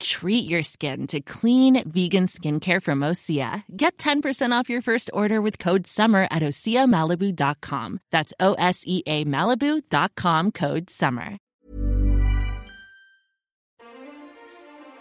Treat 0.00 0.48
your 0.48 0.62
skin 0.62 1.06
to 1.08 1.20
clean 1.20 1.82
vegan 1.88 2.26
skincare 2.26 2.82
from 2.82 3.00
Osea. 3.00 3.62
Get 3.76 3.98
10% 3.98 4.52
off 4.52 4.68
your 4.68 4.82
first 4.82 5.10
order 5.12 5.40
with 5.40 5.58
code 5.58 5.86
SUMMER 5.86 6.26
at 6.30 6.42
OseaMalibu.com. 6.42 8.00
That's 8.10 8.32
O 8.40 8.54
S 8.54 8.82
E 8.86 9.02
A 9.06 9.24
Malibu.com 9.24 10.52
code 10.52 10.90
SUMMER. 10.90 11.38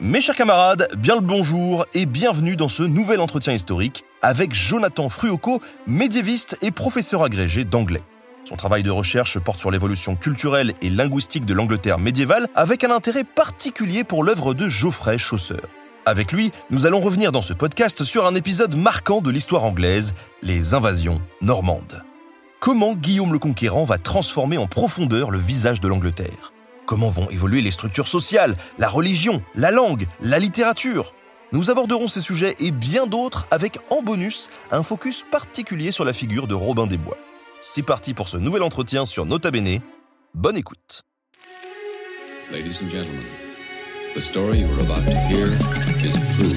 Mes 0.01 0.19
chers 0.19 0.35
camarades, 0.35 0.89
bien 0.97 1.15
le 1.15 1.21
bonjour 1.21 1.85
et 1.93 2.05
bienvenue 2.05 2.57
dans 2.57 2.67
ce 2.67 2.83
nouvel 2.83 3.21
entretien 3.21 3.53
historique 3.53 4.03
avec 4.21 4.53
Jonathan 4.53 5.07
Fruoco, 5.07 5.61
médiéviste 5.87 6.57
et 6.61 6.71
professeur 6.71 7.23
agrégé 7.23 7.63
d'anglais. 7.63 8.01
Son 8.45 8.55
travail 8.55 8.83
de 8.83 8.91
recherche 8.91 9.39
porte 9.39 9.57
sur 9.57 9.71
l'évolution 9.71 10.15
culturelle 10.15 10.75
et 10.83 10.91
linguistique 10.91 11.47
de 11.47 11.53
l'Angleterre 11.55 11.97
médiévale 11.97 12.47
avec 12.53 12.83
un 12.83 12.91
intérêt 12.91 13.23
particulier 13.23 14.03
pour 14.03 14.23
l'œuvre 14.23 14.53
de 14.53 14.69
Geoffrey 14.69 15.17
Chaucer. 15.17 15.61
Avec 16.05 16.31
lui, 16.31 16.51
nous 16.69 16.85
allons 16.85 16.99
revenir 16.99 17.31
dans 17.31 17.41
ce 17.41 17.53
podcast 17.53 18.03
sur 18.03 18.27
un 18.27 18.35
épisode 18.35 18.75
marquant 18.75 19.19
de 19.19 19.31
l'histoire 19.31 19.65
anglaise, 19.65 20.13
les 20.43 20.75
invasions 20.75 21.21
normandes. 21.41 22.03
Comment 22.59 22.93
Guillaume 22.93 23.33
le 23.33 23.39
Conquérant 23.39 23.83
va 23.83 23.97
transformer 23.97 24.59
en 24.59 24.67
profondeur 24.67 25.31
le 25.31 25.39
visage 25.39 25.81
de 25.81 25.87
l'Angleterre? 25.87 26.53
Comment 26.85 27.09
vont 27.09 27.27
évoluer 27.31 27.63
les 27.63 27.71
structures 27.71 28.07
sociales, 28.07 28.55
la 28.77 28.89
religion, 28.89 29.41
la 29.55 29.71
langue, 29.71 30.05
la 30.21 30.37
littérature? 30.37 31.15
Nous 31.51 31.71
aborderons 31.71 32.07
ces 32.07 32.21
sujets 32.21 32.53
et 32.59 32.69
bien 32.69 33.07
d'autres 33.07 33.47
avec 33.49 33.79
en 33.89 34.03
bonus 34.03 34.49
un 34.71 34.83
focus 34.83 35.25
particulier 35.31 35.91
sur 35.91 36.05
la 36.05 36.13
figure 36.13 36.45
de 36.45 36.53
Robin 36.53 36.85
des 36.85 36.97
Bois. 36.97 37.17
C'est 37.67 37.81
parti 37.81 38.13
pour 38.13 38.29
ce 38.29 38.37
nouvel 38.37 38.61
entretien 38.61 39.05
sur 39.05 39.25
Nota 39.25 39.49
Bene. 39.49 39.79
Bonne 40.35 40.55
écoute. 40.55 41.01
Ladies 42.51 42.77
and 42.79 42.91
gentlemen, 42.91 43.23
the 44.13 44.19
story 44.21 44.59
you 44.59 44.67
are 44.67 44.81
about 44.81 45.03
to 45.03 45.17
hear 45.27 45.47
is 46.05 46.13
true. 46.37 46.55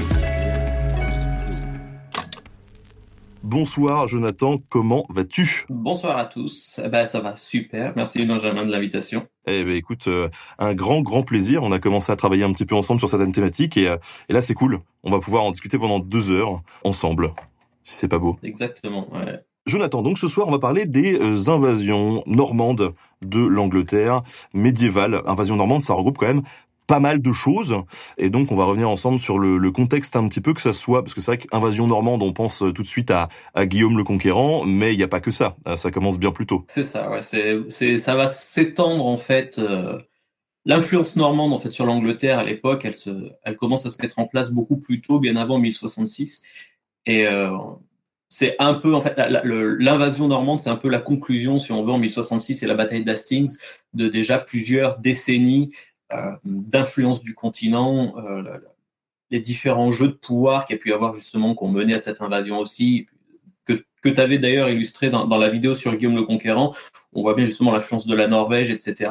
Bonsoir 3.43 4.07
Jonathan, 4.07 4.59
comment 4.69 5.07
vas-tu? 5.09 5.65
Bonsoir 5.71 6.19
à 6.19 6.27
tous. 6.27 6.79
Eh 6.85 6.89
ben, 6.89 7.07
ça 7.07 7.21
va 7.21 7.37
super. 7.37 7.95
Merci 7.97 8.27
Benjamin 8.27 8.67
de 8.67 8.71
l'invitation. 8.71 9.27
Eh 9.47 9.65
ben 9.65 9.73
écoute, 9.73 10.09
euh, 10.09 10.29
un 10.59 10.75
grand 10.75 11.01
grand 11.01 11.23
plaisir. 11.23 11.63
On 11.63 11.73
a 11.73 11.79
commencé 11.79 12.13
à 12.13 12.17
travailler 12.17 12.45
un 12.45 12.53
petit 12.53 12.67
peu 12.67 12.75
ensemble 12.75 13.01
sur 13.01 13.09
certaines 13.09 13.33
thématiques 13.33 13.79
et, 13.79 13.89
euh, 13.89 13.97
et 14.29 14.35
là 14.35 14.43
c'est 14.43 14.53
cool. 14.53 14.81
On 15.05 15.11
va 15.11 15.21
pouvoir 15.21 15.45
en 15.45 15.53
discuter 15.53 15.79
pendant 15.79 16.01
deux 16.01 16.31
heures 16.31 16.61
ensemble. 16.85 17.33
Si 17.83 17.97
c'est 17.97 18.09
pas 18.09 18.19
beau. 18.19 18.39
Exactement. 18.43 19.11
Ouais. 19.11 19.43
Jonathan, 19.69 20.03
donc 20.03 20.19
ce 20.19 20.29
soir 20.29 20.49
on 20.49 20.51
va 20.51 20.59
parler 20.59 20.87
des 20.87 21.19
euh, 21.19 21.51
invasions 21.51 22.23
normandes 22.27 22.95
de 23.23 23.41
l'Angleterre 23.41 24.23
médiévale. 24.55 25.23
Invasion 25.27 25.57
normande, 25.57 25.83
ça 25.83 25.95
regroupe 25.95 26.19
quand 26.19 26.27
même 26.27 26.43
pas 26.87 27.01
mal 27.01 27.21
de 27.21 27.33
choses 27.33 27.77
et 28.17 28.31
donc 28.31 28.51
on 28.51 28.57
va 28.57 28.65
revenir 28.65 28.89
ensemble 28.89 29.19
sur 29.19 29.39
le, 29.39 29.71
contexte 29.71 30.17
un 30.17 30.27
petit 30.27 30.41
peu 30.41 30.55
que 30.55 30.63
ça 30.63 30.73
soit 30.73 31.03
parce 31.03 31.13
que 31.13 31.21
c'est 31.21 31.33
vrai 31.33 31.39
qu'invasion 31.39 31.87
normande 31.87 32.23
on 32.23 32.33
pense 32.33 32.65
tout 32.75 32.83
de 32.83 32.87
suite 32.87 33.11
à, 33.11 33.29
Guillaume 33.67 33.99
le 33.99 34.05
Conquérant 34.05 34.65
mais 34.65 34.95
il 34.95 34.97
n'y 34.97 35.03
a 35.03 35.09
pas 35.09 35.21
que 35.21 35.31
ça 35.31 35.57
Euh, 35.67 35.77
ça 35.77 35.91
commence 35.91 36.19
bien 36.19 36.33
plus 36.33 36.47
tôt 36.47 36.65
C'est 36.67 36.85
ça. 36.85 37.11
Ouais. 37.11 37.23
Ça 37.99 38.15
va 38.15 38.27
s'étendre 38.27 39.07
en 39.07 39.19
fait. 39.19 39.59
euh, 39.59 39.99
L'influence 40.65 41.17
normande 41.17 41.53
en 41.53 41.59
fait 41.59 41.71
sur 41.71 41.87
l'Angleterre 41.87 42.39
à 42.39 42.45
l'époque, 42.45 42.85
elle 42.85 42.95
elle 43.43 43.57
commence 43.57 43.87
à 43.87 43.91
se 43.91 43.97
mettre 44.03 44.19
en 44.19 44.27
place 44.27 44.51
beaucoup 44.51 44.77
plus 44.79 45.01
tôt, 45.01 45.19
bien 45.21 45.37
avant 45.37 45.59
1066. 45.59 46.43
Et 47.07 47.27
euh, 47.27 47.51
c'est 48.29 48.57
un 48.59 48.75
peu 48.75 48.95
en 48.95 49.01
fait 49.01 49.15
l'invasion 49.17 50.29
normande, 50.29 50.61
c'est 50.61 50.71
un 50.71 50.77
peu 50.77 50.89
la 50.89 51.01
conclusion, 51.01 51.59
si 51.59 51.73
on 51.73 51.85
veut, 51.85 51.93
en 51.93 51.99
1066 51.99 52.63
et 52.63 52.67
la 52.67 52.75
bataille 52.75 53.05
d'Hastings 53.05 53.57
de 53.95 54.09
déjà 54.09 54.39
plusieurs 54.39 54.99
décennies 54.99 55.73
euh, 56.13 56.33
d'influence 56.45 57.23
du 57.23 57.35
continent, 57.35 58.15
euh, 58.19 58.59
les 59.31 59.41
différents 59.41 59.91
jeux 59.91 60.09
de 60.09 60.13
pouvoir 60.13 60.67
qu'il 60.67 60.77
y 60.77 60.79
a 60.79 60.83
pu 60.83 60.91
y 60.91 60.93
avoir 60.93 61.15
justement 61.15 61.55
qui 61.55 61.65
ont 61.65 61.69
mené 61.69 61.95
à 61.95 61.99
cette 61.99 62.21
invasion 62.21 62.59
aussi, 62.59 63.07
que, 63.65 63.85
que 64.03 64.09
tu 64.09 64.21
avais 64.21 64.39
d'ailleurs 64.39 64.69
illustré 64.69 65.11
dans 65.11 65.27
la 65.27 65.49
vidéo 65.49 65.75
sur 65.75 65.95
Guillaume 65.97 66.17
le 66.17 66.25
Conquérant. 66.25 66.75
On 67.15 67.23
voit 67.23 67.35
bien 67.35 67.47
justement 67.47 67.73
l'influence 67.73 68.07
de 68.07 68.15
la 68.15 68.27
Norvège, 68.27 68.71
etc. 68.71 69.11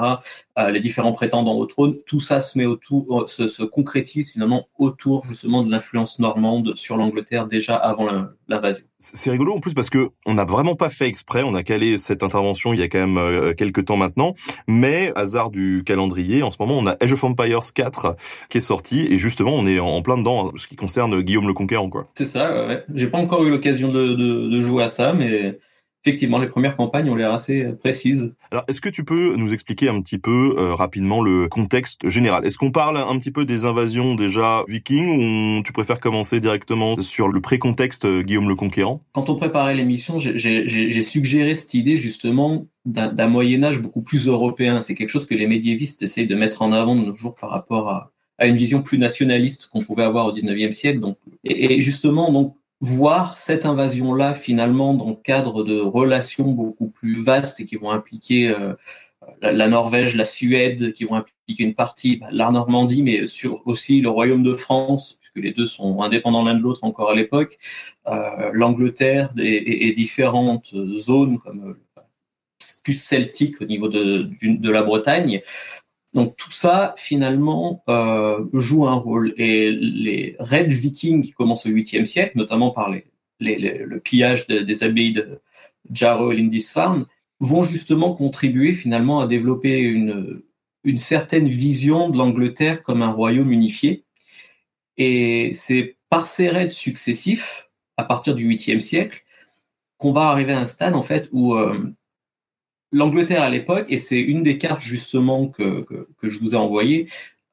euh, 0.60 0.70
les 0.70 0.80
différents 0.80 1.14
prétendants 1.14 1.58
au 1.58 1.66
trône. 1.66 1.96
Tout 2.06 2.20
ça 2.20 2.42
se 2.42 2.58
met 2.58 2.66
autour, 2.66 3.22
euh, 3.22 3.28
se, 3.28 3.48
se 3.48 3.64
concrétise 3.64 4.34
finalement 4.34 4.68
autour 4.78 5.26
justement 5.26 5.64
de 5.64 5.72
l'influence 5.72 6.20
normande 6.20 6.76
sur 6.76 6.96
l'Angleterre 6.98 7.48
déjà 7.48 7.76
avant 7.76 8.08
l'invasion. 8.48 8.86
C'est 9.00 9.32
rigolo 9.32 9.54
en 9.54 9.60
plus 9.60 9.74
parce 9.74 9.90
que 9.90 10.10
on 10.26 10.36
n'a 10.36 10.46
vraiment 10.46 10.76
pas 10.76 10.90
fait 10.90 11.08
exprès, 11.08 11.44
on 11.44 11.54
a 11.54 11.64
calé 11.64 11.98
cette 11.98 12.24
intervention 12.24 12.74
il 12.74 12.80
y 12.80 12.84
a 12.84 12.88
quand 12.88 13.00
même 13.00 13.18
euh, 13.18 13.54
quelques 13.54 13.86
temps 13.86 13.98
maintenant, 13.98 14.34
mais 14.68 15.12
hasard 15.16 15.50
du 15.50 15.84
calendrier, 15.86 16.44
en 16.44 16.52
ce 16.52 16.58
moment 16.60 16.78
on 16.78 16.88
a 16.88 16.96
Age 17.00 17.14
of 17.14 17.24
Empires 17.24 17.74
4 17.74 18.16
qui 18.50 18.58
est 18.58 18.62
sorti 18.62 19.08
et 19.12 19.18
justement 19.18 19.54
on 19.54 19.66
est 19.66 19.80
en, 19.80 20.02
plein 20.02 20.18
dedans 20.18 20.52
ce 20.56 20.68
qui 20.68 20.76
concerne 20.76 21.22
Guillaume 21.22 21.48
le 21.48 21.54
Conquérant 21.54 21.90
quoi. 21.90 22.08
C'est 22.16 22.26
ça. 22.26 22.68
ouais. 22.68 22.84
J'ai 22.94 23.08
pas 23.08 23.18
encore 23.18 23.44
eu 23.44 23.50
l'occasion 23.50 23.90
de, 23.90 24.14
de, 24.14 24.50
de 24.50 24.62
jouer 24.62 24.84
à 24.84 24.90
ça, 24.90 25.14
mais 25.14 25.60
effectivement 26.08 26.40
les 26.40 26.48
premières 26.48 26.78
campagnes 26.78 27.10
ont 27.10 27.16
l'air 27.16 27.34
assez 27.34 27.66
précises. 27.80 28.34
Alors 28.52 28.64
est-ce 28.70 28.80
que 28.80 28.90
tu 28.90 29.04
peux 29.04 29.36
nous 29.36 29.54
expliquer 29.54 29.90
un 29.90 30.02
petit 30.02 30.18
peu 30.18 30.56
euh, 30.58 30.74
rapidement 30.74 31.22
le 31.22 31.48
contexte 31.50 32.08
général? 32.08 32.46
Est-ce 32.46 32.58
qu'on 32.58 32.72
parle 32.72 32.98
un 32.98 33.20
petit 33.20 33.32
peu 33.32 33.44
des 33.46 33.66
invasions 33.66 34.16
déjà 34.16 34.64
vikings 34.68 35.60
ou 35.60 35.64
tu 35.64 35.74
préfères 35.74 36.00
commencer 36.00 36.40
directement 36.40 36.96
sur 37.02 37.28
le 37.28 37.42
pré-contexte 37.42 38.06
euh, 38.06 38.22
Guillaume 38.22 38.48
le 38.48 38.56
Conquérant? 38.56 39.02
Quand 39.12 39.30
on 39.30 39.36
préparait 39.36 39.76
l'émission, 39.76 40.18
j'ai- 40.18 41.02
suggéré 41.08 41.56
cette 41.56 41.74
idée 41.74 41.96
justement 41.98 42.68
d'un 42.86 43.12
d'un 43.12 43.28
Moyen 43.28 43.64
Âge 43.64 43.82
beaucoup 43.82 44.02
plus 44.02 44.28
européen. 44.28 44.82
C'est 44.82 44.96
quelque 44.96 45.10
chose 45.10 45.26
que 45.26 45.36
les 45.36 45.48
médiévistes 45.48 46.02
essayent 46.04 46.28
de 46.28 46.36
mettre 46.36 46.62
en 46.62 46.72
avant 46.72 46.96
de 46.96 47.02
nos 47.06 47.16
jours 47.16 47.36
par 47.40 47.50
rapport 47.50 47.90
à, 47.90 48.12
à 48.38 48.48
une 48.48 48.56
vision 48.56 48.82
plus 48.82 48.98
nationaliste 48.98 49.68
qu'on 49.72 49.82
pouvait 49.82 50.04
avoir 50.04 50.26
au 50.28 50.34
19e 50.34 50.72
siècle. 50.74 51.00
Donc, 51.00 51.18
et, 51.44 51.76
et 51.76 51.82
justement, 51.82 52.32
donc 52.32 52.56
voir 52.80 53.38
cette 53.38 53.66
invasion-là 53.66 54.34
finalement 54.34 54.94
dans 54.94 55.10
le 55.10 55.16
cadre 55.16 55.64
de 55.64 55.80
relations 55.80 56.52
beaucoup 56.52 56.90
plus 56.90 57.22
vastes 57.22 57.60
et 57.60 57.66
qui 57.66 57.76
vont 57.76 57.90
impliquer 57.92 58.50
euh, 58.50 58.74
la, 59.42 59.52
la 59.52 59.68
Norvège, 59.68 60.16
la 60.16 60.26
Suède, 60.26 60.94
qui 60.94 61.06
vont 61.06 61.16
impliquer 61.16 61.64
une 61.64 61.74
partie, 61.76 62.18
bah, 62.18 62.28
la 62.32 62.52
Normandie, 62.52 63.02
mais 63.04 63.26
sur 63.28 63.66
aussi 63.66 64.00
le 64.02 64.10
Royaume 64.10 64.44
de 64.44 64.54
France, 64.54 65.18
puisque 65.22 65.38
les 65.44 65.54
deux 65.54 65.66
sont 65.66 66.02
indépendants 66.02 66.44
l'un 66.44 66.56
de 66.56 66.62
l'autre 66.62 66.84
encore 66.84 67.10
à 67.12 67.16
l'époque, 67.16 67.58
euh, 68.08 68.52
l'Angleterre 68.54 69.32
et, 69.38 69.44
et- 69.48 69.88
et 69.88 69.94
différentes 69.94 70.74
zones 70.96 71.40
comme 71.40 71.70
euh, 71.70 72.02
plus 72.84 73.02
celtiques 73.02 73.62
au 73.62 73.66
niveau 73.66 73.90
de, 73.90 74.30
de 74.42 74.70
la 74.72 74.84
Bretagne. 74.84 75.42
Donc 76.14 76.36
tout 76.38 76.52
ça 76.52 76.96
finalement 76.98 77.84
euh, 77.90 78.46
joue 78.54 78.88
un 78.88 78.96
rôle 78.96 79.34
et 79.38 79.72
les 79.72 80.36
raids 80.40 80.66
vikings 80.66 81.22
qui 81.22 81.32
commencent 81.34 81.66
au 81.66 81.70
8e 81.70 82.06
siècle, 82.06 82.38
notamment 82.38 82.72
par 82.72 82.90
les, 82.90 83.06
les- 83.40 83.58
les- 83.60 83.80
le 83.86 84.00
pillage 84.00 84.48
de- 84.48 84.60
des 84.60 84.84
abbayes 84.84 85.14
de 85.14 85.42
Jarrow 85.92 86.32
et 86.32 86.38
Lindisfarne, 86.38 87.06
vont 87.40 87.64
justement 87.64 88.14
contribuer 88.16 88.74
finalement 88.74 89.22
à 89.22 89.28
développer 89.28 89.78
une, 89.80 90.42
une 90.84 90.98
certaine 90.98 91.48
vision 91.48 92.10
de 92.10 92.18
l'Angleterre 92.18 92.82
comme 92.84 93.02
un 93.04 93.12
royaume 93.12 93.52
unifié. 93.52 94.04
Et 94.98 95.52
c'est 95.54 95.98
par 96.10 96.26
ces 96.26 96.50
raids 96.50 96.72
successifs, 96.72 97.70
à 97.98 98.04
partir 98.04 98.34
du 98.36 98.48
8e 98.48 98.80
siècle, 98.82 99.24
qu'on 99.98 100.12
va 100.14 100.30
arriver 100.30 100.54
à 100.54 100.60
un 100.60 100.66
stade 100.66 100.96
en 100.96 101.04
fait 101.04 101.30
où 101.32 101.56
euh, 101.56 101.78
l'Angleterre 102.92 103.44
à 103.44 103.50
l'époque, 103.50 103.86
et 103.90 103.98
c'est 103.98 104.20
une 104.22 104.44
des 104.44 104.58
cartes 104.58 104.82
justement 104.82 105.48
que, 105.48 105.82
que, 105.82 106.08
que 106.18 106.30
je 106.30 106.40
vous 106.40 106.54
ai 106.54 106.58
envoyées, 106.58 107.08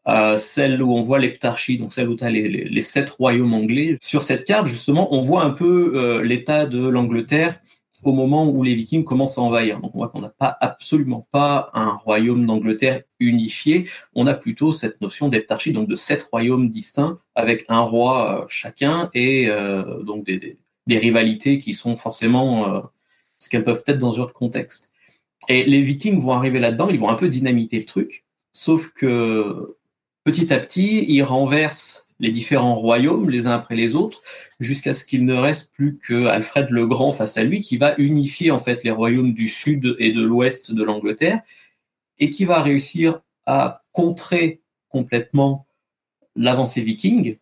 euh, 0.06 0.38
celle 0.38 0.82
où 0.82 0.92
on 0.92 1.02
voit 1.02 1.19
l'heptarchie, 1.19 1.78
donc 1.78 1.92
celle 1.92 2.08
où 2.08 2.16
tu 2.16 2.25
as 2.25 2.31
les, 2.31 2.48
les, 2.48 2.64
les 2.64 2.82
sept 2.82 3.10
royaumes 3.10 3.54
anglais. 3.54 3.96
Sur 4.02 4.22
cette 4.22 4.44
carte, 4.44 4.66
justement, 4.66 5.14
on 5.14 5.22
voit 5.22 5.44
un 5.44 5.50
peu 5.50 5.92
euh, 5.94 6.22
l'état 6.22 6.66
de 6.66 6.86
l'Angleterre 6.86 7.58
au 8.04 8.12
moment 8.12 8.48
où 8.48 8.62
les 8.62 8.75
Vikings 8.75 9.04
commencent 9.04 9.38
à 9.38 9.40
envahir. 9.40 9.81
Donc 9.81 9.94
on 9.94 9.98
voit 9.98 10.08
qu'on 10.08 10.20
n'a 10.20 10.28
pas 10.28 10.56
absolument 10.60 11.25
pas 11.32 11.70
un 11.75 11.90
royaume 11.90 12.44
d'Angleterre 12.46 13.02
unifié, 13.19 13.88
on 14.14 14.26
a 14.26 14.34
plutôt 14.34 14.75
cette 14.75 15.00
notion 15.00 15.28
d'heptarchie, 15.28 15.72
donc 15.72 15.88
de 15.88 15.96
sept 15.96 16.22
royaumes 16.30 16.69
distincts 16.69 17.19
avec 17.34 17.64
un 17.69 17.80
roi 17.80 18.42
euh, 18.42 18.44
chacun 18.48 19.10
et 19.14 19.48
euh, 19.48 20.02
donc 20.02 20.26
des, 20.26 20.38
des, 20.38 20.58
des 20.87 20.98
rivalités 20.98 21.58
qui 21.58 21.72
sont 21.72 21.96
forcément 21.96 22.75
euh, 22.75 22.80
ce 23.38 23.48
qu'elles 23.48 23.64
peuvent 23.64 23.84
être 23.87 23.98
dans 23.98 24.12
ce 24.12 24.19
genre 24.19 24.26
de 24.26 24.32
contexte. 24.32 24.92
Et 25.49 25.64
les 25.64 25.82
Vikings 25.82 26.20
vont 26.20 26.32
arriver 26.32 26.58
là-dedans, 26.58 26.88
ils 26.88 26.99
vont 26.99 27.08
un 27.08 27.17
peu 27.17 27.29
dynamiter 27.29 27.79
le 27.79 27.85
truc, 27.85 28.25
sauf 28.52 28.93
que 28.93 29.76
petit 30.25 30.52
à 30.52 30.58
petit, 30.58 31.05
ils 31.08 31.23
renversent 31.23 32.05
les 32.20 32.31
différents 32.31 32.75
royaumes 32.76 33.29
les 33.29 33.46
uns 33.46 33.52
après 33.52 33.76
les 33.76 33.96
autres, 33.96 34.23
jusqu'à 34.61 34.93
ce 34.93 35.05
qu'il 35.05 35.25
ne 35.25 35.35
reste 35.35 35.73
plus 35.73 35.99
que 35.99 36.26
Alfred 36.26 36.70
le 36.70 36.87
Grand 36.87 37.12
face 37.12 37.37
à 37.37 37.44
lui, 37.44 37.61
qui 37.61 37.76
va 37.76 37.94
unifier 37.99 38.50
en 38.50 38.58
fait 38.58 38.85
les 38.85 38.91
royaumes 38.91 39.35
du 39.35 39.49
sud 39.49 39.96
et 39.99 40.12
de 40.12 40.23
l'ouest 40.23 40.73
de 40.73 40.82
l'Angleterre. 40.82 41.41
et 42.20 42.31
qui 42.31 42.44
va 42.44 42.62
réussir 42.62 43.20
à 43.44 43.82
contrer 43.93 44.61
complètement 44.88 45.67
l'avancée 46.37 46.81
viking 46.82 47.38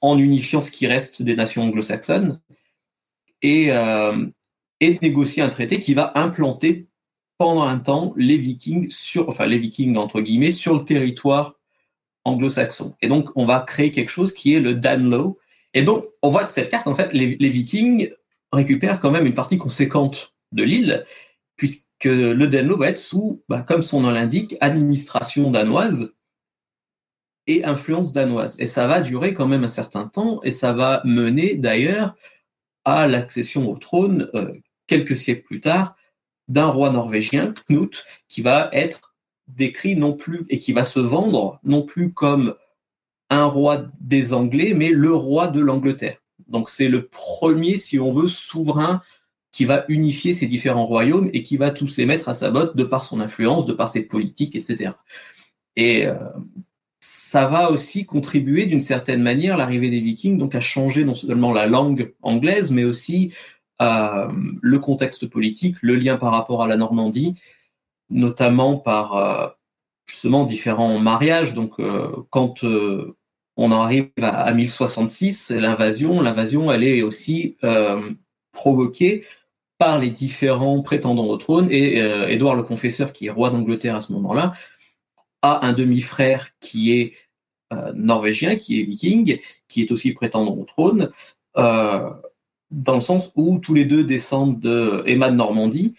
en 0.00 0.18
unifiant 0.18 0.62
ce 0.62 0.70
qui 0.70 0.86
reste 0.86 1.22
des 1.22 1.34
nations 1.34 1.64
anglo-saxonnes 1.64 2.40
et, 3.42 3.72
euh, 3.72 4.26
et 4.80 4.98
négocier 5.02 5.42
un 5.42 5.48
traité 5.48 5.80
qui 5.80 5.94
va 5.94 6.12
implanter 6.14 6.87
pendant 7.38 7.62
un 7.62 7.78
temps 7.78 8.12
les 8.16 8.36
vikings 8.36 8.90
sur, 8.90 9.28
enfin 9.28 9.46
les 9.46 9.58
vikings 9.58 9.96
entre 9.96 10.20
guillemets, 10.20 10.50
sur 10.50 10.74
le 10.74 10.84
territoire 10.84 11.54
anglo-saxon. 12.24 12.96
Et 13.00 13.08
donc 13.08 13.30
on 13.36 13.46
va 13.46 13.60
créer 13.60 13.92
quelque 13.92 14.10
chose 14.10 14.34
qui 14.34 14.54
est 14.54 14.60
le 14.60 14.74
Danelaw. 14.74 15.38
Et 15.72 15.82
donc 15.82 16.04
on 16.22 16.30
voit 16.30 16.44
que 16.44 16.52
cette 16.52 16.70
carte, 16.70 16.88
en 16.88 16.94
fait, 16.94 17.12
les, 17.12 17.48
vikings 17.48 18.10
récupèrent 18.52 19.00
quand 19.00 19.10
même 19.10 19.26
une 19.26 19.34
partie 19.34 19.58
conséquente 19.58 20.34
de 20.52 20.64
l'île, 20.64 21.06
puisque 21.56 21.86
le 22.04 22.46
Danelaw 22.46 22.76
va 22.76 22.88
être 22.90 22.98
sous, 22.98 23.42
bah, 23.48 23.62
comme 23.66 23.82
son 23.82 24.00
nom 24.00 24.10
l'indique, 24.10 24.56
administration 24.60 25.50
danoise 25.50 26.12
et 27.46 27.64
influence 27.64 28.12
danoise. 28.12 28.60
Et 28.60 28.66
ça 28.66 28.86
va 28.86 29.00
durer 29.00 29.32
quand 29.32 29.46
même 29.46 29.64
un 29.64 29.68
certain 29.68 30.08
temps, 30.08 30.40
et 30.42 30.50
ça 30.50 30.72
va 30.72 31.02
mener 31.04 31.54
d'ailleurs 31.54 32.14
à 32.84 33.06
l'accession 33.06 33.70
au 33.70 33.76
trône 33.76 34.28
euh, 34.34 34.52
quelques 34.86 35.16
siècles 35.16 35.42
plus 35.42 35.60
tard 35.60 35.94
d'un 36.48 36.66
roi 36.66 36.90
norvégien, 36.90 37.54
Knut, 37.68 38.04
qui 38.28 38.42
va 38.42 38.70
être 38.72 39.14
décrit 39.48 39.96
non 39.96 40.12
plus 40.12 40.44
et 40.48 40.58
qui 40.58 40.72
va 40.72 40.84
se 40.84 41.00
vendre 41.00 41.58
non 41.64 41.82
plus 41.82 42.12
comme 42.12 42.54
un 43.30 43.44
roi 43.44 43.84
des 44.00 44.32
Anglais, 44.32 44.74
mais 44.74 44.90
le 44.90 45.14
roi 45.14 45.48
de 45.48 45.60
l'Angleterre. 45.60 46.18
Donc 46.48 46.70
c'est 46.70 46.88
le 46.88 47.06
premier, 47.06 47.76
si 47.76 47.98
on 47.98 48.10
veut, 48.10 48.28
souverain 48.28 49.02
qui 49.52 49.64
va 49.64 49.84
unifier 49.88 50.34
ces 50.34 50.46
différents 50.46 50.86
royaumes 50.86 51.30
et 51.32 51.42
qui 51.42 51.56
va 51.56 51.70
tous 51.70 51.96
les 51.96 52.06
mettre 52.06 52.28
à 52.28 52.34
sa 52.34 52.50
botte 52.50 52.76
de 52.76 52.84
par 52.84 53.04
son 53.04 53.20
influence, 53.20 53.66
de 53.66 53.72
par 53.72 53.88
ses 53.88 54.02
politiques, 54.02 54.54
etc. 54.54 54.92
Et 55.76 56.06
euh, 56.06 56.14
ça 57.00 57.46
va 57.46 57.70
aussi 57.70 58.06
contribuer 58.06 58.66
d'une 58.66 58.80
certaine 58.80 59.22
manière 59.22 59.56
l'arrivée 59.56 59.90
des 59.90 60.00
Vikings, 60.00 60.38
donc 60.38 60.54
à 60.54 60.60
changer 60.60 61.04
non 61.04 61.14
seulement 61.14 61.52
la 61.52 61.66
langue 61.66 62.14
anglaise, 62.22 62.70
mais 62.70 62.84
aussi 62.84 63.32
euh, 63.80 64.28
le 64.60 64.78
contexte 64.78 65.28
politique, 65.28 65.76
le 65.82 65.94
lien 65.94 66.16
par 66.16 66.32
rapport 66.32 66.62
à 66.62 66.66
la 66.66 66.76
Normandie, 66.76 67.34
notamment 68.10 68.76
par 68.76 69.14
euh, 69.14 69.48
justement 70.06 70.44
différents 70.44 70.98
mariages. 70.98 71.54
Donc 71.54 71.78
euh, 71.78 72.10
quand 72.30 72.64
euh, 72.64 73.16
on 73.56 73.70
en 73.70 73.82
arrive 73.82 74.10
à, 74.20 74.42
à 74.42 74.52
1066, 74.52 75.50
l'invasion, 75.50 76.20
l'invasion, 76.20 76.72
elle 76.72 76.84
est 76.84 77.02
aussi 77.02 77.56
euh, 77.64 78.10
provoquée 78.52 79.24
par 79.78 79.98
les 79.98 80.10
différents 80.10 80.82
prétendants 80.82 81.26
au 81.28 81.36
trône 81.36 81.68
et 81.70 82.02
euh, 82.02 82.28
Édouard 82.28 82.56
le 82.56 82.64
Confesseur, 82.64 83.12
qui 83.12 83.26
est 83.26 83.30
roi 83.30 83.50
d'Angleterre 83.50 83.94
à 83.94 84.00
ce 84.00 84.12
moment-là, 84.12 84.54
a 85.42 85.64
un 85.64 85.72
demi-frère 85.72 86.48
qui 86.58 86.98
est 86.98 87.12
norvégien, 87.94 88.56
qui 88.56 88.80
est 88.80 88.84
viking, 88.84 89.38
qui 89.68 89.82
est 89.82 89.92
aussi 89.92 90.14
prétendant 90.14 90.56
au 90.56 90.64
trône, 90.64 91.10
dans 92.70 92.94
le 92.94 93.00
sens 93.00 93.32
où 93.34 93.58
tous 93.58 93.74
les 93.74 93.84
deux 93.84 94.04
descendent 94.04 94.60
de 94.60 95.02
Emma 95.06 95.30
de 95.30 95.36
Normandie, 95.36 95.94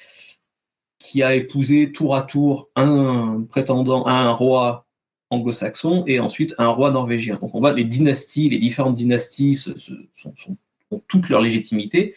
qui 1.00 1.24
a 1.24 1.34
épousé 1.34 1.92
tour 1.92 2.16
à 2.16 2.22
tour 2.22 2.70
un 2.76 3.46
prétendant, 3.50 4.06
un 4.08 4.32
roi 4.32 4.86
anglo-saxon 5.30 6.04
et 6.08 6.20
ensuite 6.20 6.56
un 6.58 6.68
roi 6.68 6.92
norvégien. 6.92 7.38
Donc 7.38 7.56
on 7.56 7.60
voit 7.60 7.74
les 7.74 7.86
dynasties, 7.86 8.50
les 8.50 8.60
différentes 8.60 8.96
dynasties 8.96 9.66
ont 10.92 11.02
toute 11.08 11.30
leur 11.30 11.42
légitimité. 11.42 12.16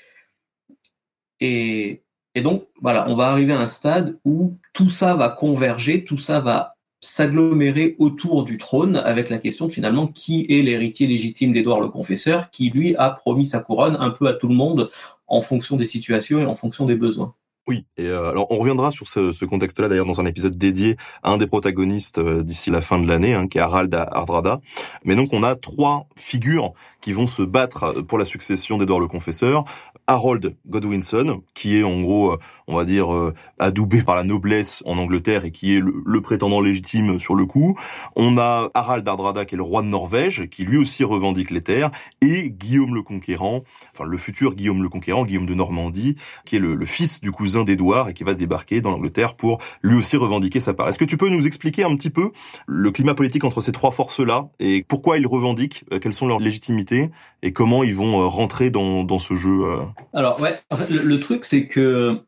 Et, 1.40 2.02
et 2.34 2.42
donc, 2.42 2.66
voilà, 2.80 3.08
on 3.08 3.14
va 3.14 3.28
arriver 3.28 3.52
à 3.52 3.60
un 3.60 3.66
stade 3.66 4.18
où 4.24 4.56
tout 4.72 4.90
ça 4.90 5.14
va 5.14 5.28
converger, 5.28 6.04
tout 6.04 6.18
ça 6.18 6.40
va 6.40 6.71
s'agglomérer 7.02 7.96
autour 7.98 8.44
du 8.44 8.56
trône 8.56 8.96
avec 8.96 9.28
la 9.28 9.38
question 9.38 9.68
finalement 9.68 10.06
qui 10.06 10.46
est 10.48 10.62
l'héritier 10.62 11.06
légitime 11.08 11.52
d'Édouard 11.52 11.80
le 11.80 11.88
Confesseur, 11.88 12.48
qui 12.50 12.70
lui 12.70 12.96
a 12.96 13.10
promis 13.10 13.44
sa 13.44 13.60
couronne 13.60 13.96
un 13.98 14.10
peu 14.10 14.28
à 14.28 14.34
tout 14.34 14.48
le 14.48 14.54
monde 14.54 14.88
en 15.26 15.42
fonction 15.42 15.76
des 15.76 15.84
situations 15.84 16.40
et 16.40 16.46
en 16.46 16.54
fonction 16.54 16.86
des 16.86 16.94
besoins. 16.94 17.34
Oui, 17.68 17.86
et 17.96 18.06
euh, 18.06 18.30
alors 18.30 18.50
on 18.50 18.56
reviendra 18.56 18.90
sur 18.90 19.06
ce, 19.06 19.30
ce 19.30 19.44
contexte-là 19.44 19.88
d'ailleurs 19.88 20.06
dans 20.06 20.20
un 20.20 20.26
épisode 20.26 20.56
dédié 20.56 20.96
à 21.22 21.30
un 21.30 21.36
des 21.36 21.46
protagonistes 21.46 22.18
euh, 22.18 22.42
d'ici 22.42 22.70
la 22.70 22.80
fin 22.82 22.98
de 22.98 23.06
l'année, 23.06 23.34
hein, 23.34 23.46
qui 23.46 23.58
est 23.58 23.60
Harald 23.60 23.94
Hardrada. 23.94 24.60
Mais 25.04 25.14
donc 25.14 25.32
on 25.32 25.44
a 25.44 25.54
trois 25.54 26.08
figures 26.16 26.72
qui 27.00 27.12
vont 27.12 27.28
se 27.28 27.42
battre 27.44 28.02
pour 28.02 28.18
la 28.18 28.24
succession 28.24 28.78
d'Édouard 28.78 28.98
le 28.98 29.06
Confesseur. 29.06 29.64
Harold 30.08 30.56
Godwinson, 30.66 31.42
qui 31.54 31.78
est 31.78 31.84
en 31.84 32.02
gros, 32.02 32.32
euh, 32.32 32.38
on 32.72 32.76
va 32.76 32.84
dire, 32.84 33.12
euh, 33.12 33.34
adoubé 33.58 34.02
par 34.02 34.16
la 34.16 34.24
noblesse 34.24 34.82
en 34.86 34.98
Angleterre 34.98 35.44
et 35.44 35.50
qui 35.50 35.76
est 35.76 35.80
le, 35.80 36.20
prétendant 36.20 36.60
légitime 36.60 37.18
sur 37.18 37.34
le 37.34 37.46
coup. 37.46 37.78
On 38.16 38.38
a 38.38 38.70
Harald 38.74 39.06
Hardrada, 39.06 39.44
qui 39.44 39.54
est 39.54 39.56
le 39.56 39.62
roi 39.62 39.82
de 39.82 39.88
Norvège, 39.88 40.48
qui 40.48 40.64
lui 40.64 40.78
aussi 40.78 41.04
revendique 41.04 41.50
les 41.50 41.60
terres, 41.60 41.90
et 42.20 42.50
Guillaume 42.50 42.94
le 42.94 43.02
Conquérant, 43.02 43.62
enfin 43.92 44.04
le 44.04 44.16
futur 44.16 44.54
Guillaume 44.54 44.82
le 44.82 44.88
Conquérant, 44.88 45.24
Guillaume 45.24 45.46
de 45.46 45.54
Normandie, 45.54 46.16
qui 46.44 46.56
est 46.56 46.58
le, 46.58 46.84
fils 46.84 47.20
du 47.20 47.30
cousin 47.30 47.64
d'Édouard 47.64 48.08
et 48.08 48.14
qui 48.14 48.24
va 48.24 48.34
débarquer 48.34 48.80
dans 48.80 48.90
l'Angleterre 48.90 49.34
pour 49.34 49.58
lui 49.82 49.96
aussi 49.96 50.16
revendiquer 50.16 50.60
sa 50.60 50.74
part. 50.74 50.88
Est-ce 50.88 50.98
que 50.98 51.04
tu 51.04 51.16
peux 51.16 51.28
nous 51.28 51.46
expliquer 51.46 51.84
un 51.84 51.94
petit 51.96 52.10
peu 52.10 52.32
le 52.66 52.90
climat 52.90 53.14
politique 53.14 53.44
entre 53.44 53.60
ces 53.60 53.72
trois 53.72 53.90
forces-là 53.90 54.48
et 54.58 54.84
pourquoi 54.86 55.18
ils 55.18 55.26
revendiquent, 55.26 55.84
euh, 55.92 55.98
quelles 55.98 56.14
sont 56.14 56.26
leurs 56.26 56.40
légitimités 56.40 57.10
et 57.42 57.52
comment 57.52 57.82
ils 57.82 57.94
vont 57.94 58.28
rentrer 58.28 58.70
dans, 58.70 59.04
dans 59.04 59.18
ce 59.18 59.34
jeu 59.34 59.64
alors 60.12 60.40
ouais, 60.40 60.54
le, 60.90 61.18
truc 61.18 61.44
c'est 61.44 61.66
que 61.66 62.20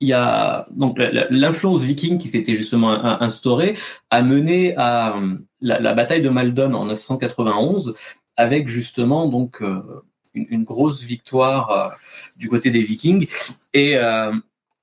il 0.00 0.08
y 0.08 0.12
a 0.12 0.66
donc 0.70 0.98
l'influence 1.30 1.82
viking 1.82 2.18
qui 2.18 2.28
s'était 2.28 2.56
justement 2.56 2.90
instaurée 3.22 3.76
a 4.10 4.22
mené 4.22 4.74
à 4.76 5.16
la, 5.60 5.78
la, 5.78 5.94
bataille 5.94 6.22
de 6.22 6.30
Maldon 6.30 6.72
en 6.72 6.86
991 6.86 7.94
avec 8.36 8.66
justement 8.66 9.26
donc 9.26 9.60
euh, 9.60 9.82
une, 10.34 10.64
grosse 10.64 11.02
victoire 11.02 11.70
euh, 11.70 11.88
du 12.36 12.48
côté 12.48 12.70
des 12.70 12.82
Vikings. 12.82 13.28
Et 13.74 13.96
euh, 13.96 14.32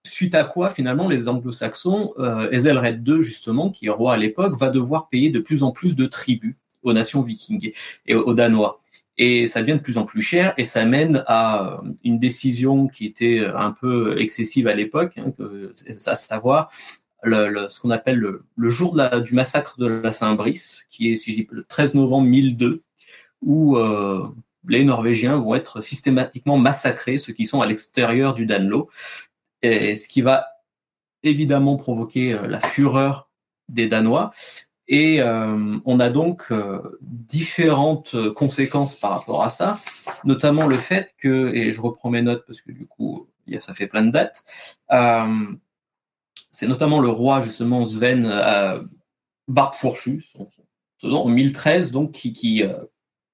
suite 0.03 0.35
à 0.35 0.43
quoi 0.43 0.69
finalement 0.69 1.07
les 1.07 1.27
Anglo-Saxons, 1.27 2.13
euh, 2.19 2.49
Ethelred 2.51 3.07
II 3.07 3.21
justement 3.21 3.69
qui 3.69 3.87
est 3.87 3.91
roi 3.91 4.13
à 4.13 4.17
l'époque, 4.17 4.57
va 4.57 4.69
devoir 4.69 5.09
payer 5.09 5.29
de 5.29 5.39
plus 5.39 5.63
en 5.63 5.71
plus 5.71 5.95
de 5.95 6.05
tribus 6.05 6.55
aux 6.83 6.93
nations 6.93 7.21
vikings 7.21 7.73
et 8.05 8.15
aux 8.15 8.33
Danois 8.33 8.79
et 9.17 9.47
ça 9.47 9.61
devient 9.61 9.77
de 9.77 9.81
plus 9.81 9.97
en 9.97 10.05
plus 10.05 10.21
cher 10.21 10.53
et 10.57 10.65
ça 10.65 10.85
mène 10.85 11.23
à 11.27 11.81
une 12.03 12.19
décision 12.19 12.87
qui 12.87 13.05
était 13.05 13.45
un 13.45 13.71
peu 13.71 14.19
excessive 14.19 14.67
à 14.67 14.75
l'époque, 14.75 15.17
hein, 15.17 15.31
à 16.05 16.15
savoir 16.15 16.71
le, 17.23 17.49
le, 17.49 17.69
ce 17.69 17.79
qu'on 17.79 17.89
appelle 17.89 18.17
le, 18.17 18.43
le 18.55 18.69
jour 18.69 18.93
de 18.93 18.97
la, 18.99 19.19
du 19.19 19.33
massacre 19.33 19.79
de 19.79 19.87
la 19.87 20.11
Saint-Brice, 20.11 20.85
qui 20.89 21.11
est 21.11 21.15
si 21.15 21.31
je 21.31 21.37
dis, 21.37 21.47
le 21.51 21.63
13 21.63 21.95
novembre 21.95 22.27
1002, 22.27 22.83
où 23.41 23.77
euh, 23.77 24.27
les 24.67 24.83
Norvégiens 24.83 25.37
vont 25.37 25.55
être 25.55 25.81
systématiquement 25.81 26.57
massacrés, 26.57 27.17
ceux 27.17 27.33
qui 27.33 27.45
sont 27.45 27.61
à 27.61 27.65
l'extérieur 27.65 28.33
du 28.33 28.45
Danelaw, 28.45 28.89
et 29.61 29.95
ce 29.95 30.07
qui 30.07 30.21
va 30.21 30.47
évidemment 31.23 31.77
provoquer 31.77 32.33
euh, 32.33 32.47
la 32.47 32.59
fureur 32.59 33.29
des 33.69 33.87
Danois, 33.87 34.31
et 34.87 35.21
euh, 35.21 35.77
on 35.85 35.99
a 35.99 36.09
donc 36.09 36.45
euh, 36.51 36.99
différentes 37.01 38.15
conséquences 38.33 38.95
par 38.95 39.11
rapport 39.11 39.43
à 39.43 39.49
ça, 39.49 39.79
notamment 40.23 40.67
le 40.67 40.77
fait 40.77 41.13
que, 41.17 41.53
et 41.53 41.71
je 41.73 41.81
reprends 41.81 42.09
mes 42.09 42.21
notes 42.21 42.45
parce 42.47 42.61
que 42.61 42.71
du 42.71 42.85
coup, 42.85 43.27
ça 43.61 43.73
fait 43.73 43.87
plein 43.87 44.03
de 44.03 44.11
dates, 44.11 44.43
euh, 44.91 45.45
c'est 46.51 46.67
notamment 46.67 46.99
le 46.99 47.09
roi 47.09 47.41
justement 47.41 47.85
Sven 47.85 48.25
euh, 48.25 48.81
Barbe 49.47 49.75
Fourchu, 49.75 50.25
en 51.03 51.29
1013, 51.29 51.91
donc 51.91 52.13
qui, 52.13 52.33
qui 52.33 52.63
euh, 52.63 52.73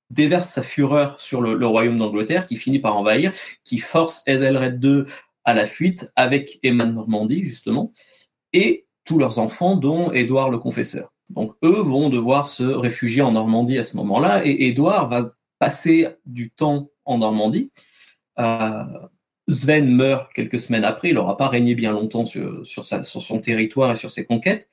déverse 0.09 0.49
sa 0.49 0.63
fureur 0.63 1.19
sur 1.21 1.41
le, 1.41 1.55
le 1.55 1.67
royaume 1.67 1.97
d'Angleterre, 1.97 2.47
qui 2.47 2.57
finit 2.57 2.79
par 2.79 2.97
envahir, 2.97 3.31
qui 3.63 3.77
force 3.77 4.23
Ethelred 4.27 4.83
II 4.83 5.03
à 5.45 5.53
la 5.53 5.67
fuite 5.67 6.11
avec 6.15 6.59
Emma 6.63 6.85
de 6.85 6.91
Normandie 6.91 7.43
justement, 7.43 7.91
et 8.51 8.87
tous 9.05 9.17
leurs 9.17 9.39
enfants, 9.39 9.75
dont 9.75 10.11
Édouard 10.11 10.49
le 10.49 10.59
Confesseur. 10.59 11.12
Donc 11.29 11.55
eux 11.63 11.81
vont 11.81 12.09
devoir 12.09 12.47
se 12.47 12.63
réfugier 12.63 13.21
en 13.21 13.31
Normandie 13.31 13.79
à 13.79 13.83
ce 13.83 13.97
moment-là, 13.97 14.45
et 14.45 14.67
Édouard 14.67 15.09
va 15.09 15.31
passer 15.59 16.07
du 16.25 16.51
temps 16.51 16.89
en 17.05 17.19
Normandie. 17.19 17.71
Euh, 18.39 18.83
Sven 19.47 19.89
meurt 19.89 20.31
quelques 20.33 20.59
semaines 20.59 20.85
après, 20.85 21.09
il 21.09 21.15
n'aura 21.15 21.37
pas 21.37 21.47
régné 21.47 21.75
bien 21.75 21.91
longtemps 21.91 22.25
sur, 22.25 22.65
son 22.65 23.39
territoire 23.39 23.91
et 23.93 23.97
sur 23.97 24.11
ses 24.11 24.25
conquêtes. 24.25 24.69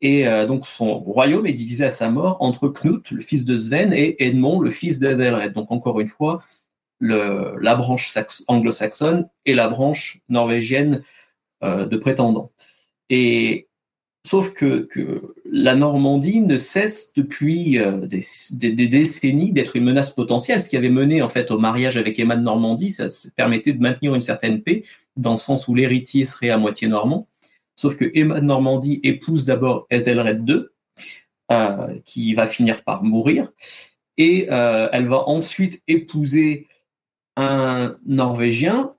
Et 0.00 0.28
euh, 0.28 0.46
donc 0.46 0.66
son 0.66 0.98
royaume 0.98 1.46
est 1.46 1.52
divisé 1.52 1.84
à 1.84 1.90
sa 1.90 2.08
mort 2.10 2.36
entre 2.40 2.68
Knut, 2.68 3.10
le 3.10 3.20
fils 3.20 3.44
de 3.44 3.56
Sven, 3.56 3.92
et 3.92 4.22
Edmond, 4.24 4.60
le 4.60 4.70
fils 4.70 4.98
d'Edelred. 4.98 5.52
Donc 5.52 5.70
encore 5.70 6.00
une 6.00 6.06
fois, 6.06 6.42
la 7.00 7.74
branche 7.76 8.16
anglo-saxonne 8.48 9.28
et 9.44 9.54
la 9.54 9.68
branche 9.68 10.20
norvégienne 10.28 11.02
euh, 11.62 11.86
de 11.86 11.96
prétendants. 11.96 12.52
Et 13.10 13.68
Sauf 14.28 14.52
que, 14.52 14.86
la 15.50 15.74
Normandie 15.74 16.40
ne 16.40 16.56
cesse 16.56 17.12
depuis 17.14 17.78
euh, 17.78 18.06
des, 18.06 18.88
décennies 18.88 19.52
d'être 19.52 19.76
une 19.76 19.84
menace 19.84 20.10
potentielle. 20.10 20.62
Ce 20.62 20.68
qui 20.68 20.76
avait 20.76 20.90
mené 20.90 21.22
en 21.22 21.28
fait 21.28 21.50
au 21.50 21.58
mariage 21.58 21.96
avec 21.96 22.18
Emma 22.18 22.36
de 22.36 22.42
Normandie, 22.42 22.90
ça, 22.90 23.08
permettait 23.36 23.72
de 23.72 23.80
maintenir 23.80 24.14
une 24.14 24.20
certaine 24.20 24.62
paix, 24.62 24.84
dans 25.16 25.32
le 25.32 25.38
sens 25.38 25.68
où 25.68 25.74
l'héritier 25.74 26.24
serait 26.24 26.50
à 26.50 26.58
moitié 26.58 26.88
normand. 26.88 27.28
Sauf 27.76 27.96
que 27.96 28.10
Emma 28.14 28.40
de 28.40 28.44
Normandie 28.44 29.00
épouse 29.02 29.44
d'abord 29.44 29.86
Ethelred 29.90 30.48
II, 30.48 30.64
euh, 31.50 31.98
qui 32.04 32.34
va 32.34 32.46
finir 32.46 32.82
par 32.84 33.02
mourir, 33.02 33.50
et 34.16 34.48
euh, 34.50 34.88
elle 34.92 35.08
va 35.08 35.28
ensuite 35.28 35.82
épouser 35.86 36.66
un 37.36 37.96
Norvégien 38.04 38.90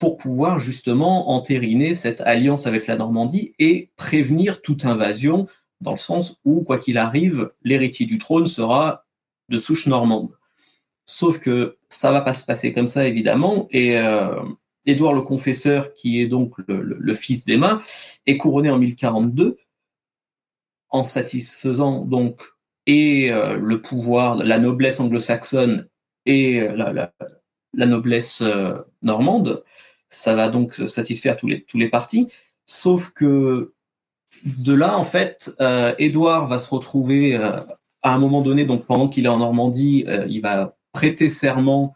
pour 0.00 0.16
pouvoir 0.16 0.58
justement 0.58 1.30
entériner 1.30 1.94
cette 1.94 2.20
alliance 2.22 2.66
avec 2.66 2.88
la 2.88 2.96
Normandie 2.96 3.54
et 3.60 3.92
prévenir 3.96 4.60
toute 4.60 4.84
invasion, 4.84 5.46
dans 5.82 5.92
le 5.92 5.96
sens 5.96 6.38
où, 6.44 6.62
quoi 6.62 6.78
qu'il 6.78 6.98
arrive, 6.98 7.50
l'héritier 7.62 8.06
du 8.06 8.18
trône 8.18 8.46
sera 8.46 9.04
de 9.48 9.58
souche 9.58 9.86
normande. 9.86 10.30
Sauf 11.04 11.40
que 11.40 11.76
ça 11.88 12.12
va 12.12 12.20
pas 12.20 12.34
se 12.34 12.44
passer 12.44 12.72
comme 12.72 12.86
ça, 12.86 13.06
évidemment, 13.06 13.68
et 13.70 13.98
euh, 13.98 14.40
Édouard 14.86 15.12
le 15.12 15.22
Confesseur, 15.22 15.92
qui 15.94 16.20
est 16.20 16.26
donc 16.26 16.54
le, 16.66 17.14
fils 17.14 17.44
d'Emma, 17.44 17.82
est 18.26 18.36
couronné 18.36 18.70
en 18.70 18.78
1042 18.78 19.56
en 20.90 21.04
satisfaisant 21.04 22.04
donc 22.04 22.42
et 22.86 23.32
euh, 23.32 23.56
le 23.58 23.80
pouvoir, 23.80 24.36
la 24.36 24.58
noblesse 24.58 25.00
anglo-saxonne 25.00 25.88
et 26.26 26.60
euh, 26.60 26.74
la, 27.74 27.86
noblesse 27.86 28.42
euh, 28.42 28.78
normande. 29.02 29.64
Ça 30.08 30.34
va 30.34 30.48
donc 30.48 30.74
satisfaire 30.88 31.36
tous 31.36 31.46
les, 31.46 31.64
tous 31.64 31.78
les 31.78 31.88
partis. 31.88 32.28
Sauf 32.66 33.12
que 33.12 33.71
de 34.44 34.74
là, 34.74 34.98
en 34.98 35.04
fait, 35.04 35.54
Édouard 35.98 36.46
va 36.46 36.58
se 36.58 36.68
retrouver 36.68 37.36
à 37.36 38.14
un 38.14 38.18
moment 38.18 38.42
donné, 38.42 38.64
donc 38.64 38.86
pendant 38.86 39.08
qu'il 39.08 39.26
est 39.26 39.28
en 39.28 39.38
Normandie, 39.38 40.04
il 40.28 40.40
va 40.40 40.74
prêter 40.92 41.28
serment 41.28 41.94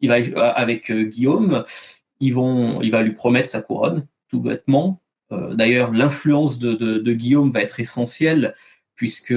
il 0.00 0.08
va 0.08 0.16
euh, 0.16 0.52
avec 0.54 0.90
euh, 0.90 1.04
Guillaume, 1.04 1.64
ils 2.20 2.34
vont, 2.34 2.80
il 2.82 2.90
va 2.90 3.02
lui 3.02 3.12
promettre 3.12 3.48
sa 3.48 3.62
couronne, 3.62 4.06
tout 4.30 4.40
bêtement. 4.40 5.00
Euh, 5.32 5.54
d'ailleurs, 5.54 5.92
l'influence 5.92 6.58
de, 6.58 7.12
Guillaume 7.12 7.50
va 7.50 7.62
être 7.62 7.80
essentielle 7.80 8.54
puisque 8.94 9.34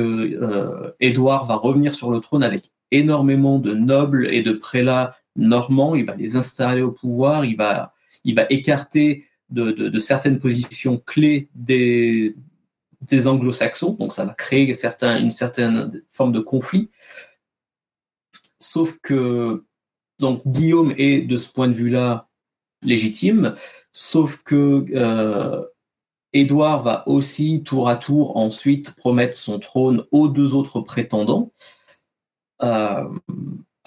Édouard 1.02 1.46
va 1.46 1.56
revenir 1.56 1.94
sur 1.94 2.12
le 2.12 2.22
trône 2.22 2.44
avec 2.44 2.72
énormément 2.92 3.60
de 3.60 3.74
nobles 3.74 4.34
et 4.34 4.42
de 4.42 4.54
prélats 4.54 5.18
normands. 5.36 5.96
Il 5.96 6.06
va 6.06 6.16
les 6.16 6.38
installer 6.38 6.82
au 6.82 6.94
pouvoir. 6.94 7.44
Il 7.44 7.58
va, 7.58 7.94
il 8.24 8.36
va 8.36 8.46
écarter 8.50 9.26
de, 9.52 10.00
certaines 10.00 10.40
positions 10.40 10.98
clés 10.98 11.50
des, 11.56 12.36
des 13.02 13.28
anglo-saxons. 13.28 13.94
Donc, 13.94 14.14
ça 14.14 14.26
va 14.26 14.34
créer 14.34 14.74
certains, 14.74 15.20
une 15.20 15.32
certaine 15.32 16.02
forme 16.12 16.32
de 16.32 16.40
conflit. 16.40 16.90
Sauf 18.60 19.00
que 19.02 19.64
donc 20.20 20.46
Guillaume 20.46 20.94
est 20.98 21.22
de 21.22 21.38
ce 21.38 21.52
point 21.52 21.68
de 21.68 21.74
vue-là 21.74 22.28
légitime, 22.84 23.56
sauf 23.92 24.44
que 24.44 24.86
euh, 24.94 25.66
Édouard 26.34 26.84
va 26.84 27.08
aussi 27.08 27.64
tour 27.64 27.90
à 27.90 27.96
tour 27.96 28.38
ensuite 28.38 28.96
promettre 28.96 29.38
son 29.38 29.60
trône 29.60 30.06
aux 30.12 30.28
deux 30.28 30.54
autres 30.54 30.82
prétendants, 30.82 31.52
euh, 32.62 33.10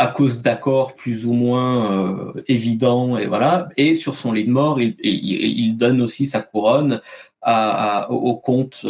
à 0.03 0.09
cause 0.09 0.43
d'accords 0.43 0.97
plus 0.97 1.27
ou 1.27 1.33
moins 1.33 1.93
euh, 1.93 2.45
évidents, 2.49 3.17
et 3.17 3.27
voilà. 3.27 3.69
Et 3.77 3.95
sur 3.95 4.17
son 4.17 4.33
lit 4.33 4.45
de 4.45 4.51
mort, 4.51 4.81
il, 4.81 5.77
donne 5.77 6.03
aussi 6.03 6.27
sa 6.27 6.43
couronne 6.43 7.01
au 8.09 8.37
comte 8.37 8.85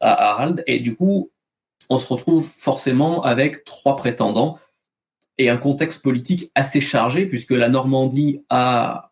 à 0.00 0.30
Harald, 0.30 0.62
et 0.68 0.78
du 0.78 0.94
coup, 0.94 1.30
on 1.88 1.98
se 1.98 2.06
retrouve 2.06 2.46
forcément 2.46 3.24
avec 3.24 3.64
trois 3.64 3.96
prétendants 3.96 4.58
et 5.36 5.48
un 5.50 5.56
contexte 5.56 6.04
politique 6.04 6.52
assez 6.54 6.80
chargé, 6.80 7.26
puisque 7.26 7.50
la 7.50 7.68
Normandie 7.68 8.44
a 8.50 9.10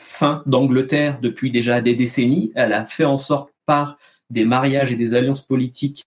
faim 0.00 0.42
d'Angleterre 0.46 1.18
depuis 1.20 1.50
déjà 1.50 1.82
des 1.82 1.94
décennies. 1.94 2.52
Elle 2.54 2.72
a 2.72 2.86
fait 2.86 3.04
en 3.04 3.18
sorte, 3.18 3.52
par 3.66 3.98
des 4.30 4.44
mariages 4.44 4.92
et 4.92 4.96
des 4.96 5.14
alliances 5.14 5.44
politiques, 5.44 6.06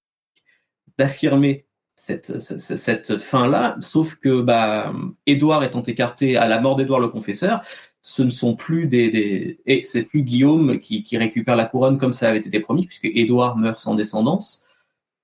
d'affirmer 0.97 1.65
cette, 1.99 3.17
fin-là, 3.17 3.77
sauf 3.81 4.15
que 4.15 4.41
bah, 4.41 4.93
Édouard 5.25 5.63
étant 5.63 5.83
écarté 5.83 6.37
à 6.37 6.47
la 6.47 6.59
mort 6.61 6.75
d'Édouard 6.75 6.99
le 6.99 7.09
Confesseur, 7.09 7.61
ce 8.01 8.23
ne 8.23 8.29
sont 8.29 8.55
plus 8.55 8.87
des, 8.87 9.59
et 9.65 9.83
c'est 9.83 10.03
plus 10.03 10.23
Guillaume 10.23 10.79
qui, 10.79 11.03
qui, 11.03 11.17
récupère 11.17 11.55
la 11.55 11.65
couronne 11.65 11.97
comme 11.97 12.13
ça 12.13 12.29
avait 12.29 12.39
été 12.39 12.59
promis, 12.59 12.85
puisque 12.85 13.05
Édouard 13.05 13.57
meurt 13.57 13.79
sans 13.79 13.95
descendance, 13.95 14.63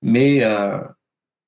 mais 0.02 0.44
euh, 0.44 0.78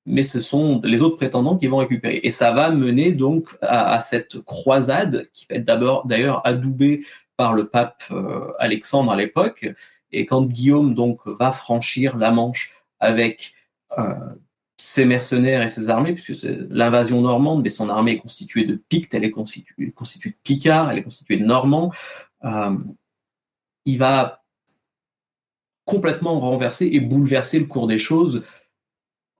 mais 0.05 0.23
ce 0.23 0.39
sont 0.39 0.81
les 0.83 1.01
autres 1.01 1.17
prétendants 1.17 1.57
qui 1.57 1.67
vont 1.67 1.77
récupérer. 1.77 2.19
Et 2.23 2.31
ça 2.31 2.51
va 2.51 2.71
mener 2.71 3.11
donc 3.11 3.55
à, 3.61 4.01
cette 4.01 4.39
croisade 4.41 5.29
qui 5.33 5.45
va 5.49 5.57
être 5.57 5.65
d'abord 5.65 6.07
d'ailleurs 6.07 6.45
adoubée 6.47 7.05
par 7.37 7.53
le 7.53 7.67
pape 7.67 8.03
euh, 8.11 8.51
Alexandre 8.57 9.11
à 9.11 9.15
l'époque. 9.15 9.69
Et 10.11 10.25
quand 10.25 10.43
Guillaume 10.43 10.95
donc 10.95 11.19
va 11.27 11.51
franchir 11.51 12.17
la 12.17 12.31
Manche 12.31 12.73
avec 12.99 13.53
euh, 13.97 14.15
ses 14.79 15.03
mercenaires 15.03 15.61
et 15.61 15.67
ses 15.67 15.89
armées, 15.89 16.13
puisque 16.13 16.35
c'est 16.35 16.57
l'invasion 16.69 17.21
normande, 17.21 17.61
mais 17.61 17.69
son 17.69 17.89
armée 17.89 18.13
est 18.13 18.17
constituée 18.17 18.63
de 18.63 18.75
Pictes, 18.75 19.13
elle 19.13 19.25
est 19.25 19.31
constituée, 19.31 19.87
de 19.87 20.33
Picards, 20.41 20.89
elle 20.89 20.99
est 20.99 21.03
constituée 21.03 21.35
de 21.35 21.43
Normands. 21.43 21.91
Euh, 22.45 22.77
il 23.83 23.97
va 23.97 24.45
complètement 25.83 26.39
renverser 26.39 26.87
et 26.93 27.01
bouleverser 27.01 27.59
le 27.59 27.65
cours 27.65 27.87
des 27.87 27.97
choses 27.97 28.45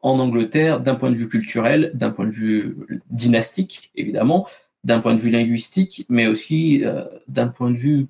en 0.01 0.19
Angleterre 0.19 0.81
d'un 0.81 0.95
point 0.95 1.09
de 1.09 1.15
vue 1.15 1.29
culturel, 1.29 1.91
d'un 1.93 2.09
point 2.09 2.25
de 2.25 2.31
vue 2.31 2.75
dynastique, 3.09 3.91
évidemment, 3.95 4.45
d'un 4.83 4.99
point 4.99 5.15
de 5.15 5.21
vue 5.21 5.29
linguistique, 5.29 6.05
mais 6.09 6.27
aussi 6.27 6.83
euh, 6.83 7.05
d'un 7.29 7.47
point 7.47 7.71
de 7.71 7.77
vue 7.77 8.07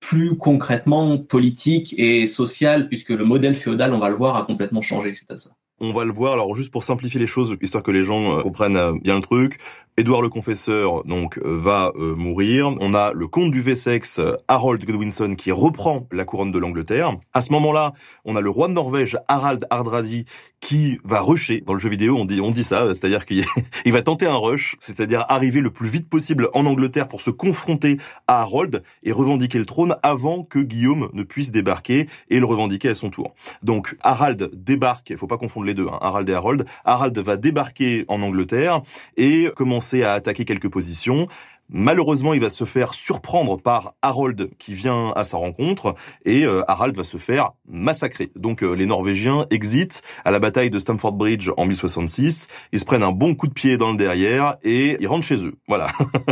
plus 0.00 0.36
concrètement 0.36 1.18
politique 1.18 1.94
et 1.98 2.26
social, 2.26 2.88
puisque 2.88 3.10
le 3.10 3.24
modèle 3.24 3.54
féodal, 3.54 3.94
on 3.94 4.00
va 4.00 4.08
le 4.08 4.16
voir, 4.16 4.36
a 4.36 4.44
complètement 4.44 4.82
changé 4.82 5.14
suite 5.14 5.30
à 5.30 5.36
ça. 5.36 5.50
On 5.80 5.92
va 5.92 6.04
le 6.04 6.12
voir. 6.12 6.32
Alors 6.32 6.54
juste 6.54 6.72
pour 6.72 6.82
simplifier 6.82 7.20
les 7.20 7.26
choses, 7.26 7.56
histoire 7.60 7.82
que 7.82 7.90
les 7.90 8.02
gens 8.02 8.38
euh, 8.38 8.42
comprennent 8.42 8.76
euh, 8.76 8.92
bien 9.00 9.14
le 9.14 9.22
truc. 9.22 9.58
Édouard 9.98 10.22
le 10.22 10.28
Confesseur 10.28 11.02
donc 11.02 11.38
euh, 11.38 11.58
va 11.58 11.92
mourir. 11.96 12.72
On 12.78 12.94
a 12.94 13.12
le 13.12 13.26
comte 13.26 13.50
du 13.50 13.60
Wessex, 13.60 14.20
Harold 14.46 14.84
Godwinson, 14.84 15.34
qui 15.36 15.50
reprend 15.50 16.06
la 16.12 16.24
couronne 16.24 16.52
de 16.52 16.58
l'Angleterre. 16.60 17.16
À 17.34 17.40
ce 17.40 17.52
moment-là, 17.54 17.94
on 18.24 18.36
a 18.36 18.40
le 18.40 18.48
roi 18.48 18.68
de 18.68 18.74
Norvège, 18.74 19.18
Harald 19.26 19.66
Hardradi, 19.70 20.24
qui 20.60 20.98
va 21.02 21.20
rusher. 21.20 21.62
Dans 21.66 21.72
le 21.72 21.78
jeu 21.80 21.88
vidéo, 21.88 22.16
on 22.16 22.24
dit, 22.24 22.40
on 22.40 22.52
dit 22.52 22.62
ça, 22.62 22.94
c'est-à-dire 22.94 23.26
qu'il 23.26 23.44
va 23.86 24.02
tenter 24.02 24.26
un 24.26 24.36
rush, 24.36 24.76
c'est-à-dire 24.78 25.24
arriver 25.28 25.60
le 25.60 25.70
plus 25.70 25.88
vite 25.88 26.08
possible 26.08 26.48
en 26.54 26.66
Angleterre 26.66 27.08
pour 27.08 27.20
se 27.20 27.30
confronter 27.30 27.96
à 28.28 28.42
Harold 28.42 28.82
et 29.02 29.10
revendiquer 29.10 29.58
le 29.58 29.66
trône 29.66 29.96
avant 30.02 30.44
que 30.44 30.60
Guillaume 30.60 31.10
ne 31.12 31.22
puisse 31.24 31.50
débarquer 31.50 32.06
et 32.30 32.38
le 32.38 32.46
revendiquer 32.46 32.90
à 32.90 32.94
son 32.94 33.10
tour. 33.10 33.34
Donc 33.62 33.96
Harald 34.02 34.50
débarque, 34.52 35.10
il 35.10 35.16
faut 35.16 35.26
pas 35.26 35.38
confondre 35.38 35.66
les 35.66 35.74
deux, 35.74 35.88
hein, 35.88 35.98
Harald 36.00 36.28
et 36.28 36.34
Harold. 36.34 36.64
Harald 36.84 37.18
va 37.18 37.36
débarquer 37.36 38.04
en 38.08 38.22
Angleterre 38.22 38.82
et 39.16 39.50
commencer 39.56 39.87
à 39.94 40.12
attaquer 40.12 40.44
quelques 40.44 40.70
positions. 40.70 41.26
Malheureusement, 41.70 42.32
il 42.32 42.40
va 42.40 42.48
se 42.48 42.64
faire 42.64 42.94
surprendre 42.94 43.60
par 43.60 43.94
Harold 44.00 44.50
qui 44.58 44.72
vient 44.72 45.12
à 45.16 45.22
sa 45.22 45.36
rencontre 45.36 45.94
et 46.24 46.44
euh, 46.44 46.62
Harald 46.66 46.96
va 46.96 47.04
se 47.04 47.18
faire 47.18 47.50
massacrer. 47.68 48.30
Donc 48.36 48.62
euh, 48.62 48.72
les 48.72 48.86
Norvégiens 48.86 49.46
exitent 49.50 50.02
à 50.24 50.30
la 50.30 50.38
bataille 50.38 50.70
de 50.70 50.78
Stamford 50.78 51.12
Bridge 51.12 51.50
en 51.58 51.66
1066. 51.66 52.48
Ils 52.72 52.80
se 52.80 52.86
prennent 52.86 53.02
un 53.02 53.12
bon 53.12 53.34
coup 53.34 53.48
de 53.48 53.52
pied 53.52 53.76
dans 53.76 53.90
le 53.90 53.98
derrière 53.98 54.56
et 54.62 54.96
ils 54.98 55.06
rentrent 55.06 55.26
chez 55.26 55.46
eux. 55.46 55.56
Voilà. 55.68 55.88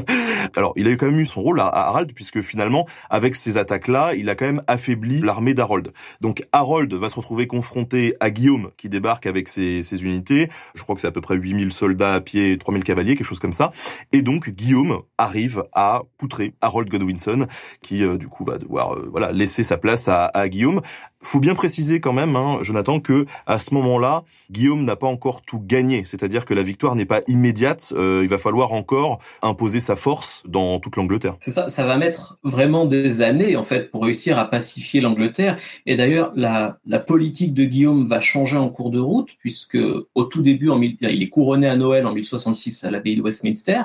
Alors 0.56 0.72
il 0.76 0.88
a 0.88 0.96
quand 0.96 1.06
même 1.06 1.20
eu 1.20 1.26
son 1.26 1.42
rôle 1.42 1.60
à, 1.60 1.66
Harald 1.66 2.12
puisque 2.14 2.40
finalement 2.40 2.86
avec 3.10 3.36
ces 3.36 3.58
attaques-là, 3.58 4.14
il 4.14 4.30
a 4.30 4.34
quand 4.36 4.46
même 4.46 4.62
affaibli 4.66 5.20
l'armée 5.20 5.52
d'Harold. 5.52 5.92
Donc 6.22 6.44
Harold 6.52 6.92
va 6.94 7.10
se 7.10 7.16
retrouver 7.16 7.46
confronté 7.46 8.14
à 8.20 8.30
Guillaume 8.30 8.70
qui 8.78 8.88
débarque 8.88 9.26
avec 9.26 9.48
ses, 9.48 9.82
unités. 10.02 10.48
Je 10.74 10.82
crois 10.82 10.94
que 10.94 11.02
c'est 11.02 11.06
à 11.06 11.12
peu 11.12 11.20
près 11.20 11.36
8000 11.36 11.72
soldats 11.72 12.14
à 12.14 12.20
pied 12.20 12.52
et 12.52 12.58
3000 12.58 12.84
cavaliers, 12.84 13.16
quelque 13.16 13.26
chose 13.26 13.38
comme 13.38 13.52
ça. 13.52 13.70
Et 14.12 14.22
donc 14.22 14.48
Guillaume 14.50 15.00
arrive 15.26 15.64
à 15.72 16.02
poutrer 16.18 16.54
Harold 16.60 16.88
Godwinson, 16.88 17.46
qui 17.82 18.04
euh, 18.04 18.16
du 18.16 18.28
coup 18.28 18.44
va 18.44 18.58
devoir 18.58 18.94
euh, 18.94 19.08
voilà 19.10 19.32
laisser 19.32 19.62
sa 19.62 19.76
place 19.76 20.08
à, 20.08 20.48
Guillaume. 20.48 20.80
Faut 21.22 21.40
bien 21.40 21.56
préciser 21.56 21.98
quand 21.98 22.12
même, 22.12 22.36
hein, 22.36 22.58
Jonathan, 22.62 23.00
que 23.00 23.26
à 23.46 23.58
ce 23.58 23.74
moment-là, 23.74 24.22
Guillaume 24.50 24.84
n'a 24.84 24.94
pas 24.94 25.08
encore 25.08 25.42
tout 25.42 25.60
gagné. 25.60 26.04
C'est-à-dire 26.04 26.44
que 26.44 26.54
la 26.54 26.62
victoire 26.62 26.94
n'est 26.94 27.04
pas 27.04 27.20
immédiate. 27.26 27.92
Euh, 27.96 28.20
il 28.22 28.28
va 28.28 28.38
falloir 28.38 28.72
encore 28.72 29.18
imposer 29.42 29.80
sa 29.80 29.96
force 29.96 30.44
dans 30.46 30.78
toute 30.78 30.94
l'Angleterre. 30.94 31.36
C'est 31.40 31.50
ça. 31.50 31.68
Ça 31.68 31.84
va 31.84 31.96
mettre 31.96 32.38
vraiment 32.44 32.84
des 32.84 33.22
années 33.22 33.56
en 33.56 33.64
fait 33.64 33.90
pour 33.90 34.04
réussir 34.04 34.38
à 34.38 34.48
pacifier 34.48 35.00
l'Angleterre. 35.00 35.58
Et 35.84 35.96
d'ailleurs, 35.96 36.32
la, 36.36 36.78
politique 37.06 37.54
de 37.54 37.64
Guillaume 37.64 38.06
va 38.06 38.20
changer 38.20 38.56
en 38.56 38.68
cours 38.68 38.90
de 38.90 39.00
route 39.00 39.30
puisque 39.38 39.78
au 40.14 40.24
tout 40.24 40.42
début, 40.42 40.70
il 41.00 41.22
est 41.22 41.28
couronné 41.28 41.66
à 41.66 41.76
Noël 41.76 42.06
en 42.06 42.12
1066 42.12 42.84
à 42.84 42.90
l'abbaye 42.90 43.16
de 43.16 43.22
Westminster 43.22 43.82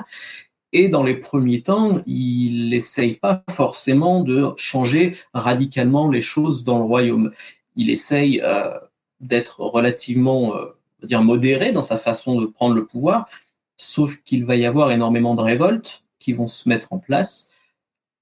et 0.72 0.88
dans 0.88 1.02
les 1.02 1.16
premiers 1.16 1.62
temps, 1.62 2.00
il 2.06 2.70
n'essaye 2.70 3.14
pas 3.14 3.44
forcément 3.50 4.20
de 4.20 4.52
changer 4.56 5.16
radicalement 5.34 6.08
les 6.08 6.22
choses 6.22 6.64
dans 6.64 6.78
le 6.78 6.84
royaume. 6.84 7.32
Il 7.76 7.90
essaye 7.90 8.40
euh, 8.42 8.78
d'être 9.20 9.60
relativement 9.60 10.56
euh, 10.56 10.66
dire 11.02 11.22
modéré 11.22 11.72
dans 11.72 11.82
sa 11.82 11.98
façon 11.98 12.40
de 12.40 12.46
prendre 12.46 12.74
le 12.74 12.86
pouvoir, 12.86 13.28
sauf 13.76 14.16
qu'il 14.24 14.44
va 14.46 14.56
y 14.56 14.64
avoir 14.64 14.90
énormément 14.92 15.34
de 15.34 15.42
révoltes 15.42 16.04
qui 16.18 16.32
vont 16.32 16.46
se 16.46 16.68
mettre 16.68 16.92
en 16.92 16.98
place. 16.98 17.48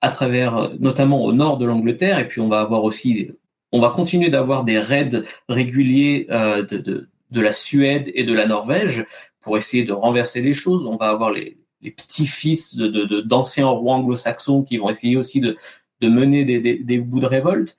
à 0.03 0.11
travers, 0.11 0.71
notamment 0.81 1.23
au 1.25 1.33
nord 1.33 1.59
de 1.59 1.67
l'Angleterre, 1.67 2.19
et 2.19 2.27
puis 2.27 2.41
on 2.41 2.49
va 2.49 2.61
avoir 2.61 2.85
aussi, 2.85 3.33
on 3.71 3.81
va 3.83 3.91
continuer 3.91 4.31
d'avoir 4.31 4.65
des 4.65 4.79
raids 4.79 5.25
réguliers 5.49 6.27
euh, 6.31 6.65
de, 6.65 6.79
de, 6.79 7.09
de, 7.31 7.41
la 7.41 7.53
Suède 7.53 8.11
et 8.15 8.25
de 8.25 8.33
la 8.33 8.47
Norvège 8.47 9.05
pour 9.41 9.59
essayer 9.59 9.85
de 9.85 9.93
renverser 9.93 10.41
les 10.41 10.55
choses. 10.55 10.87
On 10.87 10.97
va 10.97 11.11
avoir 11.11 11.31
les, 11.33 11.60
les 11.83 11.91
petits-fils 11.91 12.77
d'anciens 12.77 13.69
rois 13.69 13.95
anglo-saxons 13.95 14.63
qui 14.63 14.79
vont 14.79 14.91
essayer 14.91 15.17
aussi 15.17 15.41
de, 15.41 15.57
de 16.01 16.09
mener 16.09 16.45
des, 16.45 16.99
bouts 16.99 17.21
de 17.21 17.27
révolte. 17.27 17.77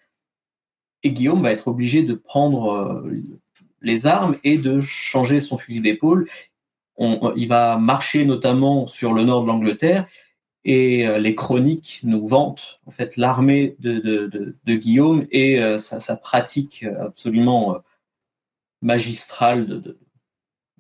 Et 1.03 1.12
Guillaume 1.12 1.41
va 1.41 1.51
être 1.51 1.67
obligé 1.67 2.03
de 2.03 2.13
prendre 2.13 2.72
euh, 2.72 3.24
les 3.81 4.05
armes 4.05 4.36
et 4.43 4.58
de 4.58 4.79
changer 4.79 5.41
son 5.41 5.58
fusil 5.58 5.81
d'épaule. 5.81 6.27
il 7.00 7.48
va 7.48 7.77
marcher 7.77 8.25
notamment 8.25 8.86
sur 8.86 9.13
le 9.13 9.24
nord 9.24 9.41
de 9.41 9.48
l'Angleterre 9.48 10.08
et 10.63 11.08
euh, 11.08 11.17
les 11.17 11.34
chroniques 11.34 12.01
nous 12.03 12.27
vantent 12.27 12.79
en 12.86 12.91
fait 12.91 13.17
l'armée 13.17 13.75
de, 13.79 14.55
Guillaume 14.67 15.25
et 15.31 15.60
euh, 15.60 15.79
sa, 15.79 16.00
sa, 16.00 16.15
pratique 16.15 16.86
absolument 17.00 17.77
magistrale 18.84 19.65
de, 19.65 19.98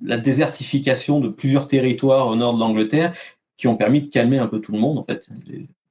la 0.03 0.17
désertification 0.17 1.19
de 1.19 1.29
plusieurs 1.29 1.67
territoires 1.67 2.27
au 2.27 2.35
nord 2.35 2.55
de 2.55 2.59
l'Angleterre 2.59 3.13
qui 3.57 3.67
ont 3.67 3.77
permis 3.77 4.01
de 4.01 4.07
calmer 4.07 4.39
un 4.39 4.47
peu 4.47 4.59
tout 4.59 4.71
le 4.71 4.79
monde. 4.79 4.97
En 4.97 5.03
fait, 5.03 5.29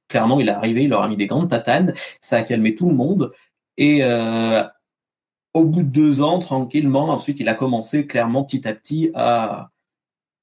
clairement, 0.07 0.39
il 0.39 0.49
est 0.49 0.51
arrivé, 0.51 0.83
il 0.83 0.89
leur 0.89 1.01
a 1.01 1.07
mis 1.07 1.17
des 1.17 1.27
grandes 1.27 1.49
tatanes, 1.49 1.93
ça 2.19 2.37
a 2.37 2.43
calmé 2.43 2.75
tout 2.75 2.89
le 2.89 2.95
monde. 2.95 3.31
Et 3.77 4.03
euh, 4.03 4.63
au 5.53 5.65
bout 5.65 5.83
de 5.83 5.89
deux 5.89 6.21
ans, 6.21 6.39
tranquillement, 6.39 7.09
ensuite, 7.09 7.39
il 7.39 7.49
a 7.49 7.55
commencé 7.55 8.07
clairement 8.07 8.43
petit 8.43 8.67
à 8.67 8.73
petit 8.73 9.11
à 9.15 9.71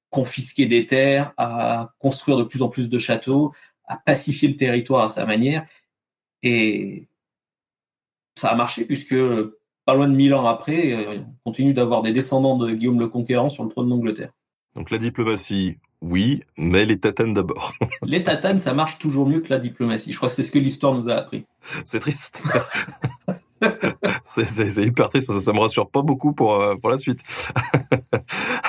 confisquer 0.09 0.65
des 0.65 0.85
terres, 0.85 1.33
à 1.37 1.93
construire 1.99 2.37
de 2.37 2.43
plus 2.43 2.61
en 2.63 2.69
plus 2.69 2.89
de 2.89 2.97
châteaux, 2.97 3.53
à 3.85 3.97
pacifier 3.97 4.49
le 4.49 4.55
territoire 4.55 5.05
à 5.05 5.09
sa 5.09 5.25
manière. 5.25 5.67
Et 6.41 7.07
ça 8.35 8.49
a 8.49 8.55
marché 8.55 8.85
puisque 8.85 9.15
pas 9.89 9.95
loin 9.95 10.07
de 10.07 10.13
mille 10.13 10.35
ans 10.35 10.45
après, 10.45 10.93
euh, 10.93 11.17
on 11.17 11.49
continue 11.49 11.73
d'avoir 11.73 12.03
des 12.03 12.11
descendants 12.11 12.59
de 12.59 12.71
Guillaume 12.71 12.99
le 12.99 13.07
Conquérant 13.07 13.49
sur 13.49 13.63
le 13.63 13.71
trône 13.71 13.89
d'Angleterre. 13.89 14.29
Donc 14.75 14.91
la 14.91 14.99
diplomatie, 14.99 15.79
oui, 15.99 16.43
mais 16.57 16.85
les 16.85 16.99
tatanes 16.99 17.33
d'abord. 17.33 17.73
les 18.03 18.23
tatanes, 18.23 18.59
ça 18.59 18.75
marche 18.75 18.99
toujours 18.99 19.25
mieux 19.25 19.41
que 19.41 19.49
la 19.49 19.57
diplomatie. 19.57 20.11
Je 20.11 20.17
crois 20.17 20.29
que 20.29 20.35
c'est 20.35 20.43
ce 20.43 20.51
que 20.51 20.59
l'histoire 20.59 20.93
nous 20.93 21.09
a 21.09 21.13
appris. 21.13 21.43
C'est 21.85 21.99
triste. 22.01 22.43
c'est 24.23 24.85
hyper 24.85 25.09
triste, 25.09 25.31
ça, 25.31 25.39
ça 25.39 25.53
me 25.53 25.59
rassure 25.59 25.89
pas 25.89 26.03
beaucoup 26.03 26.33
pour, 26.33 26.53
euh, 26.61 26.75
pour 26.75 26.91
la 26.91 26.99
suite. 26.99 27.23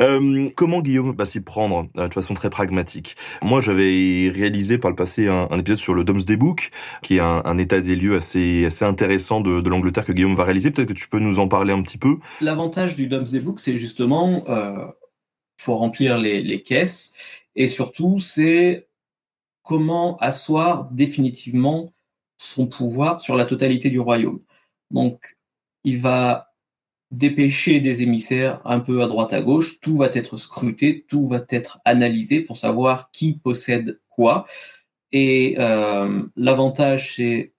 euh, 0.00 0.48
comment 0.56 0.80
Guillaume 0.80 1.14
va 1.16 1.26
s'y 1.26 1.40
prendre 1.40 1.88
euh, 1.96 2.08
de 2.08 2.14
façon 2.14 2.34
très 2.34 2.50
pragmatique? 2.50 3.16
Moi, 3.42 3.60
j'avais 3.60 4.30
réalisé 4.34 4.78
par 4.78 4.90
le 4.90 4.96
passé 4.96 5.28
un, 5.28 5.48
épisode 5.58 5.78
sur 5.78 5.94
le 5.94 6.04
Domesday 6.04 6.36
Book, 6.36 6.70
qui 7.02 7.16
est 7.16 7.20
un, 7.20 7.58
état 7.58 7.80
des 7.80 7.96
lieux 7.96 8.16
assez, 8.16 8.66
intéressant 8.82 9.40
de, 9.40 9.60
de 9.60 9.70
l'Angleterre 9.70 10.04
que 10.04 10.12
Guillaume 10.12 10.34
va 10.34 10.44
réaliser. 10.44 10.70
Peut-être 10.70 10.88
que 10.88 10.94
tu 10.94 11.08
peux 11.08 11.18
nous 11.18 11.38
en 11.38 11.48
parler 11.48 11.72
un 11.72 11.82
petit 11.82 11.98
peu. 11.98 12.18
L'avantage 12.40 12.96
du 12.96 13.06
Domesday 13.06 13.40
Book, 13.40 13.60
c'est 13.60 13.76
justement, 13.76 14.44
euh, 14.48 14.86
faut 15.56 15.76
remplir 15.76 16.18
les, 16.18 16.42
les 16.42 16.62
caisses, 16.62 17.14
et 17.56 17.68
surtout, 17.68 18.18
c'est 18.18 18.88
comment 19.62 20.16
asseoir 20.18 20.90
définitivement 20.90 21.92
son 22.38 22.66
pouvoir 22.66 23.20
sur 23.20 23.36
la 23.36 23.46
totalité 23.46 23.90
du 23.90 24.00
royaume. 24.00 24.40
Donc, 24.90 25.38
il 25.84 25.98
va 25.98 26.53
dépêcher 27.16 27.80
des 27.80 28.02
émissaires 28.02 28.60
un 28.64 28.80
peu 28.80 29.02
à 29.02 29.06
droite 29.06 29.32
à 29.32 29.42
gauche, 29.42 29.80
tout 29.80 29.96
va 29.96 30.10
être 30.12 30.36
scruté, 30.36 31.04
tout 31.08 31.26
va 31.26 31.44
être 31.48 31.80
analysé 31.84 32.40
pour 32.40 32.56
savoir 32.56 33.10
qui 33.10 33.38
possède 33.38 34.00
quoi. 34.08 34.46
Et 35.12 35.56
euh, 35.58 36.22
l'avantage, 36.36 37.16
c'est 37.16 37.52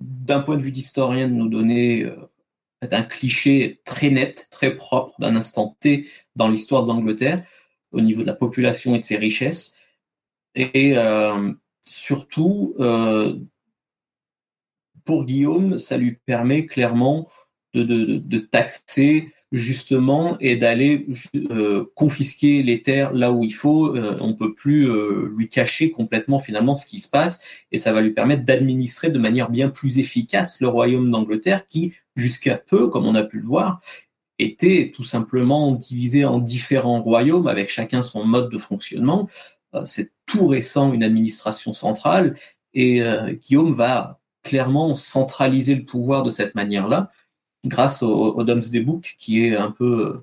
d'un 0.00 0.40
point 0.40 0.56
de 0.56 0.62
vue 0.62 0.72
d'historien 0.72 1.28
de 1.28 1.34
nous 1.34 1.48
donner 1.48 2.04
euh, 2.04 2.16
un 2.90 3.02
cliché 3.02 3.80
très 3.84 4.10
net, 4.10 4.48
très 4.50 4.74
propre 4.74 5.14
d'un 5.20 5.36
instant 5.36 5.76
T 5.80 6.08
dans 6.34 6.48
l'histoire 6.48 6.84
d'Angleterre 6.84 7.44
au 7.92 8.00
niveau 8.00 8.22
de 8.22 8.26
la 8.26 8.34
population 8.34 8.94
et 8.94 8.98
de 8.98 9.04
ses 9.04 9.16
richesses. 9.16 9.76
Et 10.54 10.98
euh, 10.98 11.52
surtout, 11.82 12.74
euh, 12.80 13.38
pour 15.04 15.24
Guillaume, 15.24 15.78
ça 15.78 15.96
lui 15.96 16.12
permet 16.12 16.66
clairement 16.66 17.24
de, 17.74 18.18
de, 18.18 18.38
taxer 18.38 19.32
justement 19.50 20.38
et 20.40 20.56
d'aller 20.56 21.06
euh, 21.50 21.84
confisquer 21.94 22.62
les 22.62 22.82
terres 22.82 23.12
là 23.12 23.32
où 23.32 23.44
il 23.44 23.54
faut. 23.54 23.94
Euh, 23.96 24.16
on 24.20 24.34
peut 24.34 24.54
plus 24.54 24.88
euh, 24.88 25.32
lui 25.36 25.48
cacher 25.48 25.90
complètement 25.90 26.38
finalement 26.38 26.74
ce 26.74 26.86
qui 26.86 27.00
se 27.00 27.08
passe 27.08 27.42
et 27.70 27.78
ça 27.78 27.92
va 27.92 28.00
lui 28.00 28.12
permettre 28.12 28.44
d'administrer 28.44 29.10
de 29.10 29.18
manière 29.18 29.50
bien 29.50 29.68
plus 29.68 29.98
efficace 29.98 30.60
le 30.60 30.68
royaume 30.68 31.10
d'Angleterre 31.10 31.66
qui, 31.66 31.94
jusqu'à 32.16 32.56
peu, 32.56 32.88
comme 32.88 33.06
on 33.06 33.14
a 33.14 33.24
pu 33.24 33.38
le 33.38 33.46
voir, 33.46 33.80
était 34.38 34.92
tout 34.94 35.04
simplement 35.04 35.72
divisé 35.72 36.24
en 36.24 36.38
différents 36.38 37.02
royaumes 37.02 37.46
avec 37.46 37.68
chacun 37.68 38.02
son 38.02 38.24
mode 38.24 38.50
de 38.50 38.58
fonctionnement. 38.58 39.28
Euh, 39.74 39.84
c'est 39.84 40.12
tout 40.26 40.46
récent 40.46 40.92
une 40.92 41.04
administration 41.04 41.72
centrale 41.72 42.36
et 42.74 43.02
Guillaume 43.42 43.74
va 43.74 44.22
clairement 44.42 44.94
centraliser 44.94 45.74
le 45.74 45.84
pouvoir 45.84 46.22
de 46.22 46.30
cette 46.30 46.54
manière-là, 46.54 47.10
grâce 47.64 48.02
au, 48.02 48.34
au 48.34 48.44
Domesday 48.44 48.80
Book, 48.80 49.16
qui 49.18 49.44
est 49.44 49.56
un 49.56 49.70
peu, 49.70 50.22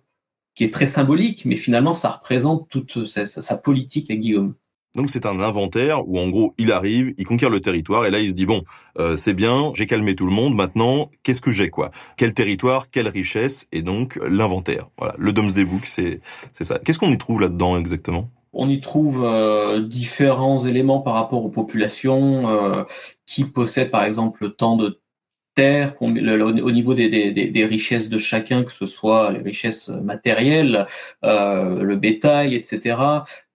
qui 0.56 0.64
est 0.64 0.74
très 0.74 0.88
symbolique, 0.88 1.46
mais 1.46 1.56
finalement, 1.56 1.94
ça 1.94 2.10
représente 2.10 2.68
toute 2.70 3.06
sa, 3.06 3.26
sa 3.26 3.58
politique 3.58 4.12
à 4.12 4.16
Guillaume. 4.16 4.56
Donc 4.96 5.12
c'est 5.12 5.28
un 5.28 5.40
inventaire 5.40 6.08
où 6.10 6.18
en 6.18 6.30
gros 6.30 6.56
il 6.58 6.72
arrive, 6.72 7.14
il 7.18 7.26
conquiert 7.26 7.52
le 7.52 7.62
territoire 7.62 8.08
et 8.08 8.12
là 8.12 8.20
il 8.20 8.32
se 8.32 8.36
dit 8.36 8.48
bon 8.48 8.64
euh, 8.98 9.16
c'est 9.16 9.36
bien, 9.36 9.72
j'ai 9.76 9.86
calmé 9.86 10.16
tout 10.16 10.26
le 10.26 10.32
monde, 10.32 10.56
maintenant 10.56 11.12
qu'est-ce 11.22 11.42
que 11.42 11.52
j'ai 11.52 11.70
quoi? 11.70 11.92
Quel 12.18 12.34
territoire, 12.34 12.90
quelle 12.90 13.08
richesse 13.08 13.68
et 13.72 13.84
donc 13.84 14.20
l'inventaire. 14.28 14.90
Voilà, 14.98 15.14
le 15.20 15.32
Domesday 15.32 15.64
Book 15.64 15.86
c'est 15.86 16.22
c'est 16.54 16.64
ça. 16.64 16.80
Qu'est-ce 16.80 16.98
qu'on 16.98 17.12
y 17.12 17.20
trouve 17.20 17.40
là-dedans 17.40 17.78
exactement? 17.78 18.32
On 18.52 18.68
y 18.68 18.82
trouve 18.82 19.24
euh, 19.24 19.84
différents 19.84 20.66
éléments 20.66 21.02
par 21.02 21.14
rapport 21.14 21.46
aux 21.46 21.52
populations 21.52 22.50
euh, 22.50 22.84
qui 23.28 23.44
possèdent 23.44 23.92
par 23.92 24.06
exemple 24.06 24.50
tant 24.50 24.76
de 24.76 25.00
au 26.00 26.72
niveau 26.72 26.94
des, 26.94 27.66
richesses 27.70 28.10
de 28.10 28.18
chacun, 28.18 28.64
que 28.64 28.72
ce 28.72 28.86
soit 28.86 29.32
les 29.32 29.40
richesses 29.40 29.90
matérielles, 29.90 30.88
euh, 31.24 31.84
le 31.84 31.96
bétail, 31.96 32.56
etc. 32.56 32.98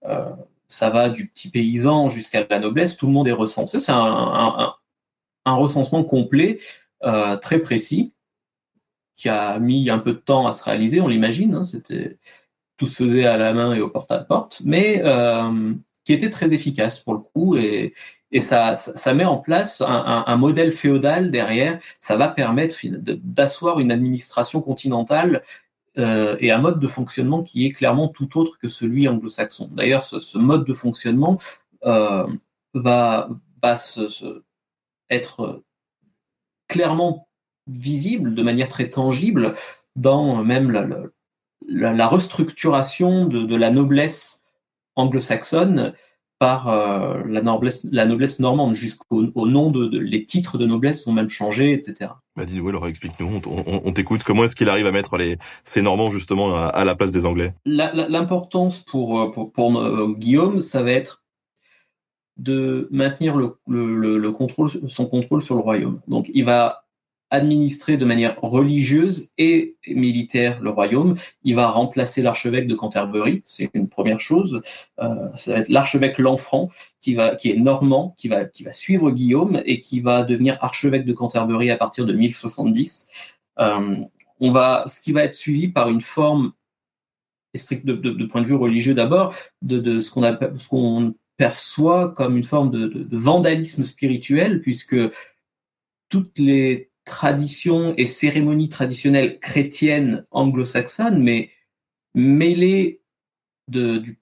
Euh, 0.07 0.29
ça 0.67 0.89
va 0.89 1.09
du 1.09 1.27
petit 1.27 1.49
paysan 1.49 2.09
jusqu'à 2.09 2.45
la 2.49 2.59
noblesse, 2.59 2.97
tout 2.97 3.07
le 3.07 3.13
monde 3.13 3.27
est 3.27 3.33
recensé. 3.33 3.79
C'est 3.79 3.91
un, 3.91 4.73
recensement 5.45 6.03
complet, 6.03 6.59
euh, 7.03 7.37
très 7.37 7.59
précis, 7.59 8.13
qui 9.15 9.29
a 9.29 9.59
mis 9.59 9.89
un 9.89 9.99
peu 9.99 10.13
de 10.13 10.17
temps 10.17 10.47
à 10.47 10.51
se 10.51 10.63
réaliser, 10.63 11.01
on 11.01 11.07
l'imagine. 11.07 11.55
Hein, 11.55 11.61
tout 12.77 12.87
se 12.87 13.03
faisait 13.03 13.25
à 13.25 13.37
la 13.37 13.53
main 13.53 13.73
et 13.73 13.79
au 13.79 13.89
porte-à-porte, 13.89 14.61
mais 14.65 15.01
euh, 15.05 15.73
qui 16.03 16.13
était 16.13 16.29
très 16.29 16.53
efficace 16.53 16.99
pour 16.99 17.13
le 17.13 17.19
coup 17.19 17.55
et 18.35 18.41
ça, 18.41 18.75
ça 18.75 19.13
met 19.13 19.23
en 19.23 19.37
place 19.37 19.79
un, 19.79 19.87
un, 19.87 20.25
un 20.27 20.35
modèle 20.35 20.73
féodal 20.73 21.31
derrière. 21.31 21.79
Ça 22.01 22.17
va 22.17 22.27
permettre 22.27 22.75
d'asseoir 22.83 23.79
une 23.79 23.93
administration 23.93 24.59
continentale 24.59 25.41
euh, 25.97 26.35
et 26.41 26.51
un 26.51 26.57
mode 26.57 26.81
de 26.81 26.87
fonctionnement 26.87 27.43
qui 27.43 27.65
est 27.65 27.71
clairement 27.71 28.09
tout 28.09 28.37
autre 28.37 28.57
que 28.59 28.67
celui 28.67 29.07
anglo-saxon. 29.07 29.69
D'ailleurs, 29.71 30.03
ce, 30.03 30.19
ce, 30.19 30.37
mode 30.37 30.65
de 30.65 30.73
fonctionnement 30.73 31.39
euh, 31.85 32.27
va, 32.73 33.29
va 33.63 33.77
se, 33.77 34.09
se 34.09 34.43
être 35.09 35.63
clairement 36.67 37.29
visible 37.67 38.35
de 38.35 38.43
manière 38.43 38.67
très 38.67 38.89
tangible 38.89 39.55
dans 39.95 40.43
même 40.43 40.71
la, 40.71 40.85
la, 41.69 41.93
la, 41.93 42.07
restructuration 42.09 43.27
de, 43.27 43.43
de, 43.43 43.55
la 43.55 43.71
noblesse 43.71 44.43
anglo-saxonne 44.97 45.93
par 46.39 46.67
euh, 46.67 47.21
la, 47.25 47.41
noblesse, 47.41 47.87
la 47.91 48.05
noblesse 48.05 48.39
normande 48.39 48.73
jusqu'au 48.73 49.25
au 49.35 49.47
nom 49.47 49.71
de, 49.71 49.87
de, 49.87 49.99
les 49.99 50.25
titres 50.25 50.57
de 50.57 50.65
noblesse 50.65 51.05
vont 51.05 51.13
même 51.13 51.29
changer, 51.29 51.71
etc. 51.71 52.11
Bah 52.35 52.45
dis-nous, 52.45 52.67
alors 52.67 52.87
explique-nous, 52.87 53.41
on, 53.45 53.49
on, 53.49 53.81
on 53.85 53.91
t'écoute. 53.93 54.23
Comment 54.23 54.43
est-ce 54.43 54.55
qu'il 54.55 54.69
arrive 54.69 54.87
à 54.87 54.91
mettre 54.91 55.17
les 55.17 55.37
ces 55.63 55.81
Normands 55.81 56.09
justement 56.09 56.55
à, 56.55 56.65
à 56.65 56.83
la 56.83 56.95
place 56.95 57.11
des 57.11 57.25
Anglais? 57.25 57.53
L'importance 57.65 58.79
pour 58.79 59.31
pour, 59.31 59.51
pour 59.51 59.79
euh, 59.79 60.13
Guillaume, 60.17 60.59
ça 60.59 60.83
va 60.83 60.91
être 60.91 61.23
de 62.37 62.89
maintenir 62.91 63.35
le, 63.35 63.57
le, 63.67 64.17
le, 64.17 64.31
contrôle, 64.31 64.69
son 64.87 65.05
contrôle 65.05 65.41
sur 65.41 65.55
le 65.55 65.61
royaume. 65.61 66.01
Donc 66.07 66.29
il 66.33 66.43
va 66.43 66.84
administrer 67.35 67.97
de 67.97 68.05
manière 68.05 68.35
religieuse 68.41 69.29
et 69.37 69.75
militaire 69.87 70.59
le 70.61 70.69
royaume. 70.69 71.15
Il 71.43 71.55
va 71.55 71.67
remplacer 71.69 72.21
l'archevêque 72.21 72.67
de 72.67 72.75
Canterbury, 72.75 73.41
c'est 73.45 73.69
une 73.73 73.87
première 73.87 74.19
chose. 74.19 74.61
Euh, 74.99 75.29
ça 75.35 75.53
va 75.53 75.59
être 75.59 75.69
l'archevêque 75.69 76.17
Lanfranc 76.17 76.69
qui 76.99 77.13
va, 77.13 77.35
qui 77.35 77.51
est 77.51 77.57
normand, 77.57 78.15
qui 78.17 78.27
va, 78.27 78.45
qui 78.45 78.63
va 78.63 78.71
suivre 78.71 79.11
Guillaume 79.11 79.61
et 79.65 79.79
qui 79.79 80.01
va 80.01 80.23
devenir 80.23 80.57
archevêque 80.61 81.05
de 81.05 81.13
Canterbury 81.13 81.69
à 81.71 81.77
partir 81.77 82.05
de 82.05 82.13
1070. 82.13 83.09
Euh, 83.59 83.97
on 84.39 84.51
va, 84.51 84.85
ce 84.87 85.01
qui 85.01 85.11
va 85.11 85.23
être 85.23 85.33
suivi 85.33 85.67
par 85.67 85.89
une 85.89 86.01
forme 86.01 86.53
strict 87.53 87.85
de, 87.85 87.93
de, 87.93 88.25
point 88.25 88.41
de 88.41 88.47
vue 88.47 88.55
religieux 88.55 88.93
d'abord, 88.93 89.33
de, 89.61 89.79
de 89.79 90.01
ce 90.01 90.11
qu'on 90.11 90.23
appelle, 90.23 90.53
ce 90.57 90.67
qu'on 90.67 91.13
perçoit 91.37 92.11
comme 92.11 92.37
une 92.37 92.43
forme 92.43 92.71
de, 92.71 93.07
vandalisme 93.11 93.85
spirituel, 93.85 94.61
puisque 94.61 94.97
toutes 96.09 96.37
les 96.39 96.89
traditions 97.05 97.93
et 97.97 98.05
cérémonies 98.05 98.69
traditionnelles 98.69 99.39
chrétiennes 99.39 100.25
anglo-saxonnes, 100.31 101.21
mais 101.21 101.51
mêlées 102.13 103.01
de, 103.67 103.97
du 103.97 104.19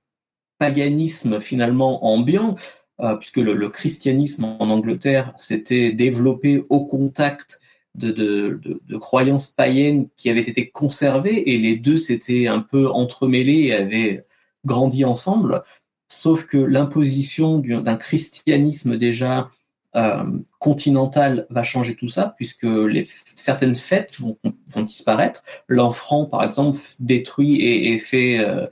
paganisme 0.60 1.40
finalement 1.40 2.06
ambiant, 2.06 2.56
euh, 3.00 3.16
puisque 3.16 3.38
le, 3.38 3.56
le, 3.56 3.70
christianisme 3.70 4.44
en 4.46 4.70
Angleterre 4.70 5.34
s'était 5.38 5.94
développé 5.94 6.64
au 6.70 6.86
contact 6.86 7.60
de, 7.96 8.12
de, 8.12 8.60
de, 8.86 8.98
croyances 8.98 9.48
païennes 9.48 10.10
qui 10.16 10.30
avaient 10.30 10.42
été 10.42 10.70
conservées, 10.70 11.54
et 11.54 11.58
les 11.58 11.76
deux 11.76 11.98
s'étaient 11.98 12.48
un 12.48 12.60
peu 12.60 12.90
entremêlés 12.90 13.68
et 13.68 13.74
avaient 13.74 14.26
grandi 14.66 15.06
ensemble, 15.06 15.64
sauf 16.08 16.46
que 16.46 16.58
l'imposition 16.58 17.60
d'un 17.60 17.98
christianisme 17.98 18.98
déjà 18.98 19.50
euh, 19.96 20.24
continental 20.60 21.46
va 21.50 21.64
changer 21.64 21.96
tout 21.96 22.08
ça, 22.08 22.34
puisque 22.36 22.64
les, 22.64 23.08
certaines 23.36 23.76
fêtes 23.76 24.16
vont, 24.20 24.38
vont 24.68 24.84
disparaître. 24.84 25.44
L'enfant, 25.68 26.26
par 26.26 26.44
exemple, 26.44 26.80
détruit 27.00 27.62
et, 27.62 27.94
et 27.94 28.00
fait 28.00 28.40
euh, 28.40 28.68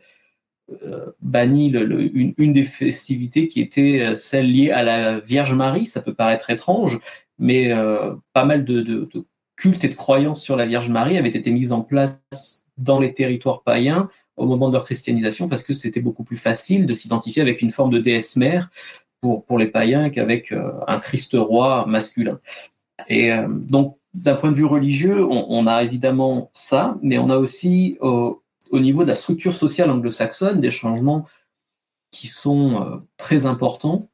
euh, 0.84 1.12
banni 1.22 1.70
le, 1.70 2.16
une, 2.16 2.34
une, 2.38 2.54
des 2.54 2.64
festivités 2.64 3.48
qui 3.48 3.62
était 3.62 4.02
euh, 4.02 4.16
celle 4.16 4.52
liée 4.52 4.72
à 4.72 4.84
la 4.84 5.20
Vierge 5.20 5.54
Marie. 5.54 5.86
Ça 5.86 6.02
peut 6.02 6.14
paraître 6.14 6.50
étrange, 6.50 7.00
mais 7.40 7.72
euh, 7.74 8.16
pas 8.34 8.46
mal 8.46 8.66
de, 8.66 8.82
de, 8.82 9.10
de, 9.14 9.26
cultes 9.56 9.84
et 9.84 9.90
de 9.90 9.96
croyances 9.96 10.42
sur 10.42 10.56
la 10.56 10.66
Vierge 10.66 10.90
Marie 10.90 11.18
avaient 11.18 11.30
été 11.30 11.52
mises 11.52 11.72
en 11.72 11.82
place 11.82 12.66
dans 12.78 13.00
les 13.00 13.14
territoires 13.14 13.62
païens 13.64 14.10
au 14.38 14.46
moment 14.46 14.70
de 14.70 14.74
leur 14.74 14.86
christianisation 14.86 15.48
parce 15.48 15.64
que 15.64 15.74
c'était 15.74 16.02
beaucoup 16.02 16.24
plus 16.24 16.38
facile 16.38 16.88
de 16.88 16.94
s'identifier 16.94 17.42
avec 17.42 17.62
une 17.62 17.70
forme 17.70 17.92
de 17.92 18.00
déesse 18.00 18.38
mère 18.38 18.72
pour, 19.22 19.46
pour 19.46 19.58
les 19.60 19.68
païens 19.68 20.10
qu'avec 20.10 20.52
euh, 20.52 20.74
un 20.88 21.00
Christ 21.00 21.36
roi 21.36 21.86
masculin. 21.88 22.40
Et 23.08 23.32
euh, 23.32 23.48
donc, 23.48 23.98
d'un 24.14 24.36
point 24.36 24.52
de 24.52 24.56
vue 24.56 24.66
religieux, 24.66 25.24
on, 25.26 25.68
a 25.68 25.84
évidemment 25.84 26.50
ça, 26.52 26.98
mais 27.02 27.18
on 27.18 27.30
a 27.30 27.38
aussi 27.38 27.98
au, 28.02 28.44
au 28.72 28.80
niveau 28.82 29.04
de 29.04 29.08
la 29.08 29.16
structure 29.16 29.54
sociale 29.54 29.90
anglo-saxonne 29.90 30.60
des 30.60 30.72
changements 30.72 31.26
qui 32.12 32.28
sont 32.28 32.82
euh, 32.82 32.98
très 33.16 33.46
importants, 33.46 34.10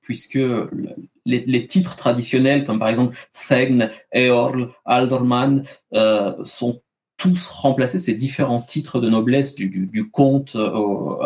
puisque 0.00 0.34
les, 0.34 1.44
les, 1.44 1.66
titres 1.66 1.96
traditionnels, 1.96 2.64
comme 2.64 2.78
par 2.78 2.88
exemple 2.88 3.16
Thegn, 3.48 3.90
Eorl, 4.14 4.70
Alderman, 4.84 5.64
euh, 5.94 6.44
sont 6.44 6.80
tous 7.16 7.48
remplacés, 7.48 7.98
ces 7.98 8.14
différents 8.14 8.60
titres 8.60 9.00
de 9.00 9.08
noblesse 9.08 9.56
du, 9.56 9.68
du, 9.68 10.10
comte 10.10 10.54
au, 10.54 11.20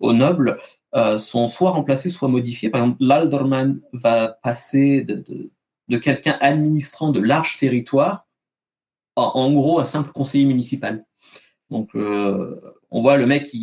au 0.00 0.12
noble, 0.12 0.58
euh, 0.94 1.18
sont 1.18 1.48
soit 1.48 1.70
remplacés, 1.70 2.10
soit 2.10 2.28
modifiés. 2.28 2.70
Par 2.70 2.82
exemple, 2.82 2.98
l'alderman 3.00 3.80
va 3.92 4.28
passer 4.28 5.02
de, 5.02 5.14
de, 5.16 5.50
de 5.88 5.98
quelqu'un 5.98 6.36
administrant 6.40 7.10
de 7.10 7.20
larges 7.20 7.58
territoires 7.58 8.26
à, 9.16 9.36
en 9.36 9.52
gros 9.52 9.80
un 9.80 9.84
simple 9.84 10.12
conseiller 10.12 10.46
municipal. 10.46 11.04
Donc, 11.70 11.94
euh, 11.94 12.60
on 12.90 13.02
voit 13.02 13.18
le 13.18 13.26
mec, 13.26 13.54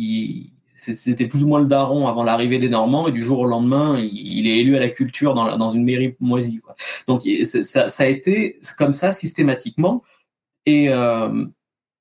c'était 0.76 1.26
plus 1.26 1.42
ou 1.42 1.48
moins 1.48 1.60
le 1.60 1.66
daron 1.66 2.06
avant 2.06 2.22
l'arrivée 2.22 2.60
des 2.60 2.68
Normands, 2.68 3.08
et 3.08 3.12
du 3.12 3.22
jour 3.22 3.40
au 3.40 3.46
lendemain, 3.46 3.98
il, 3.98 4.38
il 4.38 4.46
est 4.46 4.58
élu 4.58 4.76
à 4.76 4.80
la 4.80 4.90
culture 4.90 5.34
dans, 5.34 5.56
dans 5.56 5.70
une 5.70 5.84
mairie 5.84 6.14
moisie. 6.20 6.60
Quoi. 6.60 6.76
Donc, 7.08 7.22
ça, 7.44 7.88
ça, 7.88 8.02
a 8.04 8.06
été 8.06 8.58
comme 8.78 8.92
ça 8.92 9.10
systématiquement. 9.10 10.04
Et 10.66 10.88
euh, 10.90 11.46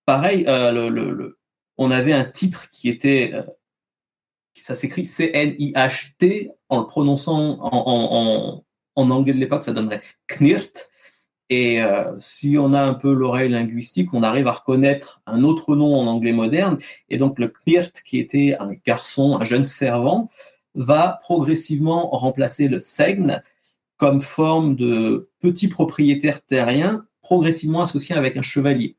pareil, 0.06 0.46
euh, 0.48 0.72
le, 0.72 0.90
le, 0.90 1.12
le, 1.12 1.40
on 1.78 1.90
avait 1.90 2.14
un 2.14 2.26
titre 2.26 2.70
qui 2.70 2.90
était 2.90 3.32
euh, 3.34 3.44
ça 4.62 4.76
s'écrit 4.76 5.06
C-N-I-H-T, 5.06 6.52
en 6.70 6.80
le 6.80 6.88
prononçant 6.88 7.60
en, 7.62 8.62
anglais 8.96 9.34
de 9.34 9.40
l'époque, 9.40 9.62
ça 9.62 9.74
donnerait 9.74 10.02
Knirt. 10.28 10.92
Et 11.50 11.84
euh, 11.84 12.12
si 12.20 12.58
on 12.58 12.74
a 12.74 12.82
un 12.82 12.96
peu 12.96 13.14
l'oreille 13.14 13.50
linguistique, 13.50 14.14
on 14.14 14.24
arrive 14.24 14.48
à 14.48 14.54
reconnaître 14.54 15.22
un 15.28 15.44
autre 15.44 15.76
nom 15.76 15.96
en 15.96 16.08
anglais 16.08 16.32
moderne. 16.32 16.78
Et 17.10 17.18
donc 17.18 17.38
le 17.38 17.50
Knirt, 17.50 18.02
qui 18.04 18.20
était 18.20 18.56
un 18.60 18.72
garçon, 18.86 19.38
un 19.40 19.44
jeune 19.44 19.64
servant, 19.64 20.30
va 20.74 21.20
progressivement 21.22 22.10
remplacer 22.10 22.68
le 22.68 22.80
Segn 22.80 23.44
comme 23.98 24.22
forme 24.22 24.76
de 24.76 25.30
petit 25.40 25.68
propriétaire 25.68 26.44
terrien, 26.44 27.06
progressivement 27.22 27.82
associé 27.82 28.16
avec 28.16 28.38
un 28.38 28.42
chevalier. 28.42 28.98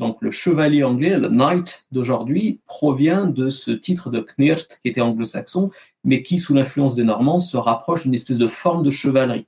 Donc 0.00 0.22
le 0.22 0.30
chevalier 0.30 0.82
anglais, 0.82 1.18
le 1.18 1.28
knight 1.28 1.86
d'aujourd'hui, 1.92 2.62
provient 2.64 3.26
de 3.26 3.50
ce 3.50 3.70
titre 3.70 4.08
de 4.08 4.20
Knirt 4.20 4.80
qui 4.82 4.88
était 4.88 5.02
anglo-saxon, 5.02 5.70
mais 6.04 6.22
qui, 6.22 6.38
sous 6.38 6.54
l'influence 6.54 6.94
des 6.94 7.04
Normands, 7.04 7.40
se 7.40 7.58
rapproche 7.58 8.04
d'une 8.04 8.14
espèce 8.14 8.38
de 8.38 8.46
forme 8.46 8.82
de 8.82 8.90
chevalerie. 8.90 9.46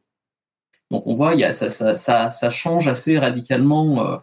Donc 0.91 1.07
on 1.07 1.15
voit, 1.15 1.33
il 1.33 1.41
y 1.41 1.45
a, 1.45 1.55
ça, 1.55 2.51
change 2.51 2.87
assez 2.87 3.19
radicalement 3.19 4.07
euh, 4.07 4.19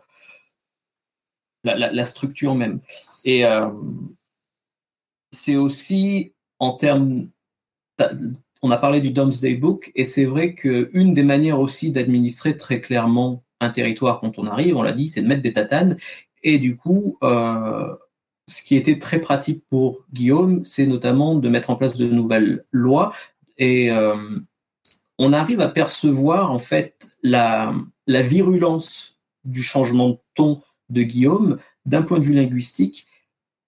la, 1.63 2.05
structure 2.05 2.53
même. 2.53 2.79
Et 3.25 3.43
euh, 3.43 3.71
c'est 5.31 5.55
aussi 5.55 6.33
en 6.59 6.73
termes, 6.73 7.27
on 8.61 8.69
a 8.69 8.77
parlé 8.77 9.01
du 9.01 9.09
Domesday 9.09 9.55
Book, 9.55 9.91
et 9.95 10.03
c'est 10.03 10.25
vrai 10.25 10.53
qu'une 10.53 11.15
des 11.15 11.23
manières 11.23 11.59
aussi 11.59 11.91
d'administrer 11.91 12.55
très 12.55 12.81
clairement 12.81 13.43
un 13.59 13.69
territoire 13.69 14.19
quand 14.19 14.39
on 14.39 14.47
arrive, 14.47 14.77
on 14.77 14.81
l'a 14.81 14.93
dit, 14.93 15.09
c'est 15.09 15.21
de 15.21 15.27
mettre 15.27 15.41
des 15.41 15.53
tatanes. 15.53 15.97
Et 16.43 16.57
du 16.57 16.77
coup, 16.77 17.17
euh, 17.23 17.95
ce 18.47 18.63
qui 18.63 18.75
était 18.75 18.97
très 18.97 19.19
pratique 19.19 19.63
pour 19.69 20.05
Guillaume, 20.13 20.63
c'est 20.63 20.87
notamment 20.87 21.35
de 21.35 21.49
mettre 21.49 21.69
en 21.69 21.75
place 21.75 21.97
de 21.97 22.07
nouvelles 22.07 22.65
lois. 22.71 23.13
Et 23.57 23.91
euh, 23.91 24.15
on 25.17 25.33
arrive 25.33 25.61
à 25.61 25.67
percevoir 25.67 26.51
en 26.51 26.59
fait 26.59 27.09
la, 27.23 27.73
la 28.07 28.21
virulence 28.21 29.19
du 29.43 29.61
changement 29.61 30.09
de 30.09 30.17
ton 30.33 30.61
de 30.89 31.03
Guillaume 31.03 31.59
d'un 31.85 32.01
point 32.01 32.19
de 32.19 32.23
vue 32.23 32.33
linguistique 32.33 33.05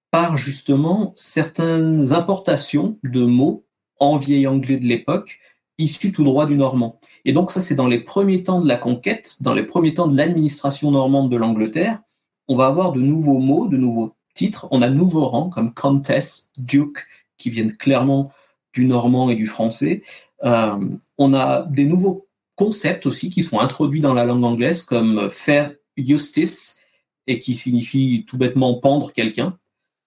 par 0.09 0.37
justement 0.37 1.13
certaines 1.15 2.13
importations 2.13 2.97
de 3.03 3.23
mots 3.23 3.65
en 3.99 4.17
vieil 4.17 4.47
anglais 4.47 4.77
de 4.77 4.85
l'époque 4.85 5.39
issus 5.81 6.11
tout 6.11 6.23
droit 6.23 6.45
du 6.45 6.55
normand. 6.55 6.99
Et 7.25 7.33
donc 7.33 7.51
ça, 7.51 7.61
c'est 7.61 7.75
dans 7.75 7.87
les 7.87 7.99
premiers 7.99 8.43
temps 8.43 8.61
de 8.61 8.67
la 8.67 8.77
conquête, 8.77 9.37
dans 9.41 9.53
les 9.53 9.63
premiers 9.63 9.93
temps 9.93 10.07
de 10.07 10.17
l'administration 10.17 10.91
normande 10.91 11.31
de 11.31 11.37
l'Angleterre, 11.37 11.99
on 12.47 12.55
va 12.55 12.67
avoir 12.67 12.91
de 12.91 12.99
nouveaux 12.99 13.39
mots, 13.39 13.67
de 13.67 13.77
nouveaux 13.77 14.15
titres, 14.33 14.67
on 14.71 14.81
a 14.81 14.89
de 14.89 14.95
nouveaux 14.95 15.27
rangs 15.27 15.49
comme 15.49 15.73
Countess, 15.73 16.49
Duke, 16.57 17.05
qui 17.37 17.49
viennent 17.49 17.75
clairement 17.75 18.31
du 18.73 18.85
normand 18.85 19.29
et 19.29 19.35
du 19.35 19.47
français. 19.47 20.03
Euh, 20.43 20.77
on 21.17 21.33
a 21.33 21.63
des 21.63 21.85
nouveaux 21.85 22.27
concepts 22.55 23.05
aussi 23.05 23.29
qui 23.29 23.43
sont 23.43 23.59
introduits 23.59 24.01
dans 24.01 24.13
la 24.13 24.25
langue 24.25 24.43
anglaise 24.43 24.83
comme 24.83 25.29
faire 25.29 25.73
justice 25.97 26.81
et 27.27 27.39
qui 27.39 27.53
signifie 27.53 28.25
tout 28.27 28.37
bêtement 28.37 28.75
pendre 28.75 29.11
quelqu'un. 29.13 29.57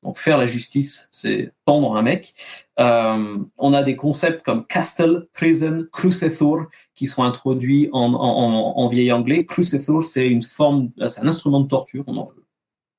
Donc 0.04 0.18
faire 0.18 0.38
la 0.38 0.46
justice, 0.46 1.08
c'est 1.10 1.52
pendre 1.64 1.96
un 1.96 2.02
mec. 2.02 2.34
Euh, 2.78 3.38
on 3.58 3.72
a 3.72 3.82
des 3.82 3.96
concepts 3.96 4.44
comme 4.44 4.66
castle, 4.66 5.26
prison, 5.32 5.86
crucethur 5.90 6.68
qui 6.94 7.06
sont 7.06 7.22
introduits 7.22 7.88
en, 7.92 8.12
en, 8.12 8.76
en 8.76 8.88
vieil 8.88 9.10
anglais. 9.12 9.46
Crucethur, 9.46 10.02
c'est 10.02 10.28
une 10.28 10.42
forme, 10.42 10.90
c'est 11.08 11.22
un 11.22 11.28
instrument 11.28 11.60
de 11.60 11.68
torture. 11.68 12.04
On 12.06 12.28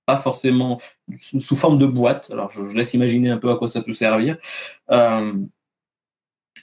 pas 0.06 0.18
forcément 0.18 0.80
sous 1.18 1.56
forme 1.56 1.78
de 1.78 1.86
boîte. 1.86 2.30
Alors 2.32 2.52
je, 2.52 2.62
laisse 2.76 2.94
imaginer 2.94 3.30
un 3.30 3.38
peu 3.38 3.52
à 3.52 3.56
quoi 3.56 3.68
ça 3.68 3.82
peut 3.82 3.94
servir. 3.94 4.38
Euh, 4.92 5.34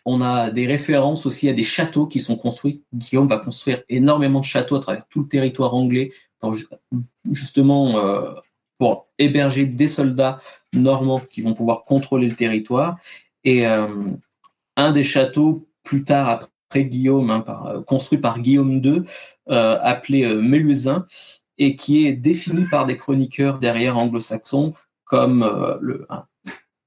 on 0.05 0.21
a 0.21 0.51
des 0.51 0.67
références 0.67 1.27
aussi 1.27 1.49
à 1.49 1.53
des 1.53 1.63
châteaux 1.63 2.07
qui 2.07 2.21
sont 2.21 2.37
construits. 2.37 2.83
Guillaume 2.93 3.29
va 3.29 3.39
construire 3.39 3.83
énormément 3.89 4.41
de 4.41 4.45
châteaux 4.45 4.77
à 4.77 4.81
travers 4.81 5.07
tout 5.09 5.23
le 5.23 5.29
territoire 5.29 5.75
anglais 5.75 6.13
justement 7.31 8.01
euh, 8.01 8.35
pour 8.83 9.07
héberger 9.17 9.65
des 9.65 9.87
soldats 9.87 10.41
normands 10.73 11.21
qui 11.21 11.41
vont 11.41 11.55
pouvoir 11.55 11.83
contrôler 11.83 12.29
le 12.29 12.35
territoire. 12.35 12.99
Et 13.45 13.65
euh, 13.65 14.17
un 14.77 14.91
des 14.91 15.05
châteaux, 15.05 15.69
plus 15.85 16.03
tard 16.03 16.29
après 16.29 16.85
Guillaume, 16.87 17.31
hein, 17.31 17.45
euh, 17.67 17.81
construit 17.81 18.19
par 18.19 18.41
Guillaume 18.41 18.85
II, 18.85 19.05
euh, 19.51 19.79
appelé 19.81 20.25
euh, 20.25 21.01
et 21.59 21.77
qui 21.77 22.09
est 22.09 22.15
défini 22.15 22.67
par 22.73 22.85
des 22.87 22.97
chroniqueurs 22.97 23.61
derrière 23.61 23.97
anglo-saxons 23.97 24.73
comme 25.05 25.49
le, 25.81 26.05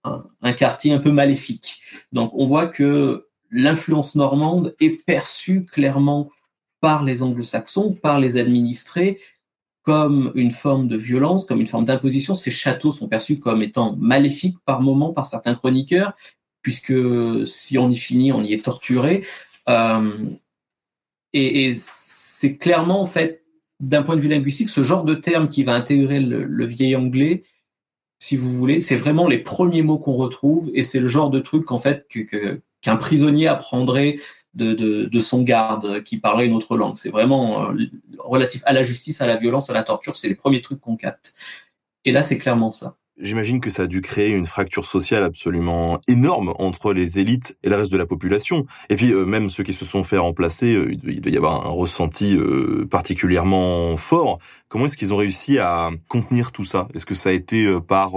un, 0.03 0.53
quartier 0.53 0.91
un 0.91 0.99
peu 0.99 1.13
maléfique. 1.13 1.79
Donc 2.11 2.31
on 2.33 2.45
voit 2.45 2.67
que 2.67 3.29
l'influence 3.51 4.15
normande 4.15 4.75
est 4.81 5.05
perçue 5.05 5.63
clairement 5.63 6.29
par 6.81 7.05
les 7.05 7.23
anglo-saxons, 7.23 7.93
par 7.93 8.19
les 8.19 8.35
administrés, 8.35 9.17
comme 9.85 10.31
une 10.33 10.51
forme 10.51 10.87
de 10.87 10.97
violence, 10.97 11.45
comme 11.45 11.61
une 11.61 11.67
forme 11.67 11.85
d'imposition. 11.85 12.33
Ces 12.33 12.51
châteaux 12.51 12.91
sont 12.91 13.07
perçus 13.07 13.39
comme 13.39 13.61
étant 13.61 13.95
maléfiques 13.97 14.57
par 14.65 14.81
moments 14.81 15.13
par 15.13 15.27
certains 15.27 15.53
chroniqueurs, 15.53 16.13
puisque 16.63 16.93
si 17.47 17.77
on 17.77 17.89
y 17.89 17.95
finit, 17.95 18.31
on 18.31 18.43
y 18.43 18.53
est 18.53 18.65
torturé. 18.65 19.23
Euh, 19.69 20.31
et, 21.33 21.75
c'est 21.77 22.57
clairement, 22.57 23.01
en 23.01 23.05
fait, 23.05 23.45
d'un 23.79 24.03
point 24.03 24.15
de 24.15 24.21
vue 24.21 24.29
linguistique, 24.29 24.69
ce 24.69 24.83
genre 24.83 25.03
de 25.03 25.15
terme 25.15 25.49
qui 25.49 25.63
va 25.63 25.73
intégrer 25.73 26.19
le, 26.19 26.65
vieil 26.65 26.95
anglais 26.95 27.43
si 28.19 28.37
vous 28.37 28.51
voulez, 28.51 28.79
c'est 28.79 28.95
vraiment 28.95 29.27
les 29.27 29.39
premiers 29.39 29.83
mots 29.83 29.99
qu'on 29.99 30.15
retrouve 30.15 30.71
et 30.73 30.83
c'est 30.83 30.99
le 30.99 31.07
genre 31.07 31.29
de 31.29 31.39
truc 31.39 31.71
en 31.71 31.77
fait 31.77 32.07
qu'un 32.81 32.95
prisonnier 32.95 33.47
apprendrait 33.47 34.19
de, 34.55 34.73
de, 34.73 35.05
de, 35.05 35.19
son 35.19 35.41
garde 35.43 36.03
qui 36.03 36.17
parlait 36.17 36.45
une 36.45 36.53
autre 36.53 36.77
langue. 36.77 36.97
C'est 36.97 37.09
vraiment 37.09 37.69
euh, 37.69 37.75
relatif 38.17 38.61
à 38.65 38.73
la 38.73 38.83
justice, 38.83 39.21
à 39.21 39.27
la 39.27 39.35
violence, 39.35 39.69
à 39.69 39.73
la 39.73 39.83
torture. 39.83 40.15
C'est 40.15 40.29
les 40.29 40.35
premiers 40.35 40.61
trucs 40.61 40.79
qu'on 40.79 40.95
capte. 40.95 41.33
Et 42.05 42.11
là, 42.11 42.23
c'est 42.23 42.37
clairement 42.37 42.71
ça. 42.71 42.97
J'imagine 43.17 43.61
que 43.61 43.69
ça 43.69 43.83
a 43.83 43.87
dû 43.87 44.01
créer 44.01 44.31
une 44.31 44.45
fracture 44.45 44.83
sociale 44.83 45.23
absolument 45.23 46.01
énorme 46.05 46.53
entre 46.59 46.91
les 46.91 47.17
élites 47.17 47.57
et 47.63 47.69
le 47.69 47.77
reste 47.77 47.91
de 47.93 47.97
la 47.97 48.05
population. 48.05 48.65
Et 48.89 48.97
puis 48.97 49.13
euh, 49.13 49.25
même 49.25 49.49
ceux 49.49 49.63
qui 49.63 49.71
se 49.71 49.85
sont 49.85 50.03
fait 50.03 50.17
remplacer, 50.17 50.75
euh, 50.75 50.91
il 50.91 51.21
doit 51.21 51.31
y 51.31 51.37
avoir 51.37 51.65
un 51.65 51.69
ressenti 51.69 52.35
euh, 52.35 52.85
particulièrement 52.91 53.95
fort. 53.95 54.39
Comment 54.67 54.85
est-ce 54.85 54.97
qu'ils 54.97 55.13
ont 55.13 55.17
réussi 55.17 55.59
à 55.59 55.91
contenir 56.09 56.51
tout 56.51 56.65
ça? 56.65 56.89
Est-ce 56.93 57.05
que 57.05 57.15
ça 57.15 57.29
a 57.29 57.31
été 57.31 57.79
par 57.87 58.15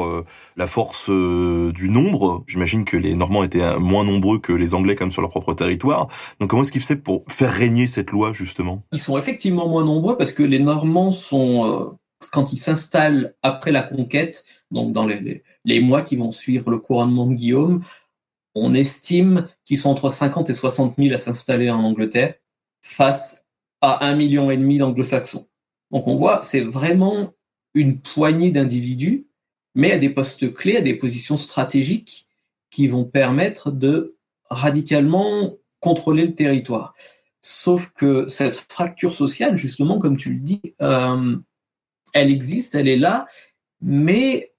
la 0.56 0.66
force 0.66 1.08
du 1.08 1.88
nombre? 1.88 2.42
J'imagine 2.48 2.84
que 2.84 2.96
les 2.96 3.14
Normands 3.14 3.44
étaient 3.44 3.78
moins 3.78 4.04
nombreux 4.04 4.40
que 4.40 4.52
les 4.52 4.74
Anglais 4.74 4.96
comme 4.96 5.12
sur 5.12 5.22
leur 5.22 5.30
propre 5.30 5.54
territoire. 5.54 6.08
Donc 6.40 6.50
comment 6.50 6.62
est-ce 6.62 6.72
qu'ils 6.72 6.80
faisaient 6.80 6.96
pour 6.96 7.22
faire 7.28 7.52
régner 7.52 7.86
cette 7.86 8.10
loi 8.10 8.32
justement? 8.32 8.82
Ils 8.90 8.98
sont 8.98 9.16
effectivement 9.16 9.68
moins 9.68 9.84
nombreux 9.84 10.16
parce 10.16 10.32
que 10.32 10.42
les 10.42 10.58
Normands 10.58 11.12
sont 11.12 11.96
quand 12.32 12.52
ils 12.52 12.58
s'installent 12.58 13.34
après 13.42 13.72
la 13.72 13.82
conquête, 13.82 14.44
donc 14.70 14.92
dans 14.92 15.06
les, 15.06 15.42
les, 15.64 15.80
mois 15.80 16.02
qui 16.02 16.16
vont 16.16 16.30
suivre 16.30 16.70
le 16.70 16.78
couronnement 16.78 17.26
de 17.26 17.34
Guillaume, 17.34 17.82
on 18.54 18.74
estime 18.74 19.48
qu'ils 19.64 19.78
sont 19.78 19.90
entre 19.90 20.10
50 20.10 20.50
et 20.50 20.54
60 20.54 20.96
000 20.98 21.14
à 21.14 21.18
s'installer 21.18 21.70
en 21.70 21.82
Angleterre 21.82 22.34
face 22.80 23.46
à 23.80 24.06
un 24.06 24.16
million 24.16 24.50
et 24.50 24.56
demi 24.56 24.78
d'anglo-saxons. 24.78 25.48
Donc 25.90 26.06
on 26.06 26.16
voit, 26.16 26.42
c'est 26.42 26.60
vraiment 26.60 27.34
une 27.74 28.00
poignée 28.00 28.50
d'individus, 28.50 29.26
mais 29.74 29.92
à 29.92 29.98
des 29.98 30.10
postes 30.10 30.52
clés, 30.52 30.76
à 30.76 30.80
des 30.80 30.94
positions 30.94 31.36
stratégiques 31.36 32.28
qui 32.70 32.88
vont 32.88 33.04
permettre 33.04 33.70
de 33.70 34.16
radicalement 34.50 35.54
contrôler 35.80 36.26
le 36.26 36.34
territoire. 36.34 36.94
Sauf 37.40 37.92
que 37.92 38.26
cette 38.28 38.56
fracture 38.56 39.14
sociale, 39.14 39.56
justement, 39.56 39.98
comme 39.98 40.16
tu 40.16 40.32
le 40.34 40.40
dis, 40.40 40.74
euh, 40.82 41.36
elle 42.12 42.30
existe, 42.30 42.74
elle 42.74 42.88
est 42.88 42.96
là, 42.96 43.26
mais 43.80 44.52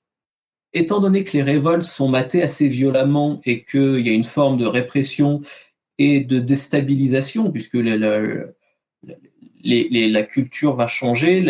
étant 0.73 0.99
donné 0.99 1.23
que 1.23 1.33
les 1.33 1.43
révoltes 1.43 1.83
sont 1.83 2.09
matées 2.09 2.43
assez 2.43 2.67
violemment 2.67 3.41
et 3.45 3.63
qu'il 3.63 4.05
y 4.05 4.09
a 4.09 4.13
une 4.13 4.23
forme 4.23 4.57
de 4.57 4.65
répression 4.65 5.41
et 5.97 6.21
de 6.21 6.39
déstabilisation, 6.39 7.51
puisque 7.51 7.75
la, 7.75 8.53
culture 10.23 10.75
va 10.75 10.87
changer, 10.87 11.41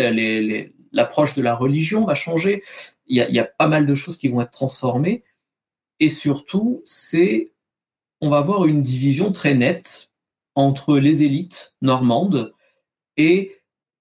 l'approche 0.92 1.34
de 1.34 1.42
la 1.42 1.54
religion 1.54 2.04
va 2.04 2.14
changer, 2.14 2.62
il 3.06 3.16
y, 3.16 3.38
a, 3.38 3.44
pas 3.44 3.68
mal 3.68 3.86
de 3.86 3.94
choses 3.94 4.16
qui 4.16 4.28
vont 4.28 4.40
être 4.40 4.50
transformées, 4.50 5.22
et 6.00 6.08
surtout, 6.08 6.80
c'est, 6.84 7.52
on 8.20 8.30
va 8.30 8.38
avoir 8.38 8.66
une 8.66 8.82
division 8.82 9.32
très 9.32 9.54
nette 9.54 10.10
entre 10.54 10.98
les 10.98 11.22
élites 11.22 11.74
normandes 11.82 12.54
et 13.16 13.56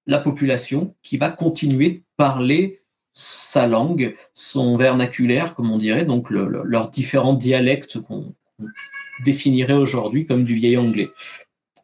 la 0.06 0.20
population 0.20 0.96
qui 1.04 1.18
va 1.18 1.30
continuer 1.30 1.90
de 1.90 2.02
parler 2.18 2.79
sa 3.14 3.68
langue, 3.68 4.16
son 4.34 4.78
vernaculaire, 4.78 5.56
comme 5.56 5.72
on 5.72 5.78
dirait, 5.78 6.06
donc 6.06 6.30
leurs 6.30 6.90
différents 6.90 7.34
dialectes 7.34 8.00
qu'on 8.00 8.34
définirait 9.24 9.74
aujourd'hui 9.74 10.26
comme 10.26 10.44
du 10.44 10.54
vieil 10.54 10.78
anglais. 10.78 11.10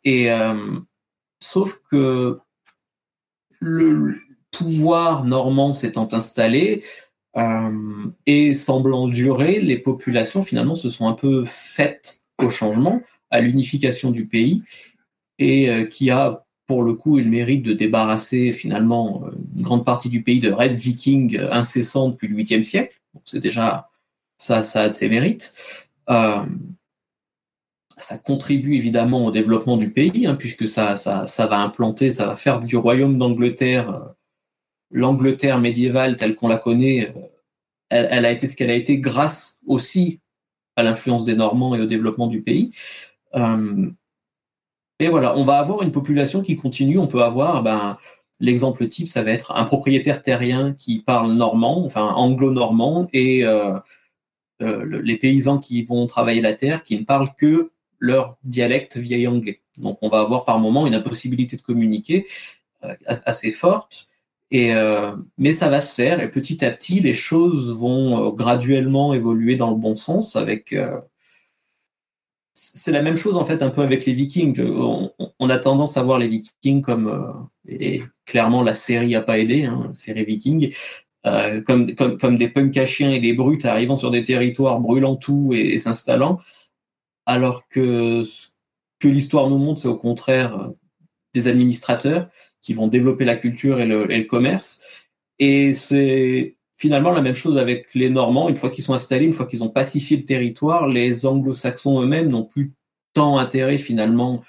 Et 0.04 0.32
euh, 0.32 0.80
sauf 1.40 1.82
que 1.90 2.40
le 3.60 4.16
pouvoir 4.52 5.26
normand 5.26 5.74
s'étant 5.74 6.08
installé 6.14 6.84
euh, 7.38 8.06
et 8.26 8.54
semblant 8.54 9.08
durer, 9.08 9.60
les 9.60 9.78
populations 9.78 10.44
finalement 10.44 10.76
se 10.76 10.90
sont 10.90 11.08
un 11.08 11.14
peu 11.14 11.44
faites 11.46 12.22
au 12.42 12.50
changement, 12.50 13.02
à 13.30 13.42
l'unification 13.42 14.12
du 14.12 14.28
pays, 14.28 14.64
et 15.40 15.70
euh, 15.70 15.86
qui 15.86 16.12
a 16.12 16.45
pour 16.68 16.84
le 16.84 16.94
coup, 16.94 17.20
il 17.20 17.30
mérite 17.30 17.64
de 17.64 17.74
débarrasser 17.74 18.52
finalement 18.52 19.24
euh, 19.26 19.32
une 19.56 19.62
grande 19.62 19.86
partie 19.86 20.10
du 20.10 20.24
pays 20.24 20.40
de 20.40 20.52
raids 20.52 20.70
vikings 20.70 21.40
incessants 21.52 22.10
depuis 22.10 22.28
le 22.28 22.36
8e 22.36 22.62
siècle. 22.62 23.00
C'est 23.24 23.40
déjà 23.40 23.90
ça, 24.38 24.64
ça 24.64 24.84
a 24.84 24.90
de 24.90 24.94
ses 24.94 25.10
mérites. 25.10 25.54
Euh, 26.10 26.46
ça 27.98 28.18
contribue 28.18 28.76
évidemment 28.76 29.26
au 29.26 29.32
développement 29.32 29.78
du 29.78 29.92
pays, 29.92 30.28
hein, 30.28 30.36
puisque 30.36 30.68
ça, 30.68 30.98
ça, 30.98 31.28
ça 31.28 31.48
va 31.48 31.60
implanter, 31.60 32.10
ça 32.10 32.26
va 32.26 32.36
faire 32.36 32.60
du 32.60 32.76
royaume 32.76 33.18
d'Angleterre 33.18 33.90
euh, 33.90 34.00
l'Angleterre 34.92 35.60
médiévale 35.60 36.18
telle 36.18 36.36
qu'on 36.36 36.48
la 36.48 36.58
connaît. 36.58 37.14
Elle, 37.90 38.26
a 38.26 38.32
été 38.32 38.48
ce 38.48 38.56
qu'elle 38.56 38.70
a 38.70 38.76
été 38.76 39.00
grâce 39.00 39.60
aussi 39.68 40.20
à 40.76 40.84
l'influence 40.84 41.26
des 41.26 41.36
Normands 41.36 41.76
et 41.76 41.82
au 41.82 41.86
développement 41.86 42.28
du 42.28 42.42
pays. 42.42 42.72
Euh, 45.02 45.06
et 45.06 45.10
voilà, 45.10 45.38
on 45.38 45.44
va 45.44 45.58
avoir 45.58 45.84
une 45.84 45.92
population 45.92 46.42
qui 46.42 46.56
continue. 46.58 46.98
On 46.98 47.08
peut 47.08 47.24
avoir, 47.24 47.64
ben, 47.64 47.98
l'exemple 48.40 48.88
type, 48.88 49.10
ça 49.10 49.24
va 49.24 49.32
être 49.32 49.54
un 49.54 49.66
propriétaire 49.66 50.22
terrien 50.22 50.74
qui 50.74 51.00
parle 51.00 51.34
normand, 51.34 51.84
enfin 51.86 52.08
anglo-normand, 52.16 53.08
et 53.14 53.46
euh, 53.46 53.78
euh, 54.62 55.02
les 55.04 55.18
paysans 55.18 55.60
qui 55.60 55.84
vont 55.84 56.06
travailler 56.08 56.42
la 56.42 56.54
terre, 56.54 56.84
qui 56.84 56.98
ne 57.00 57.06
parlent 57.06 57.34
que 57.38 57.72
leur 58.00 58.38
dialecte 58.44 58.98
vieil 58.98 59.28
anglais. 59.28 59.62
Donc, 59.78 59.98
on 60.02 60.10
va 60.10 60.20
avoir 60.20 60.46
par 60.46 60.60
moment 60.60 60.88
une 60.88 60.96
impossibilité 60.96 61.58
de 61.58 61.62
communiquer 61.62 62.28
euh, 62.84 62.94
assez 63.06 63.52
forte. 63.52 64.10
Et 64.52 64.74
mais 65.40 65.52
ça 65.52 65.70
va 65.70 65.82
se 65.82 65.96
faire 65.96 66.22
et 66.22 66.30
petit 66.30 66.64
à 66.64 66.72
petit 66.72 67.02
les 67.02 67.16
choses 67.16 67.74
vont 67.74 68.30
graduellement 68.30 69.14
évoluer 69.14 69.56
dans 69.56 69.72
le 69.72 69.76
bon 69.76 69.96
sens 69.96 70.36
avec 70.36 70.74
c'est 72.56 72.92
la 72.92 73.02
même 73.02 73.18
chose 73.18 73.36
en 73.36 73.44
fait 73.44 73.62
un 73.62 73.70
peu 73.70 73.82
avec 73.82 74.06
les 74.06 74.14
Vikings. 74.14 74.60
On, 74.62 75.50
a 75.50 75.58
tendance 75.60 75.98
à 75.98 76.04
voir 76.04 76.20
les 76.20 76.30
Vikings 76.30 76.82
comme 76.82 77.08
euh, 77.08 77.32
et 77.68 78.02
clairement 78.26 78.64
la 78.64 78.74
série 78.74 79.14
a 79.16 79.22
pas 79.22 79.40
aidé, 79.40 79.66
hein, 79.66 79.92
série 79.94 80.24
Viking, 80.24 80.74
euh, 81.26 81.62
comme, 81.62 81.94
comme 81.96 82.18
comme 82.18 82.38
des 82.38 82.48
punks 82.50 82.78
à 82.78 82.86
chiens 82.86 83.12
et 83.12 83.20
des 83.20 83.34
brutes 83.34 83.66
arrivant 83.66 83.98
sur 83.98 84.10
des 84.10 84.24
territoires, 84.24 84.80
brûlant 84.80 85.18
tout 85.18 85.52
et, 85.54 85.78
s'installant, 85.80 86.40
alors 87.26 87.68
que 87.68 88.24
ce 88.24 88.48
que 89.00 89.10
l'histoire 89.10 89.50
nous 89.50 89.58
montre, 89.58 89.82
c'est 89.82 89.88
au 89.90 89.98
contraire 89.98 90.60
euh, 90.60 90.68
des 91.34 91.48
administrateurs 91.50 92.30
qui 92.62 92.74
vont 92.74 92.88
développer 92.88 93.26
la 93.26 93.36
culture 93.36 93.80
et 93.82 93.86
le, 93.86 94.10
et 94.12 94.18
le 94.20 94.26
commerce. 94.26 94.82
Et 95.40 95.74
c'est 95.74 96.56
finalement 96.76 97.12
la 97.12 97.22
même 97.22 97.36
chose 97.36 97.58
avec 97.58 97.94
les 97.94 98.10
Normands. 98.10 98.50
Une 98.50 98.58
fois 98.58 98.70
qu'ils 98.70 98.84
sont 98.84 98.94
installés, 98.94 99.26
une 99.26 99.34
fois 99.34 99.46
qu'ils 99.46 99.64
ont 99.64 99.70
pacifié 99.70 100.18
le 100.18 100.26
territoire, 100.26 100.88
les 100.88 101.26
Anglo-Saxons 101.26 102.02
eux-mêmes 102.02 102.30
n'ont 102.30 102.46
plus 102.46 102.74
tant 103.14 103.38
intérêt 103.38 103.78
finalement 103.78 104.44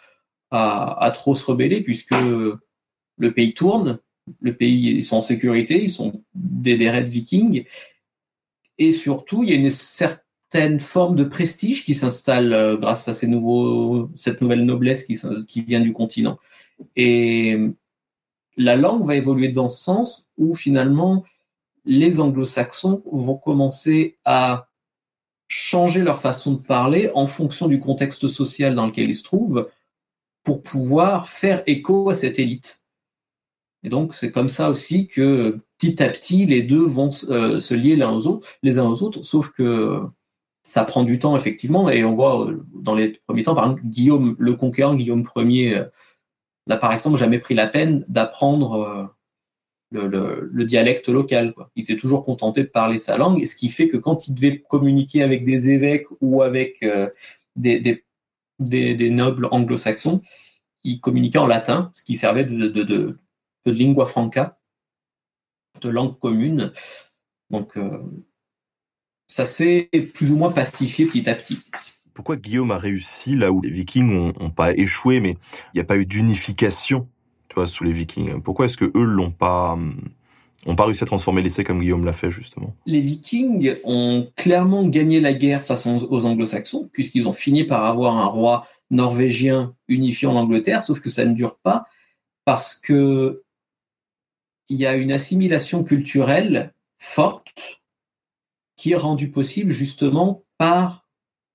à, 0.50 1.10
trop 1.14 1.34
se 1.34 1.44
rebeller 1.44 1.82
puisque 1.82 2.14
le 2.14 3.32
pays 3.32 3.54
tourne, 3.54 4.00
le 4.40 4.56
pays 4.56 4.94
ils 4.96 5.02
sont 5.02 5.16
en 5.16 5.22
sécurité, 5.22 5.82
ils 5.82 5.90
sont 5.90 6.22
des, 6.34 6.76
des 6.76 6.90
raids 6.90 7.02
vikings 7.02 7.64
et 8.78 8.92
surtout 8.92 9.42
il 9.42 9.50
y 9.50 9.52
a 9.52 9.56
une 9.56 9.70
certaine 9.70 10.80
forme 10.80 11.16
de 11.16 11.24
prestige 11.24 11.84
qui 11.84 11.94
s'installe 11.94 12.52
euh, 12.52 12.76
grâce 12.76 13.08
à 13.08 13.14
ces 13.14 13.26
nouveaux, 13.26 14.10
cette 14.14 14.40
nouvelle 14.40 14.64
noblesse 14.64 15.04
qui, 15.04 15.18
qui 15.46 15.62
vient 15.62 15.80
du 15.80 15.92
continent. 15.92 16.38
Et 16.94 17.58
la 18.56 18.76
langue 18.76 19.04
va 19.04 19.16
évoluer 19.16 19.48
dans 19.50 19.68
ce 19.68 19.82
sens 19.82 20.28
où 20.38 20.54
finalement 20.54 21.24
les 21.86 22.20
anglo-saxons 22.20 23.02
vont 23.10 23.36
commencer 23.36 24.18
à 24.24 24.68
changer 25.48 26.02
leur 26.02 26.20
façon 26.20 26.54
de 26.54 26.62
parler 26.62 27.10
en 27.14 27.26
fonction 27.26 27.68
du 27.68 27.78
contexte 27.78 28.28
social 28.28 28.74
dans 28.74 28.86
lequel 28.86 29.08
ils 29.08 29.14
se 29.14 29.22
trouvent 29.22 29.70
pour 30.42 30.62
pouvoir 30.62 31.28
faire 31.28 31.62
écho 31.66 32.10
à 32.10 32.14
cette 32.14 32.38
élite. 32.38 32.82
Et 33.84 33.88
donc 33.88 34.14
c'est 34.14 34.32
comme 34.32 34.48
ça 34.48 34.70
aussi 34.70 35.06
que 35.06 35.60
petit 35.78 36.02
à 36.02 36.08
petit 36.08 36.46
les 36.46 36.62
deux 36.62 36.84
vont 36.84 37.10
euh, 37.28 37.60
se 37.60 37.74
lier 37.74 37.94
l'un 37.94 38.10
aux 38.10 38.26
autres, 38.26 38.48
les 38.62 38.78
uns 38.80 38.84
aux 38.84 39.02
autres, 39.02 39.22
sauf 39.22 39.52
que 39.52 40.02
ça 40.64 40.84
prend 40.84 41.04
du 41.04 41.20
temps 41.20 41.36
effectivement 41.36 41.88
et 41.88 42.04
on 42.04 42.16
voit 42.16 42.48
euh, 42.48 42.64
dans 42.74 42.96
les 42.96 43.20
premiers 43.28 43.44
temps 43.44 43.54
par 43.54 43.64
exemple 43.66 43.82
Guillaume 43.84 44.34
le 44.40 44.56
conquérant 44.56 44.96
Guillaume 44.96 45.24
Ier 45.36 45.78
euh, 45.78 45.84
n'a 46.66 46.76
par 46.76 46.92
exemple 46.92 47.16
jamais 47.16 47.38
pris 47.38 47.54
la 47.54 47.68
peine 47.68 48.04
d'apprendre 48.08 49.15
le, 49.90 50.64
dialecte 50.64 51.08
local. 51.08 51.54
Il 51.76 51.84
s'est 51.84 51.96
toujours 51.96 52.24
contenté 52.24 52.62
de 52.62 52.68
parler 52.68 52.98
sa 52.98 53.16
langue, 53.16 53.44
ce 53.44 53.54
qui 53.54 53.68
fait 53.68 53.88
que 53.88 53.96
quand 53.96 54.28
il 54.28 54.34
devait 54.34 54.58
communiquer 54.58 55.22
avec 55.22 55.44
des 55.44 55.70
évêques 55.70 56.06
ou 56.20 56.42
avec 56.42 56.82
euh, 56.82 57.10
des, 57.54 58.02
des, 58.58 59.10
nobles 59.10 59.48
anglo-saxons, 59.50 60.22
il 60.84 61.00
communiquait 61.00 61.38
en 61.38 61.46
latin, 61.46 61.90
ce 61.94 62.04
qui 62.04 62.14
servait 62.14 62.44
de, 62.44 62.68
de, 62.68 62.82
de, 62.84 63.18
lingua 63.70 64.06
franca, 64.06 64.58
de 65.80 65.88
langue 65.88 66.18
commune. 66.18 66.72
Donc, 67.50 67.76
euh, 67.76 68.02
ça 69.26 69.44
s'est 69.44 69.90
plus 70.14 70.30
ou 70.30 70.36
moins 70.36 70.52
pacifié 70.52 71.06
petit 71.06 71.28
à 71.28 71.34
petit 71.34 71.58
pourquoi 72.14 72.36
Guillaume 72.36 72.70
a 72.70 72.78
réussi 72.78 73.36
là 73.36 73.52
où 73.52 73.60
les 73.60 73.68
Vikings 73.68 74.32
ont 74.40 74.48
pas 74.48 74.72
échoué, 74.72 75.20
mais 75.20 75.32
il 75.32 75.76
n'y 75.76 75.80
a 75.82 75.84
pas 75.84 75.98
eu 75.98 76.06
d'unification 76.06 77.10
sous 77.64 77.84
les 77.84 77.92
Vikings 77.92 78.42
Pourquoi 78.42 78.66
est-ce 78.66 78.76
que 78.76 78.84
eux 78.84 79.04
l'ont 79.04 79.30
pas 79.30 79.72
hum, 79.72 79.96
On 80.66 80.76
pas 80.76 80.84
réussi 80.84 81.04
à 81.04 81.06
transformer 81.06 81.42
l'essai 81.42 81.64
comme 81.64 81.80
Guillaume 81.80 82.04
l'a 82.04 82.12
fait 82.12 82.30
justement? 82.30 82.74
Les 82.84 83.00
Vikings 83.00 83.76
ont 83.84 84.28
clairement 84.36 84.86
gagné 84.86 85.20
la 85.20 85.32
guerre 85.32 85.62
face 85.62 85.86
aux 85.86 86.26
Anglo-Saxons, 86.26 86.90
puisqu'ils 86.92 87.26
ont 87.26 87.32
fini 87.32 87.64
par 87.64 87.84
avoir 87.84 88.18
un 88.18 88.26
roi 88.26 88.66
norvégien 88.90 89.74
unifié 89.88 90.28
en 90.28 90.36
Angleterre, 90.36 90.82
sauf 90.82 91.00
que 91.00 91.10
ça 91.10 91.24
ne 91.24 91.34
dure 91.34 91.56
pas 91.56 91.86
parce 92.44 92.78
que 92.78 93.42
il 94.68 94.78
y 94.78 94.86
a 94.86 94.94
une 94.94 95.12
assimilation 95.12 95.84
culturelle 95.84 96.72
forte 96.98 97.80
qui 98.76 98.92
est 98.92 98.96
rendue 98.96 99.30
possible 99.30 99.70
justement 99.70 100.44
par 100.58 101.06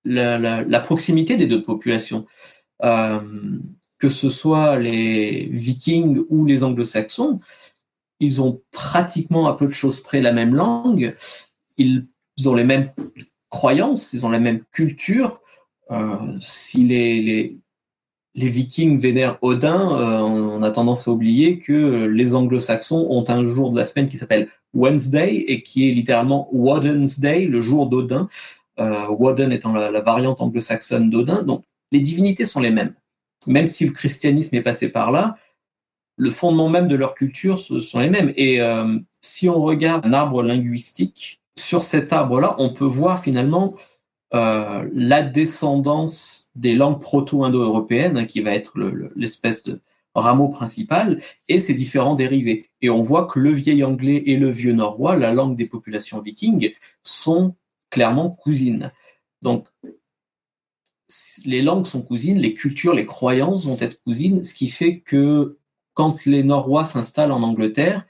la, 0.03 0.79
proximité 0.79 1.37
des 1.37 1.47
deux 1.47 1.63
populations. 1.63 2.25
Euh, 2.83 3.59
que 4.01 4.09
ce 4.09 4.29
soit 4.29 4.79
les 4.79 5.47
Vikings 5.51 6.23
ou 6.29 6.43
les 6.43 6.63
Anglo-Saxons, 6.63 7.39
ils 8.19 8.41
ont 8.41 8.59
pratiquement 8.71 9.47
à 9.47 9.55
peu 9.55 9.67
de 9.67 9.71
choses 9.71 10.01
près 10.01 10.21
la 10.21 10.33
même 10.33 10.55
langue, 10.55 11.15
ils 11.77 12.07
ont 12.45 12.55
les 12.55 12.63
mêmes 12.63 12.89
croyances, 13.49 14.11
ils 14.13 14.25
ont 14.25 14.31
la 14.31 14.39
même 14.39 14.63
culture. 14.71 15.39
Euh, 15.91 16.17
si 16.41 16.83
les, 16.87 17.57
Vikings 18.33 18.99
vénèrent 18.99 19.37
Odin, 19.43 19.91
euh, 19.91 20.19
on 20.21 20.63
a 20.63 20.71
tendance 20.71 21.07
à 21.07 21.11
oublier 21.11 21.59
que 21.59 22.05
les 22.05 22.33
Anglo-Saxons 22.33 23.05
ont 23.07 23.25
un 23.29 23.43
jour 23.43 23.71
de 23.71 23.77
la 23.77 23.85
semaine 23.85 24.09
qui 24.09 24.17
s'appelle 24.17 24.47
Wednesday 24.73 25.45
et 25.47 25.61
qui 25.61 25.87
est 25.87 25.93
littéralement 25.93 26.49
Woden's 26.51 27.19
Day, 27.19 27.45
le 27.45 27.61
jour 27.61 27.85
d'Odin. 27.85 28.27
Euh, 28.79 29.09
Woden 29.09 29.51
étant 29.51 29.73
la, 29.73 29.91
la 29.91 30.01
variante 30.01 30.41
anglo-saxonne 30.41 31.11
d'Odin. 31.11 31.43
Donc 31.43 31.63
les 31.91 31.99
divinités 31.99 32.45
sont 32.45 32.61
les 32.61 32.71
mêmes. 32.71 32.95
Même 33.47 33.67
si 33.67 33.85
le 33.85 33.91
christianisme 33.91 34.55
est 34.55 34.61
passé 34.61 34.89
par 34.89 35.11
là, 35.11 35.35
le 36.17 36.29
fondement 36.29 36.69
même 36.69 36.87
de 36.87 36.95
leur 36.95 37.15
culture 37.15 37.59
sont 37.59 37.99
les 37.99 38.09
mêmes. 38.09 38.33
Et 38.35 38.61
euh, 38.61 38.99
si 39.21 39.49
on 39.49 39.61
regarde 39.61 40.05
un 40.05 40.13
arbre 40.13 40.43
linguistique, 40.43 41.41
sur 41.57 41.83
cet 41.83 42.13
arbre-là, 42.13 42.55
on 42.59 42.73
peut 42.73 42.85
voir 42.85 43.21
finalement 43.21 43.75
euh, 44.33 44.87
la 44.93 45.21
descendance 45.21 46.49
des 46.55 46.75
langues 46.75 47.01
proto-indo-européennes, 47.01 48.17
hein, 48.17 48.25
qui 48.25 48.41
va 48.41 48.51
être 48.51 48.73
l'espèce 49.15 49.63
de 49.63 49.81
rameau 50.15 50.49
principal, 50.49 51.21
et 51.47 51.59
ses 51.59 51.73
différents 51.73 52.15
dérivés. 52.15 52.69
Et 52.81 52.89
on 52.89 53.01
voit 53.01 53.25
que 53.25 53.39
le 53.39 53.51
vieil 53.51 53.83
anglais 53.83 54.23
et 54.25 54.37
le 54.37 54.49
vieux 54.49 54.73
norrois, 54.73 55.15
la 55.15 55.33
langue 55.33 55.55
des 55.55 55.67
populations 55.67 56.21
vikings, 56.21 56.73
sont 57.03 57.55
clairement 57.89 58.29
cousines. 58.29 58.91
Donc, 59.41 59.67
les 61.45 61.61
langues 61.61 61.85
sont 61.85 62.01
cousines, 62.01 62.39
les 62.39 62.53
cultures, 62.53 62.93
les 62.93 63.05
croyances 63.05 63.65
vont 63.65 63.77
être 63.79 64.01
cousines, 64.03 64.43
ce 64.43 64.53
qui 64.53 64.67
fait 64.67 64.99
que 64.99 65.57
quand 65.93 66.25
les 66.25 66.43
Norrois 66.43 66.85
s'installent 66.85 67.31
en 67.31 67.43
Angleterre, 67.43 68.05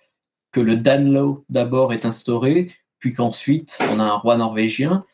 que 0.51 0.59
le 0.61 0.77
Danelaw 0.77 1.45
d'abord 1.49 1.93
est 1.93 2.05
instauré, 2.05 2.67
puis 2.99 3.13
qu'ensuite 3.13 3.79
on 3.91 3.99
a 3.99 4.03
un 4.03 4.15
roi 4.15 4.37
norvégien, 4.37 5.05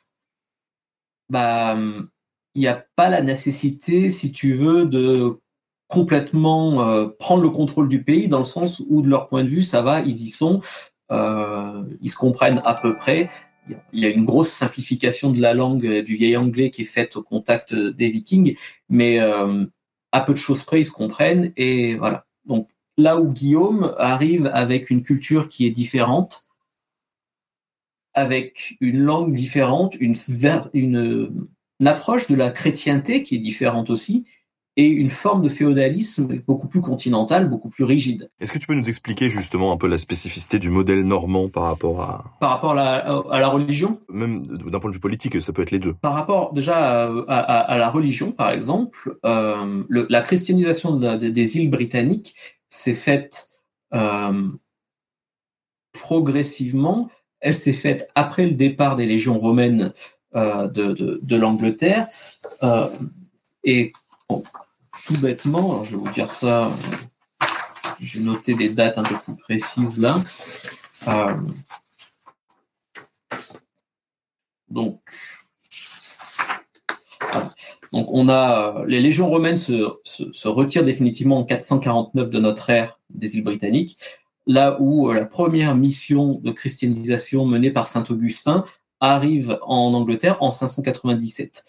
bah 1.29 1.77
il 2.57 2.61
n'y 2.61 2.67
a 2.67 2.83
pas 2.95 3.09
la 3.09 3.21
nécessité, 3.21 4.09
si 4.09 4.31
tu 4.31 4.55
veux, 4.55 4.87
de 4.87 5.39
complètement 5.87 6.81
euh, 6.81 7.07
prendre 7.07 7.43
le 7.43 7.51
contrôle 7.51 7.87
du 7.87 8.03
pays, 8.03 8.27
dans 8.27 8.39
le 8.39 8.45
sens 8.45 8.81
où 8.89 9.03
de 9.03 9.09
leur 9.09 9.27
point 9.27 9.43
de 9.43 9.49
vue, 9.49 9.61
ça 9.61 9.83
va, 9.83 10.01
ils 10.01 10.23
y 10.23 10.29
sont, 10.29 10.61
euh, 11.11 11.83
ils 12.01 12.09
se 12.09 12.15
comprennent 12.15 12.61
à 12.65 12.73
peu 12.73 12.95
près. 12.95 13.29
Il 13.93 13.99
y 13.99 14.05
a 14.05 14.09
une 14.09 14.25
grosse 14.25 14.51
simplification 14.51 15.31
de 15.31 15.41
la 15.41 15.53
langue 15.53 16.01
du 16.01 16.15
vieil 16.15 16.37
anglais 16.37 16.71
qui 16.71 16.83
est 16.83 16.85
faite 16.85 17.15
au 17.15 17.23
contact 17.23 17.73
des 17.73 18.09
Vikings, 18.09 18.55
mais 18.89 19.19
euh, 19.19 19.65
à 20.11 20.21
peu 20.21 20.33
de 20.33 20.37
choses 20.37 20.63
près, 20.63 20.81
ils 20.81 20.85
se 20.85 20.91
comprennent 20.91 21.51
et 21.57 21.95
voilà. 21.95 22.25
Donc 22.45 22.69
là 22.97 23.17
où 23.19 23.31
Guillaume 23.31 23.93
arrive 23.97 24.49
avec 24.53 24.89
une 24.89 25.01
culture 25.01 25.49
qui 25.49 25.65
est 25.65 25.71
différente, 25.71 26.47
avec 28.13 28.77
une 28.81 28.99
langue 28.99 29.33
différente, 29.33 29.95
une, 29.99 30.15
une, 30.73 31.47
une 31.79 31.87
approche 31.87 32.27
de 32.27 32.35
la 32.35 32.49
chrétienté 32.49 33.21
qui 33.21 33.35
est 33.35 33.39
différente 33.39 33.89
aussi, 33.89 34.25
et 34.77 34.85
une 34.85 35.09
forme 35.09 35.41
de 35.41 35.49
féodalisme 35.49 36.39
beaucoup 36.45 36.67
plus 36.67 36.81
continental, 36.81 37.49
beaucoup 37.49 37.69
plus 37.69 37.83
rigide. 37.83 38.29
Est-ce 38.39 38.51
que 38.51 38.59
tu 38.59 38.67
peux 38.67 38.75
nous 38.75 38.87
expliquer 38.87 39.27
justement 39.27 39.71
un 39.71 39.77
peu 39.77 39.87
la 39.87 39.97
spécificité 39.97 40.59
du 40.59 40.69
modèle 40.69 41.01
normand 41.01 41.49
par 41.49 41.63
rapport 41.63 42.01
à... 42.01 42.37
Par 42.39 42.51
rapport 42.51 42.71
à 42.71 42.75
la, 42.75 42.97
à 43.31 43.39
la 43.39 43.47
religion? 43.47 43.99
Même 44.07 44.45
d'un 44.45 44.79
point 44.79 44.91
de 44.91 44.95
vue 44.95 45.01
politique, 45.01 45.41
ça 45.41 45.51
peut 45.51 45.63
être 45.63 45.71
les 45.71 45.79
deux. 45.79 45.95
Par 45.95 46.13
rapport 46.13 46.53
déjà 46.53 47.07
à, 47.07 47.23
à, 47.27 47.59
à 47.59 47.77
la 47.79 47.89
religion, 47.89 48.31
par 48.31 48.51
exemple, 48.51 49.17
euh, 49.25 49.83
le, 49.89 50.05
la 50.09 50.21
christianisation 50.21 50.95
de 50.95 51.17
des 51.17 51.57
îles 51.57 51.71
britanniques 51.71 52.35
s'est 52.69 52.93
faite 52.93 53.49
euh, 53.95 54.47
progressivement. 55.91 57.09
Elle 57.39 57.55
s'est 57.55 57.73
faite 57.73 58.09
après 58.13 58.45
le 58.45 58.53
départ 58.53 58.95
des 58.95 59.07
légions 59.07 59.39
romaines 59.39 59.93
euh, 60.35 60.67
de, 60.67 61.19
de, 61.21 61.35
l'Angleterre. 61.35 62.07
Et 63.63 63.91
bon, 64.29 64.43
tout 65.05 65.17
bêtement, 65.19 65.83
je 65.83 65.91
vais 65.91 65.97
vous 65.97 66.13
dire 66.13 66.31
ça, 66.31 66.71
j'ai 67.99 68.19
noté 68.19 68.53
des 68.53 68.69
dates 68.69 68.97
un 68.97 69.03
peu 69.03 69.15
plus 69.15 69.35
précises 69.35 69.99
là. 69.99 70.15
Euh, 71.07 71.35
donc, 74.69 74.99
on 77.91 78.27
a 78.29 78.83
les 78.85 79.01
légions 79.01 79.29
romaines 79.29 79.57
se, 79.57 79.97
se, 80.03 80.47
retirent 80.47 80.83
définitivement 80.83 81.39
en 81.39 81.45
449 81.45 82.29
de 82.29 82.39
notre 82.39 82.69
ère 82.69 82.99
des 83.09 83.37
îles 83.37 83.43
britanniques, 83.43 83.97
là 84.45 84.77
où 84.79 85.09
euh, 85.09 85.13
la 85.13 85.25
première 85.25 85.75
mission 85.75 86.39
de 86.43 86.51
christianisation 86.51 87.45
menée 87.45 87.71
par 87.71 87.87
saint 87.87 88.03
Augustin 88.09 88.65
arrive 88.99 89.59
en 89.61 89.93
Angleterre 89.93 90.37
en 90.41 90.51
597 90.51 91.63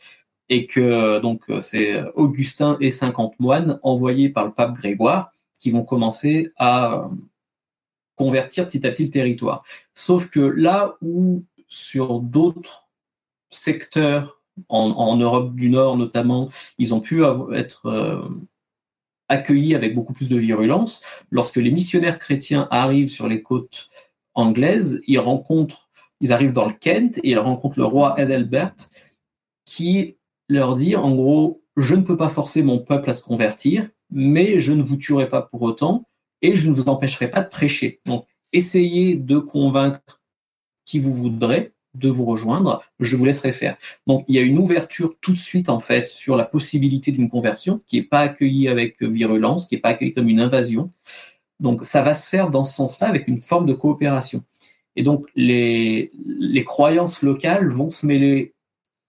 et 0.49 0.67
que 0.67 1.21
donc 1.21 1.43
c'est 1.63 2.03
Augustin 2.15 2.77
et 2.81 2.91
50 2.91 3.39
moines 3.39 3.79
envoyés 3.83 4.29
par 4.29 4.45
le 4.45 4.53
pape 4.53 4.75
Grégoire 4.75 5.33
qui 5.61 5.71
vont 5.71 5.85
commencer 5.85 6.53
à 6.57 7.11
convertir 8.17 8.69
petit 8.69 8.87
à 8.87 8.91
petit 8.91 9.05
le 9.05 9.11
territoire. 9.11 9.65
Sauf 9.95 10.31
que 10.31 10.41
là 10.41 10.97
où 11.03 11.45
sur 11.69 12.21
d'autres 12.21 12.89
secteurs 13.51 14.41
en, 14.69 14.91
en, 14.91 15.17
Europe 15.17 15.55
du 15.55 15.71
Nord 15.71 15.97
notamment, 15.97 16.51
ils 16.79 16.95
ont 16.95 17.01
pu 17.01 17.23
être 17.55 17.87
euh, 17.87 18.29
accueillis 19.29 19.75
avec 19.75 19.95
beaucoup 19.95 20.13
plus 20.13 20.29
de 20.29 20.37
virulence, 20.37 21.03
lorsque 21.31 21.57
les 21.57 21.71
missionnaires 21.71 22.19
chrétiens 22.19 22.67
arrivent 22.71 23.09
sur 23.09 23.29
les 23.29 23.43
côtes 23.43 23.89
anglaises, 24.35 25.01
ils 25.07 25.19
rencontrent, 25.19 25.89
ils 26.21 26.33
arrivent 26.33 26.53
dans 26.53 26.67
le 26.67 26.75
Kent 26.75 27.19
et 27.19 27.31
ils 27.31 27.39
rencontrent 27.39 27.79
le 27.79 27.85
roi 27.85 28.15
Ethelbert 28.19 28.75
qui 29.65 30.17
leur 30.49 30.75
dire, 30.75 31.05
en 31.05 31.15
gros, 31.15 31.63
je 31.77 31.95
ne 31.95 32.03
peux 32.03 32.17
pas 32.17 32.29
forcer 32.29 32.63
mon 32.63 32.79
peuple 32.79 33.11
à 33.11 33.13
se 33.13 33.23
convertir, 33.23 33.89
mais 34.11 34.61
je 34.61 34.73
ne 34.73 34.83
vous 34.83 34.97
tuerai 34.97 35.29
pas 35.29 35.43
pour 35.43 35.63
autant 35.63 36.09
et 36.43 36.57
je 36.57 36.71
ne 36.71 36.75
vous 36.75 36.89
empêcherai 36.89 37.31
pas 37.31 37.43
de 37.43 37.49
prêcher. 37.49 38.01
Donc, 38.07 38.27
essayez 38.53 39.17
de 39.17 39.39
convaincre 39.39 40.21
qui 40.85 40.99
vous 40.99 41.13
voudrez 41.13 41.73
de 41.95 42.09
vous 42.09 42.25
rejoindre, 42.25 42.83
je 43.01 43.17
vous 43.17 43.25
laisserai 43.25 43.53
faire. 43.53 43.77
Donc, 44.07 44.25
il 44.29 44.37
y 44.37 44.39
a 44.39 44.43
une 44.43 44.59
ouverture 44.59 45.15
tout 45.21 45.33
de 45.33 45.37
suite, 45.37 45.69
en 45.69 45.81
fait, 45.81 46.07
sur 46.07 46.37
la 46.37 46.45
possibilité 46.45 47.11
d'une 47.13 47.29
conversion 47.29 47.81
qui 47.87 47.97
n'est 47.97 48.05
pas 48.05 48.21
accueillie 48.21 48.69
avec 48.69 49.03
virulence, 49.03 49.67
qui 49.67 49.75
n'est 49.75 49.81
pas 49.81 49.91
accueillie 49.91 50.15
comme 50.15 50.29
une 50.29 50.41
invasion. 50.41 50.91
Donc, 51.61 51.85
ça 51.85 52.03
va 52.03 52.15
se 52.15 52.29
faire 52.29 52.51
dans 52.51 52.65
ce 52.65 52.75
sens-là 52.75 53.09
avec 53.09 53.27
une 53.27 53.39
forme 53.39 53.67
de 53.67 53.75
coopération. 53.75 54.45
Et 54.97 55.03
donc, 55.03 55.27
les, 55.35 56.13
les 56.25 56.65
croyances 56.65 57.23
locales 57.23 57.69
vont 57.69 57.89
se 57.89 58.07
mêler 58.07 58.55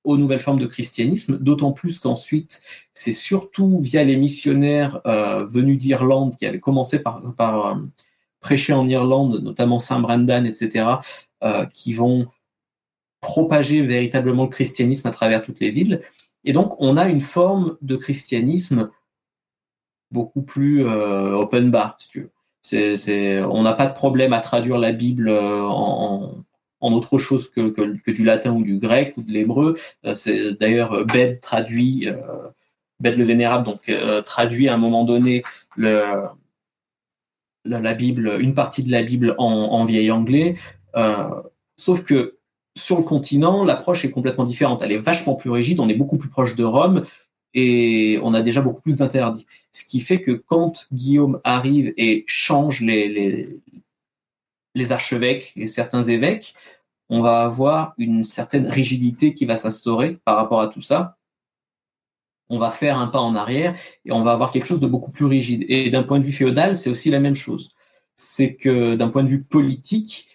aux 0.09 0.17
nouvelles 0.17 0.39
formes 0.39 0.59
de 0.59 0.65
christianisme, 0.65 1.37
d'autant 1.37 1.71
plus 1.71 1.99
qu'ensuite, 1.99 2.63
c'est 2.95 3.13
surtout 3.13 3.77
via 3.79 4.03
les 4.03 4.17
missionnaires 4.17 5.01
euh, 5.05 5.45
venus 5.45 5.77
d'Irlande 5.77 6.35
qui 6.35 6.47
avaient 6.47 6.59
commencé 6.59 6.99
par, 6.99 7.21
euh, 7.39 7.75
prêcher 8.39 8.73
en 8.73 8.87
Irlande, 8.87 9.41
notamment 9.43 9.77
Saint 9.77 9.99
Brendan, 9.99 10.47
etc., 10.47 10.87
euh, 11.43 11.65
qui 11.67 11.93
vont 11.93 12.25
propager 13.21 13.83
véritablement 13.83 14.45
le 14.45 14.49
christianisme 14.49 15.07
à 15.07 15.11
travers 15.11 15.43
toutes 15.43 15.59
les 15.59 15.77
îles. 15.77 16.01
Et 16.43 16.53
donc, 16.53 16.75
on 16.81 16.97
a 16.97 17.07
une 17.07 17.21
forme 17.21 17.77
de 17.81 17.95
christianisme 17.95 18.89
beaucoup 20.09 20.41
plus 20.41 20.87
open 20.87 21.69
bar, 21.69 21.95
si 21.99 22.09
tu 22.09 22.21
veux. 22.21 23.45
On 23.45 23.61
n'a 23.61 23.73
pas 23.73 23.85
de 23.85 23.93
problème 23.93 24.33
à 24.33 24.39
traduire 24.39 24.79
la 24.79 24.91
Bible 24.91 25.29
en 25.29 26.43
autre 26.81 27.17
chose 27.17 27.49
que, 27.49 27.69
que, 27.69 27.97
que, 28.01 28.11
du 28.11 28.23
latin 28.23 28.53
ou 28.53 28.63
du 28.63 28.77
grec 28.77 29.13
ou 29.17 29.23
de 29.23 29.31
l'hébreu. 29.31 29.77
Euh, 30.05 30.15
c'est 30.15 30.53
d'ailleurs 30.53 30.93
euh, 30.93 31.03
Bed 31.03 31.41
traduit, 31.41 32.07
euh, 32.07 32.13
Bed 32.99 33.17
le 33.17 33.23
Vénérable, 33.23 33.65
donc 33.65 33.91
traduit 34.25 34.67
à 34.67 34.73
un 34.73 34.77
moment 34.77 35.05
donné 35.05 35.43
le, 35.77 36.03
la, 37.65 37.79
la, 37.79 37.93
Bible, 37.93 38.37
une 38.39 38.53
partie 38.53 38.83
de 38.83 38.91
la 38.91 39.03
Bible 39.03 39.35
en, 39.37 39.45
en 39.45 39.85
vieil 39.85 40.11
anglais. 40.11 40.55
sauf 41.77 42.03
que 42.03 42.35
sur 42.75 42.97
le 42.97 43.03
continent, 43.03 43.63
l'approche 43.63 44.03
est 44.05 44.11
complètement 44.11 44.45
différente. 44.45 44.83
Elle 44.83 44.91
est 44.91 44.97
vachement 44.97 45.35
plus 45.35 45.49
rigide. 45.49 45.79
On 45.79 45.89
est 45.89 45.95
beaucoup 45.95 46.17
plus 46.17 46.29
proche 46.29 46.55
de 46.55 46.63
Rome 46.63 47.05
et 47.53 48.19
on 48.23 48.33
a 48.33 48.41
déjà 48.41 48.61
beaucoup 48.61 48.81
plus 48.81 48.97
d'interdits. 48.97 49.45
Ce 49.71 49.85
qui 49.85 49.99
fait 49.99 50.21
que 50.21 50.31
quand 50.31 50.87
Guillaume 50.91 51.39
arrive 51.43 51.93
et 51.97 52.23
change 52.27 52.81
les, 52.81 53.07
les, 53.07 53.59
les 54.75 54.91
archevêques 54.91 55.53
et 55.55 55.67
certains 55.67 56.03
évêques, 56.03 56.53
on 57.09 57.21
va 57.21 57.43
avoir 57.43 57.93
une 57.97 58.23
certaine 58.23 58.67
rigidité 58.67 59.33
qui 59.33 59.45
va 59.45 59.55
s'instaurer 59.55 60.19
par 60.25 60.35
rapport 60.35 60.61
à 60.61 60.67
tout 60.67 60.81
ça. 60.81 61.17
On 62.49 62.57
va 62.57 62.69
faire 62.69 62.97
un 62.97 63.07
pas 63.07 63.19
en 63.19 63.35
arrière 63.35 63.75
et 64.05 64.11
on 64.11 64.23
va 64.23 64.31
avoir 64.31 64.51
quelque 64.51 64.65
chose 64.65 64.79
de 64.79 64.87
beaucoup 64.87 65.11
plus 65.11 65.25
rigide. 65.25 65.65
Et 65.67 65.89
d'un 65.91 66.03
point 66.03 66.19
de 66.19 66.23
vue 66.23 66.31
féodal, 66.31 66.77
c'est 66.77 66.89
aussi 66.89 67.09
la 67.09 67.19
même 67.19 67.35
chose. 67.35 67.71
C'est 68.15 68.55
que 68.55 68.95
d'un 68.95 69.09
point 69.09 69.23
de 69.23 69.29
vue 69.29 69.43
politique, 69.43 70.27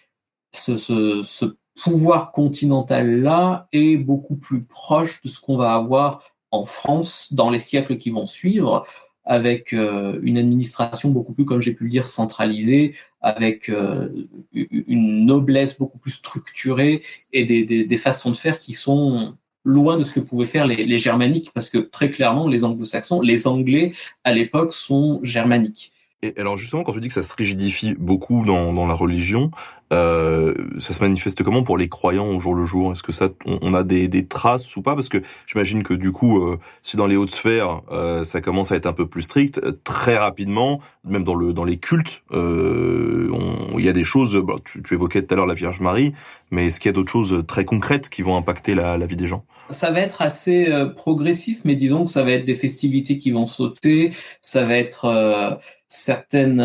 ce, 0.53 0.77
ce, 0.77 1.57
pouvoir 1.81 2.31
continental-là 2.31 3.67
est 3.73 3.97
beaucoup 3.97 4.37
plus 4.37 4.63
proche 4.63 5.21
de 5.23 5.29
ce 5.29 5.41
qu'on 5.41 5.57
va 5.57 5.73
avoir 5.73 6.23
en 6.51 6.65
France 6.65 7.33
dans 7.33 7.49
les 7.49 7.59
siècles 7.59 7.97
qui 7.97 8.11
vont 8.11 8.27
suivre, 8.27 8.87
avec 9.25 9.73
euh, 9.73 10.19
une 10.21 10.37
administration 10.37 11.09
beaucoup 11.09 11.33
plus, 11.33 11.45
comme 11.45 11.61
j'ai 11.61 11.73
pu 11.73 11.85
le 11.85 11.89
dire, 11.89 12.05
centralisée, 12.05 12.95
avec 13.21 13.69
euh, 13.69 14.09
une 14.53 15.25
noblesse 15.25 15.77
beaucoup 15.79 15.97
plus 15.97 16.11
structurée 16.11 17.01
et 17.33 17.43
des, 17.43 17.65
des, 17.65 17.97
façons 17.97 18.29
de 18.29 18.35
faire 18.35 18.59
qui 18.59 18.73
sont 18.73 19.35
loin 19.63 19.97
de 19.97 20.03
ce 20.03 20.13
que 20.13 20.19
pouvaient 20.19 20.45
faire 20.45 20.67
les, 20.67 20.85
les 20.85 20.97
germaniques, 20.99 21.51
parce 21.53 21.71
que 21.71 21.79
très 21.79 22.11
clairement, 22.11 22.47
les 22.47 22.63
anglo-saxons, 22.63 23.21
les 23.21 23.47
anglais 23.47 23.93
à 24.23 24.33
l'époque 24.33 24.73
sont 24.73 25.19
germaniques. 25.23 25.91
Et 26.21 26.33
alors 26.39 26.57
justement, 26.57 26.83
quand 26.83 26.93
tu 26.93 27.01
dis 27.01 27.07
que 27.07 27.13
ça 27.13 27.23
se 27.23 27.35
rigidifie 27.35 27.93
beaucoup 27.93 28.45
dans, 28.45 28.73
dans 28.73 28.87
la 28.87 28.93
religion, 28.93 29.51
euh, 29.95 30.53
ça 30.79 30.93
se 30.93 31.01
manifeste 31.03 31.43
comment 31.43 31.63
pour 31.63 31.77
les 31.77 31.89
croyants 31.89 32.27
au 32.27 32.39
jour 32.39 32.55
le 32.55 32.65
jour? 32.65 32.91
Est-ce 32.91 33.03
que 33.03 33.11
ça, 33.11 33.29
on, 33.45 33.73
a 33.73 33.83
des, 33.83 34.07
des, 34.07 34.25
traces 34.25 34.75
ou 34.75 34.81
pas? 34.81 34.95
Parce 34.95 35.09
que 35.09 35.21
j'imagine 35.47 35.83
que 35.83 35.93
du 35.93 36.11
coup, 36.11 36.43
euh, 36.43 36.59
si 36.81 36.97
dans 36.97 37.07
les 37.07 37.15
hautes 37.15 37.29
sphères, 37.29 37.81
euh, 37.91 38.23
ça 38.23 38.41
commence 38.41 38.71
à 38.71 38.75
être 38.75 38.85
un 38.85 38.93
peu 38.93 39.07
plus 39.07 39.23
strict, 39.23 39.59
euh, 39.63 39.71
très 39.83 40.17
rapidement, 40.17 40.79
même 41.03 41.23
dans 41.23 41.35
le 41.35 41.53
dans 41.53 41.63
les 41.63 41.77
cultes, 41.77 42.23
euh, 42.31 43.29
il 43.77 43.83
y 43.83 43.89
a 43.89 43.93
des 43.93 44.03
choses. 44.03 44.35
Bah, 44.35 44.55
tu, 44.63 44.81
tu, 44.83 44.93
évoquais 44.93 45.23
tout 45.23 45.33
à 45.33 45.37
l'heure 45.37 45.47
la 45.47 45.53
Vierge 45.53 45.79
Marie, 45.81 46.13
mais 46.51 46.67
est-ce 46.67 46.79
qu'il 46.79 46.89
y 46.89 46.93
a 46.93 46.95
d'autres 46.95 47.11
choses 47.11 47.43
très 47.47 47.65
concrètes 47.65 48.09
qui 48.09 48.21
vont 48.21 48.35
impacter 48.35 48.75
la, 48.75 48.97
la 48.97 49.05
vie 49.05 49.15
des 49.15 49.27
gens? 49.27 49.45
Ça 49.69 49.91
va 49.91 50.01
être 50.01 50.21
assez 50.21 50.67
progressif, 50.95 51.61
mais 51.65 51.75
disons 51.75 52.05
que 52.05 52.11
ça 52.11 52.23
va 52.23 52.31
être 52.31 52.45
des 52.45 52.55
festivités 52.55 53.17
qui 53.17 53.31
vont 53.31 53.47
sauter, 53.47 54.11
ça 54.39 54.63
va 54.63 54.77
être 54.77 55.59
certaines, 55.87 56.61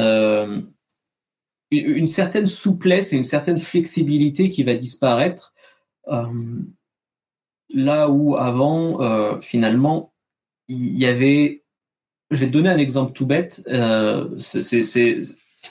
une 1.70 2.06
certaine 2.06 2.46
souplesse 2.46 3.12
et 3.12 3.16
une 3.16 3.24
certaine 3.24 3.58
flexibilité 3.58 4.48
qui 4.48 4.64
va 4.64 4.74
disparaître. 4.74 5.52
là 7.72 8.10
où 8.10 8.36
avant, 8.36 9.40
finalement, 9.40 10.12
il 10.68 10.98
y 10.98 11.06
avait. 11.06 11.62
Je 12.30 12.44
vais 12.44 12.50
donner 12.50 12.68
un 12.68 12.78
exemple 12.78 13.12
tout 13.12 13.26
bête. 13.26 13.62
c'est, 14.38 15.22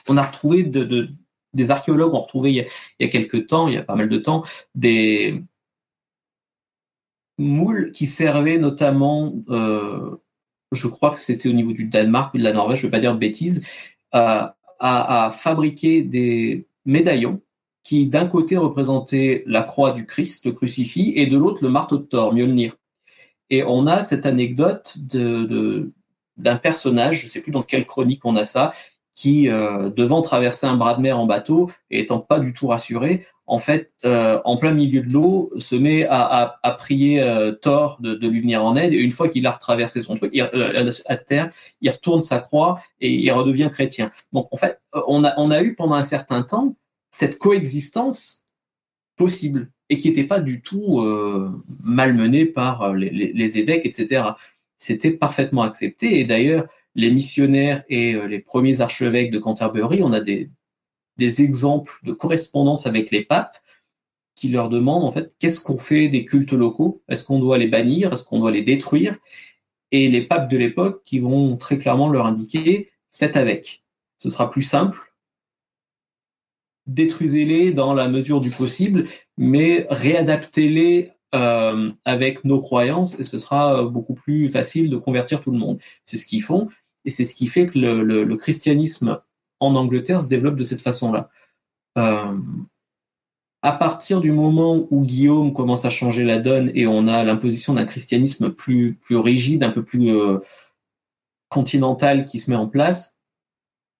on 0.07 0.17
a 0.17 0.23
retrouvé 0.23 0.63
de, 0.63 0.83
de, 0.83 1.09
des 1.53 1.71
archéologues 1.71 2.13
ont 2.13 2.21
retrouvé 2.21 2.51
il 2.51 2.55
y, 2.55 2.61
a, 2.61 2.65
il 2.99 3.05
y 3.05 3.09
a 3.09 3.09
quelques 3.09 3.47
temps, 3.47 3.67
il 3.67 3.75
y 3.75 3.77
a 3.77 3.83
pas 3.83 3.95
mal 3.95 4.09
de 4.09 4.17
temps, 4.17 4.43
des 4.75 5.43
moules 7.37 7.91
qui 7.91 8.05
servaient 8.05 8.59
notamment, 8.59 9.33
euh, 9.49 10.17
je 10.71 10.87
crois 10.87 11.11
que 11.11 11.19
c'était 11.19 11.49
au 11.49 11.53
niveau 11.53 11.71
du 11.71 11.85
Danemark 11.85 12.33
ou 12.33 12.37
de 12.37 12.43
la 12.43 12.53
Norvège, 12.53 12.81
je 12.81 12.87
ne 12.87 12.91
pas 12.91 12.99
dire 12.99 13.13
de 13.13 13.19
bêtises, 13.19 13.65
à, 14.79 15.31
fabriquer 15.33 16.01
des 16.01 16.65
médaillons 16.85 17.41
qui 17.83 18.07
d'un 18.07 18.27
côté 18.27 18.57
représentaient 18.57 19.43
la 19.47 19.63
croix 19.63 19.91
du 19.93 20.05
Christ, 20.05 20.45
le 20.45 20.51
crucifix, 20.51 21.13
et 21.15 21.27
de 21.27 21.37
l'autre 21.37 21.63
le 21.63 21.69
marteau 21.69 21.97
de 21.97 22.03
Thor, 22.03 22.33
Mjolnir. 22.33 22.75
Et 23.49 23.63
on 23.63 23.87
a 23.87 24.01
cette 24.01 24.25
anecdote 24.25 24.95
de, 24.99 25.91
d'un 26.37 26.57
personnage, 26.57 27.21
je 27.21 27.25
ne 27.25 27.31
sais 27.31 27.41
plus 27.41 27.51
dans 27.51 27.63
quelle 27.63 27.85
chronique 27.85 28.25
on 28.25 28.35
a 28.35 28.45
ça, 28.45 28.73
qui, 29.15 29.49
euh, 29.49 29.89
devant 29.89 30.21
traverser 30.21 30.67
un 30.67 30.77
bras 30.77 30.93
de 30.93 31.01
mer 31.01 31.19
en 31.19 31.25
bateau, 31.25 31.69
et 31.89 31.99
étant 32.01 32.19
pas 32.19 32.39
du 32.39 32.53
tout 32.53 32.67
rassuré, 32.67 33.25
en 33.49 33.57
fait, 33.57 33.91
euh, 34.05 34.39
en 34.45 34.57
plein 34.57 34.73
milieu 34.73 35.01
de 35.01 35.11
l'eau, 35.11 35.51
se 35.57 35.75
met 35.75 36.05
à, 36.05 36.59
à, 36.61 36.71
prier 36.73 37.19
euh, 37.19 37.51
Thor 37.51 37.97
de, 37.99 38.13
de, 38.13 38.27
lui 38.27 38.41
venir 38.41 38.63
en 38.63 38.75
aide. 38.75 38.93
Et 38.93 38.97
une 38.97 39.11
fois 39.11 39.27
qu'il 39.27 39.47
a 39.47 39.51
retraversé 39.51 40.03
son 40.03 40.13
truc, 40.15 40.29
il, 40.33 40.41
euh, 40.41 40.91
à 41.07 41.17
terre, 41.17 41.51
il 41.81 41.89
retourne 41.89 42.21
sa 42.21 42.39
croix 42.39 42.79
et 43.01 43.11
il 43.11 43.31
redevient 43.31 43.69
chrétien. 43.73 44.11
Donc, 44.33 44.47
en 44.51 44.55
fait, 44.55 44.79
on 45.07 45.23
a, 45.23 45.33
on 45.37 45.49
a 45.49 45.63
eu 45.63 45.73
pendant 45.73 45.95
un 45.95 46.03
certain 46.03 46.43
temps 46.43 46.75
cette 47.09 47.39
coexistence 47.39 48.45
possible 49.17 49.71
et 49.89 49.97
qui 49.97 50.09
n'était 50.09 50.25
pas 50.25 50.41
du 50.41 50.61
tout 50.61 51.03
malmenée 51.83 52.45
par 52.45 52.93
les, 52.93 53.09
les, 53.09 53.33
les 53.33 53.57
évêques, 53.57 53.83
etc. 53.83 54.25
C'était 54.77 55.11
parfaitement 55.11 55.63
accepté. 55.63 56.19
Et 56.19 56.25
d'ailleurs, 56.25 56.67
les 56.93 57.09
missionnaires 57.09 57.83
et 57.89 58.13
les 58.27 58.39
premiers 58.39 58.81
archevêques 58.81 59.31
de 59.31 59.39
Canterbury, 59.39 60.03
on 60.03 60.13
a 60.13 60.19
des, 60.21 60.51
des 61.19 61.43
exemples 61.43 61.99
de 62.03 62.13
correspondance 62.13 62.87
avec 62.87 63.11
les 63.11 63.23
papes 63.23 63.61
qui 64.33 64.47
leur 64.47 64.69
demandent 64.69 65.03
en 65.03 65.11
fait 65.11 65.35
qu'est-ce 65.37 65.59
qu'on 65.59 65.77
fait 65.77 66.07
des 66.07 66.25
cultes 66.25 66.53
locaux? 66.53 67.03
Est-ce 67.09 67.25
qu'on 67.25 67.39
doit 67.39 67.59
les 67.59 67.67
bannir? 67.67 68.13
Est-ce 68.13 68.23
qu'on 68.23 68.39
doit 68.39 68.51
les 68.51 68.63
détruire? 68.63 69.17
Et 69.91 70.07
les 70.07 70.25
papes 70.25 70.49
de 70.49 70.57
l'époque 70.57 71.03
qui 71.03 71.19
vont 71.19 71.57
très 71.57 71.77
clairement 71.77 72.09
leur 72.09 72.25
indiquer 72.25 72.89
faites 73.11 73.35
avec. 73.35 73.83
Ce 74.17 74.29
sera 74.29 74.49
plus 74.49 74.63
simple. 74.63 75.13
Détruisez-les 76.87 77.73
dans 77.73 77.93
la 77.93 78.07
mesure 78.07 78.39
du 78.39 78.49
possible, 78.49 79.07
mais 79.37 79.85
réadaptez-les 79.89 81.11
euh, 81.35 81.91
avec 82.05 82.45
nos 82.45 82.61
croyances 82.61 83.19
et 83.19 83.23
ce 83.23 83.37
sera 83.37 83.83
beaucoup 83.83 84.15
plus 84.15 84.49
facile 84.49 84.89
de 84.89 84.97
convertir 84.97 85.41
tout 85.41 85.51
le 85.51 85.59
monde. 85.59 85.79
C'est 86.05 86.17
ce 86.17 86.25
qu'ils 86.25 86.43
font 86.43 86.69
et 87.03 87.09
c'est 87.09 87.25
ce 87.25 87.35
qui 87.35 87.47
fait 87.47 87.67
que 87.67 87.77
le 87.77 88.35
christianisme 88.37 89.19
en 89.59 89.75
Angleterre 89.75 90.21
se 90.21 90.27
développe 90.27 90.55
de 90.55 90.63
cette 90.63 90.81
façon-là. 90.81 91.29
Euh, 91.97 92.37
à 93.61 93.73
partir 93.73 94.21
du 94.21 94.31
moment 94.31 94.87
où 94.89 95.05
Guillaume 95.05 95.53
commence 95.53 95.85
à 95.85 95.89
changer 95.89 96.23
la 96.23 96.39
donne 96.39 96.71
et 96.75 96.87
on 96.87 97.07
a 97.07 97.23
l'imposition 97.23 97.73
d'un 97.73 97.85
christianisme 97.85 98.51
plus, 98.51 98.93
plus 98.93 99.17
rigide, 99.17 99.63
un 99.63 99.71
peu 99.71 99.83
plus 99.83 100.11
euh, 100.11 100.39
continental 101.49 102.25
qui 102.25 102.39
se 102.39 102.49
met 102.49 102.55
en 102.55 102.67
place, 102.67 103.17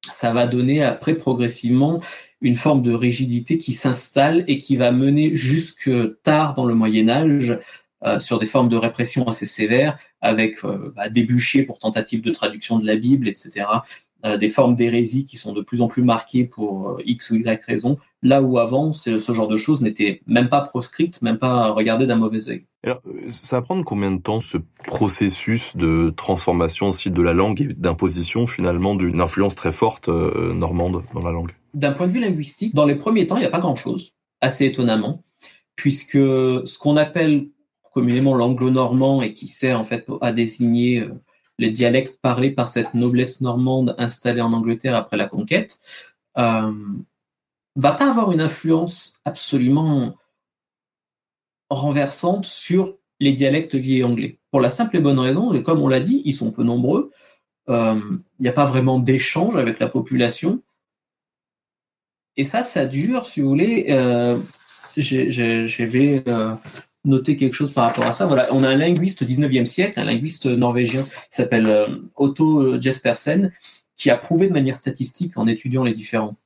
ça 0.10 0.32
va 0.32 0.48
donner 0.48 0.84
après 0.84 1.14
progressivement 1.14 2.00
une 2.42 2.56
forme 2.56 2.82
de 2.82 2.94
rigidité 2.94 3.58
qui 3.58 3.74
s'installe 3.74 4.46
et 4.48 4.60
qui 4.60 4.78
va 4.78 4.92
mener 4.92 5.36
jusque 5.36 5.92
tard 6.24 6.54
dans 6.54 6.66
le 6.66 6.74
Moyen 6.74 7.10
Âge 7.10 7.60
euh, 8.06 8.20
sur 8.20 8.40
des 8.40 8.46
formes 8.46 8.70
de 8.70 8.78
répression 8.78 9.28
assez 9.28 9.46
sévères, 9.46 9.98
avec 10.22 10.64
euh, 10.64 10.94
bah, 10.96 11.10
des 11.10 11.24
bûchers 11.24 11.64
pour 11.64 11.80
tentative 11.80 12.22
de 12.22 12.32
traduction 12.32 12.80
de 12.80 12.88
la 12.88 12.96
Bible, 12.96 13.28
etc. 13.28 13.66
Euh, 14.26 14.36
des 14.36 14.50
formes 14.50 14.76
d'hérésie 14.76 15.26
qui 15.26 15.38
sont 15.38 15.54
de 15.54 15.62
plus 15.62 15.82
en 15.82 15.88
plus 15.88 16.04
marquées 16.04 16.44
pour 16.44 16.90
euh, 16.90 17.02
X 17.06 17.32
ou 17.32 17.36
Y 17.36 17.64
raison, 17.66 17.98
là 18.22 18.42
où 18.42 18.58
avant, 18.58 18.92
ce 18.92 19.18
genre 19.18 19.48
de 19.48 19.56
choses 19.56 19.82
n'était 19.82 20.22
même 20.28 20.50
pas 20.50 20.60
proscrite, 20.60 21.22
même 21.22 21.38
pas 21.38 21.70
regardé 21.70 22.06
d'un 22.06 22.18
mauvais 22.18 22.50
œil. 22.50 22.66
Alors, 22.84 23.00
euh, 23.08 23.30
ça 23.30 23.58
va 23.58 23.62
prendre 23.62 23.86
combien 23.86 24.12
de 24.12 24.22
temps 24.22 24.42
ce 24.42 24.58
processus 24.86 25.78
de 25.78 26.10
transformation 26.10 26.90
aussi 26.90 27.12
de 27.12 27.22
la 27.22 27.32
langue 27.32 27.62
et 27.62 27.68
d'imposition 27.68 28.46
finalement 28.46 28.94
d'une 28.94 29.22
influence 29.22 29.56
très 29.56 29.72
forte 29.72 30.10
normande 30.10 31.02
dans 31.14 31.22
la 31.22 31.32
langue? 31.32 31.52
D'un 31.74 31.94
point 31.94 32.08
de 32.08 32.12
vue 32.12 32.20
linguistique, 32.20 32.76
dans 32.76 32.86
les 32.86 32.96
premiers 32.96 33.26
temps, 33.26 33.38
il 33.38 33.42
n'y 33.42 33.46
a 33.46 33.50
pas 33.52 33.62
grand-chose, 33.62 34.16
assez 34.42 34.66
étonnamment, 34.66 35.24
puisque 35.78 36.18
ce 36.18 36.78
qu'on 36.78 36.98
appelle 36.98 37.48
communément 37.94 38.36
l'anglo-normand 38.36 39.22
et 39.22 39.32
qui 39.32 39.48
sert 39.48 39.80
en 39.80 39.86
fait 39.86 40.06
à 40.20 40.34
désigner 40.34 41.08
les 41.60 41.70
dialectes 41.70 42.20
parlés 42.22 42.52
par 42.52 42.70
cette 42.70 42.94
noblesse 42.94 43.42
normande 43.42 43.94
installée 43.98 44.42
en 44.42 44.54
Angleterre 44.54 44.96
après 44.96 45.18
la 45.18 45.28
conquête, 45.28 45.80
euh, 46.38 46.72
va 47.76 47.92
pas 47.92 48.10
avoir 48.10 48.32
une 48.32 48.42
influence 48.42 49.14
absolument 49.26 50.18
renversante 51.70 52.46
sur 52.46 52.98
les 53.20 53.34
dialectes 53.34 53.76
vieilles 53.76 54.04
anglais. 54.04 54.40
Pour 54.50 54.62
la 54.62 54.70
simple 54.70 54.98
et 54.98 55.02
bonne 55.02 55.20
raison, 55.20 55.54
et 55.54 55.62
comme 55.62 55.82
on 55.82 55.88
l'a 55.88 56.00
dit, 56.00 56.22
ils 56.26 56.34
sont 56.34 56.52
peu 56.52 56.64
nombreux, 56.64 57.12
euh, 57.70 58.00
il 58.40 58.42
n'y 58.42 58.48
a 58.48 58.54
pas 58.54 58.66
vraiment 58.66 58.98
d'échange 58.98 59.56
avec 59.58 59.80
la 59.80 59.90
population. 59.90 60.64
Et 62.38 62.46
ça, 62.46 62.64
ça 62.64 62.86
dure, 62.86 63.26
si 63.26 63.42
vous 63.42 63.50
voulez. 63.50 63.88
Euh, 63.90 64.40
J'avais 64.96 66.24
noter 67.10 67.36
quelque 67.36 67.54
chose 67.54 67.74
par 67.74 67.86
rapport 67.86 68.06
à 68.06 68.14
ça. 68.14 68.26
Voilà, 68.26 68.48
on 68.52 68.64
a 68.64 68.70
un 68.70 68.78
linguiste 68.78 69.24
19e 69.24 69.66
siècle, 69.66 70.00
un 70.00 70.06
linguiste 70.06 70.46
norvégien 70.46 71.04
qui 71.04 71.10
s'appelle 71.30 71.68
euh, 71.68 71.88
Otto 72.16 72.80
Jespersen, 72.80 73.52
qui 74.00 74.10
a 74.10 74.18
prouvé 74.18 74.48
de 74.48 74.54
manière 74.54 74.76
statistique 74.76 75.38
en 75.38 75.46
étudiant 75.46 75.84
les 75.84 75.94
différentes 75.94 76.38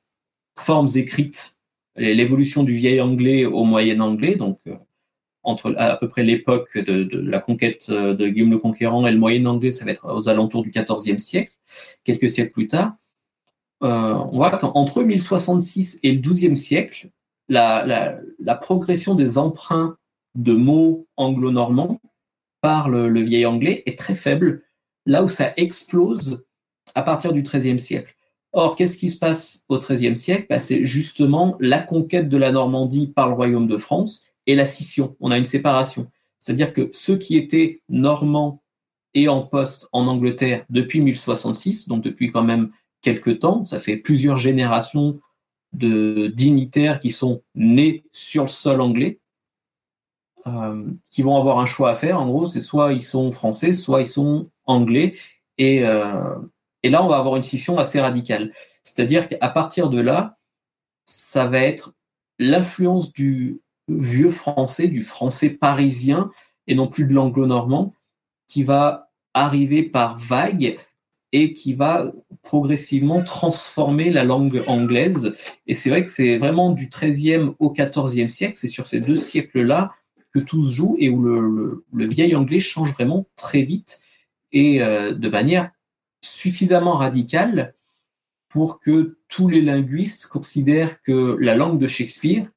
formes 0.58 0.88
écrites, 0.96 1.56
l'évolution 1.96 2.64
du 2.64 2.74
vieil 2.74 3.00
anglais 3.00 3.44
au 3.44 3.64
moyen 3.64 4.00
anglais, 4.00 4.34
donc 4.34 4.58
euh, 4.66 4.74
entre 5.44 5.74
à 5.78 5.96
peu 5.96 6.08
près 6.08 6.24
l'époque 6.24 6.76
de, 6.76 7.08
la 7.18 7.38
conquête 7.38 7.86
euh, 7.90 8.14
de 8.14 8.28
Guillaume 8.28 8.50
le 8.50 8.58
Conquérant 8.58 9.06
et 9.06 9.12
le 9.12 9.18
moyen 9.18 9.46
anglais, 9.46 9.70
ça 9.70 9.84
va 9.84 9.92
être 9.92 10.12
aux 10.12 10.28
alentours 10.28 10.64
du 10.64 10.70
14e 10.70 11.18
siècle, 11.18 11.52
quelques 12.02 12.28
siècles 12.28 12.52
plus 12.52 12.66
tard. 12.66 12.96
Euh, 13.84 14.14
on 14.14 14.36
voit 14.36 14.50
qu'entre 14.58 15.02
1066 15.02 16.00
et 16.02 16.12
le 16.12 16.20
12e 16.20 16.56
siècle, 16.56 17.10
la 17.48 18.18
progression 18.60 19.14
des 19.14 19.38
emprunts 19.38 19.96
de 20.34 20.52
mots 20.52 21.06
anglo-normands 21.16 22.00
par 22.60 22.88
le, 22.88 23.20
vieil 23.20 23.46
anglais 23.46 23.82
est 23.86 23.98
très 23.98 24.14
faible, 24.14 24.62
là 25.06 25.22
où 25.22 25.28
ça 25.28 25.52
explose 25.56 26.44
à 26.94 27.02
partir 27.02 27.32
du 27.32 27.42
XIIIe 27.42 27.78
siècle. 27.78 28.14
Or, 28.52 28.76
qu'est-ce 28.76 28.96
qui 28.96 29.10
se 29.10 29.18
passe 29.18 29.64
au 29.68 29.78
XIIIe 29.78 30.16
siècle? 30.16 30.46
Bah, 30.48 30.60
C'est 30.60 30.84
justement 30.84 31.56
la 31.60 31.80
conquête 31.80 32.28
de 32.28 32.36
la 32.36 32.52
Normandie 32.52 33.08
par 33.08 33.28
le 33.28 33.34
royaume 33.34 33.66
de 33.66 33.76
France 33.76 34.24
et 34.46 34.54
la 34.54 34.64
scission. 34.64 35.16
On 35.20 35.30
a 35.30 35.38
une 35.38 35.44
séparation. 35.44 36.10
C'est-à-dire 36.38 36.72
que 36.72 36.88
ceux 36.92 37.18
qui 37.18 37.36
étaient 37.36 37.80
normands 37.88 38.62
et 39.14 39.28
en 39.28 39.42
poste 39.42 39.88
en 39.92 40.06
Angleterre 40.06 40.64
depuis 40.70 41.00
1066, 41.00 41.88
donc 41.88 42.02
depuis 42.02 42.30
quand 42.30 42.42
même 42.42 42.70
quelques 43.02 43.40
temps, 43.40 43.64
ça 43.64 43.80
fait 43.80 43.96
plusieurs 43.96 44.36
générations 44.36 45.20
de 45.72 46.28
dignitaires 46.28 47.00
qui 47.00 47.10
sont 47.10 47.42
nés 47.54 48.04
sur 48.12 48.44
le 48.44 48.48
sol 48.48 48.80
anglais, 48.80 49.20
euh, 50.46 50.84
qui 51.10 51.22
vont 51.22 51.38
avoir 51.38 51.58
un 51.58 51.66
choix 51.66 51.90
à 51.90 51.94
faire. 51.94 52.20
En 52.20 52.26
gros, 52.26 52.46
c'est 52.46 52.60
soit 52.60 52.92
ils 52.92 53.02
sont 53.02 53.30
français, 53.32 53.72
soit 53.72 54.02
ils 54.02 54.06
sont 54.06 54.50
anglais. 54.66 55.14
Et, 55.56 55.86
euh, 55.86 56.34
et 56.82 56.90
là, 56.90 57.02
on 57.02 57.08
va 57.08 57.16
avoir 57.16 57.36
une 57.36 57.42
scission 57.42 57.78
assez 57.78 58.00
radicale. 58.00 58.52
C'est-à-dire 58.82 59.28
qu'à 59.28 59.48
partir 59.48 59.88
de 59.88 60.00
là, 60.00 60.36
ça 61.06 61.46
va 61.46 61.60
être 61.60 61.94
l'influence 62.38 63.12
du 63.12 63.60
vieux 63.88 64.30
français, 64.30 64.88
du 64.88 65.02
français 65.02 65.50
parisien, 65.50 66.30
et 66.66 66.74
non 66.74 66.88
plus 66.88 67.06
de 67.06 67.14
l'anglo-normand, 67.14 67.94
qui 68.46 68.62
va 68.62 69.10
arriver 69.32 69.82
par 69.82 70.18
vagues 70.18 70.78
et 71.32 71.52
qui 71.52 71.74
va 71.74 72.10
progressivement 72.42 73.22
transformer 73.22 74.10
la 74.10 74.24
langue 74.24 74.62
anglaise. 74.66 75.34
Et 75.66 75.74
c'est 75.74 75.90
vrai 75.90 76.04
que 76.04 76.10
c'est 76.10 76.38
vraiment 76.38 76.70
du 76.70 76.88
XIIIe 76.88 77.50
au 77.58 77.70
XIVe 77.72 78.28
siècle, 78.28 78.56
c'est 78.56 78.68
sur 78.68 78.86
ces 78.86 79.00
deux 79.00 79.16
siècles-là 79.16 79.92
que 80.34 80.40
tout 80.40 80.64
se 80.64 80.74
joue 80.74 80.96
et 80.98 81.08
où 81.08 81.22
le, 81.22 81.84
vieil 81.92 82.34
anglais 82.34 82.60
change 82.60 82.92
vraiment 82.92 83.26
très 83.36 83.62
vite 83.62 84.00
et 84.52 84.82
euh, 84.82 85.14
de 85.14 85.28
manière 85.28 85.70
suffisamment 86.22 86.94
radicale 86.94 87.74
pour 88.48 88.80
que 88.80 89.18
tous 89.28 89.48
les 89.48 89.60
linguistes 89.60 90.26
considèrent 90.26 91.00
que 91.02 91.36
la 91.40 91.54
langue 91.54 91.78
de 91.78 91.86
Shakespeare, 91.86 92.48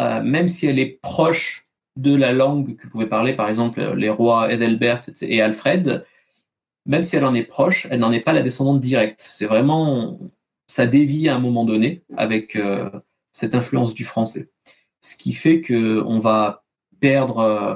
euh, 0.00 0.22
même 0.22 0.48
si 0.48 0.66
elle 0.66 0.78
est 0.78 0.98
proche 1.02 1.68
de 1.96 2.14
la 2.14 2.32
langue 2.32 2.76
que 2.76 2.86
pouvaient 2.88 3.08
parler 3.08 3.34
par 3.34 3.48
exemple 3.48 3.94
les 3.94 4.10
rois 4.10 4.52
Ethelbert 4.52 5.02
et 5.22 5.40
Alfred, 5.40 6.04
même 6.84 7.02
si 7.02 7.16
elle 7.16 7.24
en 7.24 7.34
est 7.34 7.44
proche, 7.44 7.86
elle 7.90 8.00
n'en 8.00 8.12
est 8.12 8.20
pas 8.20 8.32
la 8.32 8.42
descendante 8.42 8.80
directe. 8.80 9.20
C'est 9.20 9.46
vraiment, 9.46 10.18
ça 10.66 10.86
dévie 10.86 11.28
à 11.28 11.36
un 11.36 11.40
moment 11.40 11.64
donné 11.64 12.02
avec 12.16 12.56
euh, 12.56 12.90
cette 13.32 13.54
influence 13.54 13.94
du 13.94 14.04
français. 14.04 14.50
Ce 15.06 15.14
qui 15.14 15.32
fait 15.32 15.60
que 15.60 16.02
on 16.04 16.18
va 16.18 16.64
perdre 16.98 17.38
euh, 17.38 17.74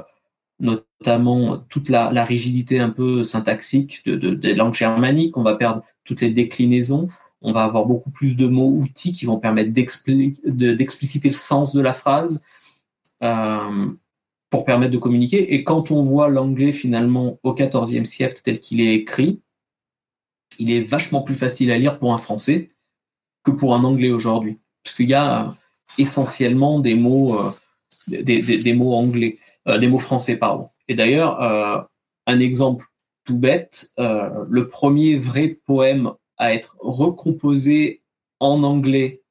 notamment 0.59 1.59
toute 1.69 1.87
la, 1.87 2.09
rigidité 2.25 2.79
un 2.81 2.89
peu 2.89 3.23
syntaxique 3.23 4.05
de, 4.05 4.33
des 4.33 4.53
langues 4.53 4.73
germaniques, 4.73 5.37
on 5.37 5.43
va 5.43 5.55
perdre 5.55 5.81
toutes 6.03 6.19
les 6.19 6.31
déclinaisons, 6.31 7.07
on 7.41 7.53
va 7.53 7.63
avoir 7.63 7.85
beaucoup 7.85 8.11
plus 8.11 8.35
de 8.35 8.47
mots 8.47 8.71
outils 8.71 9.13
qui 9.13 9.25
vont 9.25 9.39
permettre 9.39 9.71
d'expliciter 9.71 11.29
le 11.29 11.35
sens 11.35 11.73
de 11.73 11.79
la 11.79 11.93
phrase. 11.93 12.41
Euh, 13.23 13.91
pour 14.49 14.65
permettre 14.65 14.91
de 14.91 14.97
communiquer. 14.97 15.53
Et 15.53 15.63
quand 15.63 15.91
on 15.91 16.01
voit 16.01 16.27
l'anglais 16.27 16.73
finalement 16.73 17.39
au 17.43 17.53
XIVe 17.53 18.03
siècle 18.03 18.41
tel 18.43 18.59
qu'il 18.59 18.81
est 18.81 18.95
écrit, 18.95 19.39
il 20.59 20.71
est 20.71 20.81
vachement 20.81 21.21
plus 21.21 21.35
facile 21.35 21.71
à 21.71 21.77
lire 21.77 21.97
pour 21.97 22.13
un 22.13 22.17
français 22.17 22.71
que 23.43 23.51
pour 23.51 23.73
un 23.73 23.85
anglais 23.85 24.11
aujourd'hui. 24.11 24.59
Parce 24.83 24.97
qu'il 24.97 25.07
y 25.07 25.13
a 25.13 25.53
essentiellement 25.97 26.79
des 26.79 26.95
mots, 26.95 27.37
euh, 27.39 27.51
des, 28.07 28.73
mots 28.73 28.93
anglais, 28.93 29.35
euh, 29.67 29.77
des 29.77 29.87
mots 29.87 29.99
français, 29.99 30.37
pardon. 30.37 30.69
Et 30.87 30.95
d'ailleurs, 30.95 31.41
euh, 31.41 31.81
un 32.27 32.39
exemple 32.39 32.85
tout 33.23 33.37
bête, 33.37 33.91
le 33.97 34.67
premier 34.67 35.17
vrai 35.17 35.59
poème 35.65 36.11
à 36.37 36.53
être 36.55 36.75
recomposé 36.79 38.01
en 38.39 38.63
anglais 38.63 39.21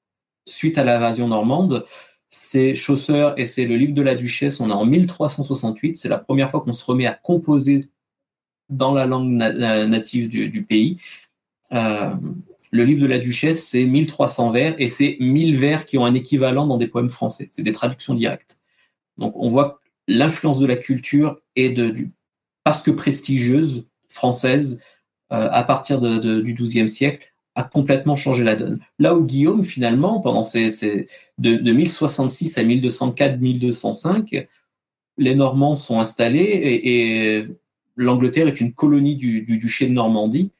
suite 0.46 0.78
à 0.78 0.84
l'invasion 0.84 1.26
normande, 1.26 1.84
c'est 2.28 2.76
Chaucer 2.76 3.30
et 3.36 3.46
c'est 3.46 3.66
le 3.66 3.76
livre 3.76 3.94
de 3.94 4.02
la 4.02 4.14
Duchesse. 4.14 4.61
On 4.61 4.70
est 4.70 4.74
en 4.74 4.86
1368. 4.86 5.96
C'est 5.96 6.08
la 6.08 6.18
première 6.18 6.50
fois 6.50 6.61
qu'on 6.61 6.72
se 6.72 6.84
remet 6.84 7.06
à 7.06 7.14
composer 7.14 7.88
dans 8.68 8.94
la 8.94 9.06
langue 9.06 9.32
native 9.32 10.28
du, 10.28 10.62
pays. 10.62 10.98
Euh, 11.72 12.14
le 12.70 12.84
livre 12.84 13.02
de 13.02 13.06
la 13.06 13.18
Duchesse, 13.18 13.66
c'est 13.66 13.84
1300 13.84 14.50
vers 14.50 14.80
et 14.80 14.88
c'est 14.88 15.16
1000 15.20 15.56
vers 15.56 15.86
qui 15.86 15.98
ont 15.98 16.04
un 16.04 16.14
équivalent 16.14 16.66
dans 16.66 16.76
des 16.76 16.86
poèmes 16.86 17.08
français. 17.08 17.48
C'est 17.50 17.62
des 17.62 17.72
traductions 17.72 18.14
directes. 18.14 18.60
Donc 19.18 19.34
on 19.36 19.48
voit 19.48 19.80
l'influence 20.06 20.58
de 20.58 20.66
la 20.66 20.76
culture 20.76 21.40
et 21.56 21.70
de, 21.70 21.90
du, 21.90 22.12
parce 22.64 22.82
que 22.82 22.90
prestigieuse 22.90 23.88
française 24.08 24.80
euh, 25.32 25.48
à 25.50 25.62
partir 25.62 26.00
du 26.00 26.54
XIIe 26.54 26.88
siècle 26.88 27.32
a 27.54 27.64
complètement 27.64 28.16
changé 28.16 28.44
la 28.44 28.56
donne. 28.56 28.78
Là 28.98 29.14
où 29.14 29.24
Guillaume, 29.24 29.62
finalement, 29.64 30.20
pendant 30.20 30.42
ces, 30.42 31.06
de, 31.38 31.72
1066 31.72 32.58
à 32.58 32.64
1204-1205, 32.64 34.46
les 35.18 35.34
Normands 35.34 35.76
sont 35.76 36.00
installés 36.00 36.80
et, 36.84 37.46
l'Angleterre 37.96 38.48
est 38.48 38.60
une 38.60 38.72
colonie 38.72 39.16
du, 39.16 39.42
duché 39.42 39.86
de 39.86 39.92
Normandie, 39.92 40.52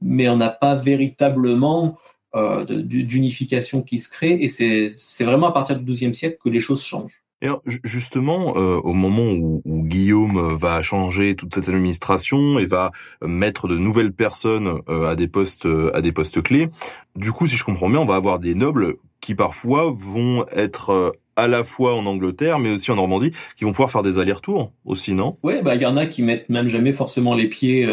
mais 0.00 0.28
on 0.28 0.36
n'a 0.36 0.50
pas 0.50 0.74
véritablement 0.74 1.98
euh, 2.34 2.64
d'unification 2.64 3.82
qui 3.82 3.98
se 3.98 4.08
crée 4.08 4.38
et 4.40 4.48
c'est 4.48 5.24
vraiment 5.24 5.48
à 5.48 5.52
partir 5.52 5.78
du 5.78 5.84
XIIe 5.84 6.14
siècle 6.14 6.38
que 6.42 6.48
les 6.48 6.60
choses 6.60 6.82
changent. 6.82 7.22
Et 7.42 7.48
justement, 7.84 8.54
euh, 8.56 8.76
au 8.76 8.92
moment 8.92 9.32
où, 9.32 9.62
Guillaume 9.86 10.36
euh, 10.36 10.56
va 10.56 10.82
changer 10.82 11.34
toute 11.34 11.54
cette 11.54 11.70
administration 11.70 12.58
et 12.58 12.66
va 12.66 12.90
mettre 13.24 13.66
de 13.66 13.78
nouvelles 13.78 14.12
personnes 14.12 14.80
euh, 14.90 15.08
à 15.08 15.16
des 15.16 15.26
postes 15.26 15.66
à 15.94 16.02
des 16.02 16.12
postes 16.12 16.42
clés, 16.42 16.68
du 17.16 17.32
coup, 17.32 17.46
si 17.46 17.56
je 17.56 17.64
comprends 17.64 17.88
bien, 17.88 17.98
on 17.98 18.04
va 18.04 18.16
avoir 18.16 18.38
des 18.38 18.54
nobles 18.54 18.96
qui 19.20 19.34
parfois 19.34 19.92
vont 19.94 20.44
être 20.54 21.14
à 21.36 21.48
la 21.48 21.64
fois 21.64 21.94
en 21.94 22.04
Angleterre, 22.04 22.58
mais 22.58 22.70
aussi 22.70 22.90
en 22.90 22.96
Normandie, 22.96 23.32
qui 23.56 23.64
vont 23.64 23.70
pouvoir 23.70 23.90
faire 23.90 24.02
des 24.02 24.18
allers-retours 24.18 24.72
aussi, 24.84 25.14
non? 25.14 25.34
Oui, 25.42 25.54
bah 25.62 25.74
il 25.74 25.80
y 25.80 25.86
en 25.86 25.96
a 25.96 26.06
qui 26.06 26.22
mettent 26.22 26.48
même 26.50 26.68
jamais 26.68 26.92
forcément 26.92 27.34
les 27.34 27.48
pieds 27.48 27.86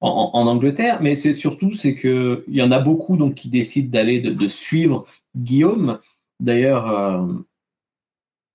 en, 0.00 0.30
en, 0.32 0.46
Angleterre, 0.46 1.02
mais 1.02 1.14
c'est 1.14 1.32
surtout 1.32 1.74
c'est 1.74 1.94
que 1.94 2.44
il 2.48 2.56
y 2.56 2.62
en 2.62 2.72
a 2.72 2.78
beaucoup 2.78 3.16
donc 3.16 3.34
qui 3.34 3.50
décident 3.50 3.90
d'aller 3.90 4.20
de, 4.20 4.32
de, 4.32 4.46
suivre 4.46 5.06
Guillaume. 5.36 5.98
D'ailleurs 6.40 6.86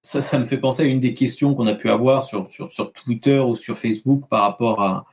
ça, 0.05 0.21
ça 0.21 0.37
me 0.37 0.45
fait 0.45 0.59
penser 0.59 0.83
à 0.83 0.85
une 0.85 0.99
des 0.99 1.15
questions 1.15 1.55
qu'on 1.55 1.65
a 1.65 1.73
pu 1.73 1.89
avoir 1.89 2.23
sur, 2.23 2.47
sur, 2.49 2.71
sur 2.71 2.93
Twitter 2.93 3.39
ou 3.39 3.55
sur 3.55 3.75
Facebook 3.75 4.27
par 4.29 4.41
rapport 4.41 4.81
à, 4.83 5.05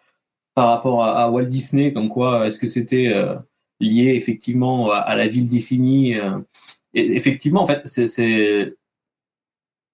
par 0.54 0.68
rapport 0.68 1.02
à, 1.02 1.30
Walt 1.30 1.46
Disney, 1.46 1.94
comme 1.94 2.10
quoi 2.10 2.46
est-ce 2.46 2.58
que 2.58 2.66
c'était 2.66 3.08
euh, 3.08 3.34
lié 3.80 4.14
effectivement 4.16 4.90
à, 4.90 5.16
la 5.16 5.28
ville 5.28 5.48
d'Isigny 5.48 6.18
euh, 6.18 6.38
Effectivement, 6.92 7.62
en 7.62 7.66
fait, 7.66 7.86
c'est 7.86 8.76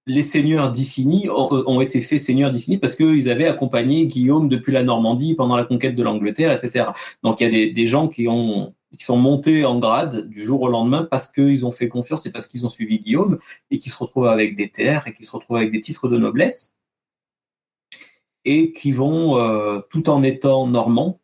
les 0.08 0.22
seigneurs 0.22 0.72
d'Isigny 0.72 1.28
ont, 1.30 1.80
été 1.80 2.00
faits 2.00 2.18
seigneurs 2.18 2.50
d'Isigny 2.50 2.78
parce 2.78 2.96
qu'ils 2.96 3.30
avaient 3.30 3.46
accompagné 3.46 4.06
Guillaume 4.06 4.48
depuis 4.48 4.72
la 4.72 4.82
Normandie 4.82 5.34
pendant 5.34 5.56
la 5.56 5.64
conquête 5.64 5.94
de 5.94 6.02
l'Angleterre, 6.02 6.52
etc. 6.52 6.86
Donc 7.22 7.40
il 7.40 7.44
y 7.44 7.46
a 7.46 7.50
des, 7.50 7.70
des 7.70 7.86
gens 7.86 8.08
qui 8.08 8.26
ont 8.26 8.74
qui 8.96 9.04
sont 9.04 9.18
montés 9.18 9.66
en 9.66 9.78
grade 9.78 10.28
du 10.28 10.44
jour 10.44 10.62
au 10.62 10.68
lendemain 10.68 11.06
parce 11.08 11.30
qu'ils 11.30 11.66
ont 11.66 11.72
fait 11.72 11.88
confiance 11.88 12.24
et 12.24 12.32
parce 12.32 12.46
qu'ils 12.46 12.64
ont 12.64 12.70
suivi 12.70 12.98
Guillaume 12.98 13.38
et 13.70 13.78
qui 13.78 13.90
se 13.90 13.96
retrouvent 13.98 14.26
avec 14.26 14.56
des 14.56 14.70
terres 14.70 15.06
et 15.06 15.12
qui 15.12 15.24
se 15.24 15.30
retrouvent 15.30 15.58
avec 15.58 15.70
des 15.70 15.82
titres 15.82 16.08
de 16.08 16.16
noblesse 16.16 16.72
et 18.44 18.72
qui 18.72 18.92
vont, 18.92 19.36
euh, 19.36 19.80
tout 19.90 20.08
en 20.08 20.22
étant 20.22 20.66
normands, 20.66 21.17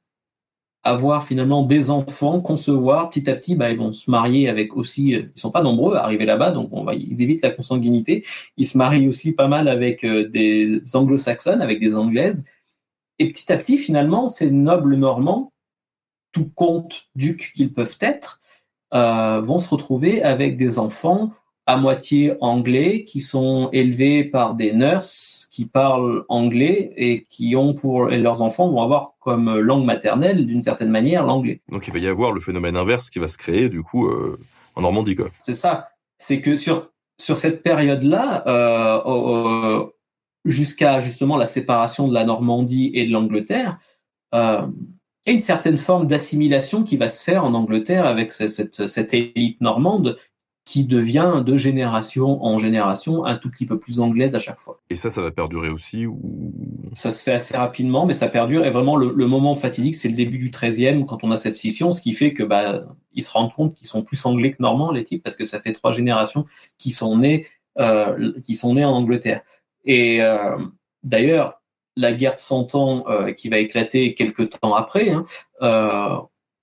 avoir 0.85 1.27
finalement 1.27 1.63
des 1.63 1.91
enfants, 1.91 2.41
concevoir 2.41 3.09
petit 3.09 3.29
à 3.31 3.35
petit, 3.35 3.55
bah, 3.55 3.71
ils 3.71 3.79
vont 3.79 3.93
se 3.93 4.11
marier 4.11 4.49
avec 4.49 4.77
aussi, 4.77 5.15
euh, 5.15 5.23
ils 5.35 5.41
sont 5.41 5.51
pas 5.51 5.63
nombreux 5.63 5.97
à 5.97 6.05
arriver 6.05 6.27
là-bas, 6.27 6.53
donc 6.53 6.69
on 6.73 6.85
va, 6.85 6.95
ils 6.95 7.23
évitent 7.23 7.43
la 7.43 7.51
consanguinité. 7.51 8.25
Ils 8.59 8.69
se 8.69 8.77
marient 8.77 9.09
aussi 9.09 9.33
pas 9.33 9.49
mal 9.49 9.69
avec 9.69 10.05
euh, 10.05 10.29
des 10.29 10.83
anglo-saxonnes, 10.95 11.63
avec 11.63 11.81
des 11.81 11.97
anglaises. 11.97 12.45
Et 13.19 13.31
petit 13.31 13.51
à 13.51 13.57
petit, 13.57 13.79
finalement, 13.79 14.29
ces 14.29 14.51
nobles 14.51 14.97
normands 14.97 15.53
tout 16.33 16.51
compte 16.55 17.07
ducs 17.15 17.53
qu'ils 17.55 17.73
peuvent 17.73 17.97
être, 18.01 18.41
euh, 18.93 19.41
vont 19.41 19.59
se 19.59 19.71
retrouver 19.71 20.23
avec 20.23 20.57
des 20.57 20.79
enfants 20.79 21.33
à 21.67 21.77
moitié 21.77 22.35
anglais 22.41 23.05
qui 23.05 23.21
sont 23.21 23.71
élevés 23.73 24.25
par 24.25 24.55
des 24.55 24.73
nurses 24.73 25.49
qui 25.51 25.65
parlent 25.65 26.25
anglais 26.29 26.93
et 26.97 27.25
qui 27.31 27.57
ont 27.57 27.75
pour 27.75 28.13
et 28.13 28.19
leurs 28.19 28.43
enfants 28.43 28.71
vont 28.71 28.83
avoir 28.83 29.15
comme 29.21 29.59
langue 29.59 29.85
maternelle 29.85 30.47
d'une 30.47 30.61
certaine 30.61 30.91
manière 30.91 31.25
l'anglais. 31.25 31.63
Donc 31.71 31.87
il 31.89 31.93
va 31.93 31.99
y 31.99 32.07
avoir 32.07 32.33
le 32.33 32.41
phénomène 32.41 32.77
inverse 32.77 33.09
qui 33.09 33.19
va 33.19 33.29
se 33.29 33.39
créer 33.39 33.69
du 33.69 33.83
coup 33.83 34.09
euh, 34.09 34.39
en 34.77 34.83
Normandie 34.83 35.17
quoi. 35.17 35.29
C'est 35.43 35.55
ça. 35.55 35.89
C'est 36.19 36.41
que 36.41 36.57
sur 36.57 36.91
sur 37.19 37.37
cette 37.37 37.63
période-là, 37.63 38.43
euh, 38.49 39.87
jusqu'à 40.45 41.01
justement 41.01 41.37
la 41.37 41.47
séparation 41.47 42.09
de 42.09 42.15
la 42.15 42.25
Normandie 42.25 42.91
et 42.95 43.07
de 43.07 43.13
l'Angleterre, 43.13 43.79
euh, 44.35 44.67
y 45.27 45.31
a 45.31 45.33
une 45.33 45.39
certaine 45.39 45.79
forme 45.79 46.07
d'assimilation 46.07 46.83
qui 46.83 46.97
va 46.97 47.09
se 47.09 47.23
faire 47.23 47.45
en 47.45 47.55
Angleterre 47.55 48.07
avec 48.07 48.33
cette, 48.33 48.87
cette, 48.87 49.15
élite 49.15 49.61
normande 49.61 50.19
qui 50.65 50.85
devient 50.85 51.43
de 51.45 51.57
génération 51.57 52.43
en 52.43 52.59
génération 52.59 53.25
un 53.25 53.37
tout 53.37 53.51
petit 53.51 53.67
peu 53.67 53.79
plus 53.79 54.01
anglaise 54.01 54.35
à 54.35 54.39
chaque 54.39 54.59
fois. 54.59 54.81
Et 54.89 54.97
ça, 54.97 55.11
ça 55.11 55.21
va 55.21 55.31
perdurer 55.31 55.69
aussi 55.69 56.07
ou... 56.07 56.53
Ça 56.95 57.11
se 57.11 57.23
fait 57.23 57.33
assez 57.33 57.57
rapidement, 57.57 58.07
mais 58.07 58.15
ça 58.15 58.29
perdure. 58.29 58.65
Et 58.65 58.71
vraiment, 58.71 58.97
le, 58.97 59.27
moment 59.27 59.55
fatidique, 59.57 59.95
c'est 59.95 60.09
le 60.09 60.15
début 60.15 60.39
du 60.39 60.51
13e, 60.51 61.05
quand 61.05 61.23
on 61.23 61.31
a 61.31 61.37
cette 61.37 61.55
scission, 61.55 61.93
ce 61.93 62.01
qui 62.01 62.15
fait 62.15 62.33
que 62.33 62.43
bah, 62.43 62.85
ils 63.13 63.23
se 63.23 63.31
rendent 63.31 63.53
compte 63.53 63.75
qu'ils 63.75 63.89
sont 63.89 64.03
plus 64.03 64.25
anglais 64.25 64.53
que 64.53 64.63
normands, 64.63 64.91
les 64.91 65.05
types, 65.05 65.23
parce 65.23 65.37
que 65.37 65.45
ça 65.45 65.61
fait 65.61 65.73
trois 65.73 65.93
générations 65.93 66.47
qui 66.79 66.91
sont 66.91 67.19
nés, 67.19 67.47
euh, 67.79 68.33
qui 68.43 68.55
sont 68.55 68.75
nés 68.75 68.85
en 68.85 68.93
Angleterre. 68.93 69.43
Et 69.85 70.23
euh, 70.23 70.57
d'ailleurs, 71.03 71.61
la 71.97 72.13
guerre 72.13 72.35
de 72.35 72.39
Cent 72.39 72.75
Ans 72.75 73.05
euh, 73.09 73.33
qui 73.33 73.49
va 73.49 73.59
éclater 73.59 74.15
quelques 74.15 74.59
temps 74.61 74.75
après, 74.75 75.11
hein, 75.11 75.27
euh, 75.63 76.17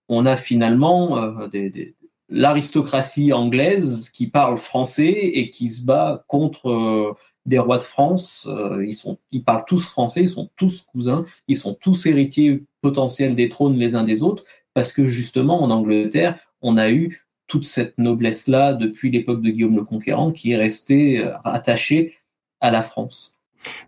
on 0.09 0.25
a 0.25 0.35
finalement 0.37 1.17
euh, 1.17 1.47
des 1.47 1.95
l'aristocratie 2.31 3.33
anglaise 3.33 4.09
qui 4.13 4.27
parle 4.27 4.57
français 4.57 5.11
et 5.11 5.49
qui 5.49 5.69
se 5.69 5.83
bat 5.83 6.23
contre 6.27 6.69
euh, 6.69 7.13
des 7.45 7.59
rois 7.59 7.77
de 7.77 7.83
France. 7.83 8.47
Euh, 8.49 8.83
ils 8.85 8.93
sont, 8.93 9.19
ils 9.31 9.43
parlent 9.43 9.65
tous 9.67 9.85
français, 9.85 10.21
ils 10.21 10.29
sont 10.29 10.49
tous 10.55 10.83
cousins, 10.83 11.25
ils 11.47 11.57
sont 11.57 11.73
tous 11.73 12.05
héritiers 12.05 12.63
potentiels 12.81 13.35
des 13.35 13.49
trônes 13.49 13.77
les 13.77 13.95
uns 13.95 14.03
des 14.03 14.23
autres, 14.23 14.45
parce 14.73 14.91
que 14.91 15.05
justement 15.05 15.61
en 15.61 15.69
Angleterre, 15.69 16.39
on 16.61 16.77
a 16.77 16.89
eu 16.91 17.25
toute 17.47 17.65
cette 17.65 17.97
noblesse-là 17.97 18.73
depuis 18.73 19.11
l'époque 19.11 19.41
de 19.41 19.49
Guillaume 19.49 19.75
le 19.75 19.83
Conquérant 19.83 20.31
qui 20.31 20.51
est 20.51 20.57
restée 20.57 21.19
euh, 21.19 21.37
attachée 21.43 22.15
à 22.61 22.71
la 22.71 22.81
France. 22.81 23.35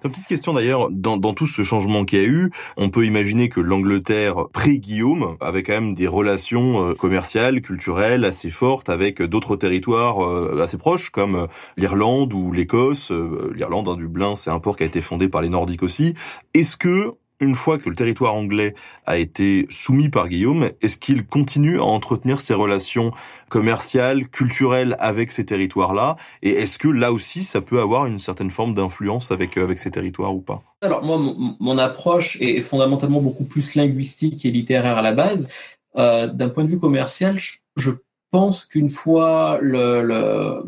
Une 0.04 0.12
petite 0.12 0.28
question 0.28 0.54
d'ailleurs, 0.54 0.90
dans, 0.92 1.18
dans, 1.18 1.34
tout 1.34 1.48
ce 1.48 1.64
changement 1.64 2.06
qu'il 2.06 2.22
y 2.22 2.26
a 2.26 2.28
eu, 2.28 2.52
on 2.78 2.90
peut 2.90 3.06
imaginer 3.06 3.50
que 3.50 3.60
l'Angleterre 3.60 4.48
pré-Guillaume 4.52 5.38
avait 5.40 5.64
quand 5.64 5.74
même 5.74 5.94
des 5.94 6.08
relations 6.08 6.90
euh, 6.90 6.94
commerciales, 6.94 7.62
culturelles 7.62 8.26
assez 8.26 8.50
fortes 8.50 8.90
avec 8.90 9.22
d'autres 9.22 9.56
territoires 9.56 10.24
euh, 10.24 10.62
assez 10.62 10.78
proches 10.78 11.10
comme 11.10 11.36
euh, 11.36 11.48
l'Irlande 11.78 12.34
ou 12.34 12.52
l'Écosse. 12.52 13.12
L'Irlande, 13.54 13.90
hein, 13.90 13.96
Dublin, 13.96 14.36
c'est 14.36 14.50
un 14.50 14.60
port 14.60 14.78
qui 14.78 14.84
a 14.84 14.86
été 14.86 15.02
fondé 15.02 15.28
par 15.28 15.42
les 15.42 15.50
Nordiques 15.50 15.84
aussi. 15.84 16.14
Est-ce 16.54 16.78
que 16.78 17.14
une 17.40 17.56
fois 17.56 17.78
que 17.78 17.90
le 17.90 17.96
territoire 17.96 18.36
anglais 18.36 18.74
a 19.06 19.18
été 19.18 19.66
soumis 19.70 20.10
par 20.10 20.30
Guillaume, 20.30 20.70
est-ce 20.82 20.98
qu'il 20.98 21.26
continue 21.26 21.80
à 21.80 21.84
entretenir 21.84 22.40
ses 22.40 22.54
relations 22.54 23.12
commerciales, 23.50 24.28
culturelles 24.30 24.96
avec 25.00 25.32
ces 25.32 25.46
territoires-là? 25.46 26.16
Et 26.42 26.52
est-ce 26.52 26.78
que 26.78 26.88
là 26.88 27.12
aussi, 27.12 27.44
ça 27.44 27.62
peut 27.62 27.80
avoir 27.80 28.06
une 28.06 28.20
certaine 28.20 28.52
forme 28.52 28.74
d'influence 28.74 29.32
avec, 29.32 29.58
euh, 29.58 29.64
avec 29.64 29.80
ces 29.80 29.92
territoires 29.92 30.34
ou 30.34 30.42
pas? 30.42 30.62
Alors 30.82 31.04
moi, 31.04 31.18
mon, 31.60 31.78
approche 31.78 32.38
est 32.40 32.62
fondamentalement 32.62 33.22
beaucoup 33.22 33.46
plus 33.46 33.76
linguistique 33.76 34.46
et 34.46 34.52
littéraire 34.52 34.98
à 34.98 35.02
la 35.02 35.14
base. 35.14 35.50
Euh, 35.96 36.28
d'un 36.28 36.50
point 36.50 36.64
de 36.64 36.70
vue 36.70 36.80
commercial, 36.80 37.38
je, 37.76 37.92
pense 38.32 38.66
qu'une 38.66 38.90
fois 38.90 39.60
le, 39.62 40.64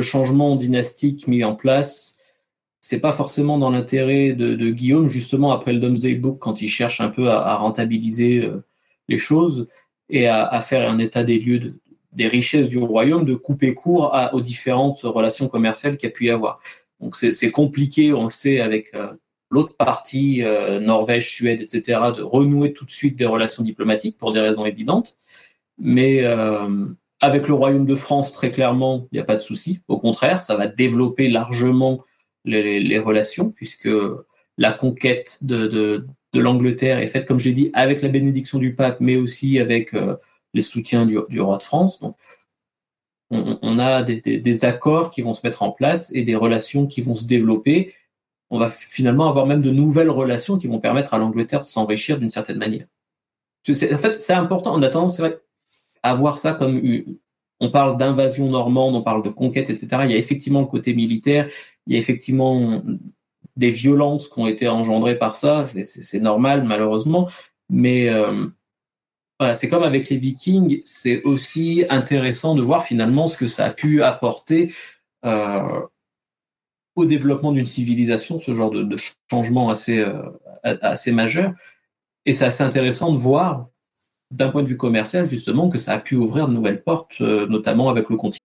changement 0.00 0.56
dynastique 0.56 1.28
mis 1.28 1.44
en 1.44 1.54
place, 1.54 2.13
c'est 2.86 3.00
pas 3.00 3.12
forcément 3.12 3.56
dans 3.56 3.70
l'intérêt 3.70 4.34
de, 4.34 4.54
de, 4.54 4.70
Guillaume, 4.70 5.08
justement 5.08 5.52
après 5.52 5.72
le 5.72 5.80
Domesday 5.80 6.16
Book, 6.16 6.38
quand 6.38 6.60
il 6.60 6.68
cherche 6.68 7.00
un 7.00 7.08
peu 7.08 7.30
à, 7.30 7.38
à 7.38 7.56
rentabiliser 7.56 8.44
euh, 8.44 8.62
les 9.08 9.16
choses 9.16 9.68
et 10.10 10.26
à, 10.26 10.44
à, 10.46 10.60
faire 10.60 10.86
un 10.86 10.98
état 10.98 11.24
des 11.24 11.38
lieux 11.38 11.58
de, 11.58 11.80
des 12.12 12.28
richesses 12.28 12.68
du 12.68 12.76
royaume, 12.76 13.24
de 13.24 13.36
couper 13.36 13.72
court 13.72 14.14
à, 14.14 14.34
aux 14.34 14.42
différentes 14.42 15.00
relations 15.00 15.48
commerciales 15.48 15.96
qu'il 15.96 16.10
a 16.10 16.12
pu 16.12 16.26
y 16.26 16.30
avoir. 16.30 16.60
Donc 17.00 17.16
c'est 17.16 17.50
compliqué, 17.50 18.12
on 18.12 18.24
le 18.24 18.30
sait, 18.30 18.60
avec 18.60 18.94
euh, 18.94 19.14
l'autre 19.48 19.74
partie, 19.78 20.42
euh, 20.42 20.78
Norvège, 20.78 21.30
Suède, 21.30 21.62
etc., 21.62 22.00
de 22.14 22.20
renouer 22.20 22.74
tout 22.74 22.84
de 22.84 22.90
suite 22.90 23.16
des 23.16 23.24
relations 23.24 23.62
diplomatiques 23.62 24.18
pour 24.18 24.34
des 24.34 24.40
raisons 24.40 24.66
évidentes. 24.66 25.16
Mais 25.78 26.22
avec 27.20 27.48
le 27.48 27.54
royaume 27.54 27.86
de 27.86 27.94
France, 27.94 28.32
très 28.32 28.52
clairement, 28.52 29.08
il 29.10 29.16
n'y 29.16 29.20
a 29.22 29.24
pas 29.24 29.36
de 29.36 29.40
souci. 29.40 29.80
Au 29.88 29.98
contraire, 29.98 30.42
ça 30.42 30.54
va 30.54 30.66
développer 30.66 31.28
largement 31.28 32.04
les, 32.44 32.98
relations, 32.98 33.50
puisque 33.50 33.88
la 34.58 34.72
conquête 34.72 35.38
de, 35.42 35.66
de, 35.66 36.40
l'Angleterre 36.40 36.98
est 36.98 37.06
faite, 37.06 37.26
comme 37.26 37.38
je 37.38 37.48
l'ai 37.48 37.54
dit, 37.54 37.70
avec 37.74 38.02
la 38.02 38.08
bénédiction 38.08 38.58
du 38.58 38.74
pape, 38.74 39.00
mais 39.00 39.16
aussi 39.16 39.58
avec 39.58 39.94
euh, 39.94 40.16
les 40.52 40.62
soutiens 40.62 41.06
du, 41.06 41.40
roi 41.40 41.58
de 41.58 41.62
France. 41.62 42.00
Donc, 42.00 42.16
on, 43.30 43.78
a 43.78 44.02
des, 44.02 44.20
des, 44.20 44.64
accords 44.64 45.10
qui 45.10 45.22
vont 45.22 45.32
se 45.32 45.44
mettre 45.44 45.62
en 45.62 45.72
place 45.72 46.12
et 46.14 46.22
des 46.22 46.36
relations 46.36 46.86
qui 46.86 47.00
vont 47.00 47.14
se 47.14 47.24
développer. 47.24 47.94
On 48.50 48.58
va 48.58 48.68
finalement 48.68 49.28
avoir 49.28 49.46
même 49.46 49.62
de 49.62 49.70
nouvelles 49.70 50.10
relations 50.10 50.56
qui 50.56 50.68
vont 50.68 50.78
permettre 50.78 51.14
à 51.14 51.18
l'Angleterre 51.18 51.60
de 51.60 51.64
s'enrichir 51.64 52.18
d'une 52.18 52.30
certaine 52.30 52.58
manière. 52.58 52.86
En 53.68 53.74
fait, 53.74 54.14
c'est 54.14 54.34
important. 54.34 54.74
On 54.74 54.82
a 54.82 54.90
tendance, 54.90 55.20
à 56.04 56.14
voir 56.14 56.36
ça 56.36 56.52
comme 56.52 56.80
on 57.60 57.70
parle 57.70 57.96
d'invasion 57.96 58.48
normande, 58.48 58.94
on 58.94 59.02
parle 59.02 59.22
de 59.22 59.30
conquête, 59.30 59.70
etc. 59.70 60.02
Il 60.04 60.10
y 60.10 60.14
a 60.14 60.18
effectivement 60.18 60.60
le 60.60 60.66
côté 60.66 60.94
militaire, 60.94 61.48
il 61.86 61.94
y 61.94 61.96
a 61.96 61.98
effectivement 61.98 62.82
des 63.56 63.70
violences 63.70 64.28
qui 64.28 64.38
ont 64.40 64.46
été 64.46 64.68
engendrées 64.68 65.18
par 65.18 65.36
ça, 65.36 65.64
c'est 65.66 66.20
normal 66.20 66.64
malheureusement, 66.64 67.28
mais 67.70 68.08
euh, 68.08 68.46
voilà, 69.38 69.54
c'est 69.54 69.68
comme 69.68 69.82
avec 69.82 70.10
les 70.10 70.16
Vikings, 70.16 70.80
c'est 70.84 71.22
aussi 71.22 71.84
intéressant 71.90 72.54
de 72.54 72.62
voir 72.62 72.84
finalement 72.84 73.28
ce 73.28 73.36
que 73.36 73.48
ça 73.48 73.66
a 73.66 73.70
pu 73.70 74.02
apporter 74.02 74.74
euh, 75.24 75.80
au 76.96 77.04
développement 77.04 77.52
d'une 77.52 77.66
civilisation, 77.66 78.40
ce 78.40 78.54
genre 78.54 78.70
de, 78.70 78.96
changement 79.30 79.70
assez 79.70 79.98
euh, 79.98 80.22
assez 80.62 81.12
majeur, 81.12 81.52
et 82.26 82.32
c'est 82.32 82.46
assez 82.46 82.64
intéressant 82.64 83.12
de 83.12 83.18
voir 83.18 83.68
d'un 84.34 84.50
point 84.50 84.62
de 84.62 84.68
vue 84.68 84.76
commercial 84.76 85.28
justement 85.28 85.68
que 85.68 85.78
ça 85.78 85.92
a 85.92 85.98
pu 85.98 86.16
ouvrir 86.16 86.48
de 86.48 86.52
nouvelles 86.52 86.82
portes, 86.82 87.20
euh, 87.20 87.46
notamment 87.46 87.88
avec 87.88 88.10
le 88.10 88.16
continent. 88.16 88.38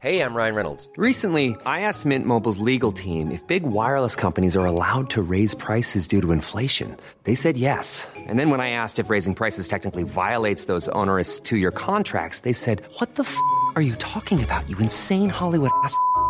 Hey, 0.00 0.20
I'm 0.20 0.32
Ryan 0.32 0.54
Reynolds. 0.54 0.88
Recently, 0.96 1.56
I 1.66 1.80
asked 1.80 2.06
Mint 2.06 2.24
Mobile's 2.24 2.60
legal 2.60 2.92
team 2.92 3.32
if 3.32 3.44
big 3.48 3.64
wireless 3.64 4.14
companies 4.14 4.56
are 4.56 4.64
allowed 4.64 5.10
to 5.10 5.20
raise 5.20 5.56
prices 5.56 6.06
due 6.06 6.20
to 6.20 6.30
inflation. 6.30 6.96
They 7.24 7.34
said 7.34 7.56
yes. 7.56 8.06
And 8.28 8.38
then 8.38 8.48
when 8.48 8.60
I 8.60 8.70
asked 8.70 9.00
if 9.00 9.10
raising 9.10 9.34
prices 9.34 9.66
technically 9.66 10.04
violates 10.04 10.66
those 10.66 10.88
onerous 10.90 11.40
two-year 11.40 11.72
contracts, 11.72 12.42
they 12.42 12.52
said, 12.52 12.82
"What 13.00 13.16
the 13.16 13.24
f*** 13.24 13.36
are 13.74 13.82
you 13.82 13.96
talking 13.96 14.40
about? 14.40 14.62
You 14.70 14.78
insane 14.78 15.30
Hollywood 15.30 15.72
ass." 15.82 15.98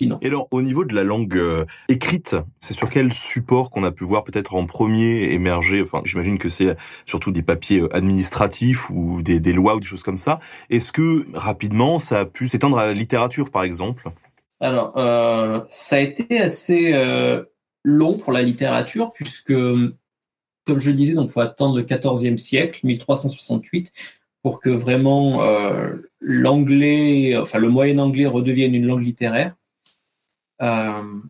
Et 0.00 0.26
alors, 0.26 0.46
au 0.50 0.60
niveau 0.60 0.84
de 0.84 0.94
la 0.94 1.04
langue 1.04 1.36
euh, 1.36 1.64
écrite, 1.88 2.36
c'est 2.60 2.74
sur 2.74 2.90
quel 2.90 3.12
support 3.14 3.70
qu'on 3.70 3.82
a 3.82 3.90
pu 3.90 4.04
voir 4.04 4.24
peut-être 4.24 4.54
en 4.54 4.66
premier 4.66 5.32
émerger 5.32 5.80
Enfin, 5.80 6.02
j'imagine 6.04 6.38
que 6.38 6.50
c'est 6.50 6.76
surtout 7.06 7.30
des 7.30 7.42
papiers 7.42 7.80
euh, 7.80 7.96
administratifs 7.96 8.90
ou 8.90 9.22
des, 9.22 9.40
des, 9.40 9.54
lois 9.54 9.74
ou 9.74 9.80
des 9.80 9.86
choses 9.86 10.02
comme 10.02 10.18
ça. 10.18 10.38
Est-ce 10.68 10.92
que 10.92 11.26
rapidement, 11.32 11.98
ça 11.98 12.20
a 12.20 12.24
pu 12.26 12.46
s'étendre 12.46 12.78
à 12.78 12.86
la 12.86 12.92
littérature, 12.92 13.50
par 13.50 13.62
exemple? 13.62 14.10
Alors, 14.60 14.98
euh, 14.98 15.62
ça 15.70 15.96
a 15.96 16.00
été 16.00 16.40
assez 16.40 16.92
euh, 16.92 17.44
long 17.82 18.18
pour 18.18 18.32
la 18.32 18.42
littérature, 18.42 19.12
puisque, 19.14 19.54
comme 19.54 20.78
je 20.78 20.90
le 20.90 20.96
disais, 20.96 21.14
donc 21.14 21.30
faut 21.30 21.40
attendre 21.40 21.76
le 21.76 21.84
XIVe 21.84 22.36
siècle, 22.36 22.80
1368, 22.84 23.92
pour 24.42 24.60
que 24.60 24.68
vraiment 24.68 25.42
l'anglais, 26.20 27.36
enfin 27.36 27.58
le 27.58 27.68
moyen 27.68 27.98
anglais 27.98 28.26
redevienne 28.26 28.74
une 28.74 28.86
langue 28.86 29.02
littéraire. 29.02 29.56
Euh, 30.62 31.20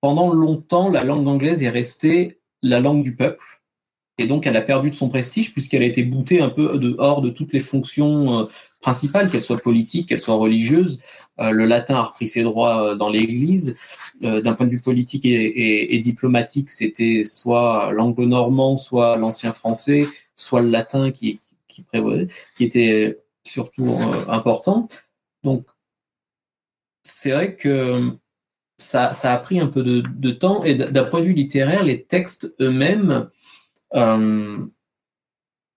pendant 0.00 0.32
longtemps, 0.32 0.88
la 0.88 1.04
langue 1.04 1.26
anglaise 1.28 1.62
est 1.62 1.70
restée 1.70 2.40
la 2.62 2.80
langue 2.80 3.02
du 3.02 3.16
peuple. 3.16 3.62
Et 4.18 4.26
donc, 4.26 4.46
elle 4.46 4.56
a 4.56 4.62
perdu 4.62 4.90
de 4.90 4.94
son 4.94 5.08
prestige 5.08 5.52
puisqu'elle 5.52 5.82
a 5.82 5.86
été 5.86 6.02
boutée 6.02 6.40
un 6.40 6.50
peu 6.50 6.78
dehors 6.78 7.22
de 7.22 7.30
toutes 7.30 7.54
les 7.54 7.60
fonctions 7.60 8.40
euh, 8.40 8.44
principales, 8.80 9.30
qu'elles 9.30 9.42
soient 9.42 9.58
politiques, 9.58 10.08
qu'elles 10.08 10.20
soient 10.20 10.34
religieuses. 10.34 11.00
Euh, 11.38 11.52
le 11.52 11.64
latin 11.64 11.96
a 11.96 12.02
repris 12.02 12.28
ses 12.28 12.42
droits 12.42 12.94
dans 12.94 13.08
l'Église. 13.08 13.76
D'un 14.20 14.52
point 14.52 14.66
de 14.66 14.70
vue 14.70 14.82
politique 14.82 15.24
et, 15.24 15.98
diplomatique, 16.00 16.68
c'était 16.68 17.22
soit 17.24 17.90
l'anglo-normand, 17.92 18.76
soit 18.76 19.16
l'ancien 19.16 19.54
français, 19.54 20.06
soit 20.36 20.60
le 20.60 20.68
latin 20.68 21.10
qui, 21.10 21.40
qui 21.68 21.86
qui 22.54 22.64
était 22.64 23.18
surtout 23.44 23.96
important. 24.28 24.88
Donc, 25.42 25.64
c'est 27.02 27.30
vrai 27.30 27.56
que 27.56 28.12
ça, 28.80 29.12
a 29.22 29.38
pris 29.38 29.60
un 29.60 29.66
peu 29.66 29.82
de, 29.82 30.30
temps. 30.30 30.64
Et 30.64 30.74
d'un 30.74 31.04
point 31.04 31.20
de 31.20 31.26
vue 31.26 31.34
littéraire, 31.34 31.84
les 31.84 32.02
textes 32.02 32.54
eux-mêmes, 32.60 33.28
euh, 33.94 34.58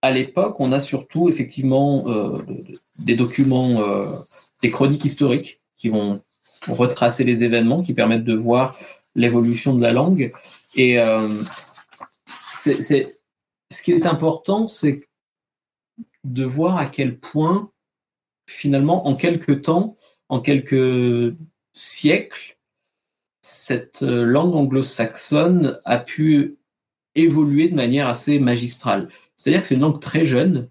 à 0.01 0.11
l'époque, 0.11 0.59
on 0.59 0.71
a 0.71 0.79
surtout 0.79 1.29
effectivement 1.29 2.05
euh, 2.07 2.41
des 2.99 3.15
documents, 3.15 3.81
euh, 3.81 4.05
des 4.61 4.71
chroniques 4.71 5.05
historiques 5.05 5.61
qui 5.77 5.89
vont 5.89 6.21
retracer 6.67 7.23
les 7.23 7.43
événements, 7.43 7.83
qui 7.83 7.93
permettent 7.93 8.23
de 8.23 8.35
voir 8.35 8.75
l'évolution 9.15 9.75
de 9.75 9.81
la 9.81 9.93
langue. 9.93 10.31
Et 10.75 10.95
ce 12.55 13.07
qui 13.83 13.91
est 13.91 14.05
important, 14.05 14.67
c'est 14.67 15.07
de 16.23 16.45
voir 16.45 16.77
à 16.77 16.85
quel 16.85 17.17
point 17.17 17.69
finalement, 18.45 19.07
en 19.07 19.15
quelques 19.15 19.63
temps, 19.63 19.95
en 20.29 20.39
quelques 20.39 21.35
siècles, 21.73 22.52
cette 23.43 24.01
langue 24.01 24.55
anglo-saxonne 24.55 25.79
a 25.85 25.99
pu 25.99 26.57
évoluer 27.13 27.67
de 27.67 27.75
manière 27.75 28.07
assez 28.07 28.39
magistrale. 28.39 29.09
C'est-à-dire 29.35 29.61
que 29.61 29.67
c'est 29.67 29.75
une 29.75 29.81
langue 29.81 29.99
très 29.99 30.25
jeune. 30.25 30.69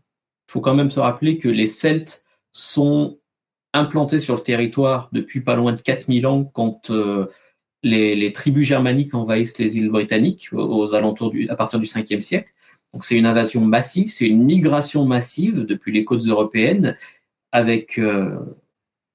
Il 0.49 0.53
faut 0.53 0.61
quand 0.61 0.75
même 0.75 0.91
se 0.91 0.99
rappeler 0.99 1.39
que 1.39 1.49
les 1.49 1.67
Celtes 1.67 2.25
sont 2.51 3.19
implantés 3.75 4.21
sur 4.21 4.35
le 4.35 4.43
territoire 4.43 5.11
depuis 5.13 5.43
pas 5.43 5.55
loin 5.55 5.73
de 5.73 5.81
4000 5.81 6.27
ans 6.27 6.45
quand 6.45 6.91
euh, 6.91 7.27
les, 7.83 8.33
tribus 8.33 8.67
germaniques 8.67 9.15
envahissent 9.15 9.59
les 9.59 9.79
îles 9.79 9.91
britanniques 9.91 10.49
aux, 10.53 10.95
alentours 10.95 11.33
à 11.49 11.57
partir 11.57 11.79
du 11.79 11.87
5e 11.87 12.21
siècle. 12.21 12.53
Donc 12.93 13.05
c'est 13.05 13.17
une 13.17 13.27
invasion 13.27 13.63
massive, 13.63 14.09
c'est 14.09 14.29
une 14.29 14.45
migration 14.45 15.05
massive 15.05 15.65
depuis 15.65 15.93
les 15.93 16.05
côtes 16.05 16.27
européennes 16.27 16.97
avec 17.51 17.99
euh, 17.99 18.39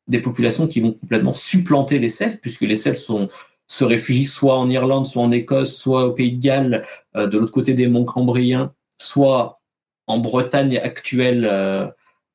des 0.07 0.19
populations 0.19 0.67
qui 0.67 0.79
vont 0.79 0.93
complètement 0.93 1.33
supplanter 1.33 1.99
les 1.99 2.09
Celtes 2.09 2.41
puisque 2.41 2.61
les 2.61 2.75
Celtes 2.75 2.97
sont 2.97 3.27
se 3.69 3.83
réfugient 3.83 4.25
soit 4.25 4.57
en 4.57 4.69
Irlande, 4.69 5.07
soit 5.07 5.23
en 5.23 5.31
Écosse, 5.31 5.75
soit 5.75 6.05
au 6.05 6.13
Pays 6.13 6.37
de 6.37 6.41
Galles, 6.41 6.85
euh, 7.17 7.27
de 7.27 7.37
l'autre 7.37 7.51
côté 7.51 7.73
des 7.73 7.87
monts 7.87 8.05
Cambriens, 8.05 8.73
soit 8.97 9.59
en 10.07 10.19
Bretagne 10.19 10.77
actuelle 10.77 11.45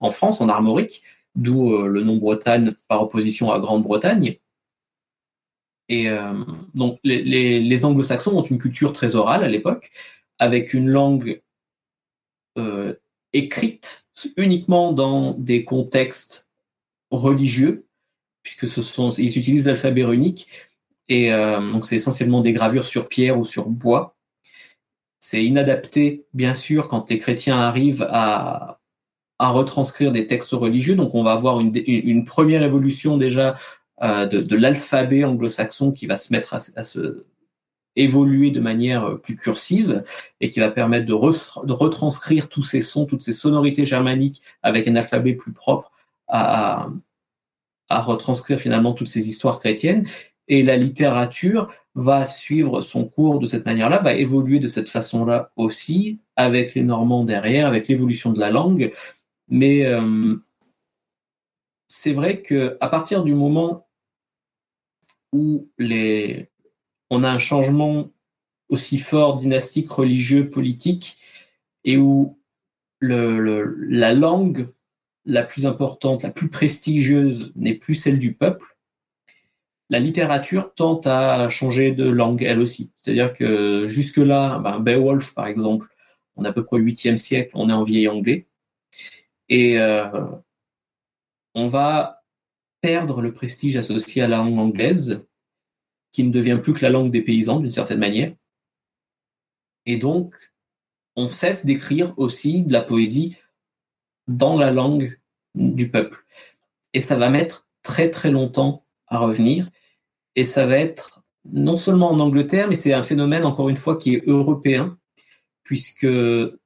en 0.00 0.10
France, 0.10 0.42
en 0.42 0.50
Armorique 0.50 1.02
d'où 1.34 1.74
euh, 1.74 1.86
le 1.86 2.02
nom 2.02 2.16
Bretagne 2.16 2.74
par 2.88 3.02
opposition 3.02 3.52
à 3.52 3.58
Grande-Bretagne. 3.58 4.36
Et 5.88 6.08
euh, 6.08 6.44
donc 6.74 6.98
les, 7.04 7.84
anglo-saxons 7.84 8.36
ont 8.36 8.44
une 8.44 8.58
culture 8.58 8.92
très 8.92 9.16
orale 9.16 9.44
à 9.44 9.48
l'époque, 9.48 9.90
avec 10.38 10.74
une 10.74 10.88
langue 10.88 11.42
euh, 12.58 12.94
écrite 13.32 14.06
uniquement 14.36 14.92
dans 14.92 15.32
des 15.32 15.64
contextes 15.64 16.48
religieux, 17.12 17.86
puisque 18.42 18.66
ce 18.66 18.82
sont, 18.82 19.10
ils 19.10 19.38
utilisent 19.38 19.66
l'alphabet 19.66 20.04
runique, 20.04 20.48
et 21.08 21.30
donc 21.30 21.84
c'est 21.84 21.96
essentiellement 21.96 22.40
des 22.40 22.52
gravures 22.52 22.84
sur 22.84 23.08
pierre 23.08 23.38
ou 23.38 23.44
sur 23.44 23.68
bois. 23.68 24.16
C'est 25.20 25.44
inadapté, 25.44 26.26
bien 26.32 26.54
sûr, 26.54 26.88
quand 26.88 27.10
les 27.10 27.18
chrétiens 27.18 27.58
arrivent 27.58 28.06
à, 28.10 28.80
à 29.38 29.50
retranscrire 29.50 30.12
des 30.12 30.26
textes 30.26 30.52
religieux. 30.52 30.94
Donc 30.94 31.14
on 31.14 31.22
va 31.22 31.32
avoir 31.32 31.60
une, 31.60 31.72
une 31.86 32.24
première 32.24 32.62
évolution 32.62 33.16
déjà 33.16 33.56
euh, 34.02 34.26
de, 34.26 34.56
l'alphabet 34.56 35.24
anglo-saxon 35.24 35.92
qui 35.92 36.06
va 36.06 36.16
se 36.16 36.32
mettre 36.32 36.54
à, 36.54 36.58
à, 36.76 36.84
se 36.84 37.24
évoluer 37.94 38.50
de 38.50 38.58
manière 38.58 39.20
plus 39.20 39.36
cursive 39.36 40.02
et 40.40 40.48
qui 40.48 40.60
va 40.60 40.70
permettre 40.70 41.06
de, 41.06 41.12
de, 41.12 41.72
retranscrire 41.72 42.48
tous 42.48 42.62
ces 42.62 42.80
sons, 42.80 43.04
toutes 43.04 43.22
ces 43.22 43.34
sonorités 43.34 43.84
germaniques 43.84 44.42
avec 44.62 44.88
un 44.88 44.96
alphabet 44.96 45.34
plus 45.34 45.52
propre 45.52 45.91
à, 46.32 46.88
retranscrire 47.90 48.58
finalement 48.58 48.94
toutes 48.94 49.08
ces 49.08 49.28
histoires 49.28 49.60
chrétiennes. 49.60 50.06
Et 50.48 50.62
la 50.62 50.76
littérature 50.76 51.70
va 51.94 52.26
suivre 52.26 52.80
son 52.80 53.04
cours 53.04 53.38
de 53.38 53.46
cette 53.46 53.66
manière-là, 53.66 53.98
va 53.98 54.14
évoluer 54.14 54.58
de 54.58 54.66
cette 54.66 54.88
façon-là 54.88 55.52
aussi, 55.56 56.20
avec 56.36 56.74
les 56.74 56.82
Normands 56.82 57.24
derrière, 57.24 57.66
avec 57.66 57.88
l'évolution 57.88 58.32
de 58.32 58.40
la 58.40 58.50
langue. 58.50 58.92
Mais 59.48 59.84
euh, 59.84 60.36
c'est 61.86 62.14
vrai 62.14 62.40
que 62.40 62.78
à 62.80 62.88
partir 62.88 63.22
du 63.22 63.34
moment 63.34 63.86
où 65.32 65.68
on 67.10 67.24
a 67.24 67.30
un 67.30 67.38
changement 67.38 68.10
aussi 68.70 68.96
fort 68.96 69.36
dynastique, 69.36 69.90
religieux, 69.90 70.48
politique, 70.48 71.18
et 71.84 71.98
où 71.98 72.38
la 73.00 74.14
langue 74.14 74.68
la 75.24 75.44
plus 75.44 75.66
importante, 75.66 76.22
la 76.22 76.30
plus 76.30 76.50
prestigieuse 76.50 77.52
n'est 77.56 77.74
plus 77.74 77.94
celle 77.94 78.18
du 78.18 78.34
peuple, 78.34 78.76
la 79.92 80.00
littérature 80.00 80.72
tente 80.74 81.06
à 81.06 81.50
changer 81.50 81.92
de 81.92 82.08
langue 82.08 82.42
elle 82.42 82.60
aussi. 82.60 82.92
C'est-à-dire 82.96 83.32
que 83.32 83.86
jusque-là, 83.86 84.58
ben 84.58 84.78
Beowulf 84.80 85.34
par 85.34 85.46
exemple, 85.46 85.86
on 86.36 86.44
est 86.44 86.48
à 86.48 86.52
peu 86.52 86.64
près 86.64 86.78
au 86.78 86.80
8e 86.80 87.18
siècle, 87.18 87.50
on 87.54 87.68
est 87.68 87.74
en 87.74 87.84
vieil 87.84 88.08
anglais. 88.08 88.46
Et 89.50 89.78
euh, 89.78 90.08
on 91.54 91.68
va 91.68 92.22
perdre 92.80 93.20
le 93.20 93.34
prestige 93.34 93.76
associé 93.76 94.22
à 94.22 94.28
la 94.28 94.38
langue 94.38 94.58
anglaise, 94.58 95.26
qui 96.10 96.24
ne 96.24 96.32
devient 96.32 96.58
plus 96.62 96.72
que 96.72 96.82
la 96.82 96.90
langue 96.90 97.10
des 97.10 97.22
paysans 97.22 97.60
d'une 97.60 97.70
certaine 97.70 97.98
manière. 97.98 98.32
Et 99.84 99.98
donc, 99.98 100.34
on 101.16 101.28
cesse 101.28 101.66
d'écrire 101.66 102.14
aussi 102.18 102.62
de 102.62 102.72
la 102.72 102.82
poésie 102.82 103.36
dans 104.36 104.56
la 104.56 104.70
langue 104.70 105.18
du 105.54 105.90
peuple. 105.90 106.24
Et 106.94 107.00
ça 107.00 107.16
va 107.16 107.30
mettre 107.30 107.66
très 107.82 108.10
très 108.10 108.30
longtemps 108.30 108.84
à 109.06 109.18
revenir. 109.18 109.68
Et 110.36 110.44
ça 110.44 110.66
va 110.66 110.78
être 110.78 111.22
non 111.50 111.76
seulement 111.76 112.10
en 112.10 112.20
Angleterre, 112.20 112.68
mais 112.68 112.74
c'est 112.74 112.92
un 112.92 113.02
phénomène, 113.02 113.44
encore 113.44 113.68
une 113.68 113.76
fois, 113.76 113.96
qui 113.96 114.14
est 114.14 114.22
européen, 114.26 114.98
puisque 115.64 116.08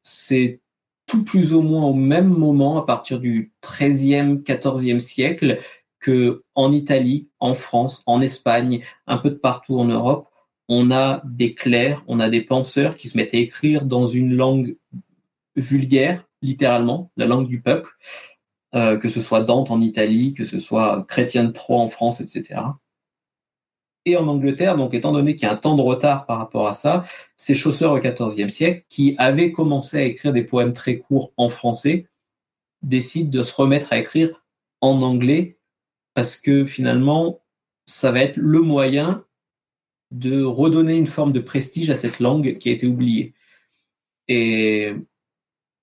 c'est 0.02 0.60
tout 1.06 1.24
plus 1.24 1.54
ou 1.54 1.62
moins 1.62 1.84
au 1.84 1.94
même 1.94 2.28
moment, 2.28 2.78
à 2.78 2.84
partir 2.84 3.20
du 3.20 3.52
XIIIe, 3.62 4.42
XIVe 4.44 4.98
siècle, 4.98 5.60
que 5.98 6.44
en 6.54 6.72
Italie, 6.72 7.28
en 7.40 7.54
France, 7.54 8.02
en 8.06 8.20
Espagne, 8.20 8.82
un 9.06 9.18
peu 9.18 9.30
de 9.30 9.36
partout 9.36 9.78
en 9.78 9.86
Europe, 9.86 10.28
on 10.68 10.90
a 10.90 11.22
des 11.24 11.54
clercs, 11.54 12.02
on 12.06 12.20
a 12.20 12.28
des 12.28 12.42
penseurs 12.42 12.96
qui 12.96 13.08
se 13.08 13.16
mettent 13.16 13.34
à 13.34 13.38
écrire 13.38 13.84
dans 13.84 14.06
une 14.06 14.34
langue 14.34 14.76
vulgaire, 15.54 16.24
littéralement, 16.47 17.11
la 17.16 17.26
langue 17.26 17.49
du 17.49 17.61
peuple, 17.61 17.90
euh, 18.74 18.97
que 18.97 19.09
ce 19.09 19.20
soit 19.20 19.42
Dante 19.42 19.70
en 19.70 19.80
Italie, 19.80 20.34
que 20.34 20.44
ce 20.44 20.61
soit 20.61 21.05
Chrétien 21.09 21.44
de 21.44 21.51
Troyes 21.51 21.80
en 21.80 21.88
France, 21.88 22.20
etc 22.20 22.61
et 24.07 24.16
en 24.16 24.26
Angleterre. 24.28 24.76
Donc, 24.76 24.94
étant 24.94 25.12
donné 25.12 25.34
qu'il 25.34 25.47
y 25.47 25.51
a 25.51 25.53
un 25.53 25.57
temps 25.57 25.76
de 25.76 25.82
retard 25.82 26.24
par 26.24 26.38
rapport 26.38 26.68
à 26.68 26.74
ça, 26.74 27.05
c'est 27.36 27.55
Chaucer 27.55 27.84
au 27.84 27.99
XIVe 27.99 28.49
siècle, 28.49 28.84
qui 28.88 29.14
avait 29.18 29.53
commencé 29.53 29.99
à 29.99 30.05
écrire 30.05 30.32
des 30.32 30.44
poèmes 30.44 30.72
très 30.72 30.97
courts 30.97 31.32
en 31.36 31.49
français, 31.49 32.07
décide 32.82 33.30
de 33.30 33.42
se 33.42 33.53
remettre 33.55 33.92
à 33.92 33.99
écrire 33.99 34.42
en 34.80 35.03
anglais 35.03 35.59
parce 36.14 36.36
que 36.36 36.64
finalement, 36.64 37.40
ça 37.84 38.11
va 38.11 38.20
être 38.20 38.36
le 38.36 38.61
moyen 38.61 39.24
de 40.12 40.42
redonner 40.42 40.94
une 40.97 41.07
forme 41.07 41.32
de 41.32 41.40
prestige 41.40 41.90
à 41.90 41.97
cette 41.97 42.20
langue 42.20 42.59
qui 42.59 42.70
a 42.70 42.72
été 42.72 42.86
oubliée. 42.86 43.34
Et 44.28 44.94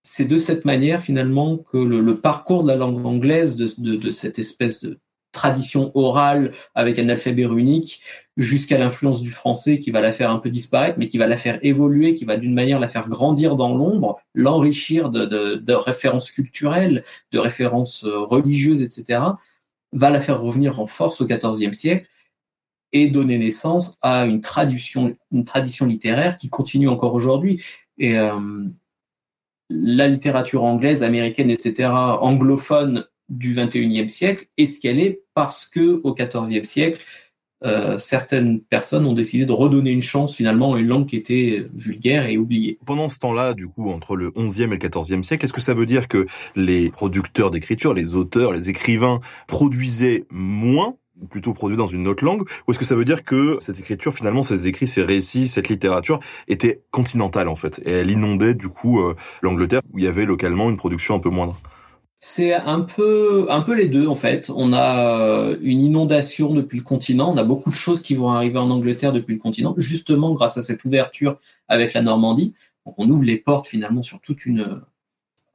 c'est 0.04 0.26
de 0.26 0.38
cette 0.38 0.66
manière 0.66 1.02
finalement 1.02 1.58
que 1.58 1.78
le, 1.78 2.18
parcours 2.18 2.64
de 2.64 2.68
la 2.68 2.76
langue 2.76 3.06
anglaise, 3.06 3.56
de 3.58 4.12
cette 4.12 4.40
espèce 4.40 4.84
de 4.84 5.00
tradition 5.34 5.92
orale 5.96 6.54
avec 6.76 6.98
un 7.00 7.10
alphabet 7.10 7.46
runique 7.46 8.02
jusqu'à 8.38 8.78
l'influence 8.78 9.22
du 9.22 9.32
français 9.32 9.80
qui 9.80 9.92
va 9.92 10.00
la 10.00 10.14
faire 10.14 10.30
un 10.30 10.40
peu 10.40 10.50
disparaître, 10.50 10.98
mais 10.98 11.10
qui 11.10 11.18
va 11.18 11.28
la 11.28 11.36
faire 11.36 11.60
évoluer, 11.64 12.16
qui 12.16 12.24
va 12.24 12.38
d'une 12.38 12.54
manière 12.54 12.80
la 12.80 12.88
faire 12.88 13.10
grandir 13.10 13.58
dans 13.58 13.76
l'ombre, 13.76 14.22
l'enrichir 14.34 15.10
de, 15.10 15.26
de, 15.26 15.74
références 15.74 16.32
culturelles, 16.32 17.04
de 17.32 17.40
références 17.40 18.06
euh, 18.06 18.20
religieuses, 18.20 18.82
etc., 18.82 19.20
va 19.92 20.10
la 20.10 20.22
faire 20.22 20.40
revenir 20.40 20.80
en 20.80 20.88
force 20.88 21.20
au 21.20 21.26
XIVe 21.26 21.74
siècle 21.74 22.08
et 22.94 23.10
donner 23.10 23.38
naissance 23.40 23.98
à 24.02 24.26
une 24.26 24.42
tradition, 24.42 25.16
une 25.32 25.46
tradition 25.46 25.88
littéraire 25.88 26.38
qui 26.38 26.50
continue 26.50 26.90
encore 26.90 27.16
aujourd'hui. 27.16 27.62
Et 27.98 28.18
euh, 28.18 28.40
la 29.82 30.08
littérature 30.08 30.64
anglaise, 30.64 31.04
américaine, 31.04 31.50
etc., 31.50 31.90
anglophone, 31.90 33.06
du 33.30 33.56
21e 33.56 34.10
siècle 34.10 34.48
est 34.58 34.66
ce 34.66 34.80
qu'elle 34.80 35.00
est 35.00 35.22
parce 35.34 35.66
que 35.66 36.02
au 36.04 36.14
14e 36.14 36.64
siècle, 36.64 37.02
euh, 37.64 37.98
certaines 37.98 38.60
personnes 38.60 39.06
ont 39.06 39.14
décidé 39.14 39.46
de 39.46 39.54
redonner 39.54 39.92
une 39.92 40.02
chance 40.02 40.36
finalement 40.36 40.74
à 40.74 40.80
une 40.80 40.88
langue 40.88 41.08
qui 41.08 41.16
était 41.16 41.66
vulgaire 41.74 42.26
et 42.26 42.38
oubliée? 42.38 42.78
Pendant 42.86 43.08
ce 43.08 43.20
temps-là, 43.20 43.54
du 43.54 43.68
coup, 43.68 43.90
entre 43.90 44.18
le 44.18 44.32
11e 44.32 44.64
et 44.64 44.68
le 44.68 44.78
14e 44.78 45.24
siècle, 45.24 45.46
est-ce 45.46 45.54
que 45.54 45.62
ça 45.62 45.74
veut 45.74 45.86
dire 45.86 46.10
que 46.10 46.26
les 46.58 46.90
producteurs 46.90 47.52
d'écriture, 47.52 47.94
les 47.94 48.16
auteurs, 48.16 48.52
les 48.52 48.70
écrivains 48.70 49.22
produisaient 49.48 50.26
moins 50.30 50.96
plutôt 51.30 51.54
produits 51.54 51.78
dans 51.78 51.88
une 51.88 52.08
autre 52.08 52.24
langue 52.24 52.44
Ou 52.68 52.72
est-ce 52.72 52.80
que 52.80 52.86
ça 52.86 52.96
veut 52.96 53.06
dire 53.06 53.24
que 53.24 53.58
cette 53.60 53.80
écriture, 53.80 54.14
finalement, 54.14 54.42
ces 54.42 54.68
écrits, 54.68 54.88
ces 54.88 55.04
récits, 55.04 55.48
cette 55.48 55.70
littérature 55.70 56.20
était 56.48 56.82
continentale 56.92 57.48
en 57.48 57.56
fait 57.56 57.82
Et 57.86 57.92
elle 57.92 58.12
inondait 58.12 58.54
du 58.54 58.70
coup 58.70 59.02
euh, 59.02 59.16
l'Angleterre 59.42 59.82
où 59.92 60.00
il 60.00 60.06
y 60.06 60.08
avait 60.08 60.26
localement 60.26 60.70
une 60.70 60.78
production 60.78 61.16
un 61.16 61.20
peu 61.20 61.30
moindre? 61.30 61.58
C'est 62.26 62.54
un 62.54 62.80
peu, 62.80 63.48
un 63.50 63.60
peu 63.62 63.76
les 63.76 63.90
deux 63.90 64.08
en 64.08 64.16
fait. 64.16 64.50
On 64.56 64.72
a 64.72 65.20
euh, 65.20 65.58
une 65.62 65.82
inondation 65.82 66.54
depuis 66.54 66.78
le 66.78 66.84
continent. 66.84 67.30
On 67.34 67.38
a 67.38 67.44
beaucoup 67.44 67.70
de 67.70 67.76
choses 67.76 68.02
qui 68.02 68.16
vont 68.16 68.30
arriver 68.30 68.60
en 68.60 68.70
Angleterre 68.70 69.12
depuis 69.12 69.34
le 69.34 69.42
continent, 69.42 69.74
justement 69.78 70.32
grâce 70.32 70.58
à 70.58 70.62
cette 70.62 70.86
ouverture 70.86 71.38
avec 71.68 71.94
la 71.94 72.02
Normandie. 72.02 72.56
Donc 72.86 72.96
on 72.98 73.10
ouvre 73.10 73.24
les 73.24 73.38
portes 73.38 73.68
finalement 73.68 74.04
sur 74.04 74.22
toute 74.22 74.46
une 74.46 74.84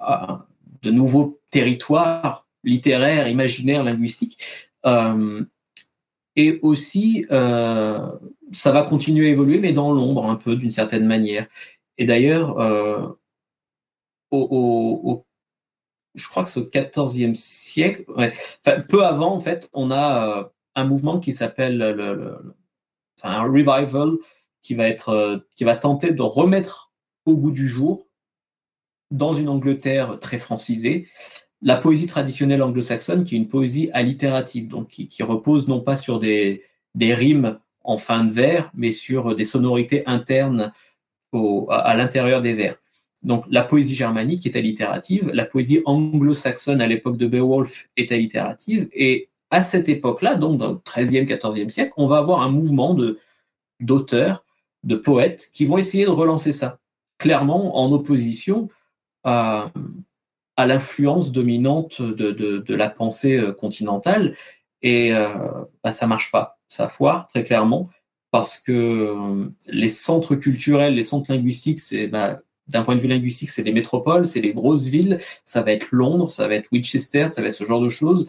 euh, 0.01 0.37
de 0.83 0.91
nouveaux 0.91 1.41
territoires 1.51 2.47
littéraires, 2.65 3.29
imaginaires, 3.29 3.83
linguistiques. 3.83 4.39
Euh, 4.87 5.45
et 6.39 6.59
aussi, 6.63 7.27
ça 7.29 8.73
va 8.73 8.83
continuer 8.85 9.27
à 9.27 9.31
évoluer, 9.31 9.59
mais 9.59 9.73
dans 9.73 9.93
l'ombre 9.93 10.25
un 10.25 10.37
peu 10.37 10.57
d'une 10.57 10.71
certaine 10.71 11.05
manière. 11.05 11.47
Et 11.99 12.07
d'ailleurs, 12.07 12.57
au, 14.31 14.39
au, 15.03 15.27
je 16.15 16.29
crois 16.29 16.45
que 16.45 16.51
c'est 16.51 16.61
au 16.61 17.07
XIVe 17.07 17.35
siècle, 17.35 18.05
peu 18.89 19.05
avant, 19.05 19.35
en 19.35 19.41
fait, 19.41 19.69
on 19.73 19.91
a 19.91 20.39
euh, 20.39 20.45
un 20.75 20.85
mouvement 20.85 21.21
qui 21.21 21.33
s'appelle 21.33 21.79
le, 21.79 21.93
le, 21.93 22.55
un 23.23 23.43
revival 23.43 24.13
qui 24.63 24.75
va 24.75 24.89
être, 24.89 25.11
euh, 25.11 25.39
qui 25.57 25.65
va 25.65 25.77
tenter 25.77 26.13
de 26.13 26.23
remettre 26.23 26.93
au 27.25 27.37
goût 27.37 27.51
du 27.51 27.69
jour, 27.69 28.07
dans 29.11 29.33
une 29.33 29.49
Angleterre 29.49 30.19
très 30.21 30.39
francisée, 30.39 31.09
la 31.63 31.77
poésie 31.77 32.07
traditionnelle 32.07 32.63
anglo-saxonne, 32.63 33.25
qui 33.25 33.35
est 33.35 33.39
une 33.39 33.49
poésie 33.49 33.91
allitérative, 33.93 34.69
donc 34.69 34.89
qui, 34.89 35.09
qui 35.09 35.23
repose 35.23 35.69
non 35.69 35.81
pas 35.81 35.97
sur 35.97 36.21
des, 36.21 36.63
des 36.95 37.15
rimes 37.15 37.59
en 37.83 37.99
fin 37.99 38.25
de 38.25 38.33
vers, 38.33 38.71
mais 38.75 38.93
sur 38.93 39.35
des 39.35 39.45
sonorités 39.45 40.07
internes 40.07 40.73
au, 41.33 41.67
à, 41.71 41.95
l'intérieur 41.97 42.43
des 42.43 42.55
vers. 42.55 42.77
Donc 43.23 43.45
la 43.51 43.65
poésie 43.65 43.95
germanique 43.95 44.47
est 44.47 44.57
allitérative, 44.57 45.31
la 45.35 45.45
poésie 45.45 45.83
anglo-saxonne 45.85 46.81
à 46.81 46.87
l'époque 46.87 47.17
de 47.17 47.27
Beowulf 47.27 47.89
est 47.97 48.13
allitérative, 48.13 48.89
et 48.93 49.29
à 49.51 49.63
cette 49.63 49.89
époque-là, 49.89 50.37
donc 50.37 50.59
dans 50.59 50.73
le 50.73 50.79
XIIIe, 50.85 51.25
XIVe 51.25 51.71
siècle, 51.71 51.95
on 51.97 52.07
va 52.07 52.19
avoir 52.19 52.43
un 52.43 52.51
mouvement 52.51 52.95
de 52.95 53.19
d'auteurs, 53.81 54.45
de 54.85 54.97
poètes 54.97 55.51
qui 55.53 55.65
vont 55.65 55.79
essayer 55.79 56.05
de 56.05 56.11
relancer 56.11 56.53
ça, 56.53 56.79
clairement 57.17 57.79
en 57.79 57.91
opposition 57.93 58.69
à, 59.25 59.73
à 60.59 60.67
l'influence 60.67 61.31
dominante 61.31 62.03
de, 62.03 62.33
de, 62.33 62.59
de, 62.59 62.75
la 62.75 62.91
pensée 62.91 63.37
euh, 63.37 63.53
continentale, 63.53 64.37
et 64.83 65.15
euh, 65.15 65.39
bah, 65.85 65.93
ça 65.93 66.09
marche 66.09 66.33
pas, 66.33 66.59
ça 66.69 66.89
foire 66.89 67.29
très 67.29 67.45
clairement, 67.45 67.89
parce 68.33 68.59
que 68.59 68.73
euh, 68.73 69.49
les 69.69 69.89
centres 69.89 70.35
culturels, 70.35 70.97
les 70.97 71.05
centres 71.05 71.33
linguistiques, 71.33 71.79
c'est 71.79 72.09
bah, 72.09 72.41
d'un 72.67 72.83
point 72.83 72.97
de 72.97 73.01
vue 73.01 73.07
linguistique, 73.07 73.51
c'est 73.51 73.63
les 73.63 73.73
métropoles, 73.73 74.27
c'est 74.27 74.41
les 74.41 74.53
grosses 74.53 74.87
villes, 74.87 75.21
ça 75.45 75.63
va 75.63 75.73
être 75.73 75.93
Londres, 75.93 76.29
ça 76.29 76.49
va 76.49 76.57
être 76.57 76.69
Winchester, 76.73 77.29
ça 77.29 77.41
va 77.41 77.49
être 77.49 77.55
ce 77.55 77.65
genre 77.65 77.81
de 77.81 77.89
choses. 77.89 78.29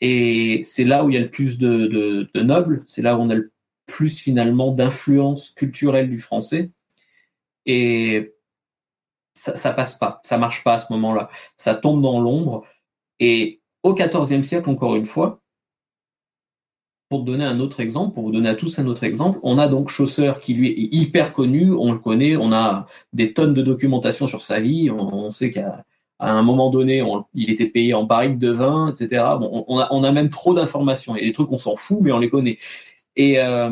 Et 0.00 0.62
c'est 0.64 0.84
là 0.84 1.04
où 1.04 1.10
il 1.10 1.14
y 1.14 1.18
a 1.18 1.20
le 1.20 1.30
plus 1.30 1.58
de, 1.58 1.86
de, 1.86 2.28
de 2.32 2.40
nobles, 2.40 2.84
c'est 2.86 3.02
là 3.02 3.18
où 3.18 3.20
on 3.20 3.28
a 3.28 3.34
le 3.34 3.52
plus 3.86 4.18
finalement 4.18 4.72
d'influence 4.72 5.50
culturelle 5.50 6.08
du 6.08 6.18
français. 6.18 6.70
Et 7.66 8.33
ça, 9.34 9.72
passe 9.72 9.98
pas, 9.98 10.20
ça 10.24 10.38
marche 10.38 10.64
pas 10.64 10.74
à 10.74 10.78
ce 10.78 10.92
moment-là. 10.92 11.30
Ça 11.56 11.74
tombe 11.74 12.02
dans 12.02 12.20
l'ombre. 12.20 12.64
Et 13.20 13.60
au 13.82 13.94
XIVe 13.94 14.42
siècle, 14.42 14.70
encore 14.70 14.96
une 14.96 15.04
fois, 15.04 15.40
pour 17.08 17.22
donner 17.22 17.44
un 17.44 17.60
autre 17.60 17.80
exemple, 17.80 18.14
pour 18.14 18.24
vous 18.24 18.32
donner 18.32 18.48
à 18.48 18.54
tous 18.54 18.78
un 18.78 18.86
autre 18.86 19.04
exemple, 19.04 19.38
on 19.42 19.58
a 19.58 19.68
donc 19.68 19.88
Chaucer 19.88 20.32
qui 20.40 20.54
lui 20.54 20.70
est 20.70 20.94
hyper 20.94 21.32
connu, 21.32 21.72
on 21.72 21.92
le 21.92 21.98
connaît, 21.98 22.36
on 22.36 22.52
a 22.52 22.86
des 23.12 23.32
tonnes 23.32 23.54
de 23.54 23.62
documentation 23.62 24.26
sur 24.26 24.42
sa 24.42 24.58
vie, 24.60 24.90
on, 24.90 25.14
on 25.14 25.30
sait 25.30 25.50
qu'à 25.50 25.84
un 26.18 26.42
moment 26.42 26.70
donné, 26.70 27.02
on, 27.02 27.24
il 27.34 27.50
était 27.50 27.66
payé 27.68 27.94
en 27.94 28.04
barrique 28.04 28.38
de 28.38 28.50
vin, 28.50 28.88
etc. 28.90 29.22
Bon, 29.38 29.64
on, 29.68 29.78
a, 29.78 29.88
on 29.92 30.00
même 30.12 30.30
trop 30.30 30.54
d'informations. 30.54 31.14
A 31.14 31.20
des 31.20 31.32
trucs 31.32 31.48
qu'on 31.48 31.58
s'en 31.58 31.76
fout, 31.76 31.98
mais 32.00 32.12
on 32.12 32.18
les 32.18 32.30
connaît. 32.30 32.58
Et 33.16 33.40
euh, 33.40 33.70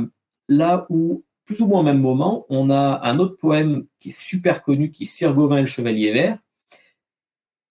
là 0.49 0.87
où, 0.91 1.25
plus 1.53 1.65
ou 1.65 1.69
moins 1.69 1.81
au 1.81 1.85
même 1.85 2.01
moment, 2.01 2.47
on 2.49 2.71
a 2.71 3.01
un 3.05 3.19
autre 3.19 3.37
poème 3.37 3.87
qui 3.99 4.11
est 4.11 4.19
super 4.19 4.63
connu, 4.63 4.91
qui 4.91 5.05
est 5.05 5.07
Sir 5.07 5.35
Gauvin 5.35 5.59
et 5.59 5.63
le 5.63 5.67
Chevalier 5.67 6.13
Vert, 6.13 6.39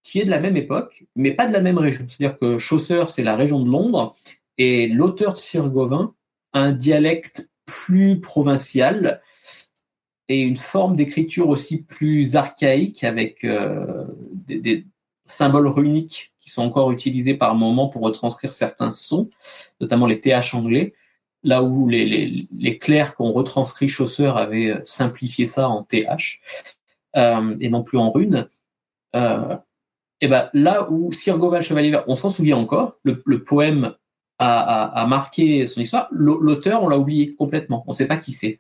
qui 0.04 0.20
est 0.20 0.26
de 0.26 0.30
la 0.30 0.40
même 0.40 0.58
époque, 0.58 1.06
mais 1.16 1.34
pas 1.34 1.48
de 1.48 1.54
la 1.54 1.62
même 1.62 1.78
région. 1.78 2.06
C'est-à-dire 2.08 2.38
que 2.38 2.58
Chaucer, 2.58 3.06
c'est 3.10 3.24
la 3.24 3.36
région 3.36 3.60
de 3.60 3.70
Londres, 3.70 4.16
et 4.58 4.88
l'auteur 4.88 5.34
de 5.34 5.40
Sir 5.40 5.70
Gauvin 5.70 6.14
a 6.54 6.60
un 6.60 6.72
dialecte 6.72 7.50
plus 7.66 8.20
provincial 8.20 9.22
et 10.28 10.42
une 10.42 10.58
forme 10.58 10.96
d'écriture 10.96 11.50
aussi 11.50 11.84
plus 11.84 12.36
archaïque 12.36 13.04
avec 13.04 13.44
euh, 13.44 14.06
des, 14.48 14.60
des, 14.60 14.86
symboles 15.26 15.68
runiques 15.68 16.34
qui 16.40 16.50
sont 16.50 16.64
encore 16.64 16.92
utilisés 16.92 17.36
par 17.36 17.56
moment 17.56 17.88
pour 17.88 18.02
retranscrire 18.02 18.52
certains 18.52 18.92
sons, 18.92 19.30
notamment 19.80 20.06
les 20.06 20.20
TH 20.20 20.54
anglais, 20.54 20.94
là 21.44 21.64
où 21.64 21.88
les, 21.88 22.06
les, 22.06 22.48
les 22.58 22.78
clercs 22.78 23.16
qu'on 23.16 23.32
retranscrit 23.32 23.88
Chaucer 23.88 24.32
avaient 24.36 24.82
simplifié 24.86 25.46
ça 25.46 25.70
en 25.70 25.84
TH 25.84 26.42
euh, 27.18 27.58
et 27.60 27.70
non 27.70 27.84
plus 27.84 27.98
en 27.98 28.12
runes. 28.12 28.48
Euh, 29.16 29.58
et 30.22 30.28
ben 30.28 30.50
là 30.54 30.90
où 30.90 31.12
Sir 31.12 31.38
Chevalier 31.62 32.00
on 32.08 32.16
s'en 32.16 32.30
souvient 32.30 32.58
encore, 32.58 33.00
le, 33.04 33.44
poème 33.44 33.96
a, 34.40 35.06
marqué 35.08 35.66
son 35.68 35.82
histoire. 35.82 36.08
L'auteur, 36.12 36.84
on 36.84 36.88
l'a 36.88 36.98
oublié 36.98 37.36
complètement. 37.36 37.84
On 37.88 37.92
ne 37.92 37.96
sait 37.96 38.08
pas 38.08 38.18
qui 38.18 38.32
c'est. 38.32 38.60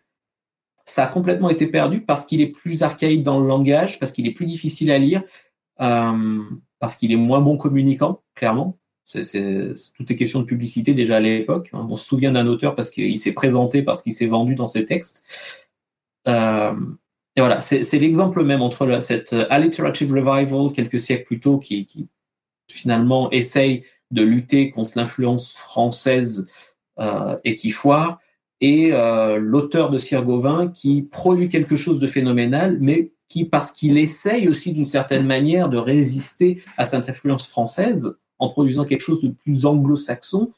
Ça 0.85 1.05
a 1.05 1.07
complètement 1.07 1.49
été 1.49 1.67
perdu 1.67 2.01
parce 2.01 2.25
qu'il 2.25 2.41
est 2.41 2.49
plus 2.49 2.83
archaïque 2.83 3.23
dans 3.23 3.39
le 3.39 3.47
langage, 3.47 3.99
parce 3.99 4.11
qu'il 4.11 4.27
est 4.27 4.33
plus 4.33 4.47
difficile 4.47 4.91
à 4.91 4.97
lire, 4.97 5.23
euh, 5.79 6.39
parce 6.79 6.95
qu'il 6.97 7.11
est 7.11 7.17
moins 7.17 7.39
bon 7.39 7.57
communicant, 7.57 8.21
clairement. 8.35 8.77
C'est, 9.03 9.23
c'est, 9.23 9.73
tout 9.97 10.11
est 10.11 10.15
question 10.15 10.39
de 10.39 10.45
publicité 10.45 10.93
déjà 10.93 11.17
à 11.17 11.19
l'époque. 11.19 11.69
On 11.73 11.95
se 11.95 12.05
souvient 12.05 12.31
d'un 12.31 12.47
auteur 12.47 12.75
parce 12.75 12.89
qu'il 12.89 13.17
s'est 13.17 13.33
présenté, 13.33 13.83
parce 13.83 14.03
qu'il 14.03 14.13
s'est 14.13 14.27
vendu 14.27 14.55
dans 14.55 14.67
ses 14.67 14.85
textes. 14.85 15.25
Euh, 16.27 16.73
et 17.35 17.41
voilà, 17.41 17.61
c'est, 17.61 17.83
c'est 17.83 17.99
l'exemple 17.99 18.43
même 18.43 18.61
entre 18.61 18.85
le, 18.85 18.99
cette 18.99 19.33
alliterative 19.49 20.11
revival 20.13 20.71
quelques 20.73 20.99
siècles 20.99 21.25
plus 21.25 21.39
tôt 21.39 21.57
qui, 21.57 21.85
qui 21.85 22.07
finalement 22.69 23.31
essaye 23.31 23.83
de 24.11 24.21
lutter 24.21 24.69
contre 24.71 24.93
l'influence 24.97 25.53
française 25.53 26.47
euh, 26.99 27.37
et 27.43 27.55
qui 27.55 27.71
foire, 27.71 28.19
et 28.59 28.89
euh, 28.91 29.37
l'auteur 29.39 29.89
de 29.89 29.97
Sir 29.97 30.23
Gauvin 30.23 30.67
qui 30.67 31.01
produit 31.01 31.49
quelque 31.49 31.75
chose 31.75 31.99
de 31.99 32.07
phénoménal, 32.07 32.77
mais 32.79 33.11
qui, 33.27 33.45
parce 33.45 33.71
qu'il 33.71 33.97
essaye 33.97 34.47
aussi 34.47 34.73
d'une 34.73 34.85
certaine 34.85 35.25
manière 35.25 35.69
de 35.69 35.77
résister 35.77 36.61
à 36.77 36.85
cette 36.85 37.09
influence 37.09 37.47
française 37.47 38.17
en 38.41 38.49
produisant 38.49 38.83
quelque 38.83 39.01
chose 39.01 39.21
de 39.21 39.29
plus 39.29 39.65
anglo-saxon, 39.65 40.51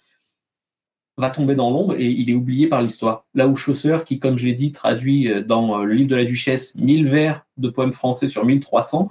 va 1.17 1.29
tomber 1.29 1.53
dans 1.53 1.69
l'ombre 1.69 1.95
et 1.99 2.07
il 2.07 2.29
est 2.29 2.33
oublié 2.33 2.67
par 2.67 2.81
l'histoire. 2.81 3.25
Là 3.35 3.47
où 3.47 3.55
Chaucer, 3.55 3.99
qui, 4.05 4.17
comme 4.19 4.37
je 4.37 4.47
l'ai 4.47 4.53
dit, 4.53 4.71
traduit 4.71 5.29
euh, 5.29 5.43
dans 5.43 5.83
le 5.83 5.93
livre 5.93 6.09
de 6.09 6.15
la 6.15 6.25
Duchesse 6.25 6.73
1000 6.75 7.05
vers 7.05 7.45
de 7.57 7.69
poèmes 7.69 7.93
français 7.93 8.27
sur 8.27 8.45
1300, 8.45 9.09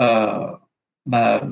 euh, 0.00 0.46
bah, 1.06 1.42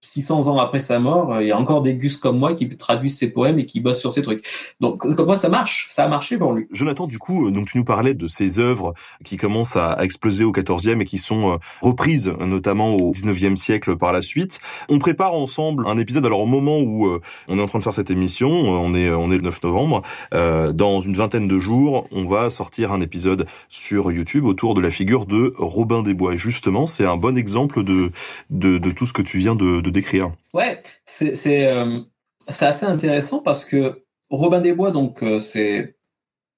600 0.00 0.46
ans 0.46 0.58
après 0.58 0.78
sa 0.78 1.00
mort, 1.00 1.34
euh, 1.34 1.42
il 1.42 1.48
y 1.48 1.52
a 1.52 1.58
encore 1.58 1.82
des 1.82 1.94
gus 1.94 2.16
comme 2.16 2.38
moi 2.38 2.54
qui 2.54 2.68
traduisent 2.76 3.18
ses 3.18 3.30
poèmes 3.30 3.58
et 3.58 3.66
qui 3.66 3.80
bossent 3.80 3.98
sur 3.98 4.12
ces 4.12 4.22
trucs. 4.22 4.44
Donc, 4.80 4.98
comme 4.98 5.26
moi, 5.26 5.34
ça 5.34 5.48
marche. 5.48 5.88
Ça 5.90 6.04
a 6.04 6.08
marché 6.08 6.38
pour 6.38 6.52
lui. 6.52 6.68
Jonathan, 6.70 7.06
du 7.06 7.18
coup, 7.18 7.48
euh, 7.48 7.50
donc 7.50 7.66
tu 7.66 7.78
nous 7.78 7.84
parlais 7.84 8.14
de 8.14 8.26
ces 8.28 8.60
œuvres 8.60 8.94
qui 9.24 9.36
commencent 9.36 9.76
à, 9.76 9.96
exploser 10.04 10.44
au 10.44 10.52
14e 10.52 11.00
et 11.00 11.04
qui 11.04 11.18
sont 11.18 11.52
euh, 11.52 11.56
reprises 11.82 12.32
notamment 12.38 12.94
au 12.94 13.10
19e 13.10 13.56
siècle 13.56 13.96
par 13.96 14.12
la 14.12 14.22
suite. 14.22 14.60
On 14.88 14.98
prépare 14.98 15.34
ensemble 15.34 15.84
un 15.88 15.98
épisode. 15.98 16.24
Alors, 16.24 16.40
au 16.40 16.46
moment 16.46 16.78
où 16.78 17.18
on 17.48 17.58
est 17.58 17.62
en 17.62 17.66
train 17.66 17.78
de 17.78 17.84
faire 17.84 17.94
cette 17.94 18.10
émission, 18.10 18.48
on 18.48 18.94
est, 18.94 19.10
on 19.10 19.30
est 19.30 19.36
le 19.36 19.42
9 19.42 19.62
novembre, 19.64 20.02
dans 20.32 21.00
une 21.00 21.14
vingtaine 21.14 21.48
de 21.48 21.58
jours, 21.58 22.06
on 22.12 22.24
va 22.24 22.50
sortir 22.50 22.92
un 22.92 23.00
épisode 23.00 23.46
sur 23.68 24.12
YouTube 24.12 24.44
autour 24.44 24.74
de 24.74 24.80
la 24.80 24.90
figure 24.90 25.26
de 25.26 25.54
Robin 25.58 26.02
des 26.02 26.14
Bois. 26.14 26.36
Justement, 26.36 26.86
c'est 26.86 27.04
un 27.04 27.16
bon 27.16 27.36
exemple 27.36 27.82
de, 27.82 28.10
de, 28.50 28.78
de, 28.78 28.90
tout 28.90 29.06
ce 29.06 29.12
que 29.12 29.22
tu 29.22 29.38
viens 29.38 29.54
de 29.54 29.80
décrire. 29.90 30.32
Ouais, 30.54 30.82
c'est 31.04 31.36
c'est 31.36 31.66
euh, 31.66 32.00
assez 32.46 32.86
intéressant 32.86 33.40
parce 33.40 33.64
que 33.64 34.02
Robin 34.30 34.60
des 34.60 34.72
Bois, 34.72 34.90
donc 34.90 35.22
euh, 35.22 35.40
c'est 35.40 35.96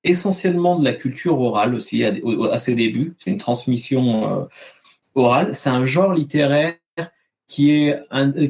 essentiellement 0.05 0.79
de 0.79 0.85
la 0.85 0.95
culture 0.95 1.41
orale 1.41 1.75
aussi 1.75 2.05
à, 2.05 2.59
ses 2.59 2.75
débuts. 2.75 3.15
C'est 3.19 3.31
une 3.31 3.39
transmission 3.39 4.41
euh, 4.41 4.45
orale. 5.15 5.55
C'est 5.55 5.71
un 5.71 5.85
genre 5.85 6.15
littéraire 6.15 6.75
qui 7.47 7.73
est 7.73 8.01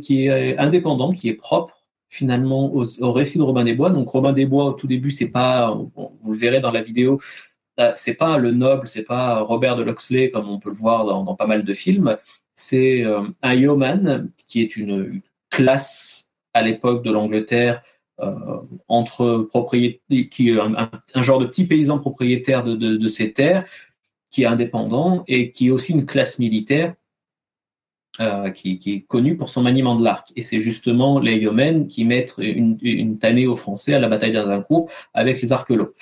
qui 0.01 0.27
est 0.27 0.59
indépendant, 0.59 1.11
qui 1.11 1.29
est 1.29 1.35
propre 1.35 1.77
finalement 2.09 2.73
au, 2.75 3.13
récit 3.13 3.39
de 3.39 3.43
Robin 3.43 3.65
des 3.65 3.75
Bois. 3.75 3.91
Donc 3.91 4.09
Robin 4.09 4.33
des 4.33 4.47
Bois 4.47 4.65
au 4.67 4.73
tout 4.73 4.87
début, 4.87 5.11
c'est 5.11 5.31
pas, 5.31 5.75
vous 5.95 6.33
le 6.33 6.39
verrez 6.39 6.61
dans 6.61 6.73
la 6.73 6.83
vidéo, 6.83 7.21
c'est 7.95 8.15
pas 8.15 8.37
le 8.39 8.51
noble, 8.51 8.89
c'est 8.89 9.05
pas 9.05 9.41
Robert 9.41 9.77
de 9.77 9.83
Loxley 9.83 10.31
comme 10.31 10.49
on 10.49 10.59
peut 10.59 10.71
le 10.71 10.77
voir 10.77 11.07
dans 11.07 11.35
pas 11.35 11.47
mal 11.47 11.65
de 11.65 11.75
films 11.75 12.19
c'est 12.61 13.05
euh, 13.05 13.23
un 13.43 13.55
yeoman 13.55 14.31
qui 14.47 14.61
est 14.61 14.77
une, 14.77 15.23
classe 15.51 16.29
à 16.55 16.63
l'époque 16.63 17.03
de 17.05 17.11
l'Angleterre 17.11 17.83
euh, 18.21 18.61
entre 18.87 19.49
propriétaires, 19.51 20.29
qui 20.31 20.51
est 20.51 20.59
un, 20.61 21.23
genre 21.23 21.41
de 21.41 21.47
petit 21.47 21.67
paysan 21.67 21.99
propriétaire 21.99 22.63
de, 22.63 23.09
ces 23.09 23.33
terres, 23.33 23.65
qui 24.31 24.43
est 24.43 24.47
indépendant 24.47 25.25
et 25.27 25.51
qui 25.51 25.67
est 25.67 25.71
aussi 25.71 25.93
une 25.93 26.07
classe 26.07 26.39
militaire 26.39 26.95
euh, 28.21 28.51
qui, 28.51 28.79
qui, 28.79 28.93
est 28.93 29.01
connue 29.01 29.37
pour 29.37 29.49
son 29.49 29.63
maniement 29.63 29.99
de 29.99 30.05
l'arc. 30.05 30.29
Et 30.37 30.43
c'est 30.43 30.61
justement 30.61 31.19
les 31.19 31.39
yeomen 31.39 31.89
qui 31.89 32.05
mettent 32.05 32.35
une, 32.39 32.79
une 32.81 33.19
tannée 33.19 33.49
aux 33.49 33.57
Français 33.57 33.95
à 33.95 33.99
la 33.99 34.09
bataille 34.09 34.33
d'Azincourt 34.33 34.89
avec 35.15 35.43
les 35.43 35.53
arquelots. 35.53 35.95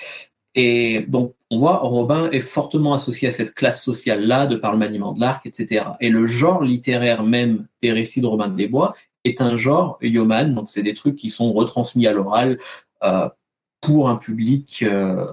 Et 0.55 1.05
donc, 1.07 1.35
on 1.51 1.59
voit, 1.59 1.77
Robin 1.77 2.29
est 2.31 2.39
fortement 2.39 2.93
associé 2.93 3.27
à 3.27 3.31
cette 3.31 3.53
classe 3.53 3.83
sociale-là, 3.83 4.47
de 4.47 4.55
par 4.55 4.71
le 4.71 4.77
maniement 4.77 5.13
de 5.13 5.19
l'arc, 5.19 5.45
etc. 5.45 5.85
Et 5.99 6.09
le 6.09 6.25
genre 6.25 6.63
littéraire 6.63 7.23
même 7.23 7.67
des 7.81 7.91
récits 7.91 8.21
de 8.21 8.27
Robin 8.27 8.49
des 8.49 8.67
Bois 8.67 8.95
est 9.23 9.41
un 9.41 9.57
genre 9.57 9.97
yeoman, 10.01 10.55
donc 10.55 10.69
c'est 10.69 10.83
des 10.83 10.93
trucs 10.93 11.15
qui 11.15 11.29
sont 11.29 11.53
retransmis 11.53 12.07
à 12.07 12.13
l'oral 12.13 12.57
euh, 13.03 13.29
pour 13.81 14.09
un 14.09 14.15
public. 14.15 14.83
Euh, 14.83 15.25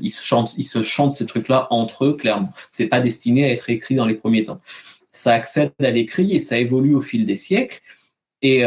ils 0.00 0.10
se 0.10 0.22
chantent, 0.22 0.56
ils 0.58 0.64
se 0.64 0.82
chantent 0.82 1.12
ces 1.12 1.26
trucs-là 1.26 1.66
entre 1.70 2.04
eux, 2.04 2.16
clairement. 2.16 2.52
C'est 2.70 2.88
pas 2.88 3.00
destiné 3.00 3.44
à 3.44 3.52
être 3.52 3.70
écrit 3.70 3.94
dans 3.94 4.06
les 4.06 4.14
premiers 4.14 4.44
temps. 4.44 4.58
ça 5.10 5.32
accède 5.32 5.72
à 5.80 5.90
l'écrit 5.90 6.32
et 6.32 6.38
ça 6.38 6.58
évolue 6.58 6.94
au 6.94 7.00
fil 7.00 7.24
des 7.24 7.36
siècles. 7.36 7.80
Et 8.42 8.64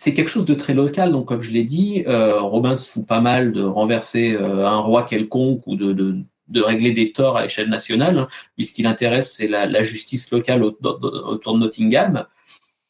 c'est 0.00 0.14
quelque 0.14 0.28
chose 0.28 0.44
de 0.44 0.54
très 0.54 0.74
local. 0.74 1.10
Donc, 1.10 1.26
comme 1.26 1.42
je 1.42 1.50
l'ai 1.50 1.64
dit, 1.64 2.04
Robin 2.06 2.76
se 2.76 2.88
fout 2.88 3.06
pas 3.06 3.20
mal 3.20 3.50
de 3.52 3.64
renverser 3.64 4.36
un 4.36 4.78
roi 4.78 5.02
quelconque 5.02 5.66
ou 5.66 5.74
de, 5.74 6.22
régler 6.54 6.92
des 6.92 7.10
torts 7.10 7.36
à 7.36 7.42
l'échelle 7.42 7.68
nationale. 7.68 8.16
Hein, 8.16 8.28
puisqu'il 8.54 8.86
intéresse, 8.86 9.34
c'est 9.34 9.48
la, 9.48 9.82
justice 9.82 10.30
locale 10.30 10.62
autour 10.62 11.54
de 11.54 11.58
Nottingham. 11.58 12.26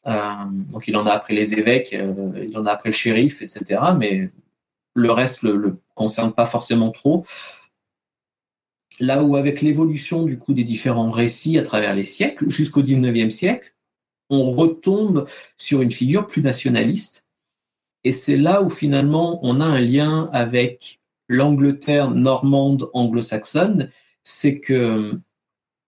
Euh, 0.07 0.33
donc 0.71 0.87
il 0.87 0.95
en 0.95 1.05
a 1.05 1.11
après 1.11 1.33
les 1.33 1.57
évêques, 1.57 1.93
euh, 1.93 2.45
il 2.47 2.57
en 2.57 2.65
a 2.65 2.71
après 2.71 2.89
le 2.89 2.95
shérif, 2.95 3.41
etc. 3.41 3.81
Mais 3.97 4.29
le 4.93 5.11
reste 5.11 5.43
le, 5.43 5.57
le 5.57 5.77
concerne 5.95 6.31
pas 6.31 6.45
forcément 6.45 6.91
trop. 6.91 7.25
Là 8.99 9.23
où 9.23 9.35
avec 9.35 9.61
l'évolution 9.61 10.23
du 10.23 10.37
coup 10.37 10.53
des 10.53 10.63
différents 10.63 11.09
récits 11.09 11.57
à 11.57 11.63
travers 11.63 11.95
les 11.95 12.03
siècles, 12.03 12.49
jusqu'au 12.49 12.81
19e 12.81 13.29
siècle, 13.29 13.73
on 14.29 14.51
retombe 14.51 15.27
sur 15.57 15.81
une 15.81 15.91
figure 15.91 16.27
plus 16.27 16.41
nationaliste. 16.41 17.25
Et 18.03 18.11
c'est 18.11 18.37
là 18.37 18.61
où 18.61 18.69
finalement 18.69 19.39
on 19.43 19.59
a 19.59 19.65
un 19.65 19.79
lien 19.79 20.29
avec 20.31 20.99
l'Angleterre 21.27 22.11
normande 22.11 22.89
anglo-saxonne, 22.93 23.91
c'est 24.23 24.59
que 24.59 25.19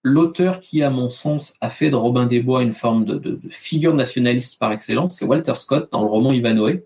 l'auteur 0.04 0.60
qui, 0.60 0.84
à 0.84 0.90
mon 0.90 1.10
sens, 1.10 1.56
a 1.62 1.70
fait 1.70 1.90
de 1.90 1.96
Robin 1.96 2.26
des 2.26 2.42
Bois 2.42 2.64
une 2.64 2.74
forme 2.74 3.06
de, 3.06 3.40
figure 3.50 3.94
nationaliste 3.94 4.60
par 4.60 4.72
excellence, 4.72 5.16
c'est 5.16 5.26
Walter 5.26 5.56
Scott 5.56 5.92
dans 5.92 6.02
le 6.02 6.08
roman 6.08 6.32
Ivanhoe, 6.32 6.84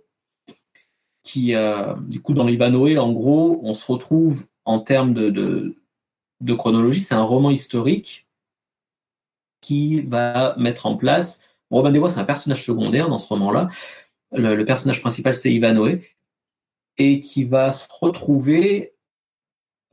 qui, 1.23 1.55
euh, 1.55 1.93
du 2.07 2.21
coup, 2.21 2.33
dans 2.33 2.47
Ivanhoe, 2.47 2.97
en 2.97 3.11
gros, 3.11 3.59
on 3.63 3.73
se 3.73 3.91
retrouve 3.91 4.45
en 4.63 4.79
termes 4.79 5.13
de, 5.13 5.75
chronologie, 6.57 7.01
c'est 7.01 7.15
un 7.15 7.23
roman 7.23 7.49
historique 7.49 8.27
qui 9.61 10.01
va 10.01 10.55
mettre 10.57 10.85
en 10.85 10.95
place. 10.95 11.44
Robin 11.71 11.91
des 11.91 11.99
Bois, 11.99 12.09
c'est 12.09 12.19
un 12.19 12.25
personnage 12.25 12.63
secondaire 12.63 13.09
dans 13.09 13.17
ce 13.17 13.27
roman-là. 13.27 13.69
Le, 14.31 14.55
le 14.55 14.65
personnage 14.65 15.01
principal, 15.01 15.35
c'est 15.35 15.53
Ivanhoe, 15.53 16.01
et 16.97 17.21
qui 17.21 17.43
va 17.43 17.71
se 17.71 17.87
retrouver 18.01 18.95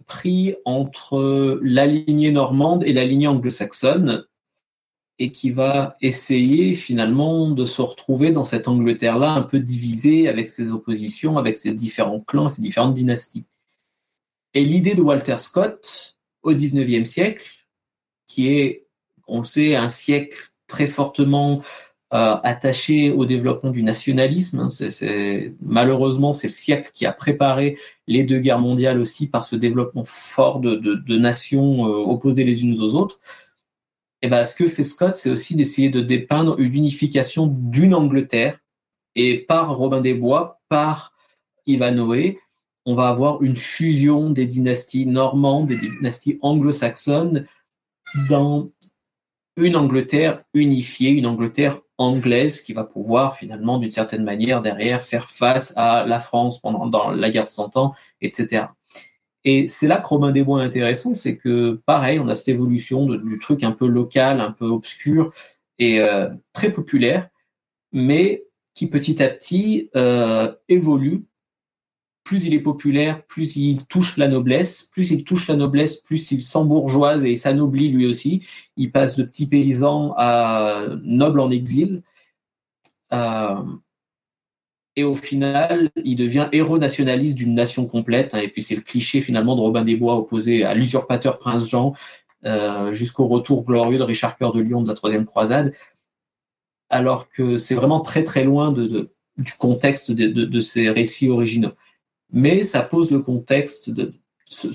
pris 0.06 0.56
entre 0.64 1.58
la 1.62 1.86
lignée 1.86 2.32
normande 2.32 2.84
et 2.84 2.92
la 2.92 3.04
lignée 3.04 3.28
anglo-saxonne 3.28 4.26
et 5.18 5.30
qui 5.30 5.50
va 5.50 5.94
essayer 6.00 6.74
finalement 6.74 7.50
de 7.50 7.64
se 7.64 7.82
retrouver 7.82 8.32
dans 8.32 8.44
cette 8.44 8.66
Angleterre-là 8.66 9.30
un 9.30 9.42
peu 9.42 9.60
divisée 9.60 10.28
avec 10.28 10.48
ses 10.48 10.72
oppositions, 10.72 11.38
avec 11.38 11.56
ses 11.56 11.74
différents 11.74 12.20
clans, 12.20 12.48
ses 12.48 12.62
différentes 12.62 12.94
dynasties. 12.94 13.44
Et 14.54 14.64
l'idée 14.64 14.94
de 14.94 15.02
Walter 15.02 15.36
Scott 15.38 16.18
au 16.42 16.52
XIXe 16.52 17.08
siècle, 17.08 17.50
qui 18.26 18.48
est, 18.48 18.88
on 19.26 19.40
le 19.40 19.46
sait, 19.46 19.76
un 19.76 19.88
siècle 19.88 20.51
très 20.72 20.86
fortement 20.86 21.62
euh, 22.14 22.36
attaché 22.42 23.10
au 23.10 23.26
développement 23.26 23.70
du 23.70 23.82
nationalisme. 23.82 24.60
Hein. 24.60 25.50
Malheureusement, 25.60 26.32
c'est 26.32 26.46
le 26.46 26.52
siècle 26.52 26.90
qui 26.94 27.04
a 27.04 27.12
préparé 27.12 27.76
les 28.06 28.24
deux 28.24 28.38
guerres 28.38 28.58
mondiales 28.58 28.98
aussi 28.98 29.28
par 29.28 29.44
ce 29.44 29.54
développement 29.54 30.04
fort 30.06 30.60
de, 30.60 31.18
nations 31.18 31.86
euh, 31.86 32.12
opposées 32.14 32.44
les 32.44 32.64
unes 32.64 32.80
aux 32.80 32.94
autres. 32.94 33.20
Et 34.22 34.28
ben, 34.28 34.44
ce 34.44 34.54
que 34.54 34.66
fait 34.66 34.82
Scott, 34.82 35.14
c'est 35.14 35.30
aussi 35.30 35.56
d'essayer 35.56 35.90
de 35.90 36.00
dépeindre 36.00 36.58
une 36.58 36.74
unification 36.74 37.46
d'une 37.46 37.94
Angleterre. 37.94 38.58
Et 39.14 39.38
par 39.38 39.76
Robin 39.76 40.00
des 40.00 40.14
Bois, 40.14 40.60
par 40.70 41.12
Ivanhoe, 41.66 42.36
on 42.86 42.94
va 42.94 43.08
avoir 43.08 43.42
une 43.42 43.56
fusion 43.56 44.30
des 44.30 44.46
dynasties 44.46 45.06
normandes, 45.06 45.66
des 45.66 45.76
dynasties 45.76 46.38
anglo-saxonnes 46.40 47.46
dans 48.30 48.70
une 49.56 49.76
Angleterre 49.76 50.42
unifiée, 50.54 51.10
une 51.10 51.26
Angleterre 51.26 51.80
anglaise 51.98 52.62
qui 52.62 52.72
va 52.72 52.84
pouvoir 52.84 53.36
finalement 53.36 53.78
d'une 53.78 53.90
certaine 53.90 54.24
manière 54.24 54.62
derrière 54.62 55.02
faire 55.02 55.30
face 55.30 55.72
à 55.76 56.04
la 56.06 56.20
France 56.20 56.60
pendant 56.60 56.86
dans 56.86 57.10
la 57.10 57.30
guerre 57.30 57.44
de 57.44 57.48
Cent 57.48 57.76
Ans, 57.76 57.94
etc. 58.20 58.66
Et 59.44 59.66
c'est 59.68 59.88
là 59.88 60.00
que 60.00 60.06
Robin 60.06 60.32
des 60.32 60.44
Bois 60.44 60.62
est 60.62 60.66
intéressant, 60.66 61.14
c'est 61.14 61.36
que 61.36 61.80
pareil, 61.86 62.18
on 62.20 62.28
a 62.28 62.34
cette 62.34 62.48
évolution 62.48 63.06
du 63.06 63.38
truc 63.38 63.64
un 63.64 63.72
peu 63.72 63.86
local, 63.86 64.40
un 64.40 64.52
peu 64.52 64.66
obscur 64.66 65.32
et 65.78 66.00
euh, 66.00 66.30
très 66.52 66.70
populaire, 66.70 67.28
mais 67.92 68.44
qui 68.74 68.88
petit 68.88 69.22
à 69.22 69.28
petit 69.28 69.90
euh, 69.96 70.52
évolue 70.68 71.24
plus 72.24 72.46
il 72.46 72.54
est 72.54 72.60
populaire, 72.60 73.24
plus 73.24 73.56
il 73.56 73.84
touche 73.86 74.16
la 74.16 74.28
noblesse, 74.28 74.82
plus 74.82 75.10
il 75.10 75.24
touche 75.24 75.48
la 75.48 75.56
noblesse, 75.56 75.96
plus 75.96 76.30
il 76.30 76.42
s'embourgeoise 76.42 77.24
et 77.24 77.34
s'anoblit 77.34 77.88
lui 77.88 78.06
aussi. 78.06 78.46
Il 78.76 78.92
passe 78.92 79.16
de 79.16 79.24
petit 79.24 79.46
paysan 79.46 80.14
à 80.16 80.86
noble 81.02 81.40
en 81.40 81.50
exil. 81.50 82.02
Euh, 83.12 83.62
et 84.94 85.04
au 85.04 85.14
final, 85.14 85.90
il 86.04 86.16
devient 86.16 86.48
héros 86.52 86.78
nationaliste 86.78 87.34
d'une 87.34 87.54
nation 87.54 87.86
complète. 87.86 88.34
Et 88.34 88.48
puis 88.48 88.62
c'est 88.62 88.76
le 88.76 88.82
cliché 88.82 89.20
finalement 89.20 89.56
de 89.56 89.60
Robin 89.60 89.84
des 89.84 89.96
Bois 89.96 90.16
opposé 90.16 90.64
à 90.64 90.74
l'usurpateur 90.74 91.38
prince 91.38 91.68
Jean 91.68 91.94
euh, 92.44 92.92
jusqu'au 92.92 93.26
retour 93.26 93.64
glorieux 93.64 93.98
de 93.98 94.02
Richard 94.04 94.36
Cœur 94.36 94.52
de 94.52 94.60
Lion 94.60 94.82
de 94.82 94.88
la 94.88 94.94
Troisième 94.94 95.24
Croisade. 95.24 95.72
Alors 96.90 97.28
que 97.30 97.58
c'est 97.58 97.74
vraiment 97.74 98.00
très 98.00 98.22
très 98.22 98.44
loin 98.44 98.70
du 98.70 99.08
contexte 99.58 100.12
de, 100.12 100.26
de, 100.26 100.44
de 100.44 100.60
ces 100.60 100.90
récits 100.90 101.30
originaux 101.30 101.72
mais 102.32 102.62
ça 102.62 102.82
pose 102.82 103.10
le 103.10 103.20
contexte 103.20 103.90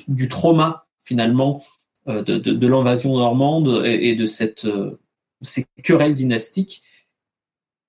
du 0.07 0.27
trauma 0.27 0.85
finalement 1.03 1.63
euh, 2.07 2.23
de, 2.23 2.67
l'invasion 2.67 3.17
normande 3.17 3.83
et, 3.85 4.15
de 4.15 4.25
cette, 4.25 4.65
euh, 4.65 4.97
ces 5.41 5.65
querelles 5.83 6.13
dynastiques 6.13 6.81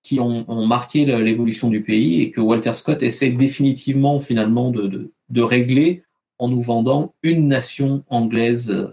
qui 0.03 0.19
ont, 0.21 0.67
marqué 0.67 1.05
l'évolution 1.05 1.69
du 1.69 1.83
pays 1.83 2.23
et 2.23 2.31
que 2.31 2.41
Walter 2.41 2.73
Scott 2.73 3.03
essaie 3.03 3.31
définitivement 3.31 4.19
finalement 4.19 4.71
de, 4.71 5.13
de, 5.29 5.43
régler 5.43 6.03
en 6.39 6.49
nous 6.49 6.61
vendant 6.61 7.15
une 7.23 7.47
nation 7.47 8.05
anglaise 8.09 8.71
euh, 8.71 8.89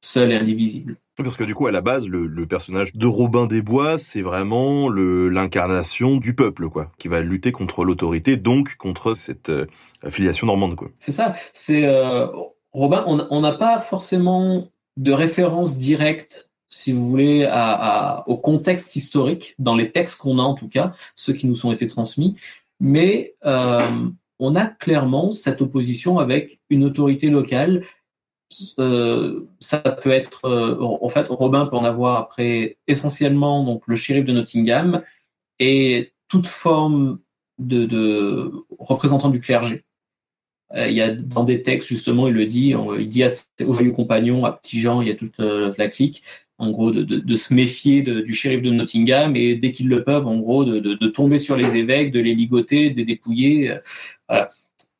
seule 0.00 0.32
et 0.32 0.36
indivisible. 0.36 0.98
Parce 1.16 1.36
que 1.36 1.44
du 1.44 1.54
coup, 1.54 1.66
à 1.66 1.72
la 1.72 1.80
base, 1.80 2.08
le, 2.08 2.26
le 2.26 2.46
personnage 2.46 2.92
de 2.92 3.06
Robin 3.06 3.46
des 3.46 3.62
Bois, 3.62 3.96
c'est 3.96 4.20
vraiment 4.20 4.90
l'incarnation 4.90 6.16
du 6.16 6.34
peuple, 6.34 6.68
quoi, 6.68 6.92
qui 6.98 7.08
va 7.08 7.20
lutter 7.20 7.52
contre 7.52 7.84
l'autorité, 7.84 8.36
donc 8.36 8.76
contre 8.76 9.14
cette 9.14 9.48
euh, 9.48 9.66
affiliation 10.02 10.46
normande, 10.46 10.76
quoi. 10.76 10.88
C'est 10.98 11.12
ça. 11.12 11.34
C'est 11.54 11.86
euh, 11.86 12.26
Robin. 12.72 13.04
On 13.30 13.40
n'a 13.40 13.52
pas 13.52 13.80
forcément 13.80 14.68
de 14.98 15.12
référence 15.12 15.78
directe, 15.78 16.50
si 16.68 16.92
vous 16.92 17.08
voulez, 17.08 17.44
à, 17.44 18.18
à, 18.18 18.28
au 18.28 18.36
contexte 18.36 18.96
historique 18.96 19.54
dans 19.58 19.74
les 19.74 19.92
textes 19.92 20.18
qu'on 20.18 20.38
a, 20.38 20.42
en 20.42 20.54
tout 20.54 20.68
cas, 20.68 20.92
ceux 21.14 21.32
qui 21.32 21.46
nous 21.46 21.64
ont 21.64 21.72
été 21.72 21.86
transmis, 21.86 22.36
mais 22.78 23.34
euh, 23.46 23.80
on 24.38 24.54
a 24.54 24.66
clairement 24.66 25.32
cette 25.32 25.62
opposition 25.62 26.18
avec 26.18 26.60
une 26.68 26.84
autorité 26.84 27.30
locale 27.30 27.84
ça 28.50 29.78
peut 29.78 30.10
être, 30.10 30.44
euh, 30.44 30.78
en 30.80 31.08
fait, 31.08 31.26
Robin 31.28 31.66
peut 31.66 31.76
en 31.76 31.84
avoir 31.84 32.18
après 32.18 32.78
essentiellement 32.86 33.64
donc 33.64 33.82
le 33.86 33.96
shérif 33.96 34.24
de 34.24 34.32
Nottingham 34.32 35.02
et 35.58 36.12
toute 36.28 36.46
forme 36.46 37.18
de, 37.58 37.86
de 37.86 38.52
représentant 38.78 39.30
du 39.30 39.40
clergé. 39.40 39.84
Euh, 40.74 40.88
il 40.88 40.94
y 40.94 41.00
a 41.00 41.14
dans 41.14 41.44
des 41.44 41.62
textes 41.62 41.88
justement, 41.88 42.28
il 42.28 42.34
le 42.34 42.46
dit, 42.46 42.74
il 42.98 43.08
dit 43.08 43.24
à, 43.24 43.28
aux 43.66 43.72
joyeux 43.72 43.92
compagnons, 43.92 44.44
à 44.44 44.52
Petit 44.52 44.80
Jean, 44.80 45.00
il 45.00 45.08
y 45.08 45.10
a 45.10 45.16
toute 45.16 45.38
la 45.38 45.88
clique, 45.88 46.22
en 46.58 46.70
gros, 46.70 46.92
de, 46.92 47.02
de, 47.02 47.18
de 47.18 47.36
se 47.36 47.52
méfier 47.52 48.02
du 48.02 48.32
shérif 48.32 48.62
de 48.62 48.70
Nottingham 48.70 49.36
et 49.36 49.56
dès 49.56 49.72
qu'ils 49.72 49.88
le 49.88 50.04
peuvent, 50.04 50.26
en 50.26 50.36
gros, 50.38 50.64
de, 50.64 50.78
de, 50.80 51.08
tomber 51.08 51.38
sur 51.38 51.56
les 51.56 51.76
évêques, 51.76 52.12
de 52.12 52.20
les 52.20 52.34
ligoter, 52.34 52.90
de 52.90 52.96
les 52.96 53.04
dépouiller, 53.04 53.74
voilà, 54.28 54.50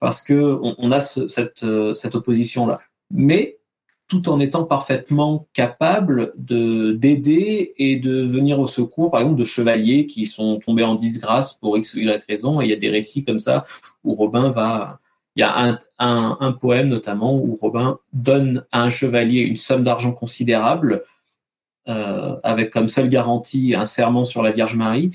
parce 0.00 0.22
que 0.22 0.34
on, 0.34 0.74
on 0.78 0.92
a 0.92 1.00
ce, 1.00 1.28
cette, 1.28 1.64
cette 1.94 2.14
opposition 2.14 2.66
là 2.66 2.78
mais 3.10 3.56
tout 4.08 4.28
en 4.28 4.38
étant 4.38 4.64
parfaitement 4.64 5.48
capable 5.52 6.32
de 6.36 6.92
d'aider 6.92 7.74
et 7.76 7.96
de 7.96 8.22
venir 8.22 8.60
au 8.60 8.66
secours, 8.66 9.10
par 9.10 9.20
exemple, 9.20 9.38
de 9.38 9.44
chevaliers 9.44 10.06
qui 10.06 10.26
sont 10.26 10.58
tombés 10.58 10.84
en 10.84 10.94
disgrâce 10.94 11.54
pour 11.54 11.76
x 11.76 11.94
ou 11.94 11.98
y 11.98 12.22
raison. 12.28 12.60
Il 12.60 12.68
y 12.68 12.72
a 12.72 12.76
des 12.76 12.88
récits 12.88 13.24
comme 13.24 13.40
ça 13.40 13.64
où 14.04 14.14
Robin 14.14 14.50
va. 14.50 15.00
Il 15.34 15.40
y 15.40 15.42
a 15.42 15.78
un, 15.98 16.52
poème 16.52 16.88
notamment 16.88 17.36
où 17.36 17.56
Robin 17.60 17.98
donne 18.14 18.64
à 18.72 18.82
un 18.82 18.90
chevalier 18.90 19.42
une 19.42 19.56
somme 19.56 19.82
d'argent 19.82 20.12
considérable, 20.12 21.04
euh, 21.88 22.36
avec 22.42 22.70
comme 22.70 22.88
seule 22.88 23.10
garantie 23.10 23.74
un 23.74 23.84
serment 23.84 24.24
sur 24.24 24.42
la 24.42 24.50
Vierge 24.52 24.76
Marie, 24.76 25.10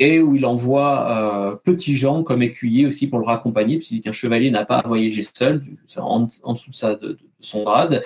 et 0.00 0.18
où 0.18 0.34
il 0.34 0.44
envoie 0.44 1.52
euh, 1.52 1.56
Petit 1.56 1.94
Jean 1.94 2.24
comme 2.24 2.42
écuyer 2.42 2.84
aussi 2.84 3.08
pour 3.08 3.20
le 3.20 3.26
raccompagner, 3.26 3.76
puisqu'il 3.76 4.02
qu'un 4.02 4.12
chevalier 4.12 4.50
n'a 4.50 4.64
pas 4.64 4.78
à 4.78 4.88
voyager 4.88 5.22
seul, 5.22 5.62
en, 5.98 6.26
en 6.42 6.52
dessous 6.54 6.72
de, 6.72 6.94
de 6.94 7.18
son 7.40 7.62
grade, 7.62 8.02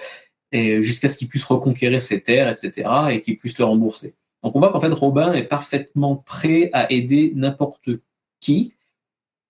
et 0.52 0.82
jusqu'à 0.82 1.08
ce 1.08 1.16
qu'il 1.16 1.28
puisse 1.28 1.44
reconquérir 1.44 2.00
ses 2.00 2.22
terres, 2.22 2.48
etc., 2.48 2.88
et 3.10 3.20
qu'il 3.20 3.36
puisse 3.36 3.58
le 3.58 3.64
rembourser. 3.64 4.14
Donc 4.44 4.54
on 4.54 4.60
voit 4.60 4.70
qu'en 4.70 4.80
fait 4.80 4.92
Robin 4.92 5.32
est 5.32 5.44
parfaitement 5.44 6.16
prêt 6.16 6.70
à 6.74 6.92
aider 6.92 7.32
n'importe 7.34 7.88
qui, 8.40 8.74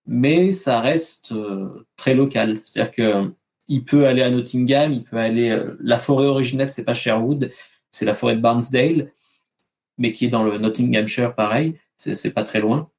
mais 0.07 0.51
ça 0.51 0.79
reste 0.79 1.33
euh, 1.33 1.85
très 1.97 2.15
local. 2.15 2.61
C'est-à-dire 2.63 2.91
que 2.91 3.33
il 3.67 3.83
peut 3.83 4.07
aller 4.07 4.21
à 4.21 4.29
Nottingham, 4.29 4.93
il 4.93 5.03
peut 5.03 5.17
aller. 5.17 5.49
Euh, 5.49 5.75
la 5.81 5.99
forêt 5.99 6.27
originelle, 6.27 6.69
c'est 6.69 6.85
pas 6.85 6.93
Sherwood, 6.93 7.51
c'est 7.91 8.05
la 8.05 8.13
forêt 8.13 8.35
de 8.35 8.41
Barnesdale. 8.41 9.11
mais 9.97 10.11
qui 10.11 10.25
est 10.25 10.29
dans 10.29 10.43
le 10.43 10.57
Nottinghamshire, 10.57 11.35
pareil, 11.35 11.79
c'est 11.97 12.31
pas 12.33 12.43
très 12.43 12.61
loin. 12.61 12.89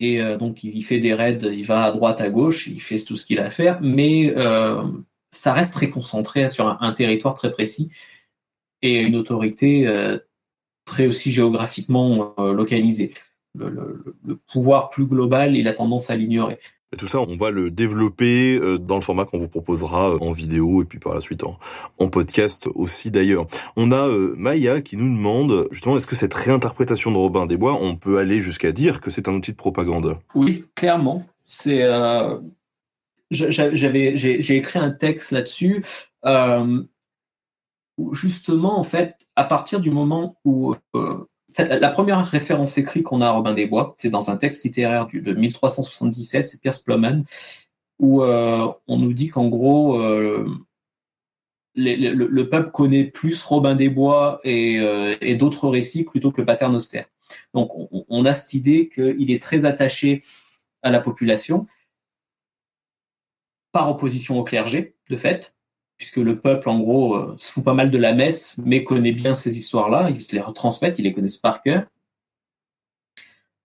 Et 0.00 0.20
euh, 0.20 0.36
donc 0.36 0.62
il 0.64 0.82
fait 0.84 1.00
des 1.00 1.14
raids, 1.14 1.38
il 1.42 1.64
va 1.64 1.84
à 1.84 1.92
droite, 1.92 2.20
à 2.20 2.30
gauche, 2.30 2.66
il 2.68 2.80
fait 2.80 2.98
tout 2.98 3.16
ce 3.16 3.26
qu'il 3.26 3.40
a 3.40 3.46
à 3.46 3.50
faire, 3.50 3.80
mais 3.80 4.34
ça 5.36 5.52
reste 5.52 5.74
très 5.74 5.90
concentré 5.90 6.48
sur 6.48 6.68
un, 6.80 6.92
territoire 6.92 7.34
très 7.34 7.50
précis 7.50 7.90
et 8.82 9.00
une 9.02 9.16
autorité 9.16 9.86
euh, 9.86 10.18
très 10.84 11.06
aussi 11.06 11.30
géographiquement 11.30 12.34
localisée. 12.38 13.14
le, 13.54 14.04
pouvoir 14.52 14.90
plus 14.90 15.06
global, 15.06 15.56
il 15.56 15.68
a 15.68 15.72
tendance 15.72 16.10
à 16.10 16.16
l'ignorer. 16.16 16.58
Et 16.92 16.96
tout 16.96 17.08
ça, 17.08 17.20
on 17.20 17.36
va 17.36 17.50
le 17.50 17.72
développer 17.72 18.56
euh, 18.58 18.78
dans 18.78 18.94
le 18.94 19.00
format 19.00 19.24
qu'on 19.24 19.38
vous 19.38 19.48
proposera 19.48 20.12
euh, 20.12 20.18
en 20.20 20.30
vidéo 20.30 20.82
et 20.82 20.84
puis 20.84 21.00
par 21.00 21.14
la 21.14 21.20
suite 21.20 21.42
en, 21.42 22.08
podcast 22.08 22.68
aussi 22.76 23.10
d'ailleurs. 23.10 23.46
On 23.74 23.90
a 23.90 24.06
euh, 24.06 24.34
Maya 24.36 24.80
qui 24.80 24.96
nous 24.96 25.12
demande 25.12 25.66
justement 25.72 25.96
est-ce 25.96 26.06
que 26.06 26.14
cette 26.14 26.32
réinterprétation 26.32 27.10
de 27.10 27.16
Robin 27.16 27.46
des 27.46 27.56
Bois, 27.56 27.76
on 27.80 27.96
peut 27.96 28.18
aller 28.18 28.38
jusqu'à 28.38 28.70
dire 28.70 29.00
que 29.00 29.10
c'est 29.10 29.26
un 29.26 29.34
outil 29.34 29.50
de 29.50 29.56
propagande? 29.56 30.16
Oui, 30.36 30.64
clairement. 30.76 31.26
C'est 31.44 31.84
j'avais 33.30 34.16
j'ai 34.16 34.56
écrit 34.56 34.78
un 34.78 34.90
texte 34.90 35.30
là-dessus 35.32 35.84
justement 38.12 38.78
en 38.78 38.82
fait 38.82 39.16
à 39.36 39.44
partir 39.44 39.80
du 39.80 39.90
moment 39.90 40.36
où 40.44 40.74
la 41.58 41.90
première 41.90 42.24
référence 42.24 42.78
écrite 42.78 43.04
qu'on 43.04 43.20
a 43.20 43.28
à 43.28 43.30
Robin 43.30 43.54
des 43.54 43.66
Bois, 43.66 43.94
c'est 43.96 44.10
dans 44.10 44.30
un 44.30 44.36
texte 44.36 44.64
littéraire 44.64 45.06
de 45.06 45.32
1377, 45.32 46.48
c'est 46.48 46.60
Pierce 46.60 46.80
Plowman, 46.80 47.24
où 47.98 48.22
euh, 48.22 48.68
on 48.86 48.98
nous 48.98 49.12
dit 49.12 49.28
qu'en 49.28 49.48
gros, 49.48 49.98
euh, 49.98 50.46
le, 51.74 52.42
peuple 52.44 52.70
connaît 52.70 53.04
plus 53.04 53.42
Robin 53.42 53.74
des 53.74 53.88
Bois 53.88 54.40
euh, 54.44 55.16
et, 55.20 55.34
d'autres 55.34 55.68
récits 55.68 56.04
plutôt 56.04 56.30
que 56.30 56.40
le 56.40 56.46
Paternoster. 56.46 57.04
Donc 57.54 57.74
on, 57.74 58.04
on 58.08 58.24
a 58.24 58.34
cette 58.34 58.54
idée 58.54 58.88
qu'il 58.88 59.30
est 59.30 59.42
très 59.42 59.64
attaché 59.64 60.22
à 60.82 60.90
la 60.90 61.00
population, 61.00 61.66
par 63.76 63.90
opposition 63.90 64.38
au 64.38 64.42
clergé, 64.42 64.94
de 65.10 65.18
fait, 65.18 65.54
puisque 65.98 66.16
le 66.16 66.40
peuple, 66.40 66.70
en 66.70 66.78
gros, 66.78 67.14
euh, 67.14 67.36
se 67.38 67.52
fout 67.52 67.62
pas 67.62 67.74
mal 67.74 67.90
de 67.90 67.98
la 67.98 68.14
messe, 68.14 68.56
mais 68.56 68.84
connaît 68.84 69.12
bien 69.12 69.34
ces 69.34 69.58
histoires-là, 69.58 70.08
ils 70.08 70.22
se 70.22 70.34
les 70.34 70.40
retransmettent, 70.40 70.98
ils 70.98 71.02
les 71.02 71.12
connaissent 71.12 71.36
par 71.36 71.60
cœur. 71.60 71.84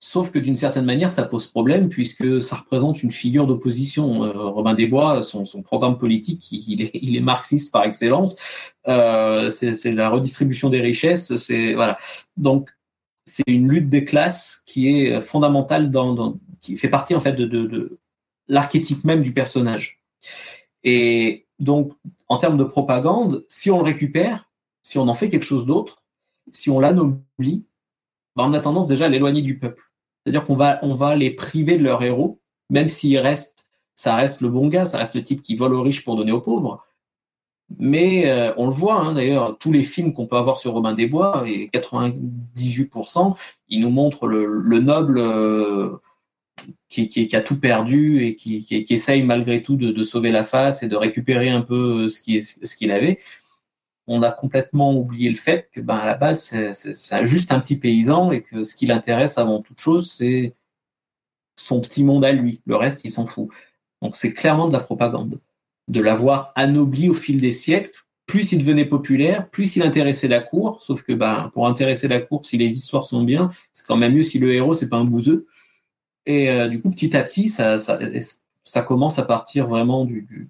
Sauf 0.01 0.29
que 0.31 0.37
d'une 0.37 0.57
certaine 0.57 0.83
manière, 0.83 1.11
ça 1.11 1.23
pose 1.23 1.47
problème, 1.47 1.87
puisque 1.87 2.41
ça 2.41 2.57
représente 2.57 3.01
une 3.03 3.11
figure 3.11 3.47
d'opposition. 3.47 4.25
Euh, 4.25 4.33
Robin 4.33 4.73
des 4.73 4.85
Bois, 4.85 5.23
son, 5.23 5.45
programme 5.61 5.97
politique, 5.97 6.51
il 6.51 6.81
est, 6.81 6.91
il 6.93 7.15
est, 7.15 7.21
marxiste 7.21 7.71
par 7.71 7.85
excellence. 7.85 8.35
Euh, 8.89 9.49
c'est 9.49 9.93
la 9.93 10.09
redistribution 10.09 10.69
des 10.69 10.81
richesses. 10.81 11.37
C'est 11.37 11.73
voilà. 11.73 11.97
Donc 12.35 12.69
c'est 13.25 13.47
une 13.47 13.69
lutte 13.69 13.87
des 13.87 14.03
classes 14.03 14.61
qui 14.65 14.89
est 14.89 15.21
fondamentale 15.21 15.89
dans, 15.89 16.37
qui 16.59 16.75
fait 16.75 16.89
partie 16.89 17.15
en 17.15 17.21
fait 17.21 17.33
de, 17.33 17.45
de 17.45 17.97
l'archétype 18.49 19.05
même 19.05 19.21
du 19.21 19.33
personnage. 19.33 20.00
Et 20.83 21.47
donc, 21.59 21.93
en 22.27 22.37
termes 22.37 22.57
de 22.57 22.63
propagande, 22.63 23.45
si 23.47 23.69
on 23.69 23.77
le 23.77 23.83
récupère, 23.83 24.49
si 24.81 24.97
on 24.97 25.07
en 25.07 25.13
fait 25.13 25.29
quelque 25.29 25.45
chose 25.45 25.65
d'autre, 25.65 26.03
si 26.51 26.69
on 26.69 26.79
l'anoblit, 26.79 27.65
ben 28.35 28.45
on 28.45 28.53
a 28.53 28.59
tendance 28.59 28.87
déjà 28.87 29.05
à 29.05 29.09
l'éloigner 29.09 29.41
du 29.41 29.59
peuple. 29.59 29.91
C'est-à-dire 30.23 30.45
qu'on 30.45 30.55
va, 30.55 30.79
on 30.81 30.93
va 30.93 31.15
les 31.15 31.31
priver 31.31 31.77
de 31.77 31.83
leur 31.83 32.01
héros, 32.03 32.39
même 32.69 32.87
s'il 32.87 33.17
reste, 33.17 33.67
ça 33.95 34.15
reste 34.15 34.41
le 34.41 34.49
bon 34.49 34.67
gars, 34.67 34.85
ça 34.85 34.97
reste 34.97 35.15
le 35.15 35.23
type 35.23 35.41
qui 35.41 35.55
vole 35.55 35.73
aux 35.73 35.81
riches 35.81 36.03
pour 36.03 36.15
donner 36.15 36.31
aux 36.31 36.41
pauvres. 36.41 36.83
Mais 37.79 38.29
euh, 38.29 38.53
on 38.57 38.65
le 38.65 38.73
voit, 38.73 38.99
hein, 38.99 39.13
d'ailleurs, 39.13 39.57
tous 39.57 39.71
les 39.71 39.83
films 39.83 40.13
qu'on 40.13 40.27
peut 40.27 40.35
avoir 40.35 40.57
sur 40.57 40.73
Robin 40.73 40.93
des 40.93 41.07
Bois, 41.07 41.43
et 41.47 41.67
98%, 41.67 43.35
ils 43.69 43.79
nous 43.79 43.89
montrent 43.89 44.27
le, 44.27 44.79
noble 44.79 45.17
euh, 45.19 45.97
qui, 46.91 47.07
qui, 47.07 47.35
a 47.35 47.41
tout 47.41 47.57
perdu 47.59 48.25
et 48.25 48.35
qui, 48.35 48.65
qui, 48.65 48.85
essaye 48.93 49.23
malgré 49.23 49.61
tout 49.61 49.77
de, 49.77 49.91
de, 49.91 50.03
sauver 50.03 50.31
la 50.31 50.43
face 50.43 50.83
et 50.83 50.89
de 50.89 50.95
récupérer 50.97 51.49
un 51.49 51.61
peu 51.61 52.09
ce 52.09 52.21
qu'il 52.21 52.43
ce 52.43 52.91
avait, 52.91 53.19
on 54.07 54.23
a 54.23 54.31
complètement 54.31 54.93
oublié 54.93 55.29
le 55.29 55.37
fait 55.37 55.69
que, 55.71 55.79
ben, 55.79 55.95
à 55.95 56.05
la 56.05 56.15
base, 56.15 56.53
c'est 56.73 57.25
juste 57.25 57.53
un 57.53 57.61
petit 57.61 57.79
paysan 57.79 58.31
et 58.33 58.41
que 58.41 58.65
ce 58.65 58.75
qui 58.75 58.85
l'intéresse 58.85 59.37
avant 59.37 59.61
toute 59.61 59.79
chose, 59.79 60.11
c'est 60.11 60.53
son 61.55 61.79
petit 61.79 62.03
monde 62.03 62.25
à 62.25 62.33
lui. 62.33 62.61
Le 62.65 62.75
reste, 62.75 63.05
il 63.05 63.11
s'en 63.11 63.25
fout. 63.25 63.47
Donc, 64.01 64.15
c'est 64.15 64.33
clairement 64.33 64.67
de 64.67 64.73
la 64.73 64.79
propagande. 64.79 65.39
De 65.87 66.01
l'avoir 66.01 66.51
anobli 66.55 67.09
au 67.09 67.13
fil 67.13 67.39
des 67.39 67.53
siècles. 67.53 67.91
Plus 68.25 68.51
il 68.51 68.59
devenait 68.59 68.85
populaire, 68.85 69.49
plus 69.49 69.75
il 69.77 69.83
intéressait 69.83 70.27
la 70.27 70.41
cour. 70.41 70.83
Sauf 70.83 71.03
que, 71.03 71.13
ben, 71.13 71.49
pour 71.53 71.67
intéresser 71.67 72.09
la 72.09 72.19
cour, 72.19 72.45
si 72.45 72.57
les 72.57 72.73
histoires 72.73 73.05
sont 73.05 73.23
bien, 73.23 73.49
c'est 73.71 73.87
quand 73.87 73.97
même 73.97 74.13
mieux 74.13 74.23
si 74.23 74.39
le 74.39 74.53
héros, 74.53 74.73
c'est 74.73 74.89
pas 74.89 74.97
un 74.97 75.05
bouseux. 75.05 75.47
Et 76.25 76.49
euh, 76.49 76.67
du 76.67 76.81
coup, 76.81 76.91
petit 76.91 77.15
à 77.15 77.23
petit, 77.23 77.47
ça, 77.49 77.79
ça, 77.79 77.99
ça, 78.63 78.81
commence 78.81 79.19
à 79.19 79.23
partir 79.23 79.67
vraiment 79.67 80.05
du, 80.05 80.21
du 80.21 80.49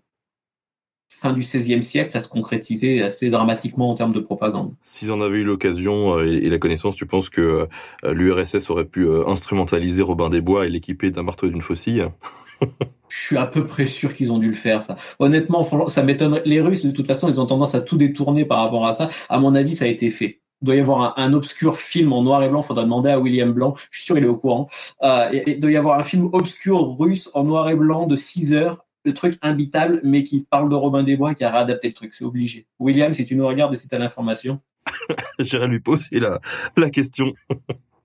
fin 1.10 1.34
du 1.34 1.42
XVIe 1.42 1.84
siècle 1.84 2.16
à 2.18 2.20
se 2.20 2.28
concrétiser 2.28 3.02
assez 3.02 3.30
dramatiquement 3.30 3.90
en 3.90 3.96
termes 3.96 4.14
de 4.14 4.20
propagande. 4.20 4.74
S'ils 4.82 5.12
en 5.12 5.22
avaient 5.22 5.40
eu 5.40 5.44
l'occasion 5.44 6.18
euh, 6.18 6.26
et, 6.26 6.50
la 6.50 6.58
connaissance, 6.58 6.96
tu 6.96 7.06
penses 7.06 7.30
que 7.30 7.68
euh, 8.04 8.14
l'URSS 8.14 8.70
aurait 8.70 8.86
pu 8.86 9.08
instrumentaliser 9.28 10.02
Robin 10.02 10.30
des 10.30 10.42
Bois 10.42 10.66
et 10.66 10.70
l'équiper 10.70 11.12
d'un 11.12 11.24
marteau 11.24 11.48
et 11.48 11.50
d'une 11.50 11.62
faucille? 11.62 12.06
Je 13.10 13.18
suis 13.18 13.38
à 13.38 13.46
peu 13.46 13.66
près 13.66 13.88
sûr 13.88 14.14
qu'ils 14.14 14.32
ont 14.32 14.38
dû 14.38 14.48
le 14.48 14.54
faire, 14.54 14.84
ça. 14.84 14.96
Honnêtement, 15.20 15.68
ça 15.90 16.02
m'étonnerait. 16.02 16.44
Les 16.46 16.62
Russes, 16.62 16.86
de 16.86 16.92
toute 16.92 17.08
façon, 17.08 17.28
ils 17.28 17.42
ont 17.42 17.46
tendance 17.46 17.76
à 17.76 17.82
tout 17.82 17.98
détourner 17.98 18.46
par 18.46 18.60
rapport 18.60 18.88
à 18.88 18.94
ça. 18.94 19.10
À 19.28 19.40
mon 19.40 19.54
avis, 19.54 19.76
ça 19.76 19.84
a 19.84 19.90
été 19.90 20.10
fait 20.10 20.41
doit 20.62 20.76
y 20.76 20.80
avoir 20.80 21.18
un, 21.18 21.34
obscur 21.34 21.78
film 21.78 22.14
en 22.14 22.24
noir 22.24 22.44
et 22.44 22.50
blanc. 22.50 22.62
Faudra 22.62 22.84
demander 22.84 23.10
à 23.10 23.20
William 23.20 23.52
Blanc. 23.52 23.76
Je 23.90 23.98
suis 23.98 24.06
sûr 24.06 24.18
il 24.18 24.24
est 24.24 24.28
au 24.28 24.36
courant. 24.36 24.70
Euh, 25.02 25.42
il 25.48 25.60
doit 25.60 25.72
y 25.72 25.78
avoir 25.78 26.00
un 26.00 26.04
film 26.04 26.30
obscur 26.34 26.98
russe 26.98 27.30
en 27.34 27.44
noir 27.44 27.70
et 27.70 27.76
blanc 27.76 28.08
de 28.08 28.16
6 28.16 28.54
heures. 28.54 28.86
Le 29.04 29.14
truc 29.14 29.38
imbitable, 29.42 30.00
mais 30.04 30.24
qui 30.24 30.42
parle 30.42 30.70
de 30.70 30.76
Robin 30.76 31.02
des 31.02 31.18
Bois 31.18 31.34
qui 31.34 31.44
a 31.44 31.52
réadapté 31.52 31.88
le 31.88 31.94
truc. 31.94 32.14
C'est 32.14 32.26
obligé. 32.26 32.68
William, 32.80 33.14
si 33.14 33.26
tu 33.26 33.36
nous 33.36 33.48
regardes 33.48 33.74
et 33.74 33.78
si 33.78 33.88
tu 33.88 33.98
l'information. 33.98 34.60
J'irai 35.40 35.68
lui 35.68 35.80
poser 35.80 36.20
la, 36.20 36.40
la 36.78 36.90
question. 36.90 37.34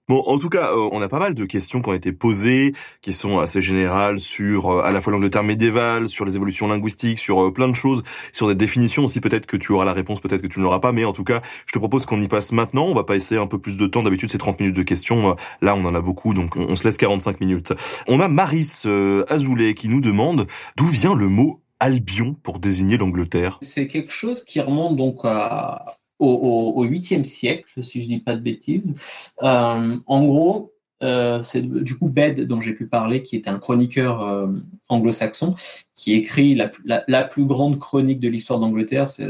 Bon, 0.09 0.23
en 0.25 0.39
tout 0.39 0.49
cas, 0.49 0.71
euh, 0.71 0.89
on 0.93 1.03
a 1.03 1.09
pas 1.09 1.19
mal 1.19 1.35
de 1.35 1.45
questions 1.45 1.83
qui 1.83 1.89
ont 1.89 1.93
été 1.93 2.13
posées, 2.13 2.73
qui 3.03 3.13
sont 3.13 3.41
assez 3.41 3.61
générales 3.61 4.21
sur 4.21 4.71
euh, 4.71 4.83
à 4.85 4.93
la 4.93 5.01
fois 5.01 5.13
l'Angleterre 5.13 5.43
médiévale, 5.43 6.09
sur 6.09 6.25
les 6.25 6.37
évolutions 6.37 6.69
linguistiques, 6.69 7.19
sur 7.19 7.43
euh, 7.43 7.53
plein 7.53 7.67
de 7.67 7.75
choses, 7.75 8.05
sur 8.31 8.47
des 8.47 8.55
définitions 8.55 9.03
aussi. 9.03 9.21
Peut-être 9.21 9.47
que 9.47 9.57
tu 9.57 9.73
auras 9.73 9.85
la 9.85 9.93
réponse, 9.93 10.21
peut-être 10.21 10.43
que 10.43 10.47
tu 10.47 10.61
ne 10.61 10.65
l'auras 10.65 10.79
pas, 10.79 10.93
mais 10.93 11.05
en 11.05 11.13
tout 11.13 11.25
cas, 11.25 11.41
je 11.67 11.73
te 11.73 11.81
propose 11.81 12.07
qu'on 12.07 12.21
y 12.21 12.29
passe 12.29 12.53
maintenant. 12.53 12.85
On 12.85 12.95
va 12.95 13.03
pas 13.03 13.17
essayer 13.17 13.41
un 13.41 13.49
peu 13.49 13.59
plus 13.59 13.79
de 13.79 13.87
temps. 13.89 14.05
D'habitude, 14.05 14.31
c'est 14.31 14.39
30 14.39 14.61
minutes 14.61 14.77
de 14.77 14.85
questions. 14.85 15.35
Là, 15.61 15.75
on 15.75 15.85
en 15.85 15.95
a 15.97 16.01
beaucoup, 16.01 16.35
donc 16.35 16.55
on, 16.55 16.77
se 16.77 16.85
laisse 16.85 16.99
45 16.99 17.41
minutes. 17.41 17.73
On 18.07 18.21
a 18.21 18.29
Maris 18.29 18.85
Azoulay 19.29 19.75
qui 19.75 19.89
nous 19.89 20.01
demande 20.01 20.47
d'où 20.77 20.87
vient 20.87 21.17
le 21.17 21.27
mot 21.27 21.63
Albion 21.81 22.37
pour 22.45 22.61
désigner 22.61 22.97
l'Angleterre? 22.97 23.59
C'est 23.61 23.89
quelque 23.89 24.13
chose 24.13 24.45
qui 24.45 24.61
remonte 24.61 24.97
donc 24.97 25.19
à 25.25 25.85
au, 26.19 26.85
8e 26.85 27.25
siècle, 27.25 27.83
si 27.83 28.03
je 28.03 28.07
dis 28.07 28.19
pas 28.19 28.37
de 28.37 28.41
bêtises. 28.41 28.95
Euh, 29.43 29.97
en 30.07 30.25
gros, 30.25 30.73
euh, 31.03 31.43
c'est 31.43 31.63
du 31.63 31.99
coup 31.99 32.09
Bede 32.09 32.47
dont 32.47 32.61
j'ai 32.61 32.73
pu 32.73 32.87
parler, 32.87 33.23
qui 33.23 33.37
était 33.37 33.51
un 33.51 33.59
chroniqueur 33.59 34.23
euh, 34.23 34.49
anglo-saxon, 34.89 35.55
qui 35.95 36.15
écrit 36.15 36.55
la, 36.55 36.71
la, 37.07 37.25
plus 37.25 37.45
grande 37.45 37.79
chronique 37.79 38.21
de 38.21 38.29
l'histoire 38.29 38.59
d'Angleterre, 38.59 39.09
c'est 39.09 39.29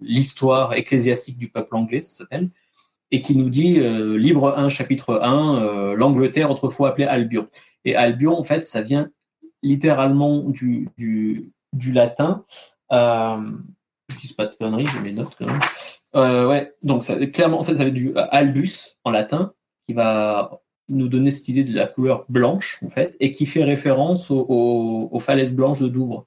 l'histoire 0.00 0.74
ecclésiastique 0.74 1.38
du 1.38 1.48
peuple 1.48 1.76
anglais, 1.76 2.00
ça 2.00 2.18
s'appelle, 2.18 2.48
et 3.12 3.20
qui 3.20 3.36
nous 3.36 3.50
dit, 3.50 3.80
livre 4.18 4.54
1, 4.56 4.68
chapitre 4.68 5.20
1, 5.22 5.94
l'Angleterre 5.94 6.50
autrefois 6.50 6.90
appelée 6.90 7.06
Albion. 7.06 7.48
Et 7.84 7.96
Albion, 7.96 8.38
en 8.38 8.42
fait, 8.42 8.62
ça 8.62 8.82
vient 8.82 9.10
littéralement 9.62 10.40
du, 10.40 10.88
du, 10.96 11.52
du 11.72 11.92
latin. 11.92 12.44
Euh, 12.92 13.52
je 14.08 14.18
dis 14.18 14.34
pas 14.34 14.46
de 14.46 14.56
conneries, 14.56 14.86
j'ai 14.86 15.00
mes 15.00 15.12
notes 15.12 15.34
quand 15.38 15.46
même. 15.46 15.60
Euh, 16.16 16.48
ouais, 16.48 16.74
donc 16.82 17.02
ça, 17.02 17.14
clairement, 17.26 17.60
en 17.60 17.64
fait, 17.64 17.76
ça 17.76 17.82
avait 17.82 17.90
du 17.90 18.10
euh, 18.16 18.26
albus 18.30 18.98
en 19.04 19.10
latin, 19.10 19.52
qui 19.86 19.94
va 19.94 20.60
nous 20.88 21.08
donner 21.08 21.30
cette 21.30 21.48
idée 21.48 21.64
de 21.64 21.74
la 21.74 21.86
couleur 21.86 22.24
blanche, 22.28 22.80
en 22.84 22.90
fait, 22.90 23.16
et 23.20 23.30
qui 23.32 23.46
fait 23.46 23.62
référence 23.62 24.30
aux, 24.30 25.18
falaises 25.20 25.54
blanches 25.54 25.80
de 25.80 25.88
Douvres. 25.88 26.26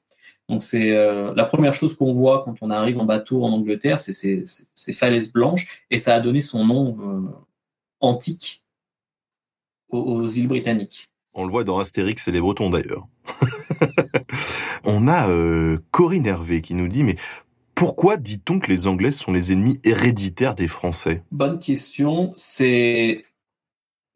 Donc 0.50 0.62
c'est 0.62 0.96
euh, 0.96 1.34
la 1.36 1.46
première 1.46 1.74
chose 1.74 1.96
qu'on 1.96 2.14
voit 2.14 2.44
quand 2.44 2.56
on 2.62 2.70
arrive 2.70 3.00
en 3.00 3.06
bateau 3.06 3.44
en 3.44 3.52
Angleterre, 3.52 3.98
c'est 4.00 4.14
ces, 4.14 4.94
falaises 4.94 5.32
blanches, 5.32 5.86
et 5.90 5.98
ça 5.98 6.16
a 6.16 6.20
donné 6.20 6.42
son 6.42 6.66
nom 6.66 7.34
antique 8.00 8.64
aux, 9.90 10.28
îles 10.28 10.48
britanniques. 10.48 11.08
On 11.34 11.46
le 11.46 11.52
voit 11.52 11.64
dans 11.64 11.80
Astérix 11.80 12.28
et 12.28 12.32
les 12.32 12.42
Bretons 12.42 12.70
d'ailleurs. 12.70 13.08
on 14.84 15.08
a 15.08 15.28
Corinne 15.92 16.26
Hervé 16.26 16.62
qui 16.62 16.74
nous 16.74 16.88
dit 16.88 17.04
mais 17.04 17.16
pourquoi 17.76 18.18
dit-on 18.18 18.60
que 18.60 18.72
les 18.72 18.88
Anglais 18.88 19.12
sont 19.12 19.32
les 19.32 19.52
ennemis 19.52 19.80
héréditaires 19.84 20.56
des 20.56 20.68
Français? 20.68 21.24
Bonne 21.32 21.60
question. 21.60 22.34
C'est 22.38 23.26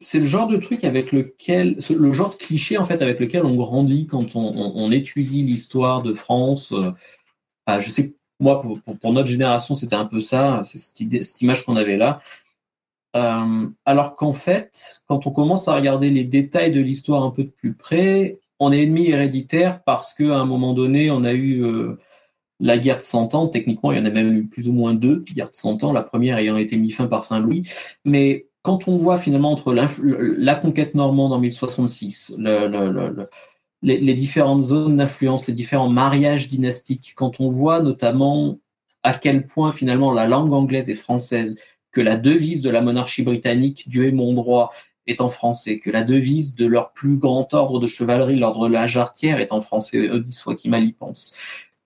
c'est 0.00 0.20
le 0.20 0.26
genre 0.26 0.46
de 0.46 0.56
truc 0.56 0.84
avec 0.84 1.10
lequel, 1.10 1.76
le 1.90 2.12
genre 2.12 2.30
de 2.30 2.36
cliché 2.36 2.78
en 2.78 2.84
fait 2.84 3.02
avec 3.02 3.18
lequel 3.18 3.44
on 3.44 3.56
grandit 3.56 4.06
quand 4.06 4.36
on, 4.36 4.92
étudie 4.92 5.42
l'histoire 5.42 6.02
de 6.02 6.14
France. 6.14 6.72
Euh, 6.72 7.80
je 7.80 7.90
sais 7.90 8.14
moi 8.38 8.60
pour, 8.60 9.12
notre 9.12 9.28
génération 9.28 9.74
c'était 9.74 9.96
un 9.96 10.04
peu 10.04 10.20
ça, 10.20 10.62
cette, 10.64 11.40
image 11.40 11.64
qu'on 11.64 11.74
avait 11.74 11.96
là. 11.96 12.20
alors 13.12 14.14
qu'en 14.14 14.32
fait, 14.32 15.02
quand 15.06 15.26
on 15.26 15.32
commence 15.32 15.66
à 15.66 15.74
regarder 15.74 16.10
les 16.10 16.24
détails 16.24 16.70
de 16.70 16.80
l'histoire 16.80 17.24
un 17.24 17.30
peu 17.30 17.42
de 17.42 17.50
plus 17.50 17.74
près, 17.74 18.38
on 18.60 18.72
est 18.72 18.84
ennemi 18.84 19.08
héréditaire 19.08 19.82
parce 19.82 20.14
qu'à 20.14 20.36
un 20.36 20.46
moment 20.46 20.74
donné, 20.74 21.10
on 21.10 21.24
a 21.24 21.32
eu 21.32 21.64
la 22.60 22.78
guerre 22.78 22.98
de 22.98 23.02
Cent 23.02 23.34
Ans. 23.34 23.48
Techniquement, 23.48 23.92
il 23.92 23.98
y 23.98 24.00
en 24.00 24.04
a 24.04 24.10
même 24.10 24.32
eu 24.32 24.46
plus 24.46 24.68
ou 24.68 24.72
moins 24.72 24.94
deux 24.94 25.24
guerres 25.34 25.50
de 25.50 25.56
Cent 25.56 25.82
Ans, 25.84 25.92
la 25.92 26.02
première 26.02 26.38
ayant 26.38 26.56
été 26.56 26.76
mise 26.76 26.96
fin 26.96 27.06
par 27.06 27.24
Saint-Louis. 27.24 27.68
Mais 28.04 28.46
quand 28.62 28.88
on 28.88 28.96
voit 28.96 29.18
finalement 29.18 29.52
entre 29.52 29.74
la 29.74 30.54
conquête 30.56 30.94
normande 30.94 31.32
en 31.32 31.38
1066, 31.38 32.38
les, 33.82 34.14
différentes 34.14 34.62
zones 34.62 34.96
d'influence, 34.96 35.46
les 35.46 35.54
différents 35.54 35.90
mariages 35.90 36.48
dynastiques, 36.48 37.14
quand 37.16 37.40
on 37.40 37.50
voit 37.50 37.80
notamment 37.80 38.58
à 39.02 39.14
quel 39.14 39.46
point 39.46 39.72
finalement 39.72 40.12
la 40.12 40.26
langue 40.26 40.52
anglaise 40.52 40.90
et 40.90 40.94
française, 40.94 41.60
que 41.92 42.00
la 42.00 42.16
devise 42.16 42.60
de 42.62 42.70
la 42.70 42.82
monarchie 42.82 43.22
britannique, 43.22 43.88
Dieu 43.88 44.06
est 44.06 44.12
mon 44.12 44.34
droit, 44.34 44.72
est 45.06 45.20
en 45.20 45.28
français, 45.28 45.78
que 45.78 45.90
la 45.90 46.04
devise 46.04 46.54
de 46.54 46.66
leur 46.66 46.92
plus 46.92 47.16
grand 47.16 47.54
ordre 47.54 47.80
de 47.80 47.86
chevalerie, 47.86 48.38
l'ordre 48.38 48.68
de 48.68 48.74
la 48.74 48.86
jarretière, 48.86 49.40
est 49.40 49.52
en 49.52 49.60
français, 49.60 50.10
soit 50.28 50.54
qui 50.54 50.68
mal 50.68 50.84
y 50.84 50.92
pense. 50.92 51.34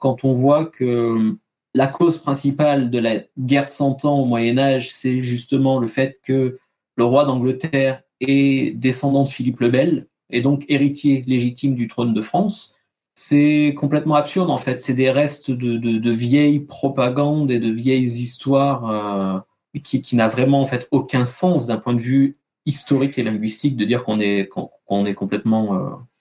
Quand 0.02 0.24
on 0.24 0.32
voit 0.32 0.66
que 0.66 1.36
la 1.74 1.86
cause 1.86 2.18
principale 2.18 2.90
de 2.90 2.98
la 2.98 3.20
guerre 3.38 3.66
de 3.66 3.70
Cent 3.70 4.04
Ans 4.04 4.18
au 4.18 4.24
Moyen 4.24 4.58
Âge, 4.58 4.92
c'est 4.92 5.20
justement 5.20 5.78
le 5.78 5.86
fait 5.86 6.18
que 6.24 6.58
le 6.96 7.04
roi 7.04 7.24
d'Angleterre 7.24 8.02
est 8.18 8.76
descendant 8.76 9.22
de 9.22 9.28
Philippe 9.28 9.60
le 9.60 9.70
Bel 9.70 10.08
et 10.30 10.42
donc 10.42 10.64
héritier 10.68 11.22
légitime 11.28 11.76
du 11.76 11.86
trône 11.86 12.14
de 12.14 12.20
France. 12.20 12.74
C'est 13.14 13.76
complètement 13.78 14.16
absurde 14.16 14.50
en 14.50 14.58
fait. 14.58 14.80
C'est 14.80 14.92
des 14.92 15.08
restes 15.08 15.52
de, 15.52 16.10
vieilles 16.10 16.58
propagandes 16.58 17.52
et 17.52 17.60
de 17.60 17.70
vieilles 17.70 18.02
histoires 18.02 18.90
euh, 18.90 19.38
qui, 19.84 20.02
qui 20.02 20.16
n'a 20.16 20.26
vraiment 20.26 20.62
en 20.62 20.66
fait 20.66 20.88
aucun 20.90 21.26
sens 21.26 21.68
d'un 21.68 21.76
point 21.76 21.94
de 21.94 22.00
vue 22.00 22.38
historique 22.66 23.18
et 23.18 23.22
linguistique 23.22 23.76
de 23.76 23.84
dire 23.84 24.02
qu'on 24.02 24.18
est 24.18 24.48
qu'on 24.48 25.06
est 25.06 25.14
complètement 25.14 25.76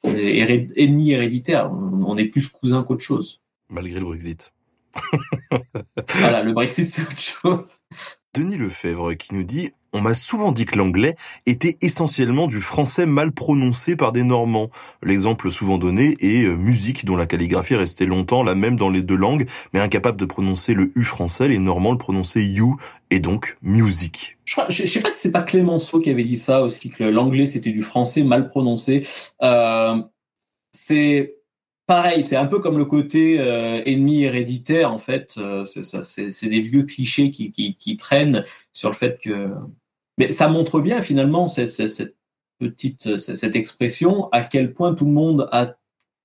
euh, 0.05 0.69
ennemi 0.75 1.13
héréditaire. 1.13 1.71
On 1.71 2.15
est 2.15 2.25
plus 2.25 2.47
cousin 2.47 2.83
qu'autre 2.83 3.01
chose. 3.01 3.40
Malgré 3.71 3.99
le 3.99 4.05
Brexit. 4.05 4.53
voilà, 6.19 6.43
le 6.43 6.51
Brexit 6.53 6.87
c'est 6.87 7.01
autre 7.01 7.17
chose. 7.17 7.79
Denis 8.35 8.57
Lefebvre 8.57 9.15
qui 9.15 9.33
nous 9.33 9.43
dit 9.43 9.71
on 9.93 10.01
m'a 10.01 10.13
souvent 10.13 10.53
dit 10.53 10.65
que 10.65 10.77
l'anglais 10.77 11.15
était 11.45 11.77
essentiellement 11.81 12.47
du 12.47 12.59
français 12.59 13.05
mal 13.05 13.33
prononcé 13.33 13.97
par 13.97 14.13
des 14.13 14.23
Normands. 14.23 14.69
L'exemple 15.03 15.51
souvent 15.51 15.77
donné 15.77 16.15
est 16.21 16.45
euh, 16.45 16.55
musique, 16.55 17.03
dont 17.03 17.17
la 17.17 17.25
calligraphie 17.25 17.75
restait 17.75 18.05
longtemps 18.05 18.41
la 18.43 18.55
même 18.55 18.77
dans 18.77 18.89
les 18.89 19.01
deux 19.01 19.15
langues, 19.15 19.47
mais 19.73 19.81
incapable 19.81 20.17
de 20.17 20.25
prononcer 20.25 20.73
le 20.73 20.91
U 20.95 21.03
français, 21.03 21.49
les 21.49 21.59
Normands 21.59 21.91
le 21.91 21.97
prononçaient 21.97 22.43
you, 22.43 22.77
et 23.09 23.19
donc 23.19 23.57
music. 23.61 24.37
Je, 24.45 24.61
ne 24.61 24.87
sais 24.87 25.01
pas 25.01 25.09
si 25.09 25.19
c'est 25.19 25.31
pas 25.31 25.41
Clémenceau 25.41 25.99
qui 25.99 26.09
avait 26.09 26.23
dit 26.23 26.37
ça 26.37 26.61
aussi, 26.61 26.89
que 26.89 27.03
l'anglais 27.03 27.45
c'était 27.45 27.71
du 27.71 27.83
français 27.83 28.23
mal 28.23 28.47
prononcé. 28.47 29.05
Euh, 29.41 30.01
c'est 30.71 31.35
pareil, 31.91 32.23
c'est 32.23 32.37
un 32.37 32.45
peu 32.45 32.59
comme 32.59 32.77
le 32.77 32.85
côté 32.85 33.37
euh, 33.37 33.81
ennemi 33.85 34.23
héréditaire 34.23 34.93
en 34.93 34.97
fait. 34.97 35.35
Euh, 35.37 35.65
c'est 35.65 36.47
des 36.47 36.61
vieux 36.61 36.83
clichés 36.83 37.31
qui, 37.31 37.97
traînent 37.97 38.45
sur 38.71 38.87
le 38.87 38.95
fait 38.95 39.19
que. 39.21 39.53
Mais 40.17 40.31
ça 40.31 40.47
montre 40.47 40.79
bien 40.79 41.01
finalement 41.01 41.49
cette, 41.49 42.15
petite 42.59 43.17
cette 43.17 43.57
expression 43.57 44.29
à 44.31 44.41
quel 44.41 44.73
point 44.73 44.95
tout 44.95 45.03
le 45.03 45.11
monde 45.11 45.49
a 45.51 45.75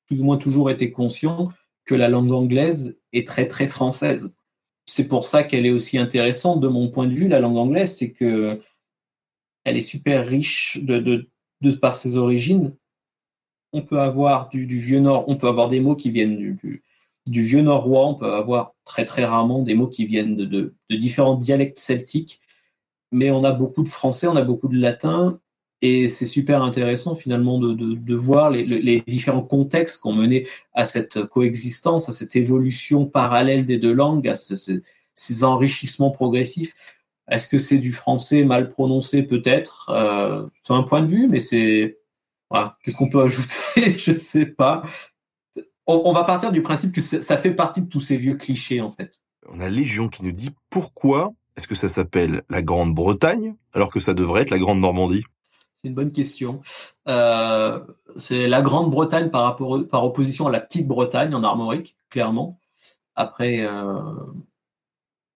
plus 0.06 0.20
ou 0.20 0.24
moins 0.24 0.36
toujours 0.38 0.70
été 0.70 0.92
conscient 0.92 1.52
que 1.84 1.96
la 1.96 2.08
langue 2.08 2.30
anglaise 2.30 2.96
est 3.12 3.26
très 3.26 3.48
très 3.48 3.66
française. 3.66 4.36
C'est 4.84 5.08
pour 5.08 5.26
ça 5.26 5.42
qu'elle 5.42 5.66
est 5.66 5.72
aussi 5.72 5.98
intéressante 5.98 6.60
de 6.60 6.68
mon 6.68 6.90
point 6.90 7.08
de 7.08 7.14
vue. 7.14 7.26
La 7.26 7.40
langue 7.40 7.56
anglaise, 7.56 7.96
c'est 7.96 8.12
que 8.12 8.60
elle 9.64 9.76
est 9.76 9.80
super 9.80 10.28
riche 10.28 10.78
de, 10.80 11.28
de 11.60 11.72
par 11.72 11.96
ses 11.96 12.16
origines 12.16 12.76
on 13.72 13.82
peut 13.82 14.00
avoir 14.00 14.48
du, 14.48 14.66
vieux 14.66 15.00
nord, 15.00 15.24
on 15.28 15.36
peut 15.36 15.48
avoir 15.48 15.68
des 15.68 15.80
mots 15.80 15.96
qui 15.96 16.10
viennent 16.10 16.56
du, 16.56 16.82
vieux 17.26 17.62
norrois, 17.62 18.06
on 18.06 18.14
peut 18.14 18.32
avoir 18.32 18.74
très 18.84 19.04
très 19.04 19.24
rarement 19.24 19.62
des 19.62 19.74
mots 19.74 19.88
qui 19.88 20.06
viennent 20.06 20.36
de, 20.36 20.74
différents 20.90 21.36
dialectes 21.36 21.78
celtiques, 21.78 22.40
mais 23.12 23.30
on 23.30 23.44
a 23.44 23.52
beaucoup 23.52 23.82
de 23.82 23.88
français, 23.88 24.26
on 24.26 24.36
a 24.36 24.44
beaucoup 24.44 24.68
de 24.68 24.78
latin, 24.78 25.40
et 25.82 26.08
c'est 26.08 26.26
super 26.26 26.62
intéressant 26.62 27.14
finalement 27.14 27.58
de, 27.58 28.14
voir 28.14 28.50
les, 28.50 29.02
différents 29.06 29.42
contextes 29.42 30.00
qui 30.00 30.08
ont 30.08 30.14
mené 30.14 30.48
à 30.72 30.84
cette 30.84 31.24
coexistence, 31.24 32.08
à 32.08 32.12
cette 32.12 32.34
évolution 32.36 33.06
parallèle 33.06 33.66
des 33.66 33.78
deux 33.78 33.92
langues, 33.92 34.28
à 34.28 34.34
ces 34.36 35.44
enrichissements 35.44 36.10
progressifs. 36.10 36.72
Est-ce 37.28 37.48
que 37.48 37.58
c'est 37.58 37.78
du 37.78 37.92
français 37.92 38.44
mal 38.44 38.68
prononcé? 38.68 39.22
Peut-être 39.22 39.90
euh, 39.90 40.46
C'est 40.62 40.72
un 40.72 40.82
point 40.82 41.02
de 41.02 41.08
vue, 41.08 41.28
mais 41.28 41.40
c'est 41.40 41.98
Qu'est-ce 42.52 42.96
qu'on 42.96 43.10
peut 43.10 43.22
ajouter? 43.22 43.98
Je 43.98 44.16
sais 44.16 44.46
pas. 44.46 44.82
On, 45.86 46.12
va 46.12 46.24
partir 46.24 46.50
du 46.50 46.62
principe 46.62 46.92
que 46.92 47.00
ça 47.00 47.36
fait 47.36 47.54
partie 47.54 47.82
de 47.82 47.88
tous 47.88 48.00
ces 48.00 48.16
vieux 48.16 48.34
clichés, 48.34 48.80
en 48.80 48.90
fait. 48.90 49.20
On 49.48 49.60
a 49.60 49.68
Légion 49.68 50.08
qui 50.08 50.24
nous 50.24 50.32
dit 50.32 50.50
pourquoi 50.68 51.32
est-ce 51.56 51.68
que 51.68 51.76
ça 51.76 51.88
s'appelle 51.88 52.42
la 52.50 52.60
Grande-Bretagne 52.60 53.54
alors 53.72 53.92
que 53.92 54.00
ça 54.00 54.12
devrait 54.12 54.42
être 54.42 54.50
la 54.50 54.58
Grande 54.58 54.80
Normandie 54.80 55.22
C'est 55.82 55.88
une 55.88 55.94
bonne 55.94 56.10
question. 56.10 56.60
Euh, 57.08 57.80
c'est 58.16 58.48
la 58.48 58.62
Grande-Bretagne 58.62 59.30
par, 59.30 59.44
rapport, 59.44 59.86
par 59.86 60.04
opposition 60.04 60.48
à 60.48 60.50
la 60.50 60.60
Petite 60.60 60.88
Bretagne 60.88 61.34
en 61.34 61.44
armorique, 61.44 61.96
clairement. 62.10 62.58
Après, 63.14 63.60
euh, 63.60 64.02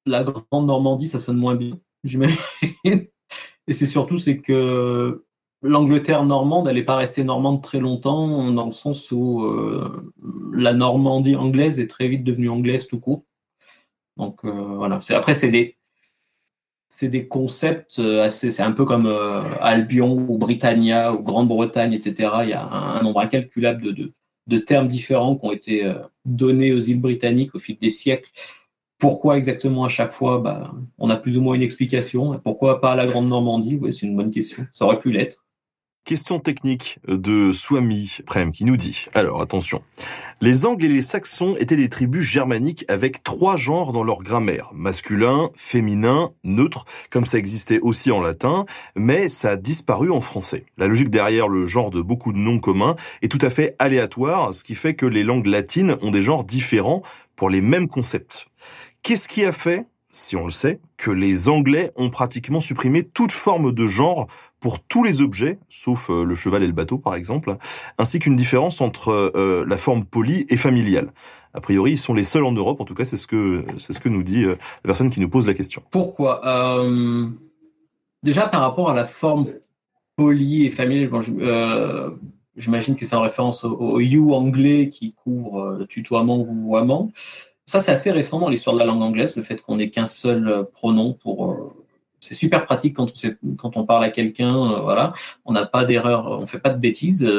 la 0.04 0.24
Grande 0.24 0.66
Normandie, 0.66 1.06
ça 1.06 1.20
sonne 1.20 1.38
moins 1.38 1.54
bien, 1.54 1.78
j'imagine. 2.02 2.36
Et 2.84 3.72
c'est 3.72 3.86
surtout 3.86 4.18
c'est 4.18 4.40
que 4.40 5.24
l'Angleterre 5.62 6.24
normande, 6.24 6.68
elle 6.68 6.76
n'est 6.76 6.84
pas 6.84 6.96
restée 6.96 7.24
normande 7.24 7.62
très 7.62 7.80
longtemps, 7.80 8.50
dans 8.52 8.66
le 8.66 8.72
sens 8.72 9.10
où 9.12 9.42
euh, 9.44 10.12
la 10.54 10.72
Normandie 10.72 11.36
anglaise 11.36 11.80
est 11.80 11.86
très 11.86 12.08
vite 12.08 12.24
devenue 12.24 12.48
anglaise 12.48 12.86
tout 12.86 13.00
court. 13.00 13.24
Donc 14.16 14.44
euh, 14.44 14.50
voilà. 14.50 15.00
Après, 15.10 15.34
c'est 15.34 15.50
des 15.50 15.76
c'est 16.88 17.08
des 17.08 17.28
concepts 17.28 17.98
euh, 18.00 18.22
assez. 18.24 18.50
C'est 18.50 18.62
un 18.62 18.72
peu 18.72 18.84
comme 18.84 19.06
Albion 19.60 20.12
ou 20.28 20.38
Britannia 20.38 21.12
ou 21.14 21.22
Grande-Bretagne, 21.22 21.92
etc. 21.92 22.30
Il 22.42 22.48
y 22.50 22.52
a 22.52 22.66
un, 22.66 23.02
nombre 23.02 23.20
incalculable 23.20 23.94
de, 23.94 24.12
de, 24.46 24.58
termes 24.58 24.88
différents 24.88 25.36
qui 25.36 25.48
ont 25.48 25.52
été 25.52 25.94
donnés 26.24 26.72
aux 26.72 26.80
îles 26.80 27.00
britanniques 27.00 27.54
au 27.54 27.58
fil 27.58 27.78
des 27.78 27.90
siècles. 27.90 28.30
Pourquoi 28.98 29.38
exactement 29.38 29.84
à 29.84 29.88
chaque 29.88 30.12
fois? 30.12 30.40
Bah, 30.40 30.74
On 30.98 31.10
a 31.10 31.16
plus 31.16 31.38
ou 31.38 31.42
moins 31.42 31.54
une 31.54 31.62
explication. 31.62 32.38
Pourquoi 32.40 32.80
pas 32.80 32.96
la 32.96 33.06
Grande 33.06 33.28
Normandie 33.28 33.80
C'est 33.92 34.06
une 34.06 34.16
bonne 34.16 34.30
question. 34.30 34.66
Ça 34.72 34.84
aurait 34.84 35.00
pu 35.00 35.10
l'être. 35.12 35.44
Question 36.04 36.40
technique 36.40 36.98
de 37.06 37.52
Swami 37.52 38.18
Prem 38.26 38.50
qui 38.50 38.64
nous 38.64 38.76
dit, 38.76 39.06
alors 39.14 39.42
attention, 39.42 39.82
les 40.40 40.66
Angles 40.66 40.86
et 40.86 40.88
les 40.88 41.02
Saxons 41.02 41.54
étaient 41.56 41.76
des 41.76 41.88
tribus 41.88 42.22
germaniques 42.22 42.84
avec 42.88 43.22
trois 43.22 43.56
genres 43.56 43.92
dans 43.92 44.02
leur 44.02 44.22
grammaire, 44.22 44.70
masculin, 44.72 45.50
féminin, 45.54 46.32
neutre, 46.42 46.84
comme 47.10 47.26
ça 47.26 47.38
existait 47.38 47.78
aussi 47.80 48.10
en 48.10 48.20
latin, 48.20 48.64
mais 48.96 49.28
ça 49.28 49.50
a 49.50 49.56
disparu 49.56 50.10
en 50.10 50.20
français. 50.20 50.64
La 50.78 50.88
logique 50.88 51.10
derrière 51.10 51.48
le 51.48 51.66
genre 51.66 51.90
de 51.90 52.00
beaucoup 52.00 52.32
de 52.32 52.38
noms 52.38 52.58
communs 52.58 52.96
est 53.22 53.30
tout 53.30 53.44
à 53.46 53.50
fait 53.50 53.76
aléatoire, 53.78 54.52
ce 54.54 54.64
qui 54.64 54.74
fait 54.74 54.94
que 54.94 55.06
les 55.06 55.22
langues 55.22 55.46
latines 55.46 55.96
ont 56.02 56.10
des 56.10 56.22
genres 56.22 56.44
différents 56.44 57.02
pour 57.36 57.50
les 57.50 57.60
mêmes 57.60 57.88
concepts. 57.88 58.48
Qu'est-ce 59.02 59.28
qui 59.28 59.44
a 59.44 59.52
fait 59.52 59.86
si 60.12 60.36
on 60.36 60.44
le 60.44 60.50
sait, 60.50 60.80
que 60.96 61.10
les 61.10 61.48
Anglais 61.48 61.92
ont 61.96 62.10
pratiquement 62.10 62.60
supprimé 62.60 63.04
toute 63.04 63.32
forme 63.32 63.72
de 63.72 63.86
genre 63.86 64.26
pour 64.58 64.80
tous 64.80 65.04
les 65.04 65.22
objets, 65.22 65.58
sauf 65.68 66.10
euh, 66.10 66.24
le 66.24 66.34
cheval 66.34 66.62
et 66.62 66.66
le 66.66 66.72
bateau 66.72 66.98
par 66.98 67.14
exemple, 67.14 67.56
ainsi 67.98 68.18
qu'une 68.18 68.36
différence 68.36 68.80
entre 68.80 69.32
euh, 69.34 69.64
la 69.66 69.76
forme 69.76 70.04
polie 70.04 70.46
et 70.48 70.56
familiale. 70.56 71.12
A 71.54 71.60
priori, 71.60 71.92
ils 71.92 71.98
sont 71.98 72.14
les 72.14 72.22
seuls 72.22 72.44
en 72.44 72.52
Europe, 72.52 72.80
en 72.80 72.84
tout 72.84 72.94
cas 72.94 73.04
c'est 73.04 73.16
ce 73.16 73.26
que 73.26 73.64
c'est 73.78 73.92
ce 73.92 74.00
que 74.00 74.08
nous 74.08 74.22
dit 74.22 74.44
euh, 74.44 74.56
la 74.84 74.88
personne 74.88 75.10
qui 75.10 75.20
nous 75.20 75.28
pose 75.28 75.46
la 75.46 75.54
question. 75.54 75.82
Pourquoi? 75.90 76.40
Déjà 78.22 78.48
par 78.48 78.60
rapport 78.60 78.90
à 78.90 78.94
la 78.94 79.06
forme 79.06 79.46
polie 80.16 80.66
et 80.66 80.70
familiale, 80.70 81.10
j'imagine 82.56 82.96
que 82.96 83.06
c'est 83.06 83.16
en 83.16 83.22
référence 83.22 83.64
au, 83.64 83.78
au, 83.78 84.00
you 84.00 84.34
anglais 84.34 84.90
qui 84.90 85.14
couvre 85.14 85.86
tutoiement, 85.88 86.42
vouvoiement. 86.42 87.08
Ça, 87.66 87.80
c'est 87.80 87.92
assez 87.92 88.10
récent 88.10 88.40
dans 88.40 88.48
l'histoire 88.48 88.74
de 88.74 88.80
la 88.80 88.86
langue 88.86 89.02
anglaise, 89.02 89.36
le 89.36 89.42
fait 89.42 89.56
qu'on 89.60 89.76
n'ait 89.76 89.90
qu'un 89.90 90.06
seul 90.06 90.48
euh, 90.48 90.64
pronom 90.64 91.12
pour. 91.14 91.52
Euh, 91.52 91.72
c'est 92.18 92.34
super 92.34 92.66
pratique 92.66 92.96
quand 92.96 93.12
on, 93.24 93.54
quand 93.56 93.76
on 93.76 93.86
parle 93.86 94.04
à 94.04 94.10
quelqu'un, 94.10 94.72
euh, 94.72 94.80
voilà. 94.80 95.12
On 95.44 95.52
n'a 95.52 95.66
pas 95.66 95.84
d'erreur, 95.84 96.40
on 96.40 96.46
fait 96.46 96.58
pas 96.58 96.70
de 96.70 96.78
bêtises. 96.78 97.30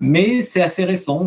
mais 0.00 0.42
c'est 0.42 0.60
assez 0.60 0.84
récent. 0.84 1.26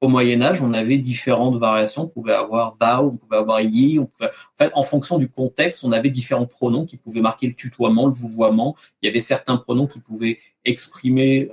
au 0.00 0.08
Moyen 0.08 0.42
Âge, 0.42 0.62
on 0.62 0.72
avait 0.72 0.98
différentes 0.98 1.56
variations. 1.58 2.04
On 2.04 2.08
pouvait 2.08 2.32
avoir 2.32 2.76
thou, 2.80 3.10
on 3.12 3.16
pouvait 3.16 3.36
avoir 3.36 3.60
ye. 3.60 3.98
On 3.98 4.06
pouvait, 4.06 4.30
en 4.30 4.56
fait, 4.56 4.72
en 4.74 4.82
fonction 4.82 5.18
du 5.18 5.28
contexte, 5.28 5.84
on 5.84 5.92
avait 5.92 6.10
différents 6.10 6.46
pronoms 6.46 6.86
qui 6.86 6.96
pouvaient 6.96 7.20
marquer 7.20 7.46
le 7.46 7.54
tutoiement, 7.54 8.06
le 8.06 8.12
vouvoiement. 8.12 8.74
Il 9.02 9.06
y 9.06 9.08
avait 9.10 9.20
certains 9.20 9.58
pronoms 9.58 9.86
qui 9.86 10.00
pouvaient 10.00 10.38
exprimer 10.64 11.50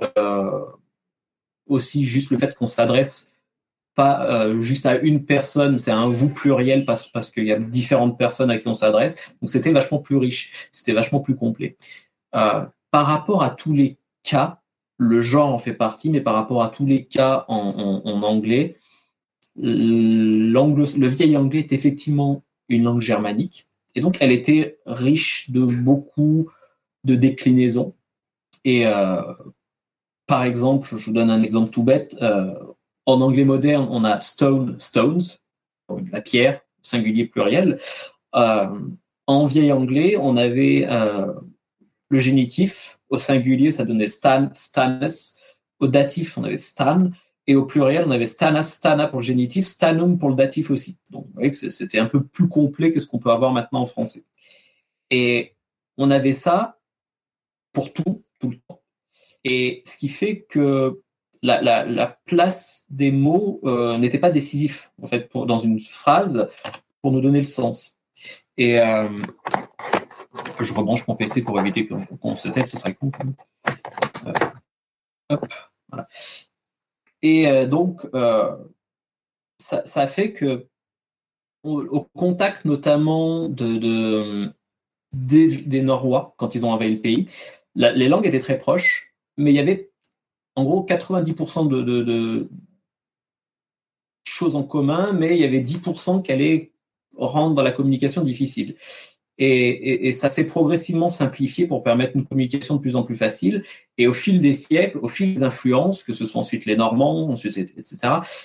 aussi 1.68 2.04
juste 2.04 2.30
le 2.30 2.38
fait 2.38 2.54
qu'on 2.54 2.66
s'adresse 2.66 3.35
pas 3.96 4.30
euh, 4.30 4.60
juste 4.60 4.86
à 4.86 4.98
une 4.98 5.24
personne, 5.24 5.78
c'est 5.78 5.90
un 5.90 6.08
vous 6.08 6.28
pluriel 6.28 6.84
parce, 6.84 7.08
parce 7.08 7.30
qu'il 7.30 7.46
y 7.46 7.52
a 7.52 7.58
différentes 7.58 8.16
personnes 8.16 8.50
à 8.50 8.58
qui 8.58 8.68
on 8.68 8.74
s'adresse. 8.74 9.16
Donc 9.40 9.50
c'était 9.50 9.72
vachement 9.72 9.98
plus 9.98 10.16
riche, 10.16 10.68
c'était 10.70 10.92
vachement 10.92 11.20
plus 11.20 11.34
complet. 11.34 11.76
Euh, 12.36 12.64
par 12.92 13.06
rapport 13.06 13.42
à 13.42 13.50
tous 13.50 13.72
les 13.72 13.96
cas, 14.22 14.60
le 14.98 15.20
genre 15.22 15.52
en 15.52 15.58
fait 15.58 15.72
partie, 15.72 16.10
mais 16.10 16.20
par 16.20 16.34
rapport 16.34 16.62
à 16.62 16.68
tous 16.68 16.86
les 16.86 17.06
cas 17.06 17.44
en, 17.48 18.02
en, 18.04 18.08
en 18.08 18.22
anglais, 18.22 18.76
le 19.56 21.06
vieil 21.06 21.36
anglais 21.36 21.60
est 21.60 21.72
effectivement 21.72 22.44
une 22.68 22.84
langue 22.84 23.00
germanique, 23.00 23.66
et 23.94 24.00
donc 24.00 24.18
elle 24.20 24.32
était 24.32 24.78
riche 24.86 25.50
de 25.50 25.64
beaucoup 25.64 26.50
de 27.04 27.14
déclinaisons. 27.14 27.94
Et 28.64 28.86
euh, 28.86 29.22
par 30.26 30.42
exemple, 30.44 30.96
je 30.98 31.06
vous 31.06 31.12
donne 31.12 31.30
un 31.30 31.42
exemple 31.42 31.70
tout 31.70 31.84
bête, 31.84 32.16
euh, 32.20 32.52
en 33.06 33.20
anglais 33.20 33.44
moderne, 33.44 33.86
on 33.90 34.04
a 34.04 34.20
stone, 34.20 34.78
stones, 34.78 35.22
la 36.12 36.20
pierre, 36.20 36.60
singulier 36.82 37.26
pluriel. 37.26 37.78
Euh, 38.34 38.78
en 39.26 39.46
vieil 39.46 39.72
anglais, 39.72 40.16
on 40.20 40.36
avait 40.36 40.86
euh, 40.88 41.32
le 42.08 42.18
génitif, 42.18 42.98
au 43.08 43.18
singulier, 43.18 43.70
ça 43.70 43.84
donnait 43.84 44.08
stan, 44.08 44.50
stanes, 44.52 45.08
au 45.78 45.88
datif, 45.88 46.36
on 46.36 46.44
avait 46.44 46.58
stan, 46.58 47.10
et 47.46 47.54
au 47.54 47.64
pluriel, 47.64 48.04
on 48.06 48.10
avait 48.10 48.26
stana, 48.26 48.62
stana 48.62 49.06
pour 49.06 49.20
le 49.20 49.24
génitif, 49.24 49.66
stanum 49.66 50.18
pour 50.18 50.28
le 50.28 50.34
datif 50.34 50.70
aussi. 50.70 50.98
Donc, 51.12 51.26
vous 51.26 51.32
voyez 51.34 51.50
que 51.50 51.56
c'était 51.56 52.00
un 52.00 52.06
peu 52.06 52.24
plus 52.24 52.48
complet 52.48 52.92
que 52.92 53.00
ce 53.00 53.06
qu'on 53.06 53.20
peut 53.20 53.30
avoir 53.30 53.52
maintenant 53.52 53.82
en 53.82 53.86
français. 53.86 54.24
Et 55.10 55.54
on 55.96 56.10
avait 56.10 56.32
ça 56.32 56.78
pour 57.72 57.92
tout, 57.92 58.24
tout 58.40 58.50
le 58.50 58.58
temps. 58.68 58.82
Et 59.44 59.84
ce 59.86 59.96
qui 59.96 60.08
fait 60.08 60.40
que 60.40 61.02
la, 61.42 61.60
la, 61.62 61.84
la 61.84 62.18
place 62.26 62.86
des 62.90 63.10
mots 63.10 63.60
euh, 63.64 63.98
n'était 63.98 64.18
pas 64.18 64.30
décisif, 64.30 64.92
en 65.02 65.06
fait, 65.06 65.30
dans 65.34 65.58
une 65.58 65.80
phrase, 65.80 66.48
pour 67.02 67.12
nous 67.12 67.20
donner 67.20 67.38
le 67.38 67.44
sens. 67.44 67.96
Et 68.56 68.80
euh, 68.80 69.08
je 70.60 70.72
rebranche 70.72 71.06
mon 71.08 71.16
PC 71.16 71.42
pour 71.42 71.58
éviter 71.60 71.86
qu'on 71.86 72.36
se 72.36 72.48
tête, 72.48 72.68
ce 72.68 72.76
serait 72.76 72.94
con. 72.94 73.10
Euh, 74.26 74.32
hop, 75.30 75.46
voilà. 75.88 76.08
Et 77.22 77.66
donc, 77.66 78.06
ça, 79.58 79.84
ça, 79.84 80.06
fait 80.06 80.32
que, 80.32 80.68
au, 81.64 82.06
contact 82.14 82.64
notamment 82.64 83.48
de, 83.48 83.78
de 83.78 84.52
des, 85.12 85.82
Norrois, 85.82 86.34
quand 86.36 86.54
ils 86.54 86.64
ont 86.64 86.70
envahi 86.70 86.94
le 86.94 87.00
pays, 87.00 87.26
les 87.74 88.08
langues 88.08 88.26
étaient 88.26 88.40
très 88.40 88.58
proches, 88.58 89.14
mais 89.36 89.50
il 89.50 89.56
y 89.56 89.60
avait 89.60 89.90
en 90.56 90.64
gros 90.64 90.84
90% 90.84 91.68
de, 91.68 92.48
choses 94.24 94.56
en 94.56 94.64
commun, 94.64 95.12
mais 95.12 95.36
il 95.36 95.40
y 95.40 95.44
avait 95.44 95.62
10% 95.62 96.22
qui 96.22 96.32
allaient 96.32 96.72
rendre 97.16 97.62
la 97.62 97.72
communication 97.72 98.22
difficile. 98.22 98.74
Et, 99.38 100.12
ça 100.12 100.28
s'est 100.28 100.46
progressivement 100.46 101.10
simplifié 101.10 101.66
pour 101.66 101.82
permettre 101.82 102.16
une 102.16 102.26
communication 102.26 102.76
de 102.76 102.80
plus 102.80 102.96
en 102.96 103.02
plus 103.02 103.14
facile. 103.14 103.62
Et 103.98 104.06
au 104.06 104.14
fil 104.14 104.40
des 104.40 104.54
siècles, 104.54 104.98
au 105.02 105.08
fil 105.08 105.34
des 105.34 105.42
influences, 105.42 106.02
que 106.02 106.14
ce 106.14 106.24
soit 106.24 106.40
ensuite 106.40 106.64
les 106.64 106.76
Normands, 106.76 107.34
etc., 107.34 107.96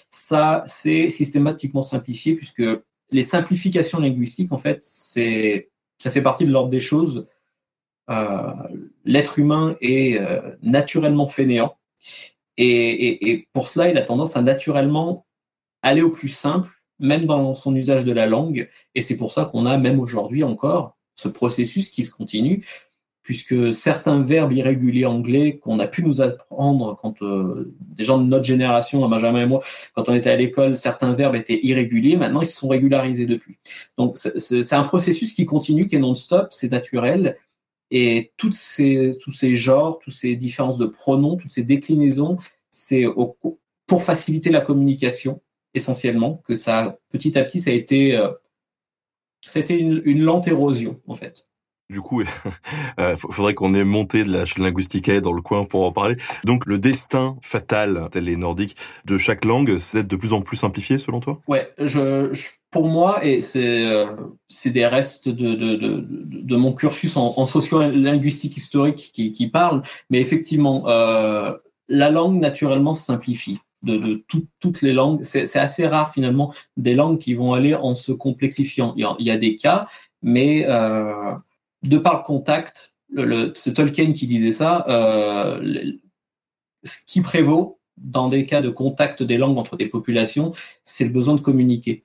ça 0.10 0.64
s'est 0.68 1.10
systématiquement 1.10 1.84
simplifié 1.84 2.36
puisque 2.36 2.64
les 3.12 3.24
simplifications 3.24 4.00
linguistiques, 4.00 4.52
en 4.52 4.58
fait, 4.58 4.80
c'est, 4.82 5.70
ça 5.98 6.12
fait 6.12 6.22
partie 6.22 6.46
de 6.46 6.52
l'ordre 6.52 6.70
des 6.70 6.80
choses. 6.80 7.28
Euh, 8.10 8.54
l'être 9.06 9.40
humain 9.40 9.78
est 9.82 10.18
euh, 10.20 10.42
naturellement 10.62 11.28
fainéant. 11.28 11.78
Et, 12.58 13.48
pour 13.54 13.68
cela, 13.68 13.90
il 13.90 13.98
a 13.98 14.04
tendance 14.04 14.38
à 14.38 14.42
naturellement 14.42 15.26
aller 15.82 16.02
au 16.02 16.12
plus 16.12 16.30
simple 16.30 16.70
même 17.00 17.26
dans 17.26 17.56
son 17.56 17.76
usage 17.76 18.06
de 18.06 18.12
la 18.12 18.28
langue. 18.28 18.70
Et 18.96 19.02
c'est 19.02 19.18
pour 19.18 19.32
ça 19.34 19.46
qu'on 19.46 19.66
a, 19.66 19.78
même 19.78 20.00
aujourd'hui 20.00 20.44
encore, 20.44 20.96
ce 21.16 21.28
processus 21.28 21.90
qui 21.90 22.04
se 22.04 22.12
continue, 22.12 22.66
puisque 23.24 23.74
certains 23.74 24.22
verbes 24.22 24.54
irréguliers 24.54 25.06
anglais 25.06 25.58
qu'on 25.58 25.80
a 25.80 25.88
pu 25.88 26.04
nous 26.04 26.22
apprendre 26.22 26.96
quand 26.96 27.22
euh, 27.22 27.74
des 27.80 28.04
gens 28.04 28.18
de 28.18 28.24
notre 28.24 28.46
génération, 28.46 29.08
Benjamin 29.08 29.42
et 29.42 29.46
moi, 29.46 29.62
quand 29.94 30.10
on 30.10 30.14
était 30.14 30.30
à 30.30 30.36
l'école, 30.36 30.78
certains 30.78 31.14
verbes 31.14 31.36
étaient 31.36 31.60
irréguliers. 31.64 32.18
Maintenant, 32.18 32.42
ils 32.42 32.48
se 32.48 32.58
sont 32.58 32.68
régularisés 32.68 33.26
depuis. 33.26 33.58
Donc, 33.98 34.18
c'est 34.18 34.74
un 34.74 34.84
processus 34.84 35.34
qui 35.34 35.46
continue, 35.46 35.88
qui 35.88 35.96
est 35.96 36.00
non-stop, 36.00 36.48
c'est 36.52 36.72
naturel. 36.72 37.38
Et 37.92 38.32
toutes 38.38 38.54
ces, 38.54 39.12
tous 39.22 39.32
ces 39.32 39.56
genres, 39.56 40.00
toutes 40.00 40.14
ces 40.14 40.36
différences 40.36 40.78
de 40.78 40.86
pronoms, 40.86 41.36
toutes 41.36 41.52
ces 41.52 41.64
déclinaisons, 41.64 42.38
c'est 42.70 43.06
pour 43.86 44.04
faciliter 44.04 44.50
la 44.50 44.62
communication 44.62 45.42
essentiellement, 45.74 46.42
que 46.46 46.56
ça, 46.56 46.98
petit 47.10 47.38
à 47.38 47.44
petit, 47.44 47.60
ça 47.60 47.70
a 47.70 47.74
été, 47.74 48.16
euh, 48.16 48.32
c'était 49.46 49.78
une, 49.78 50.02
une, 50.06 50.22
lente 50.22 50.48
érosion, 50.48 51.02
en 51.08 51.16
fait. 51.16 51.48
Du 51.92 52.02
coup, 52.02 52.22
il 52.22 52.28
euh, 53.00 53.16
faudrait 53.18 53.54
qu'on 53.54 53.74
ait 53.74 53.84
monté 53.84 54.24
de 54.24 54.32
la 54.32 54.46
linguistique 54.58 55.12
dans 55.12 55.34
le 55.34 55.42
coin 55.42 55.66
pour 55.66 55.84
en 55.86 55.92
parler. 55.92 56.16
Donc, 56.46 56.66
le 56.66 56.78
destin 56.78 57.36
fatal, 57.42 58.08
tel 58.12 58.24
les 58.24 58.38
nordiques, 58.38 58.78
de 59.06 59.18
chaque 59.18 59.46
langue, 59.46 59.78
c'est 59.78 59.98
d'être 59.98 60.08
de 60.08 60.16
plus 60.16 60.34
en 60.34 60.42
plus 60.42 60.58
simplifié, 60.58 60.98
selon 60.98 61.20
toi? 61.20 61.42
Ouais, 61.48 61.74
pour 62.72 62.88
moi, 62.88 63.26
et 63.26 63.42
c'est 63.42 63.86
euh, 63.86 64.16
des 64.66 64.88
restes 64.88 65.28
de, 65.28 66.56
mon 66.56 66.72
cursus 66.72 67.18
en, 67.18 67.46
sociolinguistique 67.46 68.56
historique 68.56 69.12
qui, 69.14 69.34
qui 69.34 69.48
parlent, 69.48 69.82
mais 70.10 70.22
effectivement, 70.22 70.88
euh, 70.88 71.52
la 71.90 72.10
langue 72.10 72.40
naturellement 72.40 72.94
se 72.94 73.04
simplifie 73.04 73.60
de, 73.84 73.98
de 73.98 74.24
tout, 74.28 74.46
toutes 74.62 74.82
les 74.82 74.94
langues. 74.94 75.24
C'est 75.24 75.58
assez 75.58 75.86
rare 75.86 76.14
finalement 76.14 76.54
des 76.78 76.96
langues 76.96 77.20
qui 77.20 77.34
vont 77.34 77.54
aller 77.54 77.76
en 77.76 77.96
se 77.96 78.14
complexifiant. 78.14 78.94
Il 78.96 79.26
y 79.26 79.32
a, 79.32 79.38
des 79.38 79.58
cas, 79.58 79.88
mais 80.22 80.66
de 81.84 81.98
par 81.98 82.18
le 82.18 82.24
contact, 82.24 82.94
le, 83.10 83.52
c'est 83.56 83.74
Tolkien 83.74 84.14
qui 84.14 84.28
disait 84.28 84.52
ça, 84.52 84.86
euh, 84.88 85.92
ce 86.84 87.06
qui 87.06 87.22
prévaut 87.22 87.80
dans 87.98 88.30
des 88.30 88.46
cas 88.46 88.62
de 88.62 88.70
contact 88.70 89.22
des 89.24 89.38
langues 89.38 89.58
entre 89.58 89.78
des 89.78 89.88
populations, 89.88 90.54
c'est 90.84 91.06
le 91.06 91.12
besoin 91.12 91.36
de 91.36 91.42
communiquer. 91.42 92.04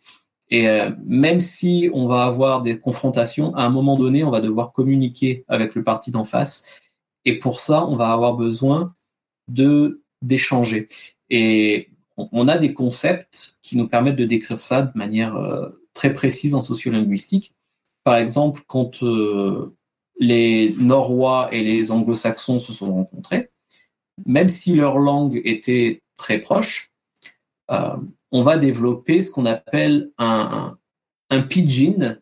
Et 0.48 0.68
euh, 0.68 0.90
même 1.04 1.40
si 1.40 1.90
on 1.92 2.06
va 2.06 2.24
avoir 2.24 2.62
des 2.62 2.78
confrontations, 2.78 3.54
à 3.54 3.64
un 3.64 3.70
moment 3.70 3.96
donné, 3.96 4.22
on 4.24 4.30
va 4.30 4.40
devoir 4.40 4.72
communiquer 4.72 5.44
avec 5.48 5.74
le 5.74 5.82
parti 5.82 6.10
d'en 6.10 6.24
face. 6.24 6.64
Et 7.24 7.38
pour 7.38 7.60
ça, 7.60 7.84
on 7.86 7.96
va 7.96 8.12
avoir 8.12 8.34
besoin 8.34 8.94
de 9.48 10.02
d'échanger. 10.22 10.88
Et 11.30 11.90
on 12.16 12.48
a 12.48 12.58
des 12.58 12.72
concepts 12.72 13.58
qui 13.62 13.76
nous 13.76 13.88
permettent 13.88 14.16
de 14.16 14.24
décrire 14.24 14.56
ça 14.56 14.82
de 14.82 14.96
manière 14.96 15.36
euh, 15.36 15.68
très 15.92 16.14
précise 16.14 16.54
en 16.54 16.62
sociolinguistique. 16.62 17.55
Par 18.06 18.18
exemple, 18.18 18.62
quand 18.68 19.02
euh, 19.02 19.74
les 20.16 20.72
Norrois 20.78 21.48
et 21.50 21.64
les 21.64 21.90
Anglo-Saxons 21.90 22.60
se 22.60 22.72
sont 22.72 22.94
rencontrés, 22.94 23.50
même 24.26 24.48
si 24.48 24.76
leur 24.76 24.98
langue 24.98 25.40
était 25.44 26.02
très 26.16 26.38
proche, 26.38 26.92
euh, 27.72 27.96
on 28.30 28.42
va 28.42 28.58
développer 28.58 29.22
ce 29.22 29.32
qu'on 29.32 29.44
appelle 29.44 30.12
un, 30.18 30.76
pidgin, 31.50 32.20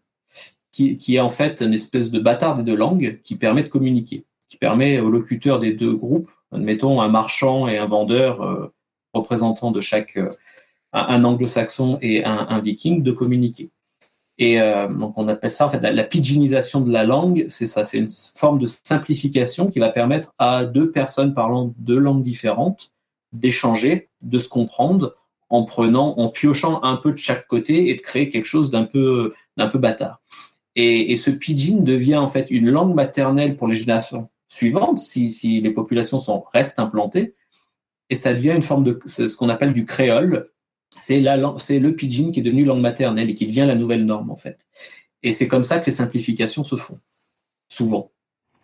qui, 0.72 0.96
est 1.10 1.20
en 1.20 1.28
fait 1.28 1.60
une 1.60 1.74
espèce 1.74 2.10
de 2.10 2.18
bâtard 2.18 2.56
des 2.56 2.62
deux 2.62 2.76
langues 2.76 3.20
qui 3.22 3.36
permet 3.36 3.64
de 3.64 3.68
communiquer, 3.68 4.24
qui 4.48 4.56
permet 4.56 5.00
aux 5.00 5.10
locuteurs 5.10 5.60
des 5.60 5.74
deux 5.74 5.94
groupes, 5.94 6.30
admettons 6.50 7.02
un 7.02 7.10
marchand 7.10 7.68
et 7.68 7.76
un 7.76 7.86
vendeur 7.86 8.72
représentant 9.12 9.70
de 9.70 9.82
chaque 9.82 10.16
euh, 10.16 10.30
un, 10.94 11.24
anglo-saxon 11.24 11.98
et 12.00 12.24
un, 12.24 12.58
viking 12.60 13.02
de 13.02 13.12
communiquer. 13.12 13.70
Et 14.38 14.60
euh, 14.60 14.88
donc 14.88 15.16
on 15.16 15.28
appelle 15.28 15.52
ça 15.52 15.66
en 15.66 15.70
fait 15.70 15.80
la, 15.80 16.04
pidginisation 16.04 16.80
de 16.80 16.92
la 16.92 17.04
langue, 17.04 17.44
c'est 17.48 17.66
ça, 17.66 17.84
c'est 17.84 17.98
une 17.98 18.08
forme 18.08 18.58
de 18.58 18.66
simplification 18.66 19.68
qui 19.68 19.78
va 19.78 19.90
permettre 19.90 20.34
à 20.38 20.64
deux 20.64 20.90
personnes 20.90 21.34
parlant 21.34 21.72
deux 21.78 21.98
langues 21.98 22.22
différentes 22.22 22.92
d'échanger, 23.32 24.10
de 24.22 24.38
se 24.38 24.48
comprendre 24.48 25.14
en 25.50 25.64
prenant, 25.64 26.18
en 26.18 26.28
piochant 26.28 26.82
un 26.82 26.96
peu 26.96 27.12
de 27.12 27.18
chaque 27.18 27.46
côté 27.46 27.90
et 27.90 27.94
de 27.94 28.00
créer 28.00 28.28
quelque 28.28 28.46
chose 28.46 28.70
d'un 28.70 28.84
peu 28.84 29.34
d'un 29.56 29.68
peu 29.68 29.78
bâtard. 29.78 30.20
Et, 30.74 31.12
et, 31.12 31.16
ce 31.16 31.30
pidgin 31.30 31.82
devient 31.84 32.16
en 32.16 32.26
fait 32.26 32.50
une 32.50 32.68
langue 32.70 32.94
maternelle 32.94 33.56
pour 33.56 33.68
les 33.68 33.76
générations 33.76 34.28
suivantes 34.48 34.98
si, 34.98 35.30
si 35.30 35.60
les 35.60 35.70
populations 35.70 36.18
sont 36.18 36.44
restent 36.52 36.80
implantées 36.80 37.34
et 38.10 38.16
ça 38.16 38.34
devient 38.34 38.52
une 38.52 38.62
forme 38.62 38.84
de 38.84 38.98
ce 39.06 39.36
qu'on 39.36 39.48
appelle 39.48 39.72
du 39.72 39.86
créole. 39.86 40.48
C'est 40.96 41.20
la 41.20 41.54
c'est 41.58 41.78
le 41.78 41.94
pidgin 41.94 42.32
qui 42.32 42.40
est 42.40 42.42
devenu 42.42 42.64
langue 42.64 42.80
maternelle 42.80 43.30
et 43.30 43.34
qui 43.34 43.46
devient 43.46 43.64
la 43.66 43.74
nouvelle 43.74 44.04
norme 44.04 44.30
en 44.30 44.36
fait. 44.36 44.66
Et 45.22 45.32
c'est 45.32 45.48
comme 45.48 45.64
ça 45.64 45.80
que 45.80 45.86
les 45.86 45.92
simplifications 45.92 46.64
se 46.64 46.76
font 46.76 46.98
souvent. 47.68 48.08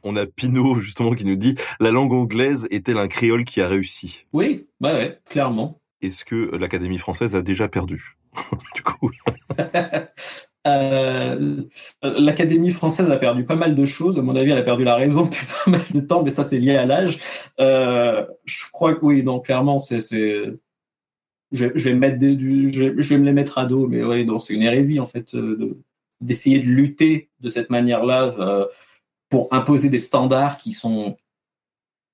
On 0.03 0.17
a 0.17 0.27
Pinot 0.27 0.77
justement 0.81 1.13
qui 1.15 1.27
nous 1.27 1.37
dit 1.37 1.57
la 1.79 1.91
langue 1.91 2.13
anglaise 2.13 2.69
est-elle 2.71 2.99
un 2.99 3.09
créole 3.09 3.45
qui 3.45 3.61
a 3.61 3.69
réussi? 3.69 4.25
Oui, 4.33 4.67
bah 4.81 4.95
ouais, 4.95 5.19
clairement. 5.29 5.81
Est-ce 6.01 6.25
que 6.25 6.57
l'Académie 6.57 6.99
française 6.99 7.35
a 7.35 7.43
déjà 7.43 7.69
perdu 7.69 8.17
du 8.75 8.83
coup 8.83 9.11
Euh, 10.67 11.63
L'Académie 12.03 12.71
française 12.71 13.11
a 13.11 13.17
perdu 13.17 13.45
pas 13.45 13.57
mal 13.57 13.75
de 13.75 13.87
choses. 13.87 14.19
À 14.19 14.23
mon 14.23 14.37
avis, 14.37 14.51
elle 14.51 14.59
a 14.59 14.63
perdu 14.63 14.85
la 14.85 14.97
raison 14.97 15.25
depuis 15.25 15.47
pas 15.65 15.71
mal 15.71 15.83
de 15.93 16.01
temps, 16.01 16.23
mais 16.23 16.31
ça, 16.31 16.45
c'est 16.45 16.59
lié 16.59 16.77
à 16.77 16.87
l'âge. 16.87 17.21
Euh, 17.61 18.27
je 18.45 18.65
crois 18.71 18.95
que 18.95 19.05
oui, 19.05 19.23
donc 19.23 19.47
clairement, 19.47 19.79
c'est 19.79 20.01
je, 21.53 21.67
vais 21.67 21.95
mettre 21.95 22.19
du, 22.19 22.73
je, 22.73 22.85
vais 22.85 23.19
me 23.19 23.25
les 23.25 23.33
mettre 23.33 23.59
à 23.59 23.67
dos, 23.67 23.89
mais 23.89 24.05
ouais, 24.05 24.27
c'est 24.41 24.55
une 24.55 24.63
hérésie 24.63 25.01
en 25.01 25.07
fait 25.07 25.37
d'essayer 26.21 26.61
de, 26.61 26.67
lutter 26.67 27.31
de 27.41 27.49
cette 27.49 27.71
manière-là 27.71 28.69
pour 29.29 29.53
imposer 29.53 29.89
des 29.91 29.99
standards 29.99 30.59
qui 30.59 30.73
sont 30.73 31.17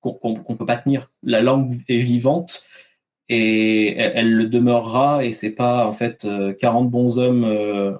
qu'on 0.01 0.39
ne 0.49 0.55
peut 0.55 0.65
pas 0.65 0.77
tenir. 0.77 1.11
La 1.23 1.41
langue 1.41 1.81
est 1.87 1.99
vivante 1.99 2.65
et 3.29 3.97
elle, 3.97 4.33
le 4.33 4.47
demeurera 4.47 5.25
et 5.25 5.33
c'est 5.33 5.51
pas 5.51 5.85
en 5.85 5.91
fait 5.91 6.27
40 6.59 6.89
bons 6.89 7.19
hommes 7.19 7.97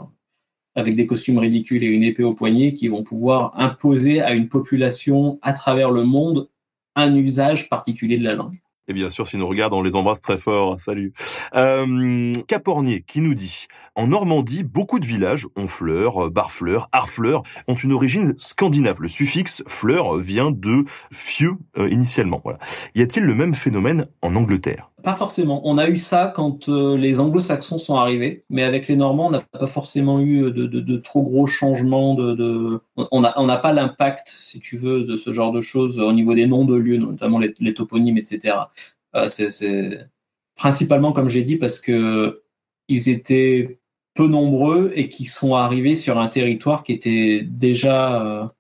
avec 0.78 0.96
des 0.96 1.08
costumes 1.08 1.40
ridicules 1.40 1.84
et 1.84 1.88
une 1.88 2.04
épée 2.04 2.24
au 2.24 2.36
poignet 2.36 2.74
qui 2.74 2.88
vont 2.88 3.04
pouvoir 3.04 3.52
imposer 3.60 4.22
à 4.22 4.34
une 4.34 4.48
population 4.48 5.40
à 5.42 5.54
travers 5.54 5.90
le 5.90 6.04
monde 6.04 6.50
un 6.96 7.16
usage 7.16 7.68
particulier 7.68 8.20
de 8.20 8.24
la 8.24 8.36
langue. 8.36 8.60
Et 8.90 8.94
bien 8.94 9.10
sûr, 9.10 9.28
si 9.28 9.36
nous 9.38 9.48
regarde, 9.48 9.74
on 9.74 9.82
les 9.82 9.96
embrasse 9.96 10.22
très 10.22 10.38
fort. 10.38 10.80
Salut. 10.80 11.14
Euh, 11.56 12.32
Capornier 12.48 13.04
qui 13.06 13.20
nous 13.20 13.34
dit 13.34 13.68
En 13.96 14.08
Normandie, 14.08 14.64
beaucoup 14.64 15.00
de 15.00 15.06
villages, 15.06 15.48
Honfleur, 15.58 16.32
Barfleur, 16.32 16.88
Harfleur, 16.94 17.44
ont 17.68 17.76
une 17.76 17.92
origine 17.92 18.34
scandinave. 18.38 19.02
Le 19.02 19.10
suffixe 19.10 19.62
fleur 19.68 20.16
vient 20.16 20.52
de 20.52 20.86
fieux 21.12 21.58
euh, 21.78 21.90
initialement. 21.90 22.40
Voilà. 22.44 22.60
Y 22.96 23.02
a-t-il 23.02 23.26
le 23.26 23.36
même 23.36 23.54
phénomène 23.54 24.08
en 24.22 24.36
Angleterre? 24.36 24.90
Pas 25.08 25.16
forcément. 25.16 25.62
On 25.64 25.78
a 25.78 25.88
eu 25.88 25.96
ça 25.96 26.34
quand 26.36 26.68
euh, 26.68 26.98
les 26.98 27.22
anglo-saxons 27.22 27.80
sont 27.80 27.96
arrivés, 27.96 28.44
mais 28.50 28.64
avec 28.64 28.90
les 28.90 28.98
Normands, 28.98 29.28
on 29.28 29.30
n'a 29.30 29.40
pas 29.40 29.66
forcément 29.66 30.20
eu 30.20 30.52
de, 30.52 30.66
de, 30.66 30.82
de, 30.82 30.98
trop 30.98 31.24
gros 31.24 31.48
changements. 31.48 32.14
De, 32.14 32.36
de... 32.36 32.82
On 32.98 33.22
n'a 33.22 33.34
on 33.38 33.48
pas 33.48 33.72
l'impact, 33.72 34.28
si 34.28 34.60
tu 34.60 34.76
veux, 34.78 35.06
de 35.06 35.16
ce 35.16 35.32
genre 35.32 35.54
de 35.54 35.62
choses 35.62 35.98
au 35.98 36.12
niveau 36.12 36.36
des 36.36 36.46
noms 36.46 36.66
de 36.66 36.76
lieux, 36.76 36.98
notamment 36.98 37.40
les, 37.40 37.74
toponymes, 37.74 38.18
etc. 38.18 38.58
Euh, 39.16 39.30
c'est 39.30 40.10
principalement, 40.58 41.14
comme 41.14 41.30
j'ai 41.30 41.44
dit, 41.44 41.56
parce 41.56 41.80
que 41.80 42.42
ils 42.90 43.08
étaient 43.08 43.80
peu 44.14 44.28
nombreux 44.28 44.92
et 44.94 45.08
qui 45.08 45.24
sont 45.24 45.56
arrivés 45.56 45.96
sur 45.96 46.20
un 46.20 46.28
territoire 46.28 46.84
qui 46.84 46.92
était 46.92 47.44
déjà 47.44 48.54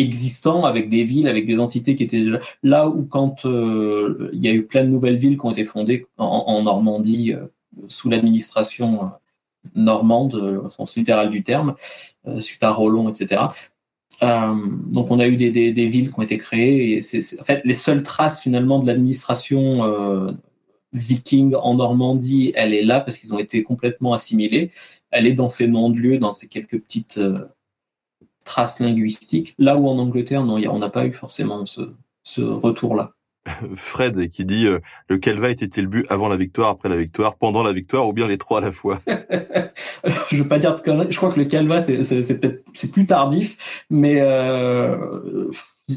euh, 0.00 0.04
existant 0.04 0.64
avec 0.64 0.88
des 0.88 1.04
villes, 1.04 1.28
avec 1.28 1.46
des 1.46 1.60
entités 1.60 1.96
qui 1.96 2.04
étaient 2.04 2.22
déjà 2.22 2.40
là 2.62 2.88
où 2.88 3.04
quand 3.04 3.44
euh, 3.46 4.30
il 4.32 4.44
y 4.44 4.48
a 4.48 4.52
eu 4.52 4.64
plein 4.64 4.84
de 4.84 4.88
nouvelles 4.88 5.16
villes 5.16 5.36
qui 5.38 5.46
ont 5.46 5.52
été 5.52 5.64
fondées 5.64 6.06
en, 6.18 6.62
Normandie 6.62 7.34
sous 7.88 8.10
l'administration 8.10 9.10
normande, 9.74 10.34
au 10.34 10.70
sens 10.70 10.96
littéral 10.96 11.30
du 11.30 11.42
terme, 11.42 11.74
suite 12.38 12.62
à 12.62 12.70
Rollon, 12.70 13.08
etc. 13.08 13.48
Euh, 14.22 14.54
donc 14.92 15.10
on 15.10 15.18
a 15.18 15.26
eu 15.26 15.36
des, 15.36 15.50
des, 15.50 15.86
villes 15.86 16.10
qui 16.10 16.18
ont 16.18 16.22
été 16.22 16.36
créées 16.36 16.92
et 16.92 17.00
en 17.40 17.44
fait 17.44 17.62
les 17.64 17.74
seules 17.74 18.02
traces 18.02 18.42
finalement 18.42 18.78
de 18.78 18.86
l'administration 18.86 19.84
euh, 19.84 20.32
viking 20.92 21.54
en 21.54 21.74
Normandie, 21.74 22.52
elle 22.54 22.74
est 22.74 22.82
là 22.82 23.00
parce 23.00 23.16
qu'ils 23.16 23.32
ont 23.34 23.38
été 23.38 23.62
complètement 23.62 24.12
assimilés. 24.12 24.70
Elle 25.10 25.26
est 25.26 25.32
dans 25.32 25.48
ces 25.48 25.68
noms 25.68 25.88
de 25.88 25.98
lieux, 25.98 26.18
dans 26.18 26.32
ces 26.32 26.48
quelques 26.48 26.80
petites 26.80 27.18
euh, 27.18 27.46
traces 28.44 28.80
linguistiques. 28.80 29.54
Là 29.58 29.76
où 29.76 29.88
en 29.88 29.98
Angleterre, 29.98 30.44
non, 30.44 30.56
on 30.70 30.78
n'a 30.78 30.90
pas 30.90 31.06
eu 31.06 31.12
forcément 31.12 31.66
ce, 31.66 31.92
ce 32.22 32.42
retour-là. 32.42 33.12
Fred 33.74 34.28
qui 34.30 34.44
dit 34.44 34.66
euh, 34.66 34.80
le 35.08 35.18
Calva 35.18 35.50
était-il 35.50 35.86
bu 35.86 36.04
avant 36.10 36.28
la 36.28 36.36
victoire, 36.36 36.68
après 36.68 36.88
la 36.88 36.96
victoire, 36.96 37.36
pendant 37.36 37.62
la 37.62 37.72
victoire 37.72 38.06
ou 38.06 38.12
bien 38.12 38.26
les 38.26 38.38
trois 38.38 38.58
à 38.58 38.60
la 38.60 38.72
fois? 38.72 39.00
Je 40.28 40.42
veux 40.42 40.48
pas 40.48 40.58
dire 40.58 40.74
de 40.76 40.80
conneries. 40.80 41.10
Je 41.10 41.16
crois 41.16 41.32
que 41.32 41.40
le 41.40 41.46
Calva 41.46 41.80
c'est 41.80 41.98
peut-être 41.98 42.64
c'est 42.74 42.90
plus 42.90 43.06
tardif, 43.06 43.86
mais 43.90 44.20
euh, 44.20 45.48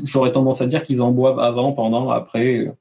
j'aurais 0.04 0.32
tendance 0.32 0.62
à 0.62 0.68
dire 0.68 0.84
qu'ils 0.84 1.02
en 1.02 1.12
boivent 1.12 1.40
avant, 1.40 1.74
pendant, 1.74 2.10
après, 2.10 2.74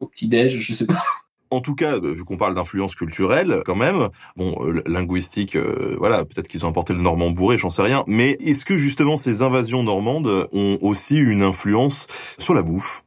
au 0.00 0.06
petit 0.06 0.28
déj, 0.28 0.58
je 0.58 0.74
sais 0.74 0.86
pas. 0.86 1.02
En 1.50 1.60
tout 1.60 1.74
cas, 1.74 1.98
vu 1.98 2.24
qu'on 2.24 2.36
parle 2.36 2.54
d'influence 2.54 2.94
culturelle, 2.94 3.62
quand 3.64 3.74
même, 3.74 4.08
bon, 4.36 4.56
euh, 4.64 4.82
linguistique, 4.86 5.56
voilà, 5.98 6.24
peut-être 6.24 6.48
qu'ils 6.48 6.66
ont 6.66 6.68
apporté 6.68 6.92
le 6.92 7.00
normand 7.00 7.30
bourré, 7.30 7.58
j'en 7.58 7.70
sais 7.70 7.82
rien. 7.82 8.04
Mais 8.06 8.36
est-ce 8.40 8.64
que 8.64 8.76
justement 8.76 9.16
ces 9.16 9.42
invasions 9.42 9.82
normandes 9.82 10.48
ont 10.52 10.78
aussi 10.80 11.16
une 11.16 11.42
influence 11.42 12.06
sur 12.38 12.54
la 12.54 12.62
bouffe 12.62 13.02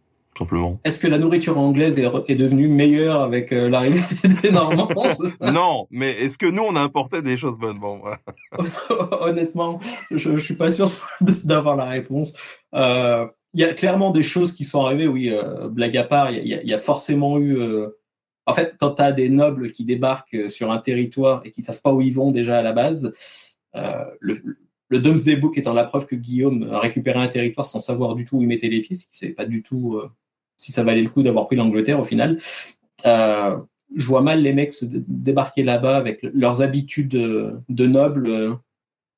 est-ce 0.84 1.00
que 1.00 1.08
la 1.08 1.18
nourriture 1.18 1.58
anglaise 1.58 2.00
est, 2.00 2.36
devenue 2.36 2.68
meilleure 2.68 3.22
avec 3.22 3.52
euh, 3.52 3.70
l'arrivée 3.70 4.02
des 4.42 4.52
Normands 4.52 4.90
Non, 5.42 5.88
mais 5.92 6.12
est-ce 6.12 6.38
que 6.38 6.48
nous 6.48 6.64
on 6.64 6.76
a 6.76 6.82
apporté 6.82 7.22
des 7.22 7.38
choses 7.38 7.60
bonnes? 7.60 7.80
Bon, 7.80 8.02
Honnêtement, 9.22 9.80
je, 10.10 10.18
je 10.18 10.38
suis 10.38 10.56
pas 10.56 10.72
sûr 10.72 10.90
d'avoir 11.44 11.76
la 11.76 11.86
réponse. 11.86 12.34
Euh, 12.74 13.28
il 13.54 13.62
y 13.62 13.66
a 13.66 13.74
clairement 13.74 14.12
des 14.12 14.24
choses 14.24 14.54
qui 14.54 14.64
sont 14.64 14.86
arrivées, 14.86 15.08
oui, 15.08 15.30
euh, 15.30 15.68
blague 15.68 15.98
à 15.98 16.06
part, 16.06 16.32
il 16.32 16.48
y, 16.48 16.74
a 16.74 16.80
forcément 16.80 17.38
eu... 17.38 17.60
En 18.46 18.54
fait, 18.54 18.76
quand 18.80 18.96
tu 18.96 19.02
as 19.02 19.12
des 19.12 19.30
nobles 19.30 19.72
qui 19.72 19.86
débarquent 19.86 20.50
sur 20.50 20.72
un 20.72 20.80
territoire 20.80 21.42
et 21.46 21.52
qui 21.52 21.62
savent 21.62 21.82
pas 21.82 21.94
où 21.94 22.02
ils 22.02 22.14
vont 22.14 22.32
déjà 22.32 22.60
à 22.60 22.62
la 22.62 22.74
base, 22.74 23.14
le, 23.74 24.58
le 24.90 25.00
Domesday 25.00 25.36
Book 25.36 25.58
étant 25.58 25.74
la 25.74 25.84
preuve 25.84 26.08
que 26.08 26.16
Guillaume 26.16 26.70
a 26.72 26.80
récupéré 26.80 27.20
un 27.20 27.28
territoire 27.28 27.68
sans 27.68 27.80
savoir 27.80 28.16
du 28.16 28.26
tout 28.26 28.38
où 28.38 28.42
il 28.42 28.48
mettait 28.48 28.68
les 28.68 28.82
pieds, 28.82 28.96
ce 28.96 29.06
qui 29.06 29.16
savait 29.16 29.34
pas 29.34 29.46
du 29.46 29.64
tout 29.64 30.02
si 30.62 30.72
ça 30.72 30.84
valait 30.84 31.02
le 31.02 31.10
coup 31.10 31.24
d'avoir 31.24 31.48
pris 31.48 31.56
l'Angleterre 31.56 32.00
au 32.00 32.04
final. 32.04 32.40
Euh, 33.06 33.58
je 33.96 34.06
vois 34.06 34.22
mal 34.22 34.42
les 34.42 34.54
mecs 34.54 34.74
se 34.74 34.86
débarquer 34.86 35.64
là-bas 35.64 35.98
avec 35.98 36.22
leurs 36.22 36.62
habitudes 36.62 37.10
de 37.10 37.88
nobles 37.88 38.28
euh, 38.28 38.54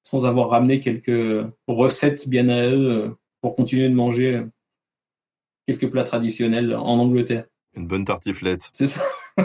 sans 0.04 0.26
avoir 0.26 0.50
ramené 0.50 0.80
quelques 0.80 1.46
recettes 1.68 2.30
bien 2.30 2.48
à 2.48 2.70
eux 2.70 2.90
euh, 2.90 3.10
pour 3.42 3.56
continuer 3.56 3.90
de 3.90 3.94
manger 3.94 4.42
quelques 5.68 5.90
plats 5.92 6.04
traditionnels 6.06 6.74
en 6.74 6.98
Angleterre. 6.98 7.46
Une 7.76 7.88
bonne 7.88 8.06
tartiflette. 8.06 8.70
C'est 8.74 8.88
ça. 8.88 9.02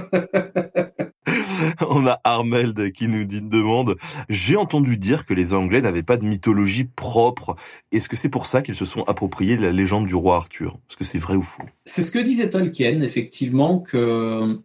On 1.80 2.06
a 2.06 2.20
Armeld 2.24 2.92
qui 2.92 3.08
nous 3.08 3.24
dit 3.24 3.42
demande 3.42 3.96
J'ai 4.28 4.56
entendu 4.56 4.96
dire 4.96 5.26
que 5.26 5.34
les 5.34 5.54
Anglais 5.54 5.80
n'avaient 5.80 6.02
pas 6.02 6.16
de 6.16 6.26
mythologie 6.26 6.84
propre. 6.84 7.56
Est-ce 7.92 8.08
que 8.08 8.16
c'est 8.16 8.28
pour 8.28 8.46
ça 8.46 8.62
qu'ils 8.62 8.74
se 8.74 8.84
sont 8.84 9.02
appropriés 9.04 9.56
la 9.56 9.72
légende 9.72 10.06
du 10.06 10.14
roi 10.14 10.36
Arthur? 10.36 10.78
Est-ce 10.88 10.96
que 10.96 11.04
c'est 11.04 11.18
vrai 11.18 11.34
ou 11.34 11.42
faux? 11.42 11.64
C'est 11.84 12.02
ce 12.02 12.10
que 12.10 12.18
disait 12.18 12.50
Tolkien, 12.50 13.00
effectivement, 13.00 13.80
que, 13.80 14.60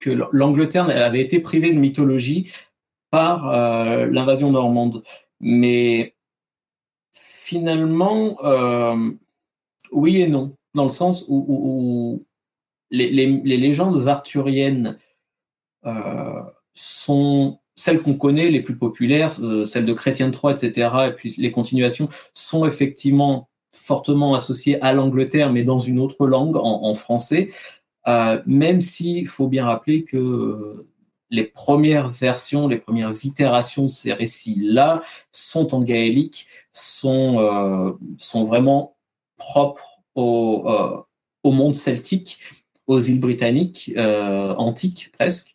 que 0.00 0.10
l'Angleterre 0.32 0.88
avait 0.88 1.22
été 1.22 1.40
privée 1.40 1.72
de 1.72 1.78
mythologie 1.78 2.50
par 3.10 3.50
euh, 3.50 4.06
l'invasion 4.06 4.50
normande. 4.50 5.02
Mais 5.40 6.16
finalement, 7.12 8.36
euh, 8.44 9.10
oui 9.92 10.22
et 10.22 10.28
non, 10.28 10.56
dans 10.74 10.84
le 10.84 10.90
sens 10.90 11.26
où, 11.28 12.24
les, 12.92 13.10
les, 13.10 13.56
légendes 13.56 14.06
arthuriennes 14.06 14.98
euh, 15.86 16.42
sont 16.74 17.58
celles 17.74 18.02
qu'on 18.02 18.14
connaît, 18.14 18.50
les 18.50 18.60
plus 18.60 18.76
populaires, 18.76 19.34
euh, 19.40 19.64
celles 19.64 19.86
de 19.86 19.94
Chrétien 19.94 20.30
Troyes, 20.30 20.52
etc., 20.52 20.90
et 21.08 21.12
puis 21.12 21.34
les 21.38 21.50
continuations, 21.50 22.08
sont 22.34 22.66
effectivement 22.66 23.48
fortement 23.74 24.34
associées 24.34 24.80
à 24.82 24.92
l'Angleterre, 24.92 25.50
mais 25.50 25.64
dans 25.64 25.80
une 25.80 25.98
autre 25.98 26.26
langue, 26.26 26.56
en, 26.56 26.94
français, 26.94 27.50
euh, 28.06 28.40
même 28.46 28.82
s'il 28.82 29.26
faut 29.26 29.48
bien 29.48 29.64
rappeler 29.64 30.04
que 30.04 30.86
les 31.30 31.44
premières 31.44 32.08
versions, 32.08 32.68
les 32.68 32.76
premières 32.76 33.24
itérations 33.24 33.84
de 33.84 33.88
ces 33.88 34.12
récits-là 34.12 35.02
sont 35.30 35.74
en 35.74 35.80
gaélique, 35.80 36.46
sont, 36.72 37.96
sont 38.18 38.44
vraiment 38.44 38.98
propres 39.38 40.02
au, 40.14 40.66
au 41.42 41.52
monde 41.52 41.74
celtique 41.74 42.61
aux 42.86 43.00
îles 43.00 43.20
britanniques, 43.20 43.92
euh, 43.96 44.54
antiques 44.54 45.10
presque. 45.12 45.54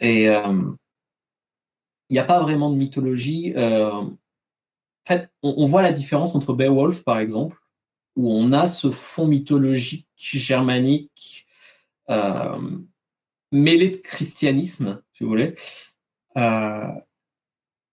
Et 0.00 0.28
euh, 0.28 0.72
il 2.08 2.14
n'y 2.14 2.18
a 2.18 2.24
pas 2.24 2.40
vraiment 2.40 2.70
de 2.70 2.76
mythologie. 2.76 3.52
Euh, 3.56 3.90
en 3.92 4.16
fait, 5.06 5.30
on, 5.42 5.66
voit 5.66 5.82
la 5.82 5.92
différence 5.92 6.34
entre 6.34 6.52
Beowulf, 6.52 7.04
par 7.04 7.18
exemple, 7.18 7.58
où 8.16 8.32
on 8.32 8.52
a 8.52 8.66
ce 8.66 8.90
fond 8.90 9.26
mythologique 9.26 10.06
germanique 10.16 11.46
mêlé 13.50 13.90
de 13.90 13.96
christianisme, 13.96 15.02
si 15.12 15.24
vous 15.24 15.30
voulez. 15.30 15.54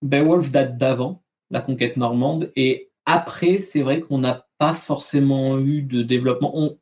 Beowulf 0.02 0.52
date 0.52 0.78
d'avant 0.78 1.24
la 1.50 1.62
conquête 1.62 1.98
normande 1.98 2.52
et 2.56 2.92
après, 3.06 3.60
c'est 3.60 3.82
vrai 3.82 4.02
qu'on 4.02 4.18
n'a 4.18 4.48
pas 4.58 4.74
forcément 4.74 5.60
eu 5.60 5.82
de 5.82 6.02
développement. 6.02 6.76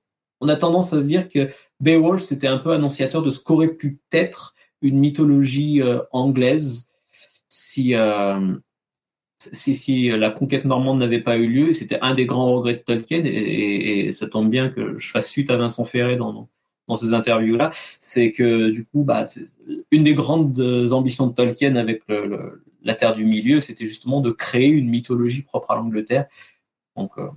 On 0.44 0.49
a 0.49 0.56
tendance 0.56 0.94
à 0.94 1.02
se 1.02 1.07
dire 1.07 1.30
que 1.30 1.49
Beowulf, 1.80 2.22
c'était 2.22 2.48
un 2.48 2.57
peu 2.57 2.72
annonciateur 2.72 3.22
de 3.22 3.30
ce 3.30 3.40
qu'aurait 3.40 3.74
pu 3.74 3.99
être 4.11 4.56
une 4.82 4.99
mythologie 4.99 5.82
euh, 5.82 5.99
anglaise 6.11 6.90
si, 7.49 7.95
euh, 7.95 8.56
si, 9.38 9.76
si, 9.76 10.10
la 10.10 10.32
conquête 10.32 10.65
normande 10.65 10.99
n'avait 10.99 11.22
pas 11.22 11.38
eu 11.38 11.48
lieu. 11.48 11.74
C'était 11.74 11.99
un 12.02 12.15
des 12.15 12.26
grands 12.26 12.52
regrets 12.53 12.76
de 12.76 12.80
Tolkien, 12.80 13.22
et, 13.26 14.11
ça 14.14 14.28
tombe 14.28 14.49
bien 14.49 14.70
que 14.70 14.98
je 14.99 15.11
fasse 15.11 15.30
suite 15.30 15.49
à 15.49 15.57
Vincent 15.57 15.86
Ferré 15.86 16.15
dans, 16.15 16.49
dans 16.88 16.95
ces 16.95 17.14
interviews-là. 17.14 17.72
C'est 17.74 18.32
que 18.32 18.70
du 18.70 18.86
coup, 18.86 19.03
bah, 19.03 19.26
une 19.91 20.03
des 20.03 20.14
grandes 20.14 20.60
ambitions 20.91 21.28
de 21.28 21.34
Tolkien 21.34 21.76
avec 21.76 22.03
la 22.84 22.95
Terre 22.95 23.14
du 23.14 23.26
Milieu, 23.26 23.60
c'était 23.60 23.86
justement 23.86 24.22
de 24.22 24.32
créer 24.32 24.68
une 24.68 24.90
mythologie 24.90 25.44
propre 25.44 25.72
à 25.72 25.76
l'Angleterre. 25.76 26.26
Donc, 26.95 27.11
euh, 27.18 27.30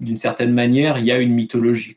d'une 0.00 0.16
certaine 0.16 0.52
manière, 0.52 0.98
il 0.98 1.06
y 1.06 1.12
a 1.12 1.18
une 1.18 1.32
mythologie, 1.32 1.96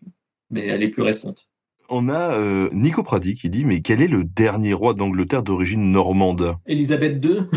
mais 0.50 0.68
elle 0.68 0.84
est 0.84 0.90
plus 0.90 1.04
récente. 1.04 1.48
On 1.90 2.08
a 2.08 2.34
euh, 2.34 2.70
Nico 2.72 3.02
Pradi 3.02 3.34
qui 3.36 3.50
dit 3.50 3.66
mais 3.66 3.82
quel 3.82 4.02
est 4.02 4.08
le 4.08 4.24
dernier 4.24 4.74
roi 4.74 4.94
d'Angleterre 4.94 5.44
d'origine 5.44 5.92
normande? 5.92 6.56
Elisabeth 6.68 7.24
II 7.26 7.48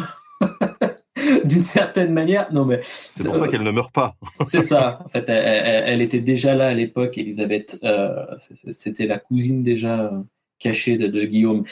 d'une 1.44 1.62
certaine 1.62 2.12
manière. 2.12 2.52
Non 2.52 2.64
mais 2.64 2.80
c'est 2.82 3.24
pour 3.24 3.36
ça 3.36 3.48
qu'elle 3.48 3.62
ne 3.62 3.70
meurt 3.70 3.92
pas. 3.92 4.16
c'est 4.44 4.62
ça. 4.62 5.00
En 5.04 5.08
fait, 5.08 5.28
elle, 5.28 6.00
était 6.00 6.20
déjà 6.20 6.54
là 6.54 6.68
à 6.68 6.74
l'époque. 6.74 7.18
Elisabeth, 7.18 7.78
euh, 7.84 8.24
c'était 8.70 9.06
la 9.06 9.18
cousine 9.18 9.62
déjà 9.62 10.00
euh, 10.00 10.22
cachée 10.58 10.96
de, 10.96 11.24
Guillaume. 11.24 11.64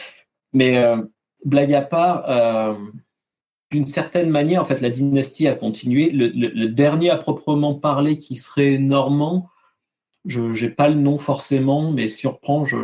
Mais 0.53 0.79
euh, 0.79 0.97
blague 1.45 1.75
à 1.75 1.83
part, 1.83 2.77
d'une 3.71 3.87
certaine 3.87 4.31
manière, 4.31 4.63
en 4.63 4.65
fait, 4.65 4.81
la 4.81 4.91
dynastie 4.91 5.47
a 5.47 5.55
continué. 5.55 6.11
Le, 6.11 6.67
dernier 6.67 7.11
à 7.11 7.17
proprement 7.17 7.75
parler 7.75 8.19
qui 8.19 8.37
serait 8.37 8.79
normand, 8.79 9.49
je 10.25 10.65
n'ai 10.65 10.71
pas 10.71 10.89
le 10.89 10.97
nom 10.97 11.19
forcément, 11.19 11.91
mais 11.93 12.09
si 12.09 12.27
on 12.27 12.65
je, 12.65 12.77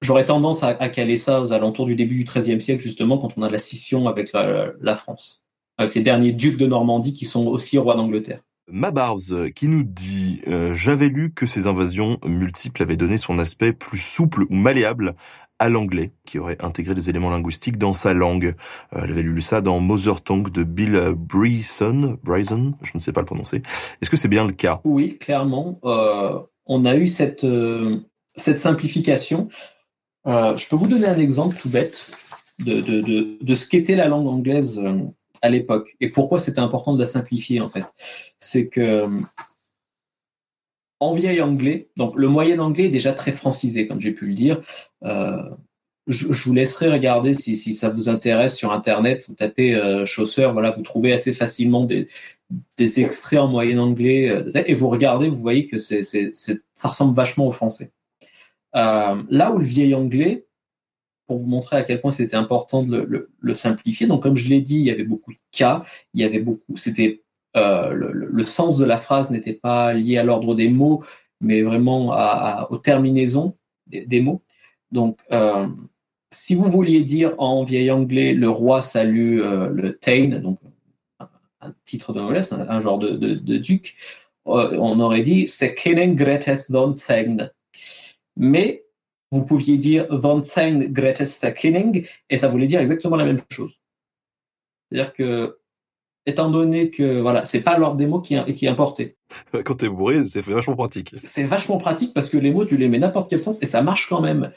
j'aurais 0.00 0.24
tendance 0.24 0.62
à, 0.62 0.88
caler 0.88 1.16
ça 1.16 1.40
aux 1.40 1.52
alentours 1.52 1.86
du 1.86 1.94
début 1.94 2.16
du 2.16 2.24
XIIIe 2.24 2.60
siècle, 2.60 2.82
justement, 2.82 3.18
quand 3.18 3.34
on 3.36 3.42
a 3.42 3.50
la 3.50 3.58
scission 3.58 4.08
avec 4.08 4.32
la 4.32 4.96
France 4.96 5.42
avec 5.78 5.94
les 5.94 6.02
derniers 6.02 6.32
ducs 6.32 6.56
de 6.56 6.66
Normandie 6.66 7.14
qui 7.14 7.24
sont 7.24 7.46
aussi 7.46 7.78
rois 7.78 7.96
d'Angleterre. 7.96 8.40
Mabars 8.68 9.32
qui 9.54 9.68
nous 9.68 9.82
dit 9.82 10.40
euh, 10.48 10.72
J'avais 10.74 11.08
lu 11.08 11.32
que 11.32 11.46
ces 11.46 11.66
invasions 11.66 12.18
multiples 12.24 12.82
avaient 12.82 12.96
donné 12.96 13.18
son 13.18 13.38
aspect 13.38 13.72
plus 13.72 13.98
souple 13.98 14.44
ou 14.44 14.54
malléable 14.54 15.14
à 15.58 15.68
l'anglais, 15.68 16.12
qui 16.24 16.38
aurait 16.38 16.62
intégré 16.64 16.94
des 16.94 17.08
éléments 17.08 17.30
linguistiques 17.30 17.78
dans 17.78 17.92
sa 17.92 18.14
langue. 18.14 18.54
Euh, 18.94 19.02
elle 19.04 19.10
avait 19.10 19.22
lu 19.22 19.40
ça 19.40 19.60
dans 19.60 19.78
Mother 19.80 20.20
Tongue 20.20 20.50
de 20.50 20.64
Bill 20.64 21.14
Bryson, 21.16 22.18
Bryson, 22.24 22.74
je 22.82 22.90
ne 22.94 22.98
sais 22.98 23.12
pas 23.12 23.20
le 23.20 23.26
prononcer. 23.26 23.62
Est-ce 24.00 24.10
que 24.10 24.16
c'est 24.16 24.28
bien 24.28 24.46
le 24.46 24.52
cas? 24.52 24.80
Oui, 24.84 25.18
clairement. 25.18 25.78
Euh, 25.84 26.38
on 26.66 26.84
a 26.84 26.96
eu 26.96 27.06
cette, 27.06 27.46
cette 28.36 28.58
simplification. 28.58 29.48
je 30.26 30.68
peux 30.68 30.76
vous 30.76 30.86
donner 30.86 31.06
un 31.06 31.18
exemple 31.18 31.56
tout 31.60 31.68
bête 31.68 32.10
de, 32.64 32.80
de, 32.80 33.00
de, 33.00 33.38
de 33.40 33.54
ce 33.54 33.66
qu'était 33.66 33.96
la 33.96 34.08
langue 34.08 34.28
anglaise 34.28 34.80
à 35.42 35.50
l'époque. 35.50 35.96
Et 36.00 36.08
pourquoi 36.08 36.38
c'était 36.38 36.60
important 36.60 36.94
de 36.94 36.98
la 36.98 37.06
simplifier 37.06 37.60
en 37.60 37.68
fait? 37.68 37.84
C'est 38.38 38.68
que 38.68 39.06
en 41.02 41.14
vieil 41.14 41.42
anglais, 41.42 41.88
donc 41.96 42.14
le 42.14 42.28
moyen 42.28 42.60
anglais 42.60 42.84
est 42.84 42.90
déjà 42.90 43.12
très 43.12 43.32
francisé, 43.32 43.88
comme 43.88 44.00
j'ai 44.00 44.12
pu 44.12 44.26
le 44.26 44.34
dire. 44.34 44.62
Euh, 45.02 45.50
je, 46.06 46.28
vous 46.28 46.54
laisserai 46.54 46.92
regarder 46.92 47.34
si, 47.34 47.56
ça 47.74 47.88
vous 47.88 48.08
intéresse 48.08 48.54
sur 48.56 48.72
Internet. 48.72 49.24
Vous 49.26 49.34
tapez 49.34 49.74
euh, 49.74 50.04
chausseur, 50.04 50.52
voilà, 50.52 50.70
vous 50.70 50.82
trouvez 50.82 51.12
assez 51.12 51.32
facilement 51.32 51.84
des, 51.84 52.08
extraits 52.78 53.40
en 53.40 53.48
moyen 53.48 53.78
anglais 53.78 54.30
euh, 54.30 54.62
et 54.66 54.74
vous 54.74 54.88
regardez, 54.88 55.28
vous 55.28 55.40
voyez 55.40 55.66
que 55.66 55.78
c'est, 55.78 56.02
ça 56.04 56.88
ressemble 56.88 57.16
vachement 57.16 57.48
au 57.48 57.52
français. 57.52 57.90
là 58.72 59.50
où 59.52 59.58
le 59.58 59.64
vieil 59.64 59.96
anglais, 59.96 60.46
pour 61.26 61.38
vous 61.38 61.46
montrer 61.46 61.76
à 61.76 61.82
quel 61.82 62.00
point 62.00 62.10
c'était 62.10 62.36
important 62.36 62.82
de 62.82 63.28
le, 63.40 63.54
simplifier. 63.54 64.06
Donc, 64.06 64.22
comme 64.22 64.36
je 64.36 64.48
l'ai 64.48 64.60
dit, 64.60 64.76
il 64.76 64.84
y 64.84 64.90
avait 64.90 65.04
beaucoup 65.04 65.32
de 65.32 65.38
cas, 65.50 65.84
il 66.14 66.20
y 66.20 66.24
avait 66.24 66.40
beaucoup, 66.40 66.76
c'était 66.76 67.22
euh, 67.56 67.92
le, 67.92 68.42
sens 68.44 68.78
de 68.78 68.84
la 68.84 68.96
phrase 68.96 69.30
n'était 69.30 69.52
pas 69.52 69.92
lié 69.92 70.18
à 70.18 70.24
l'ordre 70.24 70.54
des 70.54 70.68
mots, 70.68 71.04
mais 71.40 71.62
vraiment 71.62 72.12
à, 72.12 72.66
aux 72.70 72.78
terminaisons 72.78 73.56
des, 73.86 74.20
mots. 74.20 74.42
Donc, 74.90 75.20
euh, 75.32 75.68
si 76.32 76.54
vous 76.54 76.70
vouliez 76.70 77.04
dire 77.04 77.34
en 77.38 77.64
vieil 77.64 77.90
anglais 77.90 78.32
le 78.32 78.48
roi 78.48 78.80
salue 78.80 79.40
euh, 79.40 79.68
le 79.68 79.98
Tain, 79.98 80.40
donc 80.40 80.58
un, 81.60 81.74
titre 81.84 82.12
de 82.12 82.20
noblesse, 82.20 82.52
un, 82.52 82.80
genre 82.80 82.98
de, 82.98 83.56
duc, 83.58 83.96
on 84.44 84.98
aurait 84.98 85.22
dit 85.22 85.48
King 85.76 86.16
Gretes 86.16 86.70
Don 86.70 86.96
Mais 88.36 88.82
vous 89.32 89.44
pouviez 89.44 89.78
dire 89.78 90.06
Von 90.10 90.42
Thang 90.42 90.92
Greatest 90.92 91.52
Killing, 91.54 92.06
et 92.30 92.38
ça 92.38 92.48
voulait 92.48 92.66
dire 92.68 92.80
exactement 92.80 93.16
la 93.16 93.24
même 93.24 93.40
chose. 93.50 93.72
C'est-à-dire 94.88 95.14
que, 95.14 95.58
étant 96.26 96.50
donné 96.50 96.90
que 96.90 97.20
voilà, 97.20 97.44
c'est 97.46 97.62
pas 97.62 97.78
l'ordre 97.78 97.96
des 97.96 98.06
mots 98.06 98.20
qui, 98.20 98.36
qui 98.54 98.66
est 98.66 98.68
importé. 98.68 99.16
Quand 99.64 99.74
t'es 99.74 99.88
bourré, 99.88 100.22
c'est 100.24 100.42
vachement 100.42 100.76
pratique. 100.76 101.14
C'est 101.24 101.44
vachement 101.44 101.78
pratique 101.78 102.12
parce 102.12 102.28
que 102.28 102.36
les 102.36 102.52
mots, 102.52 102.66
tu 102.66 102.76
les 102.76 102.88
mets 102.88 102.98
n'importe 102.98 103.30
quel 103.30 103.40
sens 103.40 103.60
et 103.62 103.66
ça 103.66 103.82
marche 103.82 104.08
quand 104.08 104.20
même. 104.20 104.52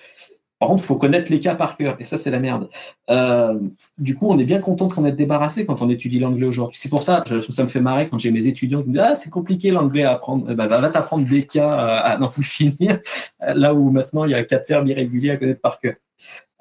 Par 0.66 0.72
contre, 0.72 0.84
il 0.84 0.88
faut 0.88 0.96
connaître 0.96 1.32
les 1.32 1.40
cas 1.40 1.54
par 1.54 1.78
cœur, 1.78 1.96
et 2.00 2.06
ça, 2.06 2.18
c'est 2.18 2.32
la 2.32 2.40
merde. 2.40 2.72
Euh, 3.12 3.60
du 4.00 4.16
coup, 4.16 4.26
on 4.32 4.40
est 4.40 4.46
bien 4.46 4.60
content 4.60 4.88
de 4.88 4.94
s'en 4.94 5.06
être 5.06 5.16
débarrassé 5.16 5.64
quand 5.68 5.84
on 5.84 5.92
étudie 5.92 6.18
l'anglais 6.18 6.48
aujourd'hui. 6.48 6.80
C'est 6.82 6.90
pour 6.90 7.04
ça, 7.04 7.24
ça 7.52 7.62
me 7.64 7.68
fait 7.68 7.82
marrer 7.82 8.08
quand 8.08 8.18
j'ai 8.18 8.32
mes 8.32 8.48
étudiants 8.48 8.82
qui 8.82 8.90
me 8.90 8.94
disent 8.94 9.04
Ah, 9.06 9.14
c'est 9.14 9.30
compliqué 9.30 9.70
l'anglais 9.70 10.02
à 10.02 10.14
apprendre. 10.14 10.52
Bah, 10.56 10.66
va 10.66 10.90
t'apprendre 10.90 11.30
des 11.30 11.46
cas 11.46 11.72
euh, 11.72 12.14
à 12.14 12.18
n'en 12.18 12.30
plus 12.30 12.42
finir, 12.44 13.00
là 13.42 13.76
où 13.76 13.92
maintenant 13.92 14.26
il 14.26 14.32
y 14.32 14.34
a 14.34 14.44
quatre 14.44 14.68
verbes 14.68 14.88
irréguliers 14.88 15.30
à 15.30 15.38
connaître 15.38 15.62
par 15.62 15.80
cœur. 15.80 15.94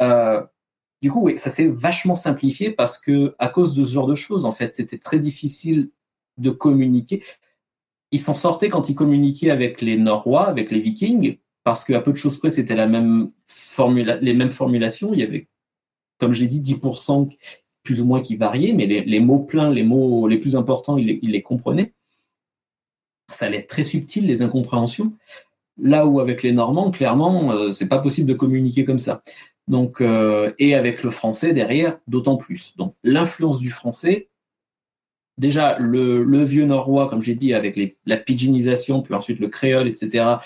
Euh, 0.02 0.42
du 1.00 1.10
coup, 1.10 1.22
oui, 1.22 1.38
ça 1.38 1.48
s'est 1.48 1.68
vachement 1.68 2.14
simplifié 2.14 2.72
parce 2.72 2.98
que, 2.98 3.34
à 3.38 3.48
cause 3.48 3.74
de 3.74 3.86
ce 3.86 3.90
genre 3.90 4.06
de 4.06 4.14
choses, 4.14 4.44
en 4.44 4.52
fait, 4.52 4.76
c'était 4.76 4.98
très 4.98 5.18
difficile 5.18 5.88
de 6.36 6.50
communiquer. 6.50 7.24
Ils 8.10 8.20
s'en 8.20 8.34
sortaient 8.34 8.68
quand 8.68 8.90
ils 8.90 8.94
communiquaient 8.94 9.50
avec 9.50 9.80
les 9.80 9.96
Norrois, 9.96 10.46
avec 10.46 10.70
les 10.70 10.80
Vikings, 10.80 11.38
parce 11.64 11.84
qu'à 11.84 12.00
peu 12.00 12.12
de 12.12 12.16
choses 12.16 12.38
près, 12.38 12.50
c'était 12.50 12.76
la 12.76 12.86
même 12.86 13.30
les 14.20 14.34
mêmes 14.34 14.50
formulations. 14.50 15.12
Il 15.12 15.20
y 15.20 15.22
avait, 15.22 15.48
comme 16.18 16.32
j'ai 16.32 16.46
dit, 16.46 16.60
10% 16.60 17.28
plus 17.82 18.00
ou 18.00 18.06
moins 18.06 18.22
qui 18.22 18.36
variaient, 18.36 18.72
mais 18.72 18.86
les, 18.86 19.20
mots 19.20 19.40
pleins, 19.40 19.70
les 19.70 19.82
mots 19.82 20.26
les 20.26 20.38
plus 20.38 20.56
importants, 20.56 20.96
il 20.96 21.18
les, 21.22 21.42
comprenaient. 21.42 21.92
Ça 23.28 23.46
allait 23.46 23.58
être 23.58 23.68
très 23.68 23.84
subtil, 23.84 24.26
les 24.26 24.42
incompréhensions. 24.42 25.12
Là 25.76 26.06
où 26.06 26.20
avec 26.20 26.42
les 26.42 26.52
Normands, 26.52 26.90
clairement, 26.90 27.52
euh, 27.52 27.72
c'est 27.72 27.88
pas 27.88 27.98
possible 27.98 28.28
de 28.28 28.34
communiquer 28.34 28.84
comme 28.84 28.98
ça. 28.98 29.22
Donc, 29.66 30.00
euh, 30.00 30.52
et 30.58 30.74
avec 30.74 31.02
le 31.02 31.10
français 31.10 31.52
derrière, 31.52 31.98
d'autant 32.06 32.36
plus. 32.36 32.76
Donc, 32.76 32.94
l'influence 33.02 33.58
du 33.58 33.70
français, 33.70 34.28
déjà 35.36 35.78
le, 35.78 36.44
vieux 36.44 36.64
norrois, 36.66 37.08
comme 37.08 37.22
j'ai 37.22 37.34
dit, 37.34 37.54
avec 37.54 37.78
la 38.06 38.16
pidginisation, 38.16 39.02
puis 39.02 39.14
ensuite 39.14 39.40
le 39.40 39.48
créole, 39.48 39.88
etc. 39.88 40.36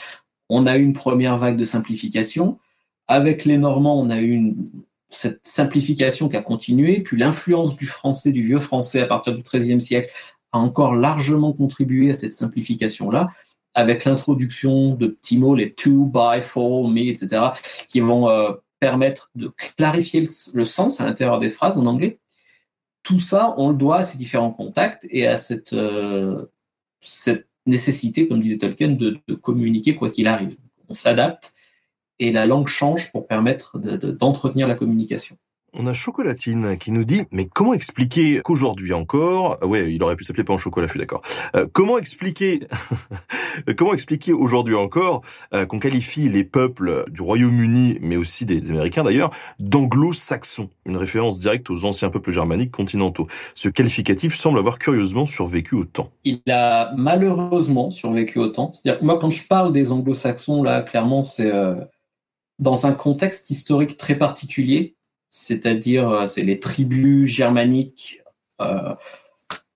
On 0.48 0.66
a 0.66 0.76
eu 0.78 0.82
une 0.82 0.94
première 0.94 1.36
vague 1.36 1.56
de 1.56 1.64
simplification. 1.64 2.58
Avec 3.06 3.44
les 3.44 3.58
Normands, 3.58 3.98
on 4.00 4.10
a 4.10 4.20
eu 4.20 4.32
une, 4.32 4.70
cette 5.10 5.46
simplification 5.46 6.28
qui 6.28 6.36
a 6.36 6.42
continué, 6.42 7.00
puis 7.00 7.16
l'influence 7.16 7.76
du 7.76 7.86
français, 7.86 8.32
du 8.32 8.42
vieux 8.42 8.58
français 8.58 9.00
à 9.00 9.06
partir 9.06 9.34
du 9.34 9.42
XIIIe 9.42 9.80
siècle 9.80 10.10
a 10.52 10.58
encore 10.58 10.94
largement 10.94 11.52
contribué 11.52 12.10
à 12.10 12.14
cette 12.14 12.32
simplification-là, 12.32 13.30
avec 13.74 14.04
l'introduction 14.04 14.94
de 14.94 15.08
petits 15.08 15.38
mots, 15.38 15.54
les 15.54 15.72
to, 15.72 16.04
by, 16.06 16.42
for, 16.42 16.88
me, 16.88 17.08
etc., 17.08 17.42
qui 17.88 18.00
vont 18.00 18.28
euh, 18.28 18.52
permettre 18.80 19.30
de 19.34 19.48
clarifier 19.76 20.26
le, 20.54 20.64
sens 20.64 21.00
à 21.00 21.06
l'intérieur 21.06 21.38
des 21.38 21.48
phrases 21.48 21.78
en 21.78 21.86
anglais. 21.86 22.18
Tout 23.02 23.18
ça, 23.18 23.54
on 23.56 23.70
le 23.70 23.76
doit 23.76 23.98
à 23.98 24.02
ces 24.04 24.18
différents 24.18 24.50
contacts 24.50 25.06
et 25.10 25.26
à 25.26 25.36
cette, 25.36 25.72
euh, 25.72 26.46
cette 27.00 27.47
nécessité, 27.68 28.28
comme 28.28 28.40
disait 28.40 28.58
Tolkien, 28.58 28.88
de, 28.90 29.20
communiquer 29.40 29.94
quoi 29.94 30.10
qu'il 30.10 30.26
arrive. 30.26 30.56
On 30.88 30.94
s'adapte 30.94 31.54
et 32.18 32.32
la 32.32 32.46
langue 32.46 32.68
change 32.68 33.12
pour 33.12 33.26
permettre 33.26 33.78
d'entretenir 33.78 34.66
la 34.66 34.74
communication. 34.74 35.36
On 35.74 35.86
a 35.86 35.92
Chocolatine 35.92 36.78
qui 36.78 36.92
nous 36.92 37.04
dit 37.04 37.22
mais 37.30 37.46
comment 37.46 37.74
expliquer 37.74 38.40
qu'aujourd'hui 38.42 38.94
encore 38.94 39.58
ouais 39.62 39.92
il 39.92 40.02
aurait 40.02 40.16
pu 40.16 40.24
s'appeler 40.24 40.44
pas 40.44 40.54
en 40.54 40.58
chocolat 40.58 40.86
je 40.86 40.92
suis 40.92 41.00
d'accord. 41.00 41.20
Euh, 41.56 41.66
comment 41.70 41.98
expliquer 41.98 42.60
comment 43.76 43.92
expliquer 43.92 44.32
aujourd'hui 44.32 44.74
encore 44.74 45.20
euh, 45.52 45.66
qu'on 45.66 45.78
qualifie 45.78 46.30
les 46.30 46.42
peuples 46.44 47.04
du 47.10 47.20
Royaume-Uni 47.20 47.98
mais 48.00 48.16
aussi 48.16 48.46
des, 48.46 48.70
Américains 48.70 49.04
d'ailleurs 49.04 49.30
d'anglo-saxons? 49.58 50.70
Une 50.86 50.96
référence 50.96 51.38
directe 51.38 51.68
aux 51.68 51.84
anciens 51.84 52.08
peuples 52.08 52.30
germaniques 52.30 52.72
continentaux. 52.72 53.26
Ce 53.54 53.68
qualificatif 53.68 54.34
semble 54.34 54.58
avoir 54.58 54.78
curieusement 54.78 55.26
survécu 55.26 55.74
au 55.74 55.84
temps. 55.84 56.10
Il 56.24 56.40
a 56.50 56.94
malheureusement 56.96 57.90
survécu 57.90 58.38
au 58.38 58.48
temps. 58.48 58.72
C'est-à-dire 58.72 59.04
moi 59.04 59.18
quand 59.18 59.30
je 59.30 59.46
parle 59.46 59.72
des 59.72 59.92
anglo-saxons 59.92 60.62
là 60.62 60.80
clairement 60.82 61.24
c'est 61.24 61.52
euh, 61.52 61.74
dans 62.58 62.86
un 62.86 62.92
contexte 62.92 63.50
historique 63.50 63.96
très 63.96 64.16
particulier, 64.16 64.96
c'est-à-dire 65.30 66.08
euh, 66.08 66.26
c'est 66.26 66.42
les 66.42 66.60
tribus 66.60 67.28
germaniques 67.28 68.22
euh, 68.60 68.94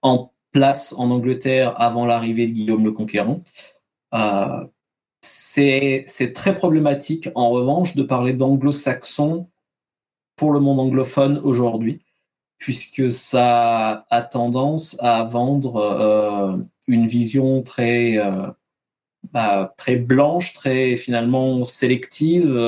en 0.02 0.32
place 0.52 0.94
en 0.96 1.10
Angleterre 1.10 1.80
avant 1.80 2.06
l'arrivée 2.06 2.46
de 2.46 2.52
Guillaume 2.52 2.84
le 2.84 2.92
Conquérant. 2.92 3.40
Euh, 4.14 4.66
c'est 5.20 6.32
très 6.34 6.56
problématique, 6.56 7.28
en 7.34 7.50
revanche, 7.50 7.94
de 7.94 8.02
parler 8.02 8.32
d'anglo-saxons 8.32 9.50
pour 10.36 10.52
le 10.52 10.60
monde 10.60 10.80
anglophone 10.80 11.38
aujourd'hui, 11.44 12.00
puisque 12.58 13.12
ça 13.12 14.06
a 14.08 14.22
tendance 14.22 14.96
à 15.00 15.22
vendre 15.24 16.62
une 16.88 17.06
vision 17.06 17.62
très 17.62 18.16
bah, 19.30 19.74
très 19.76 19.96
blanche, 19.96 20.54
très 20.54 20.96
finalement 20.96 21.64
sélective 21.64 22.58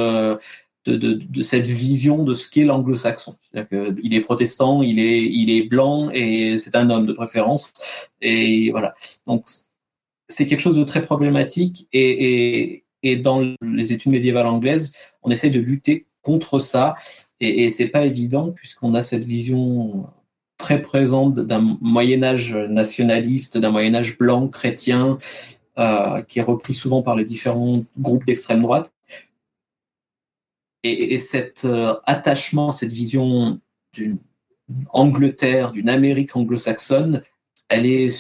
de, 0.86 0.97
de, 0.97 1.12
de, 1.15 1.43
cette 1.43 1.66
vision 1.66 2.24
de 2.24 2.35
ce 2.35 2.48
qu'est 2.51 2.65
l'anglo-saxon. 2.65 3.35
Il 4.02 4.15
est 4.15 4.20
protestant, 4.20 4.82
il 4.82 4.98
est, 4.98 5.23
il 5.23 5.51
est 5.51 5.69
blanc 5.69 6.11
et 6.12 6.56
c'est 6.59 6.77
un 6.77 6.90
homme 6.90 7.06
de 7.06 7.12
préférence. 7.12 7.73
Et 8.20 8.70
voilà. 8.70 8.94
Donc 9.27 9.44
c'est 10.28 10.47
quelque 10.47 10.61
chose 10.61 10.78
de 10.78 10.85
très 10.85 11.02
problématique 11.02 11.89
et, 11.93 12.11
et, 12.27 12.85
Et 13.02 13.16
dans 13.16 13.40
les 13.62 13.93
études 13.93 14.12
médiévales 14.12 14.47
anglaises, 14.47 14.93
on 15.23 15.31
essaie 15.31 15.51
de 15.51 15.61
lutter 15.61 16.06
contre 16.23 16.59
ça. 16.59 16.97
Et, 17.40 17.65
et 17.65 17.70
c'est 17.70 17.89
pas 17.89 18.05
évident 18.06 18.52
puisqu'on 18.52 18.94
a 18.94 19.02
cette 19.02 19.24
vision 19.24 20.06
très 20.56 20.81
présente 20.81 21.35
d'un 21.35 21.77
Moyen 21.81 22.23
Âge 22.23 22.55
nationaliste, 22.55 23.59
d'un 23.59 23.70
Moyen 23.70 23.94
Âge 23.94 24.16
blanc 24.16 24.48
chrétien, 24.48 25.19
euh, 25.78 26.23
qui 26.23 26.39
est 26.39 26.43
repris 26.43 26.73
souvent 26.73 27.02
par 27.02 27.16
les 27.16 27.24
différents 27.24 27.82
groupes 27.98 28.24
d'extrême 28.24 28.62
droite. 28.62 28.90
Et, 30.85 31.15
et 31.15 31.19
cet 31.19 31.65
euh, 31.65 31.94
attachement, 32.05 32.70
cette 32.70 32.93
vision 32.93 33.59
d'une 33.93 34.19
Angleterre, 34.90 35.73
d'une 35.73 35.89
Amérique 35.89 36.36
anglo-saxonne, 36.36 37.23
elle 37.69 37.86
est 37.86 38.15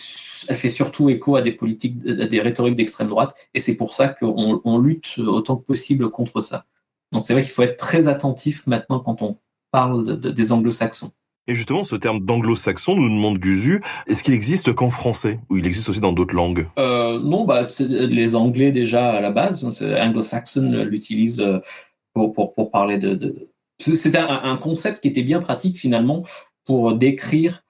elle 0.48 0.56
fait 0.56 0.68
surtout 0.68 1.08
écho 1.08 1.36
à 1.36 1.42
des 1.42 1.52
politiques, 1.52 1.96
à 2.06 2.26
des 2.26 2.40
rhétoriques 2.40 2.76
d'extrême 2.76 3.08
droite, 3.08 3.34
et 3.54 3.60
c'est 3.60 3.76
pour 3.76 3.94
ça 3.94 4.08
qu'on 4.08 4.60
on 4.62 4.78
lutte 4.78 5.18
autant 5.18 5.56
que 5.56 5.64
possible 5.64 6.10
contre 6.10 6.42
ça. 6.42 6.66
Donc 7.12 7.22
c'est 7.22 7.32
vrai 7.32 7.42
qu'il 7.42 7.52
faut 7.52 7.62
être 7.62 7.78
très 7.78 8.08
attentif 8.08 8.66
maintenant 8.66 9.00
quand 9.00 9.22
on 9.22 9.38
parle 9.70 10.04
de, 10.04 10.14
de, 10.14 10.30
des 10.30 10.52
anglo-saxons. 10.52 11.12
Et 11.46 11.54
justement, 11.54 11.84
ce 11.84 11.96
terme 11.96 12.20
d'anglo-saxon, 12.20 12.96
nous 12.96 13.08
demande 13.08 13.38
Guzu, 13.38 13.82
est-ce 14.06 14.22
qu'il 14.22 14.32
existe 14.34 14.72
qu'en 14.74 14.88
français 14.88 15.40
ou 15.50 15.58
il 15.58 15.66
existe 15.66 15.88
aussi 15.90 16.00
dans 16.00 16.12
d'autres 16.12 16.34
langues? 16.34 16.66
Euh, 16.78 17.18
Non, 17.20 17.44
bah, 17.44 17.68
les 17.80 18.34
Anglais 18.34 18.72
déjà 18.72 19.12
à 19.12 19.20
la 19.20 19.30
base, 19.30 19.64
anglo-saxon 19.64 20.84
l'utilise 20.84 21.40
euh, 21.40 21.60
pour, 22.14 22.32
pour, 22.32 22.54
pour, 22.54 22.70
parler 22.70 22.98
de... 22.98 23.14
de... 23.14 23.48
C'était 23.78 24.18
un, 24.18 24.40
un, 24.44 24.56
concept 24.56 25.02
qui 25.02 25.08
était 25.08 25.22
bien 25.22 25.40
pratique 25.40 25.76
finalement 25.78 26.24
pour 26.64 26.94
décrire 26.94 27.64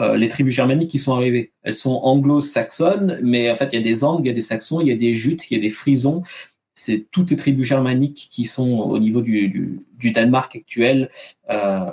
euh, 0.00 0.16
les 0.16 0.28
tribus 0.28 0.54
germaniques 0.54 0.90
qui 0.90 0.98
sont 0.98 1.14
arrivées. 1.14 1.52
Elles 1.62 1.74
sont 1.74 2.00
anglo-saxonnes, 2.02 3.18
mais 3.22 3.50
en 3.50 3.56
fait, 3.56 3.70
il 3.72 3.76
y 3.76 3.82
a 3.82 3.84
des 3.84 4.04
Angles, 4.04 4.22
il 4.24 4.28
y 4.28 4.30
a 4.30 4.34
des 4.34 4.40
Saxons, 4.40 4.80
il 4.80 4.86
y 4.86 4.92
a 4.92 4.96
des 4.96 5.12
Jutes, 5.12 5.50
il 5.50 5.54
y 5.54 5.56
a 5.58 5.60
des 5.60 5.70
Frisons. 5.70 6.22
C'est 6.74 7.06
toutes 7.10 7.32
les 7.32 7.36
tribus 7.36 7.66
germaniques 7.66 8.28
qui 8.30 8.44
sont 8.44 8.70
au 8.78 9.00
niveau 9.00 9.20
du, 9.20 9.48
du, 9.48 9.80
du 9.98 10.12
Danemark 10.12 10.54
actuel 10.54 11.10
euh, 11.50 11.90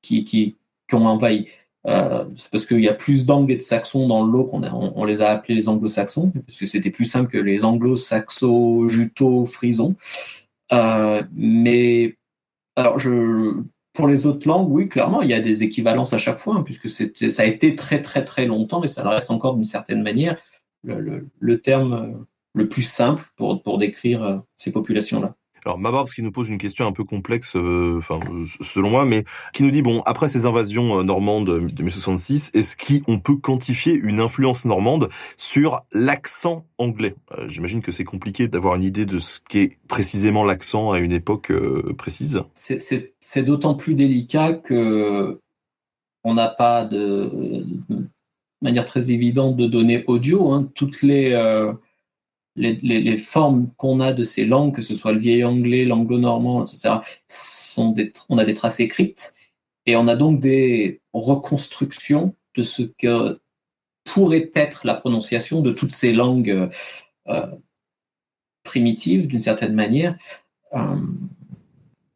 qui, 0.00 0.24
qui, 0.24 0.56
qui 0.88 0.94
ont 0.94 1.06
envahi. 1.06 1.46
Euh, 1.88 2.26
c'est 2.36 2.50
parce 2.52 2.66
qu'il 2.66 2.84
y 2.84 2.88
a 2.88 2.94
plus 2.94 3.26
d'Angles 3.26 3.52
et 3.52 3.56
de 3.56 3.62
Saxons 3.62 4.06
dans 4.06 4.24
l'eau 4.24 4.44
qu'on 4.44 4.62
on, 4.62 4.92
on, 4.94 5.04
les 5.04 5.20
a 5.20 5.30
appelés 5.30 5.54
les 5.54 5.68
Anglo-Saxons, 5.68 6.30
parce 6.46 6.58
que 6.58 6.66
c'était 6.66 6.90
plus 6.90 7.06
simple 7.06 7.30
que 7.30 7.38
les 7.38 7.64
Anglo-Saxos, 7.64 8.88
Juto, 8.88 9.44
Frisons. 9.44 9.96
Euh, 9.96 10.39
mais 10.70 12.16
alors, 12.76 12.98
je, 12.98 13.62
pour 13.92 14.08
les 14.08 14.26
autres 14.26 14.46
langues, 14.48 14.70
oui, 14.70 14.88
clairement, 14.88 15.22
il 15.22 15.30
y 15.30 15.34
a 15.34 15.40
des 15.40 15.62
équivalences 15.62 16.12
à 16.12 16.18
chaque 16.18 16.38
fois, 16.38 16.56
hein, 16.56 16.62
puisque 16.62 16.88
ça 16.88 17.42
a 17.42 17.46
été 17.46 17.76
très 17.76 18.00
très 18.02 18.24
très 18.24 18.46
longtemps, 18.46 18.82
et 18.84 18.88
ça 18.88 19.08
reste 19.08 19.30
encore 19.30 19.54
d'une 19.54 19.64
certaine 19.64 20.02
manière 20.02 20.38
le, 20.84 21.00
le, 21.00 21.28
le, 21.38 21.60
terme 21.60 22.26
le 22.54 22.68
plus 22.68 22.82
simple 22.82 23.24
pour, 23.36 23.62
pour 23.62 23.78
décrire 23.78 24.22
euh, 24.22 24.38
ces 24.56 24.72
populations-là. 24.72 25.36
Alors 25.64 25.78
Mabarbs 25.78 26.10
qui 26.10 26.22
nous 26.22 26.32
pose 26.32 26.48
une 26.48 26.58
question 26.58 26.86
un 26.86 26.92
peu 26.92 27.04
complexe, 27.04 27.56
euh, 27.56 27.98
enfin 27.98 28.20
selon 28.60 28.90
moi, 28.90 29.04
mais 29.04 29.24
qui 29.52 29.62
nous 29.62 29.70
dit 29.70 29.82
bon 29.82 30.02
après 30.06 30.28
ces 30.28 30.46
invasions 30.46 30.98
euh, 30.98 31.02
normandes 31.02 31.46
de 31.46 31.82
1066, 31.82 32.50
est-ce 32.54 32.76
qu'on 32.76 33.18
peut 33.18 33.36
quantifier 33.36 33.94
une 33.94 34.20
influence 34.20 34.64
normande 34.64 35.08
sur 35.36 35.82
l'accent 35.92 36.64
anglais? 36.78 37.14
Euh, 37.38 37.48
J'imagine 37.48 37.82
que 37.82 37.92
c'est 37.92 38.04
compliqué 38.04 38.48
d'avoir 38.48 38.74
une 38.74 38.82
idée 38.82 39.06
de 39.06 39.18
ce 39.18 39.40
qu'est 39.48 39.78
précisément 39.88 40.44
l'accent 40.44 40.92
à 40.92 40.98
une 40.98 41.12
époque 41.12 41.50
euh, 41.50 41.94
précise. 41.96 42.42
C'est 42.54 43.42
d'autant 43.42 43.74
plus 43.74 43.94
délicat 43.94 44.54
que 44.54 45.38
on 46.22 46.34
n'a 46.34 46.48
pas 46.48 46.84
de, 46.84 47.64
manière 48.62 48.84
très 48.84 49.10
évidente 49.10 49.56
de 49.56 49.66
données 49.66 50.04
audio. 50.06 50.52
Hein. 50.52 50.68
Toutes 50.74 51.02
les 51.02 51.32
euh, 51.32 51.72
les, 52.56 52.74
les, 52.82 53.00
les 53.00 53.16
formes 53.16 53.70
qu'on 53.76 54.00
a 54.00 54.12
de 54.12 54.24
ces 54.24 54.44
langues, 54.44 54.74
que 54.74 54.82
ce 54.82 54.94
soit 54.94 55.12
le 55.12 55.18
vieil 55.18 55.44
anglais, 55.44 55.84
l'anglo-normand, 55.84 56.64
etc., 56.64 56.96
sont 57.28 57.92
des, 57.92 58.12
on 58.28 58.38
a 58.38 58.44
des 58.44 58.54
traces 58.54 58.80
écrites 58.80 59.34
et 59.86 59.96
on 59.96 60.08
a 60.08 60.16
donc 60.16 60.40
des 60.40 61.00
reconstructions 61.12 62.34
de 62.54 62.62
ce 62.62 62.82
que 62.82 63.40
pourrait 64.04 64.50
être 64.54 64.86
la 64.86 64.94
prononciation 64.94 65.60
de 65.60 65.72
toutes 65.72 65.92
ces 65.92 66.12
langues 66.12 66.70
euh, 67.28 67.46
primitives, 68.62 69.26
d'une 69.26 69.40
certaine 69.40 69.74
manière. 69.74 70.16
Euh, 70.74 70.96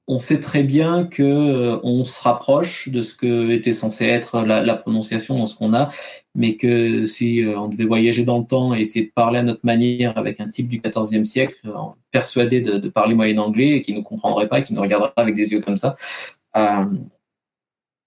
on 0.06 0.18
sait 0.18 0.40
très 0.40 0.62
bien 0.62 1.06
que 1.06 1.22
euh, 1.22 1.80
on 1.82 2.04
se 2.04 2.20
rapproche 2.22 2.88
de 2.90 3.02
ce 3.02 3.14
que 3.14 3.50
était 3.50 3.72
censé 3.72 4.04
être 4.04 4.42
la, 4.42 4.62
la 4.62 4.76
prononciation 4.76 5.38
dans 5.38 5.46
ce 5.46 5.56
qu'on 5.56 5.72
a, 5.72 5.90
mais 6.34 6.56
que 6.56 7.06
si 7.06 7.42
euh, 7.42 7.58
on 7.58 7.68
devait 7.68 7.86
voyager 7.86 8.24
dans 8.24 8.38
le 8.38 8.44
temps 8.44 8.74
et 8.74 8.80
essayer 8.80 9.06
de 9.06 9.12
parler 9.12 9.38
à 9.38 9.42
notre 9.42 9.64
manière 9.64 10.16
avec 10.18 10.40
un 10.40 10.48
type 10.48 10.68
du 10.68 10.80
XIVe 10.80 11.24
siècle, 11.24 11.56
euh, 11.66 11.78
persuadé 12.10 12.60
de, 12.60 12.76
de, 12.76 12.88
parler 12.88 13.14
moyen 13.14 13.38
anglais 13.38 13.70
et 13.70 13.82
qui 13.82 13.94
ne 13.94 14.02
comprendrait 14.02 14.48
pas 14.48 14.58
et 14.58 14.64
qui 14.64 14.74
nous 14.74 14.82
regarderait 14.82 15.12
avec 15.16 15.34
des 15.36 15.52
yeux 15.52 15.60
comme 15.60 15.78
ça. 15.78 15.96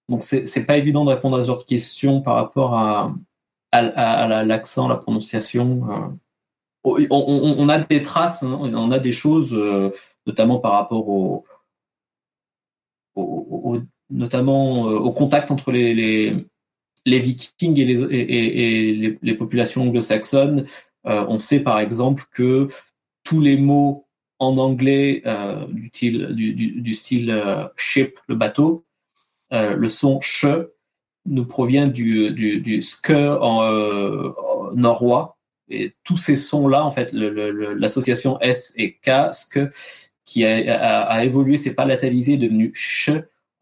Donc 0.08 0.22
c'est 0.22 0.64
pas 0.64 0.78
évident 0.78 1.04
de 1.04 1.10
répondre 1.10 1.36
à 1.36 1.42
ce 1.42 1.48
genre 1.48 1.58
de 1.58 1.64
questions 1.64 2.22
par 2.22 2.36
rapport 2.36 2.74
à, 2.74 3.12
à, 3.72 3.78
à 3.80 4.44
l'accent, 4.44 4.88
la 4.88 4.96
prononciation. 4.96 6.16
On, 6.82 6.96
on, 7.10 7.54
on, 7.58 7.68
a 7.68 7.78
des 7.80 8.00
traces, 8.00 8.42
hein, 8.42 8.58
on 8.62 8.90
a 8.90 8.98
des 8.98 9.12
choses, 9.12 9.52
notamment 10.26 10.60
par 10.60 10.72
rapport 10.72 11.06
au 11.10 11.44
notamment 14.10 14.88
euh, 14.88 14.96
au 14.96 15.12
contact 15.12 15.50
entre 15.50 15.72
les, 15.72 16.46
vikings 17.06 17.78
et 17.78 19.18
les, 19.22 19.34
populations 19.34 19.82
anglo-saxonnes. 19.82 20.66
Euh, 21.06 21.24
on 21.28 21.38
sait 21.38 21.60
par 21.60 21.78
exemple 21.78 22.24
que 22.32 22.68
tous 23.24 23.40
les 23.40 23.56
mots 23.56 24.06
en 24.38 24.56
anglais 24.58 25.22
euh, 25.26 25.66
du, 25.68 25.90
du, 25.90 26.80
du, 26.80 26.94
style 26.94 27.70
ship, 27.76 28.18
le 28.28 28.34
bateau, 28.34 28.84
le 29.50 29.88
son 29.88 30.20
ch 30.20 30.46
nous 31.26 31.44
provient 31.44 31.88
du, 31.88 32.30
du, 32.30 32.60
du 32.60 32.82
ske 32.82 33.10
en, 33.10 33.62
en 33.62 34.72
norrois. 34.74 35.36
Et 35.70 35.92
tous 36.02 36.16
ces 36.16 36.36
sons-là, 36.36 36.84
en 36.84 36.90
fait, 36.90 37.12
l'association 37.12 38.40
S 38.40 38.72
et 38.76 38.94
K, 38.94 39.32
ske, 39.32 39.70
qui 40.28 40.44
a, 40.44 40.50
a, 40.78 41.00
a 41.04 41.24
évolué, 41.24 41.56
c'est 41.56 41.74
pas 41.74 41.86
latalisé, 41.86 42.36
devenu 42.36 42.70
ch 42.74 43.10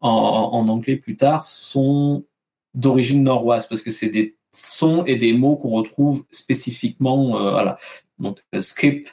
en, 0.01 0.67
anglais 0.67 0.97
plus 0.97 1.15
tard, 1.15 1.45
sont 1.45 2.25
d'origine 2.73 3.23
norroise 3.23 3.67
parce 3.67 3.81
que 3.81 3.89
c'est 3.91 4.09
des 4.09 4.35
sons 4.51 5.05
et 5.05 5.15
des 5.15 5.31
mots 5.31 5.55
qu'on 5.55 5.69
retrouve 5.69 6.25
spécifiquement, 6.29 7.39
euh, 7.39 7.51
voilà. 7.51 7.79
Donc 8.19 8.43
euh, 8.53 8.61
skip 8.61 9.09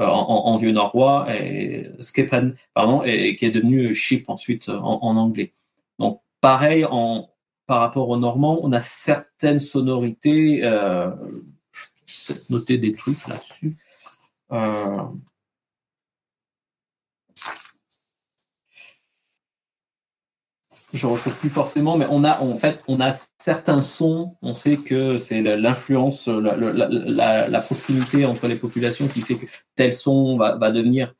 euh, 0.00 0.06
en, 0.06 0.56
vieux 0.56 0.72
norrois 0.72 1.26
et 1.28 1.90
pardon, 2.72 3.02
et, 3.04 3.36
qui 3.36 3.44
est 3.44 3.50
devenu 3.50 3.94
ship 3.94 4.30
ensuite 4.30 4.70
en, 4.70 5.16
anglais. 5.16 5.52
Donc 5.98 6.22
pareil 6.40 6.86
en 6.86 7.28
par 7.66 7.80
rapport 7.80 8.08
au 8.08 8.16
normand, 8.16 8.60
on 8.62 8.72
a 8.72 8.80
certaines 8.80 9.58
sonorités. 9.58 10.60
Je 10.62 12.32
vais 12.32 12.40
noter 12.50 12.78
des 12.78 12.94
trucs 12.94 13.26
là-dessus. 13.28 13.76
Je 20.94 21.08
retrouve 21.08 21.36
plus 21.38 21.50
forcément, 21.50 21.98
mais 21.98 22.06
on 22.08 22.22
a 22.22 22.40
en 22.40 22.56
fait 22.56 22.80
on 22.86 23.00
a 23.00 23.12
certains 23.38 23.82
sons. 23.82 24.36
On 24.42 24.54
sait 24.54 24.76
que 24.76 25.18
c'est 25.18 25.42
l'influence, 25.42 26.28
la, 26.28 27.60
proximité 27.60 28.24
entre 28.24 28.46
les 28.46 28.54
populations 28.54 29.08
qui 29.08 29.20
fait 29.20 29.34
que 29.34 29.46
tel 29.74 29.92
son 29.92 30.38
va, 30.38 30.70
devenir 30.70 31.14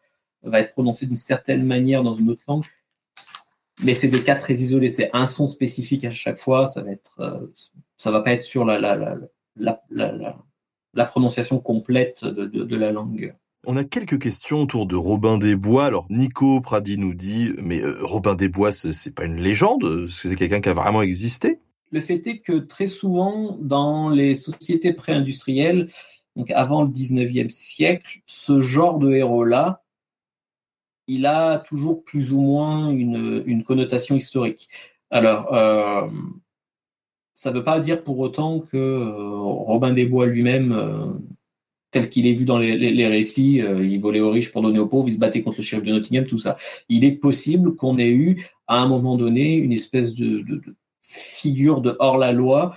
va 0.45 0.61
être 0.61 0.73
prononcé 0.73 1.07
d'une 1.07 1.17
certaine 1.17 1.67
manière 1.67 2.05
dans 2.05 2.15
une 2.15 2.31
autre 2.31 2.43
langue. 2.47 2.65
Mais 3.83 3.95
c'est 3.95 4.09
des 4.09 4.23
cas 4.23 4.37
très 4.37 4.55
isolés. 4.55 4.89
C'est 4.89 5.11
un 5.13 5.27
son 5.27 5.49
spécifique 5.49 6.05
à 6.05 6.13
chaque 6.13 6.39
fois. 6.39 6.67
Ça 6.67 6.83
va 6.83 6.93
être, 6.93 7.19
euh, 7.19 7.53
ça 7.97 8.13
va 8.13 8.21
pas 8.21 8.31
être 8.31 8.45
sur 8.45 8.65
la 8.65 8.79
la, 8.79 8.97
la, 9.57 9.83
la, 10.95 11.05
prononciation 11.05 11.59
complète 11.59 12.25
de, 12.25 12.47
de 12.47 12.77
la 12.77 12.93
langue. 12.93 13.35
On 13.67 13.77
a 13.77 13.85
quelques 13.85 14.19
questions 14.21 14.63
autour 14.63 14.87
de 14.87 14.97
Robin 14.97 15.39
des 15.39 15.57
Bois. 15.57 15.87
Alors 15.87 16.07
Nico 16.11 16.61
Pradi 16.61 16.99
nous 16.99 17.15
dit, 17.15 17.53
mais 17.63 17.81
euh, 17.81 17.97
Robin 18.03 18.35
des 18.35 18.49
Bois, 18.49 18.73
c'est 18.73 19.11
pas 19.11 19.25
une 19.25 19.41
légende, 19.41 19.83
que 19.83 20.07
c'est 20.07 20.37
quelqu'un 20.37 20.61
qui 20.61 20.69
a 20.69 20.75
vraiment 20.75 21.03
existé? 21.03 21.61
Le 21.91 22.01
fait 22.01 22.27
est 22.27 22.39
que 22.39 22.53
très 22.53 22.87
souvent, 22.87 23.57
dans 23.61 24.11
les 24.11 24.35
sociétés 24.35 24.93
pré-industrielles, 24.93 25.89
donc 26.37 26.51
avant 26.51 26.83
le 26.83 26.89
19e 26.89 27.49
siècle, 27.49 28.21
ce 28.27 28.61
genre 28.61 28.99
de 28.99 29.13
héros-là, 29.13 29.83
il 31.07 31.27
a 31.27 31.59
toujours 31.59 32.03
plus 32.03 32.33
ou 32.33 32.41
moins 32.41 32.91
une, 32.91 33.63
connotation 33.65 34.17
historique. 34.17 34.69
Alors, 35.11 35.55
euh, 35.55 36.09
ça 37.35 37.51
ne 37.51 37.57
veut 37.57 37.65
pas 37.65 37.79
dire 37.79 38.03
pour 38.03 38.19
autant 38.19 38.61
que 38.61 38.77
euh, 38.77 39.31
Robin 39.31 39.93
des 39.93 40.07
Bois 40.07 40.27
lui-même 40.27 40.73
tel 41.95 42.11
qu'il 42.11 42.27
est 42.27 42.33
vu 42.33 42.45
dans 42.45 42.59
les, 42.59 43.07
récits, 43.07 43.63
euh, 43.63 43.87
il 43.87 44.01
volait 44.01 44.19
aux 44.19 44.33
riches 44.33 44.51
pour 44.51 44.63
donner 44.63 44.81
aux 44.81 44.89
pauvres, 44.89 45.09
il 45.09 45.15
se 45.15 45.19
battait 45.19 45.43
contre 45.43 45.59
le 45.59 45.63
shérif 45.63 45.85
de 45.85 45.93
Nottingham, 45.93 46.27
tout 46.27 46.41
ça. 46.41 46.57
Il 46.89 47.05
est 47.05 47.13
possible 47.13 47.77
qu'on 47.77 47.99
ait 47.99 48.11
eu, 48.11 48.45
à 48.67 48.81
un 48.81 48.89
moment 48.89 49.17
donné, 49.17 49.55
une 49.55 49.73
espèce 49.73 50.15
de 50.17 50.45
figure 51.01 51.81
de 51.81 51.95
hors-la-loi 52.01 52.77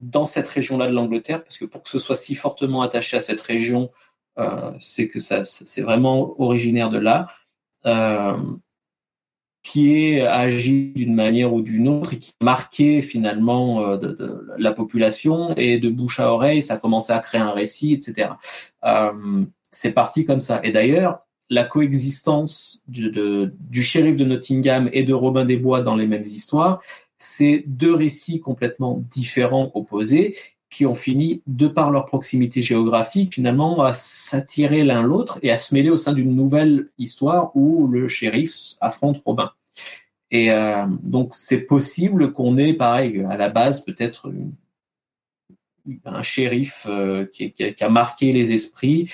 dans 0.00 0.26
cette 0.26 0.46
région-là 0.46 0.88
de 0.88 0.92
l'Angleterre, 0.92 1.42
parce 1.42 1.56
que 1.56 1.64
pour 1.64 1.82
que 1.82 1.88
ce 1.88 1.98
soit 1.98 2.16
si 2.16 2.34
fortement 2.34 2.82
attaché 2.82 3.16
à 3.16 3.22
cette 3.22 3.40
région, 3.40 3.90
euh, 4.38 4.72
c'est 4.78 5.08
que 5.08 5.20
ça, 5.20 5.46
c'est 5.46 5.80
vraiment 5.80 6.38
originaire 6.38 6.90
de 6.90 6.98
là, 6.98 7.28
euh, 7.86 8.36
qui 9.68 9.92
est 9.94 10.22
agi 10.22 10.92
d'une 10.96 11.14
manière 11.14 11.52
ou 11.52 11.60
d'une 11.60 11.88
autre 11.88 12.14
et 12.14 12.18
qui 12.18 12.32
a 12.40 12.44
marqué 12.44 13.02
finalement 13.02 13.82
euh, 13.82 13.96
de, 13.98 14.46
la 14.56 14.72
population 14.72 15.54
et 15.56 15.78
de 15.78 15.90
bouche 15.90 16.20
à 16.20 16.32
oreille, 16.32 16.62
ça 16.62 16.74
a 16.74 16.76
commencé 16.78 17.12
à 17.12 17.18
créer 17.18 17.42
un 17.42 17.50
récit, 17.50 17.92
etc. 17.92 18.30
Euh, 18.84 19.44
c'est 19.70 19.92
parti 19.92 20.24
comme 20.24 20.40
ça. 20.40 20.60
Et 20.64 20.72
d'ailleurs, 20.72 21.20
la 21.50 21.64
coexistence 21.64 22.82
du, 22.88 23.10
du 23.10 23.82
shérif 23.82 24.16
de 24.16 24.24
Nottingham 24.24 24.88
et 24.94 25.02
de 25.02 25.12
Robin 25.12 25.44
des 25.44 25.58
Bois 25.58 25.82
dans 25.82 25.96
les 25.96 26.06
mêmes 26.06 26.22
histoires, 26.22 26.80
c'est 27.18 27.64
deux 27.66 27.94
récits 27.94 28.40
complètement 28.40 29.02
différents, 29.10 29.70
opposés, 29.74 30.34
qui 30.70 30.86
ont 30.86 30.94
fini, 30.94 31.42
de 31.46 31.66
par 31.66 31.90
leur 31.90 32.06
proximité 32.06 32.62
géographique, 32.62 33.34
finalement, 33.34 33.82
à 33.82 33.92
s'attirer 33.92 34.84
l'un 34.84 35.02
l'autre 35.02 35.38
et 35.42 35.50
à 35.50 35.58
se 35.58 35.74
mêler 35.74 35.90
au 35.90 35.96
sein 35.96 36.12
d'une 36.12 36.34
nouvelle 36.34 36.88
histoire 36.98 37.54
où 37.54 37.86
le 37.86 38.08
shérif 38.08 38.54
affronte 38.80 39.20
Robin. 39.24 39.50
Et 40.30 40.50
euh, 40.50 40.86
donc, 41.02 41.34
c'est 41.34 41.62
possible 41.62 42.32
qu'on 42.32 42.58
ait, 42.58 42.74
pareil, 42.74 43.24
à 43.28 43.36
la 43.36 43.48
base, 43.48 43.84
peut-être 43.84 44.30
un 46.04 46.22
shérif 46.22 46.86
euh, 46.88 47.24
qui, 47.26 47.52
qui, 47.52 47.82
a 47.82 47.88
marqué 47.88 48.32
les 48.32 48.52
esprits 48.52 49.10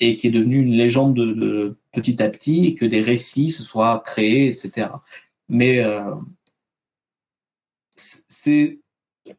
et 0.00 0.16
qui 0.16 0.28
est 0.28 0.30
devenu 0.30 0.62
une 0.62 0.72
légende 0.72 1.14
de, 1.14 1.32
de, 1.32 1.76
petit 1.92 2.22
à 2.22 2.30
petit 2.30 2.66
et 2.66 2.74
que 2.74 2.86
des 2.86 3.02
récits 3.02 3.50
se 3.50 3.62
soient 3.62 4.02
créés, 4.04 4.48
etc. 4.48 4.88
Mais 5.48 5.80
euh, 5.80 6.14
c'est 7.96 8.78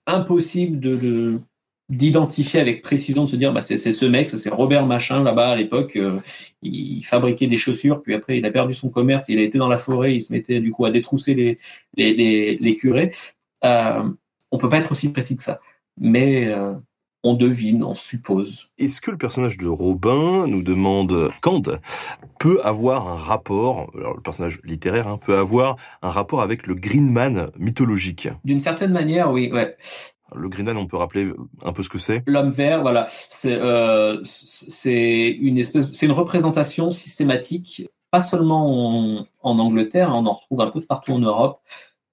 impossible 0.05 0.79
de, 0.79 0.95
de 0.95 1.41
d'identifier 1.89 2.59
avec 2.59 2.81
précision, 2.81 3.25
de 3.25 3.29
se 3.29 3.35
dire 3.35 3.53
bah 3.53 3.61
c'est 3.61 3.77
ce 3.77 4.05
mec, 4.05 4.27
ça 4.27 4.37
c'est 4.37 4.49
Robert 4.49 4.85
Machin 4.87 5.23
là-bas 5.23 5.49
à 5.49 5.55
l'époque, 5.55 5.95
euh, 5.97 6.19
il 6.63 7.03
fabriquait 7.03 7.47
des 7.47 7.57
chaussures, 7.57 8.01
puis 8.01 8.15
après 8.15 8.37
il 8.37 8.45
a 8.45 8.51
perdu 8.51 8.73
son 8.73 8.89
commerce, 8.89 9.29
il 9.29 9.37
a 9.37 9.43
été 9.43 9.57
dans 9.59 9.67
la 9.67 9.77
forêt, 9.77 10.15
il 10.15 10.21
se 10.21 10.33
mettait 10.33 10.59
du 10.59 10.71
coup 10.71 10.85
à 10.85 10.91
détrousser 10.91 11.35
les 11.35 11.59
les, 11.95 12.13
les, 12.13 12.57
les 12.57 12.75
curés. 12.75 13.11
Euh, 13.63 14.03
on 14.51 14.57
peut 14.57 14.69
pas 14.69 14.77
être 14.77 14.91
aussi 14.91 15.11
précis 15.11 15.37
que 15.37 15.43
ça, 15.43 15.59
mais 15.99 16.47
euh, 16.47 16.73
on 17.25 17.33
devine, 17.33 17.83
on 17.83 17.95
suppose. 17.95 18.67
Est-ce 18.77 19.01
que 19.01 19.09
le 19.09 19.17
personnage 19.17 19.57
de 19.57 19.67
Robin, 19.67 20.45
nous 20.47 20.61
demande 20.61 21.31
Kant, 21.41 21.63
peut 22.39 22.59
avoir 22.63 23.07
un 23.07 23.15
rapport, 23.15 23.91
alors 23.97 24.15
le 24.15 24.21
personnage 24.21 24.61
littéraire 24.63 25.07
hein, 25.07 25.17
peut 25.17 25.37
avoir 25.37 25.75
un 26.03 26.11
rapport 26.11 26.41
avec 26.41 26.67
le 26.67 26.75
Green 26.75 27.11
Man 27.11 27.49
mythologique? 27.57 28.29
D'une 28.43 28.59
certaine 28.59 28.91
manière, 28.91 29.31
oui. 29.31 29.51
Ouais. 29.51 29.75
Le 30.35 30.49
Green 30.49 30.69
on 30.69 30.87
peut 30.87 30.97
rappeler 30.97 31.31
un 31.63 31.73
peu 31.73 31.83
ce 31.83 31.89
que 31.89 31.97
c'est? 31.97 32.23
L'homme 32.25 32.51
vert, 32.51 32.81
voilà, 32.81 33.07
c'est 33.09 33.55
euh, 33.55 34.21
c'est 34.23 35.29
une 35.29 35.57
espèce, 35.57 35.91
c'est 35.91 36.05
une 36.05 36.11
représentation 36.11 36.91
systématique, 36.91 37.87
pas 38.11 38.21
seulement 38.21 39.25
en, 39.41 39.59
Angleterre, 39.59 40.09
on 40.13 40.25
en 40.25 40.33
retrouve 40.33 40.61
un 40.61 40.69
peu 40.69 40.81
partout 40.81 41.13
en 41.13 41.19
Europe, 41.19 41.59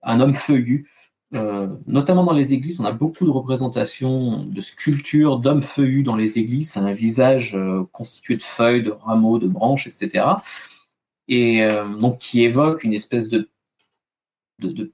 un 0.03 0.21
homme 0.21 0.35
feuillu. 0.35 0.89
Euh, 1.35 1.67
notamment 1.87 2.25
dans 2.25 2.35
les 2.35 2.53
églises, 2.53 2.79
on 2.79 2.85
a 2.85 2.93
beaucoup 2.93 3.25
de 3.25 3.31
représentations 3.31 4.45
de 4.45 4.61
sculptures 4.61 5.39
d'hommes 5.39 5.63
feuillus 5.63 6.03
dans 6.03 6.17
les 6.17 6.39
églises. 6.39 6.77
Un 6.77 6.93
visage 6.93 7.57
euh, 7.57 7.85
constitué 7.91 8.37
de 8.37 8.43
feuilles, 8.43 8.83
de 8.83 8.91
rameaux, 8.91 9.39
de 9.39 9.49
branches, 9.49 9.87
etc. 9.87 10.27
Et 11.29 11.67
donc 12.01 12.19
qui 12.19 12.43
évoque 12.43 12.85
une 12.85 12.93
espèce 12.93 13.29
de 13.31 13.49
de, 14.59 14.69
de, 14.73 14.93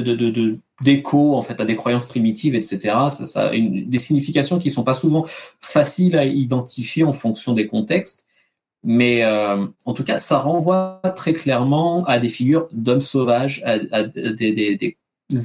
de, 0.00 0.30
de, 0.30 0.58
d'écho 0.82 1.36
en 1.36 1.42
fait 1.42 1.60
à 1.60 1.64
des 1.64 1.76
croyances 1.76 2.06
primitives, 2.06 2.54
etc. 2.54 2.78
Ça, 3.10 3.26
ça 3.26 3.54
une, 3.54 3.88
des 3.88 3.98
significations 3.98 4.58
qui 4.58 4.70
sont 4.70 4.84
pas 4.84 4.94
souvent 4.94 5.26
faciles 5.60 6.16
à 6.18 6.24
identifier 6.24 7.04
en 7.04 7.12
fonction 7.12 7.52
des 7.52 7.66
contextes, 7.66 8.24
mais 8.82 9.24
euh, 9.24 9.66
en 9.86 9.94
tout 9.94 10.04
cas, 10.04 10.18
ça 10.18 10.38
renvoie 10.38 11.00
très 11.16 11.32
clairement 11.32 12.04
à 12.04 12.18
des 12.18 12.28
figures 12.28 12.68
d'hommes 12.72 13.00
sauvages, 13.00 13.62
à, 13.64 13.78
à 13.92 14.02
des, 14.04 14.52
des, 14.52 14.76
des, 14.76 14.96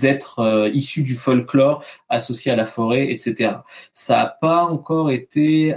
êtres 0.06 0.40
euh, 0.40 0.70
issus 0.70 1.04
du 1.04 1.16
folklore 1.16 1.84
associés 2.10 2.52
à 2.52 2.56
la 2.56 2.66
forêt, 2.66 3.12
etc. 3.12 3.54
Ça 3.94 4.18
n'a 4.18 4.26
pas 4.28 4.66
encore 4.66 5.10
été 5.10 5.76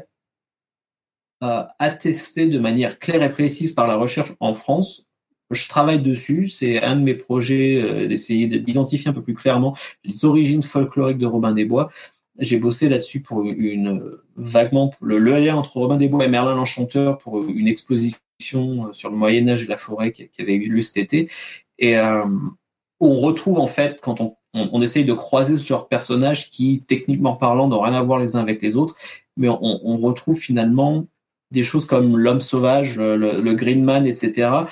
euh, 1.43 1.63
attesté 1.79 2.47
de 2.47 2.59
manière 2.59 2.99
claire 2.99 3.23
et 3.23 3.33
précise 3.33 3.73
par 3.73 3.87
la 3.87 3.97
recherche 3.97 4.33
en 4.41 4.55
France 4.55 5.07
je 5.53 5.69
travaille 5.69 6.01
dessus. 6.01 6.49
C'est 6.49 6.83
un 6.83 6.97
de 6.97 7.03
mes 7.03 7.15
projets 7.15 7.81
euh, 7.81 8.09
d'essayer 8.09 8.47
d'identifier 8.47 9.11
un 9.11 9.13
peu 9.13 9.23
plus 9.23 9.35
clairement 9.35 9.77
les 10.05 10.25
origines 10.25 10.63
folkloriques 10.63 11.19
de 11.19 11.27
Robin 11.27 11.53
des 11.53 11.65
Bois. 11.65 11.91
J'ai 12.39 12.59
bossé 12.59 12.89
là-dessus 12.89 13.21
pour 13.21 13.43
une 13.43 14.01
vaguement 14.37 14.93
le, 15.03 15.19
lien 15.19 15.57
entre 15.57 15.77
Robin 15.77 15.97
des 15.97 16.09
Bois 16.09 16.25
et 16.25 16.29
Merlin 16.29 16.55
l'Enchanteur 16.55 17.19
pour 17.19 17.43
une 17.47 17.69
exposition 17.69 18.19
euh, 18.59 18.93
sur 18.93 19.11
le 19.11 19.17
Moyen 19.17 19.49
Âge 19.49 19.65
et 19.65 19.67
la 19.67 19.77
forêt 19.77 20.13
qui, 20.13 20.29
avait 20.39 20.55
eu 20.55 20.69
lieu 20.69 20.83
cet 20.83 20.97
été. 20.97 21.31
Et 21.79 21.99
euh, 21.99 22.25
on 23.01 23.15
retrouve 23.17 23.59
en 23.59 23.67
fait 23.67 24.01
quand 24.01 24.21
on, 24.21 24.37
on, 24.55 24.71
on, 24.73 24.83
essaye 24.83 25.05
de 25.05 25.13
croiser 25.13 25.57
ce 25.57 25.67
genre 25.67 25.83
de 25.83 25.89
personnages 25.89 26.51
qui, 26.51 26.83
techniquement 26.87 27.37
parlant, 27.37 27.69
n'ont 27.69 27.81
rien 27.81 27.95
à 27.95 28.03
voir 28.03 28.19
les 28.19 28.37
uns 28.37 28.41
avec 28.41 28.63
les 28.63 28.77
autres, 28.77 28.97
mais 29.37 29.49
on, 29.49 29.59
on 29.61 29.99
retrouve 29.99 30.39
finalement 30.39 31.07
des 31.51 31.63
choses 31.63 31.85
comme 31.85 32.17
l'homme 32.17 32.41
sauvage, 32.41 32.99
le, 32.99 33.17
le 33.17 33.55
Green 33.55 33.85
Man, 33.85 34.07
etc 34.07 34.65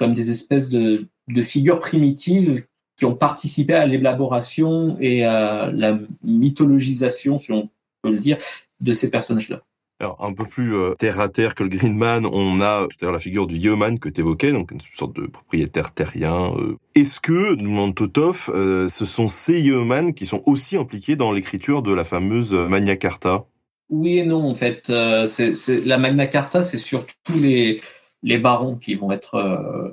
comme 0.00 0.14
des 0.14 0.30
espèces 0.30 0.70
de, 0.70 1.06
de 1.28 1.42
figures 1.42 1.78
primitives 1.78 2.64
qui 2.96 3.04
ont 3.04 3.14
participé 3.14 3.74
à 3.74 3.84
l'élaboration 3.84 4.96
et 4.98 5.26
à 5.26 5.70
la 5.70 5.98
mythologisation, 6.24 7.38
si 7.38 7.52
on 7.52 7.68
peut 8.00 8.10
le 8.10 8.18
dire, 8.18 8.38
de 8.80 8.94
ces 8.94 9.10
personnages-là. 9.10 9.60
Alors, 10.00 10.24
un 10.24 10.32
peu 10.32 10.46
plus 10.46 10.74
euh, 10.74 10.94
terre 10.98 11.20
à 11.20 11.28
terre 11.28 11.54
que 11.54 11.62
le 11.62 11.68
Green 11.68 11.94
Man, 11.94 12.24
on 12.24 12.62
a 12.62 12.86
tout 12.88 12.96
à 13.02 13.04
l'heure 13.04 13.12
la 13.12 13.18
figure 13.18 13.46
du 13.46 13.58
yeoman 13.58 13.98
que 13.98 14.08
tu 14.08 14.22
évoquais, 14.22 14.52
donc 14.52 14.70
une 14.70 14.80
sorte 14.80 15.14
de 15.14 15.26
propriétaire 15.26 15.92
terrien. 15.92 16.54
Euh. 16.56 16.78
Est-ce 16.94 17.20
que, 17.20 17.54
nous 17.56 17.64
demande 17.64 17.94
Totov, 17.94 18.50
euh, 18.54 18.88
ce 18.88 19.04
sont 19.04 19.28
ces 19.28 19.60
yeoman 19.60 20.14
qui 20.14 20.24
sont 20.24 20.42
aussi 20.46 20.78
impliqués 20.78 21.14
dans 21.14 21.30
l'écriture 21.30 21.82
de 21.82 21.92
la 21.92 22.04
fameuse 22.04 22.54
Magna 22.54 22.96
Carta? 22.96 23.44
Oui 23.90 24.16
et 24.20 24.24
non, 24.24 24.48
en 24.48 24.54
fait. 24.54 24.90
C'est, 25.26 25.84
la 25.84 25.98
Magna 25.98 26.26
Carta, 26.26 26.62
c'est 26.62 26.78
surtout 26.78 27.38
les, 27.38 27.82
les 28.22 28.38
barons 28.38 28.76
qui 28.76 28.94
vont 28.94 29.12
être 29.12 29.34
euh, 29.36 29.90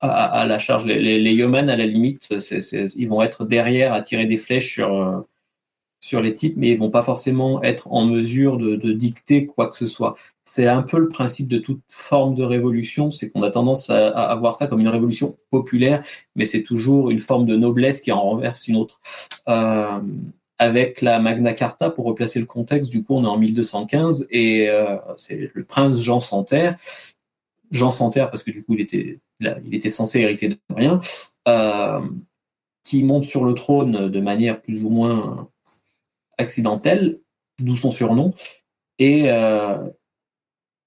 à, 0.00 0.40
à, 0.40 0.46
la 0.46 0.58
charge. 0.58 0.84
Les, 0.84 1.00
les, 1.00 1.18
les 1.18 1.32
yeomen, 1.32 1.68
à 1.70 1.76
la 1.76 1.86
limite, 1.86 2.38
c'est, 2.40 2.60
c'est, 2.60 2.86
ils 2.96 3.08
vont 3.08 3.22
être 3.22 3.44
derrière 3.44 3.92
à 3.92 4.02
tirer 4.02 4.26
des 4.26 4.36
flèches 4.36 4.72
sur, 4.72 4.94
euh, 4.94 5.20
sur 6.00 6.20
les 6.20 6.34
types, 6.34 6.54
mais 6.56 6.70
ils 6.70 6.78
vont 6.78 6.90
pas 6.90 7.02
forcément 7.02 7.62
être 7.62 7.90
en 7.90 8.04
mesure 8.04 8.58
de, 8.58 8.76
de, 8.76 8.92
dicter 8.92 9.46
quoi 9.46 9.70
que 9.70 9.76
ce 9.76 9.86
soit. 9.86 10.14
C'est 10.44 10.66
un 10.66 10.82
peu 10.82 10.98
le 10.98 11.08
principe 11.08 11.48
de 11.48 11.58
toute 11.58 11.80
forme 11.88 12.34
de 12.34 12.44
révolution, 12.44 13.10
c'est 13.10 13.30
qu'on 13.30 13.42
a 13.42 13.50
tendance 13.50 13.88
à, 13.88 14.08
à, 14.08 14.34
voir 14.36 14.56
ça 14.56 14.66
comme 14.66 14.80
une 14.80 14.88
révolution 14.88 15.36
populaire, 15.50 16.04
mais 16.36 16.44
c'est 16.44 16.62
toujours 16.62 17.10
une 17.10 17.18
forme 17.18 17.46
de 17.46 17.56
noblesse 17.56 18.02
qui 18.02 18.12
en 18.12 18.20
renverse 18.20 18.68
une 18.68 18.76
autre. 18.76 19.00
Euh, 19.48 20.00
avec 20.58 21.00
la 21.00 21.18
Magna 21.18 21.52
Carta, 21.52 21.90
pour 21.90 22.04
replacer 22.04 22.38
le 22.38 22.46
contexte, 22.46 22.90
du 22.90 23.02
coup, 23.02 23.14
on 23.16 23.24
est 23.24 23.28
en 23.28 23.38
1215 23.38 24.28
et 24.30 24.68
euh, 24.68 24.96
c'est 25.16 25.50
le 25.52 25.64
prince 25.64 26.00
Jean 26.00 26.20
Santerre 26.20 26.76
Jean 27.74 27.90
Santerre, 27.90 28.30
parce 28.30 28.42
que 28.42 28.52
du 28.52 28.64
coup 28.64 28.74
il 28.74 28.80
était, 28.80 29.20
il 29.40 29.74
était 29.74 29.90
censé 29.90 30.20
hériter 30.20 30.48
de 30.48 30.58
rien, 30.70 31.00
euh, 31.48 32.00
qui 32.84 33.02
monte 33.02 33.24
sur 33.24 33.44
le 33.44 33.54
trône 33.54 34.08
de 34.08 34.20
manière 34.20 34.62
plus 34.62 34.84
ou 34.84 34.90
moins 34.90 35.48
accidentelle, 36.38 37.20
d'où 37.58 37.76
son 37.76 37.90
surnom, 37.90 38.32
et 38.98 39.30
euh, 39.30 39.88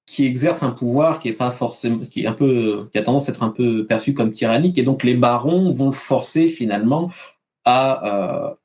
qui 0.06 0.26
exerce 0.26 0.64
un 0.64 0.72
pouvoir 0.72 1.20
qui 1.20 1.28
est 1.28 1.34
pas 1.34 1.52
forcément, 1.52 2.06
qui 2.06 2.26
un 2.26 2.34
peu, 2.34 2.90
qui 2.92 2.98
a 2.98 3.04
tendance 3.04 3.28
à 3.28 3.34
être 3.34 3.44
un 3.44 3.50
peu 3.50 3.86
perçu 3.86 4.14
comme 4.14 4.32
tyrannique, 4.32 4.78
et 4.78 4.84
donc 4.84 5.04
les 5.04 5.16
barons 5.16 5.70
vont 5.70 5.88
le 5.88 5.92
forcer 5.92 6.48
finalement 6.48 7.12
à 7.66 8.50
euh, 8.50 8.56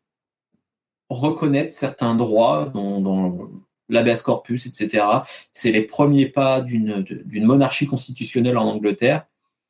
reconnaître 1.11 1.73
certains 1.73 2.15
droits 2.15 2.71
dont, 2.73 3.01
dont 3.01 3.51
l'habeas 3.93 4.23
corpus, 4.23 4.67
etc. 4.67 5.05
C'est 5.53 5.71
les 5.71 5.83
premiers 5.83 6.27
pas 6.27 6.61
d'une 6.61 7.45
monarchie 7.45 7.87
constitutionnelle 7.87 8.59
en 8.59 8.67
Angleterre. 8.69 9.27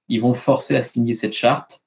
Ils 0.08 0.20
vont 0.20 0.34
forcer 0.34 0.76
à 0.76 0.80
signer 0.80 1.12
cette 1.12 1.32
charte. 1.34 1.82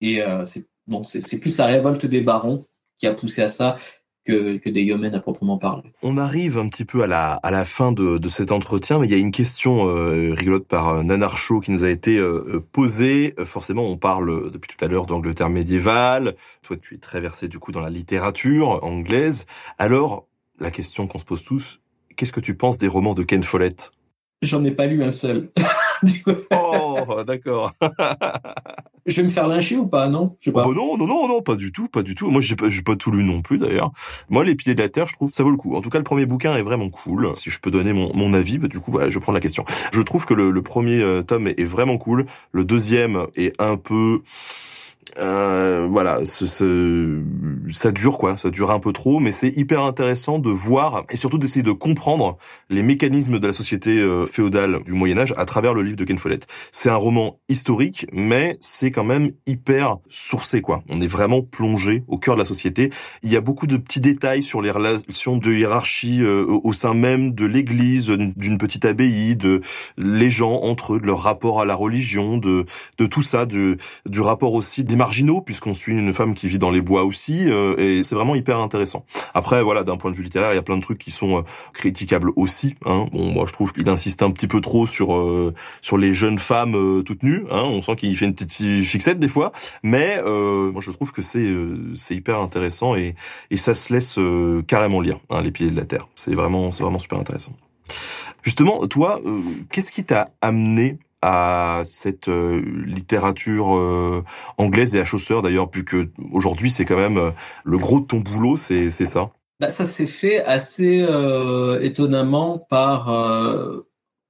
Et 0.00 0.22
euh, 0.22 0.44
c'est 0.46 1.38
plus 1.38 1.56
la 1.56 1.66
révolte 1.66 2.06
des 2.06 2.20
barons 2.20 2.64
qui 2.98 3.06
a 3.06 3.14
poussé 3.14 3.42
à 3.42 3.50
ça 3.50 3.78
que, 4.24 4.58
que 4.58 4.68
des 4.68 4.82
yeomen 4.82 5.14
à 5.14 5.20
proprement 5.20 5.56
parler. 5.56 5.90
On 6.02 6.18
arrive 6.18 6.58
un 6.58 6.68
petit 6.68 6.84
peu 6.84 7.02
à 7.02 7.06
la, 7.06 7.34
à 7.34 7.50
la 7.50 7.64
fin 7.64 7.92
de, 7.92 8.18
de 8.18 8.28
cet 8.28 8.52
entretien, 8.52 8.98
mais 8.98 9.06
il 9.06 9.10
y 9.10 9.14
a 9.14 9.18
une 9.18 9.30
question 9.32 9.88
euh, 9.88 10.34
rigolote 10.34 10.66
par 10.66 10.88
euh, 10.88 11.02
Nanarcho 11.02 11.60
qui 11.60 11.70
nous 11.70 11.84
a 11.84 11.90
été 11.90 12.20
posée. 12.72 13.34
Forcément, 13.44 13.84
on 13.84 13.96
parle 13.96 14.50
depuis 14.50 14.76
tout 14.76 14.84
à 14.84 14.88
l'heure 14.88 15.06
d'Angleterre 15.06 15.48
médiévale. 15.48 16.34
Toi, 16.62 16.76
tu 16.76 16.94
es 16.94 16.98
très 16.98 17.20
versé 17.20 17.48
du 17.48 17.58
coup 17.58 17.72
dans 17.72 17.80
la 17.80 17.90
littérature 17.90 18.84
anglaise. 18.84 19.46
Alors, 19.78 20.27
la 20.60 20.70
question 20.70 21.06
qu'on 21.06 21.18
se 21.18 21.24
pose 21.24 21.44
tous, 21.44 21.80
qu'est-ce 22.16 22.32
que 22.32 22.40
tu 22.40 22.56
penses 22.56 22.78
des 22.78 22.88
romans 22.88 23.14
de 23.14 23.22
Ken 23.22 23.42
Follett? 23.42 23.92
J'en 24.42 24.64
ai 24.64 24.70
pas 24.70 24.86
lu 24.86 25.02
un 25.02 25.10
seul. 25.10 25.50
oh, 26.52 27.22
d'accord. 27.26 27.72
Je 29.06 29.16
vais 29.16 29.22
me 29.22 29.32
faire 29.32 29.48
lyncher 29.48 29.76
ou 29.76 29.86
pas, 29.86 30.06
non? 30.08 30.36
Je 30.38 30.50
sais 30.50 30.52
pas. 30.52 30.62
Oh 30.64 30.68
bah 30.68 30.74
non, 30.76 30.98
non, 30.98 31.06
non, 31.06 31.26
non, 31.26 31.42
pas 31.42 31.56
du 31.56 31.72
tout, 31.72 31.88
pas 31.88 32.02
du 32.02 32.14
tout. 32.14 32.30
Moi, 32.30 32.42
j'ai 32.42 32.56
pas, 32.56 32.66
pas 32.84 32.94
tout 32.94 33.10
lu 33.10 33.24
non 33.24 33.40
plus 33.40 33.56
d'ailleurs. 33.56 33.90
Moi, 34.28 34.44
Les 34.44 34.54
Pieds 34.54 34.74
de 34.74 34.82
la 34.82 34.90
Terre, 34.90 35.06
je 35.06 35.14
trouve 35.14 35.32
ça 35.32 35.42
vaut 35.42 35.50
le 35.50 35.56
coup. 35.56 35.74
En 35.74 35.80
tout 35.80 35.88
cas, 35.88 35.96
le 35.96 36.04
premier 36.04 36.26
bouquin 36.26 36.54
est 36.56 36.62
vraiment 36.62 36.90
cool. 36.90 37.32
Si 37.34 37.48
je 37.48 37.58
peux 37.58 37.70
donner 37.70 37.94
mon, 37.94 38.14
mon 38.14 38.34
avis, 38.34 38.58
bah, 38.58 38.68
du 38.68 38.80
coup, 38.80 38.92
voilà, 38.92 39.08
je 39.08 39.18
prends 39.18 39.32
la 39.32 39.40
question. 39.40 39.64
Je 39.92 40.02
trouve 40.02 40.26
que 40.26 40.34
le, 40.34 40.50
le 40.50 40.62
premier 40.62 41.00
euh, 41.00 41.22
tome 41.22 41.48
est, 41.48 41.58
est 41.58 41.64
vraiment 41.64 41.96
cool. 41.96 42.26
Le 42.52 42.64
deuxième 42.64 43.26
est 43.34 43.58
un 43.60 43.78
peu 43.78 44.20
euh, 45.18 45.86
voilà, 45.90 46.26
ce, 46.26 46.46
ce, 46.46 47.22
ça 47.70 47.92
dure 47.92 48.18
quoi, 48.18 48.36
ça 48.36 48.50
dure 48.50 48.70
un 48.70 48.78
peu 48.78 48.92
trop, 48.92 49.20
mais 49.20 49.32
c'est 49.32 49.48
hyper 49.56 49.82
intéressant 49.82 50.38
de 50.38 50.50
voir 50.50 51.04
et 51.10 51.16
surtout 51.16 51.38
d'essayer 51.38 51.62
de 51.62 51.72
comprendre 51.72 52.36
les 52.68 52.82
mécanismes 52.82 53.38
de 53.38 53.46
la 53.46 53.52
société 53.52 53.98
euh, 53.98 54.26
féodale 54.26 54.82
du 54.84 54.92
Moyen 54.92 55.18
Âge 55.18 55.34
à 55.36 55.44
travers 55.44 55.74
le 55.74 55.82
livre 55.82 55.96
de 55.96 56.04
Ken 56.04 56.18
Follett. 56.18 56.46
C'est 56.72 56.90
un 56.90 56.96
roman 56.96 57.38
historique, 57.48 58.06
mais 58.12 58.56
c'est 58.60 58.90
quand 58.90 59.04
même 59.04 59.30
hyper 59.46 59.96
sourcé 60.08 60.60
quoi. 60.60 60.82
On 60.88 61.00
est 61.00 61.06
vraiment 61.06 61.42
plongé 61.42 62.04
au 62.08 62.18
cœur 62.18 62.34
de 62.34 62.40
la 62.40 62.44
société. 62.44 62.90
Il 63.22 63.32
y 63.32 63.36
a 63.36 63.40
beaucoup 63.40 63.66
de 63.66 63.76
petits 63.76 64.00
détails 64.00 64.42
sur 64.42 64.62
les 64.62 64.70
relations 64.70 65.36
de 65.36 65.52
hiérarchie 65.52 66.22
euh, 66.22 66.44
au 66.48 66.72
sein 66.72 66.94
même 66.94 67.32
de 67.34 67.46
l'Église, 67.46 68.08
d'une 68.10 68.58
petite 68.58 68.84
abbaye, 68.84 69.36
de 69.36 69.60
les 69.96 70.30
gens 70.30 70.60
entre 70.62 70.94
eux, 70.94 71.00
de 71.00 71.06
leur 71.06 71.20
rapport 71.20 71.60
à 71.60 71.64
la 71.64 71.74
religion, 71.74 72.38
de 72.38 72.66
tout 73.10 73.22
ça, 73.22 73.46
du 73.46 73.76
rapport 74.20 74.54
aussi 74.54 74.84
des 74.84 74.96
marginaux 74.98 75.40
puisqu'on 75.40 75.72
suit 75.72 75.94
une 75.94 76.12
femme 76.12 76.34
qui 76.34 76.48
vit 76.48 76.58
dans 76.58 76.70
les 76.70 76.82
bois 76.82 77.04
aussi 77.04 77.50
euh, 77.50 77.74
et 77.78 78.02
c'est 78.02 78.14
vraiment 78.14 78.34
hyper 78.34 78.58
intéressant. 78.58 79.06
Après 79.32 79.62
voilà, 79.62 79.84
d'un 79.84 79.96
point 79.96 80.10
de 80.10 80.16
vue 80.16 80.22
littéraire, 80.22 80.52
il 80.52 80.56
y 80.56 80.58
a 80.58 80.62
plein 80.62 80.76
de 80.76 80.82
trucs 80.82 80.98
qui 80.98 81.10
sont 81.10 81.38
euh, 81.38 81.42
critiquables 81.72 82.30
aussi. 82.36 82.74
Hein. 82.84 83.06
Bon, 83.12 83.32
moi 83.32 83.46
je 83.46 83.52
trouve 83.54 83.72
qu'il 83.72 83.88
insiste 83.88 84.22
un 84.22 84.30
petit 84.30 84.48
peu 84.48 84.60
trop 84.60 84.84
sur 84.84 85.14
euh, 85.14 85.54
sur 85.80 85.96
les 85.96 86.12
jeunes 86.12 86.38
femmes 86.38 87.02
toutes 87.04 87.22
nues. 87.22 87.44
Hein. 87.50 87.62
On 87.64 87.80
sent 87.80 87.96
qu'il 87.96 88.14
fait 88.16 88.26
une 88.26 88.34
petite 88.34 88.84
fixette 88.84 89.18
des 89.18 89.28
fois, 89.28 89.52
mais 89.82 90.20
moi 90.22 90.82
je 90.82 90.90
trouve 90.90 91.12
que 91.12 91.22
c'est 91.22 91.48
c'est 91.94 92.14
hyper 92.14 92.40
intéressant 92.40 92.94
et 92.94 93.14
et 93.50 93.56
ça 93.56 93.72
se 93.72 93.92
laisse 93.92 94.18
carrément 94.66 95.00
lire. 95.00 95.18
Hein, 95.30 95.40
les 95.42 95.52
pieds 95.52 95.70
de 95.70 95.76
la 95.76 95.86
terre. 95.86 96.08
C'est 96.14 96.34
vraiment 96.34 96.72
c'est 96.72 96.82
vraiment 96.82 96.98
super 96.98 97.18
intéressant. 97.18 97.52
Justement, 98.42 98.86
toi, 98.86 99.20
qu'est-ce 99.70 99.92
qui 99.92 100.04
t'a 100.04 100.30
amené 100.40 100.98
à 101.22 101.82
cette 101.84 102.28
euh, 102.28 102.62
littérature 102.86 103.76
euh, 103.76 104.24
anglaise 104.56 104.94
et 104.94 105.00
à 105.00 105.04
Chaucer 105.04 105.40
d'ailleurs, 105.42 105.70
puisque 105.70 105.96
aujourd'hui 106.32 106.70
c'est 106.70 106.84
quand 106.84 106.96
même 106.96 107.18
euh, 107.18 107.30
le 107.64 107.78
gros 107.78 108.00
de 108.00 108.06
ton 108.06 108.20
boulot, 108.20 108.56
c'est 108.56 108.90
ça? 108.90 109.30
Bah, 109.60 109.70
ça 109.70 109.84
s'est 109.84 110.06
fait 110.06 110.44
assez 110.44 111.04
étonnamment 111.82 112.58
par 112.58 113.12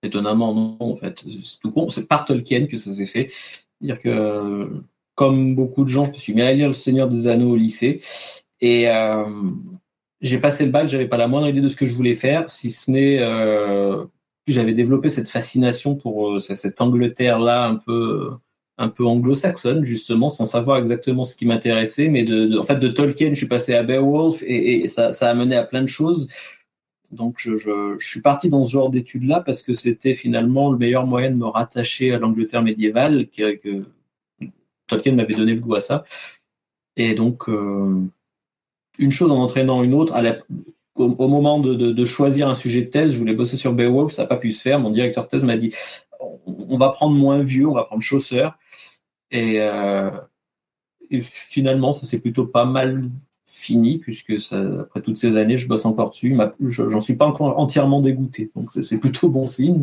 étonnamment 0.02 0.54
non 0.54 0.76
en 0.80 0.96
fait. 0.96 1.22
C'est 1.44 1.60
tout 1.60 1.70
con 1.70 1.90
c'est 1.90 2.08
par 2.08 2.24
Tolkien 2.24 2.66
que 2.66 2.78
ça 2.78 2.90
s'est 2.90 3.06
fait. 3.06 3.30
Dire 3.82 4.00
que 4.00 4.70
comme 5.14 5.54
beaucoup 5.54 5.84
de 5.84 5.90
gens 5.90 6.06
je 6.06 6.12
me 6.12 6.16
suis 6.16 6.32
mis 6.32 6.40
à 6.40 6.52
lire 6.54 6.68
le 6.68 6.72
Seigneur 6.72 7.08
des 7.08 7.28
Anneaux 7.28 7.50
au 7.50 7.56
lycée. 7.56 8.00
Et 8.62 8.86
j'ai 10.22 10.38
passé 10.38 10.64
le 10.64 10.70
bac 10.70 10.88
j'avais 10.88 11.08
pas 11.08 11.18
la 11.18 11.28
moindre 11.28 11.48
idée 11.48 11.60
de 11.60 11.68
ce 11.68 11.76
que 11.76 11.84
je 11.84 11.94
voulais 11.94 12.14
faire 12.14 12.48
si 12.48 12.70
ce 12.70 12.90
n'est 12.90 13.18
j'avais 14.52 14.74
développé 14.74 15.08
cette 15.08 15.28
fascination 15.28 15.94
pour 15.94 16.36
euh, 16.36 16.40
cette 16.40 16.80
Angleterre-là 16.80 17.66
un 17.66 17.76
peu 17.76 18.30
un 18.78 18.88
peu 18.88 19.04
anglo-saxonne 19.04 19.84
justement, 19.84 20.28
sans 20.28 20.46
savoir 20.46 20.78
exactement 20.78 21.24
ce 21.24 21.34
qui 21.34 21.46
m'intéressait, 21.46 22.08
mais 22.08 22.22
de, 22.22 22.58
en 22.58 22.62
fait 22.62 22.78
de 22.78 22.88
Tolkien, 22.88 23.30
je 23.30 23.34
suis 23.34 23.48
passé 23.48 23.74
à 23.74 23.82
Beowulf 23.82 24.42
et, 24.46 24.86
ça, 24.86 25.10
a 25.20 25.34
mené 25.34 25.56
à 25.56 25.64
plein 25.64 25.82
de 25.82 25.88
choses. 25.88 26.28
Donc 27.10 27.36
je, 27.38 27.96
suis 27.98 28.22
parti 28.22 28.48
dans 28.48 28.64
ce 28.64 28.72
genre 28.72 28.90
d'études-là 28.90 29.40
parce 29.40 29.62
que 29.62 29.72
c'était 29.72 30.14
finalement 30.14 30.70
le 30.70 30.78
meilleur 30.78 31.06
moyen 31.06 31.30
de 31.30 31.36
me 31.36 31.46
rattacher 31.46 32.14
à 32.14 32.18
l'Angleterre 32.18 32.62
médiévale, 32.62 33.26
que 33.28 33.84
Tolkien 34.86 35.12
m'avait 35.12 35.34
donné 35.34 35.54
le 35.54 35.60
goût 35.60 35.74
à 35.74 35.80
ça. 35.80 36.04
Et 36.96 37.14
donc 37.14 37.48
euh, 37.48 38.00
une 38.98 39.12
chose 39.12 39.30
en 39.30 39.38
entraînant 39.38 39.82
une 39.82 39.94
autre, 39.94 40.14
à 40.14 40.22
la, 40.22 40.38
au, 40.98 41.28
moment 41.28 41.60
de, 41.60 42.04
choisir 42.04 42.48
un 42.48 42.54
sujet 42.54 42.82
de 42.82 42.90
thèse, 42.90 43.12
je 43.12 43.18
voulais 43.18 43.34
bosser 43.34 43.56
sur 43.56 43.72
Beowulf, 43.72 44.12
ça 44.12 44.22
n'a 44.22 44.28
pas 44.28 44.36
pu 44.36 44.50
se 44.50 44.60
faire. 44.60 44.80
Mon 44.80 44.90
directeur 44.90 45.24
de 45.24 45.28
thèse 45.28 45.44
m'a 45.44 45.56
dit 45.56 45.72
on, 46.46 46.76
va 46.76 46.90
prendre 46.90 47.14
moins 47.14 47.42
vieux, 47.42 47.68
on 47.68 47.74
va 47.74 47.84
prendre 47.84 48.02
Chaucer. 48.02 48.48
Euh, 49.34 50.10
et, 51.10 51.20
finalement, 51.20 51.92
ça 51.92 52.06
s'est 52.06 52.20
plutôt 52.20 52.46
pas 52.46 52.64
mal 52.64 53.08
fini, 53.46 53.98
puisque 53.98 54.34
après 54.52 55.00
toutes 55.00 55.16
ces 55.16 55.36
années, 55.36 55.56
je 55.56 55.68
bosse 55.68 55.84
encore 55.84 56.10
dessus. 56.10 56.36
J'en 56.60 57.00
suis 57.00 57.16
pas 57.16 57.26
encore 57.26 57.58
entièrement 57.58 58.00
dégoûté, 58.00 58.50
donc 58.54 58.70
c'est 58.72 58.98
plutôt 58.98 59.28
bon 59.28 59.46
signe. 59.46 59.82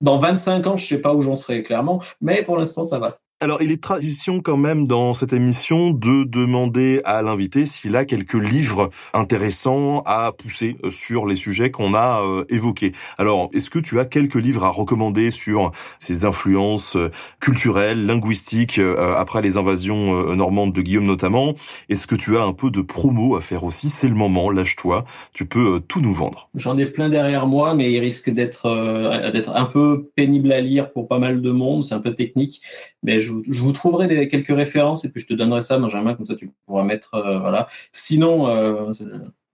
Dans 0.00 0.18
25 0.18 0.66
ans, 0.66 0.76
je 0.76 0.86
sais 0.86 0.98
pas 0.98 1.14
où 1.14 1.22
j'en 1.22 1.36
serai 1.36 1.62
clairement, 1.62 2.02
mais 2.20 2.42
pour 2.42 2.56
l'instant, 2.56 2.84
ça 2.84 2.98
va. 2.98 3.21
Alors, 3.42 3.60
il 3.60 3.72
est 3.72 3.82
tradition 3.82 4.40
quand 4.40 4.56
même 4.56 4.86
dans 4.86 5.14
cette 5.14 5.32
émission 5.32 5.90
de 5.90 6.22
demander 6.22 7.00
à 7.04 7.22
l'invité 7.22 7.66
s'il 7.66 7.96
a 7.96 8.04
quelques 8.04 8.40
livres 8.40 8.90
intéressants 9.14 10.04
à 10.06 10.30
pousser 10.30 10.76
euh, 10.84 10.90
sur 10.90 11.26
les 11.26 11.34
sujets 11.34 11.72
qu'on 11.72 11.92
a 11.92 12.22
euh, 12.22 12.44
évoqués. 12.50 12.92
Alors, 13.18 13.50
est-ce 13.52 13.68
que 13.68 13.80
tu 13.80 13.98
as 13.98 14.04
quelques 14.04 14.36
livres 14.36 14.64
à 14.64 14.68
recommander 14.68 15.32
sur 15.32 15.72
ces 15.98 16.24
influences 16.24 16.94
euh, 16.94 17.10
culturelles, 17.40 18.06
linguistiques, 18.06 18.78
après 18.78 19.42
les 19.42 19.56
invasions 19.56 20.36
normandes 20.36 20.72
de 20.72 20.80
Guillaume 20.80 21.06
notamment? 21.06 21.54
Est-ce 21.88 22.06
que 22.06 22.14
tu 22.14 22.36
as 22.36 22.42
un 22.42 22.52
peu 22.52 22.70
de 22.70 22.80
promo 22.80 23.34
à 23.34 23.40
faire 23.40 23.64
aussi? 23.64 23.88
C'est 23.88 24.08
le 24.08 24.14
moment, 24.14 24.50
lâche-toi, 24.50 25.04
tu 25.32 25.46
peux 25.46 25.80
tout 25.80 26.00
nous 26.00 26.14
vendre. 26.14 26.48
J'en 26.54 26.78
ai 26.78 26.86
plein 26.86 27.08
derrière 27.08 27.48
moi, 27.48 27.74
mais 27.74 27.90
il 27.90 27.98
risque 27.98 28.30
d'être 28.30 29.32
d'être 29.32 29.50
un 29.56 29.64
peu 29.64 30.12
pénible 30.14 30.52
à 30.52 30.60
lire 30.60 30.92
pour 30.92 31.08
pas 31.08 31.18
mal 31.18 31.42
de 31.42 31.50
monde, 31.50 31.82
c'est 31.82 31.94
un 31.94 32.00
peu 32.00 32.14
technique, 32.14 32.62
mais 33.02 33.18
je 33.18 33.31
je, 33.48 33.62
vous 33.62 33.72
trouverai 33.72 34.28
quelques 34.28 34.54
références 34.54 35.04
et 35.04 35.10
puis 35.10 35.20
je 35.20 35.26
te 35.26 35.34
donnerai 35.34 35.62
ça, 35.62 35.78
Benjamin, 35.78 36.14
comme 36.14 36.26
ça 36.26 36.34
tu 36.34 36.50
pourras 36.66 36.84
mettre. 36.84 37.14
Euh, 37.14 37.38
voilà. 37.38 37.68
Sinon, 37.92 38.48
euh, 38.48 38.92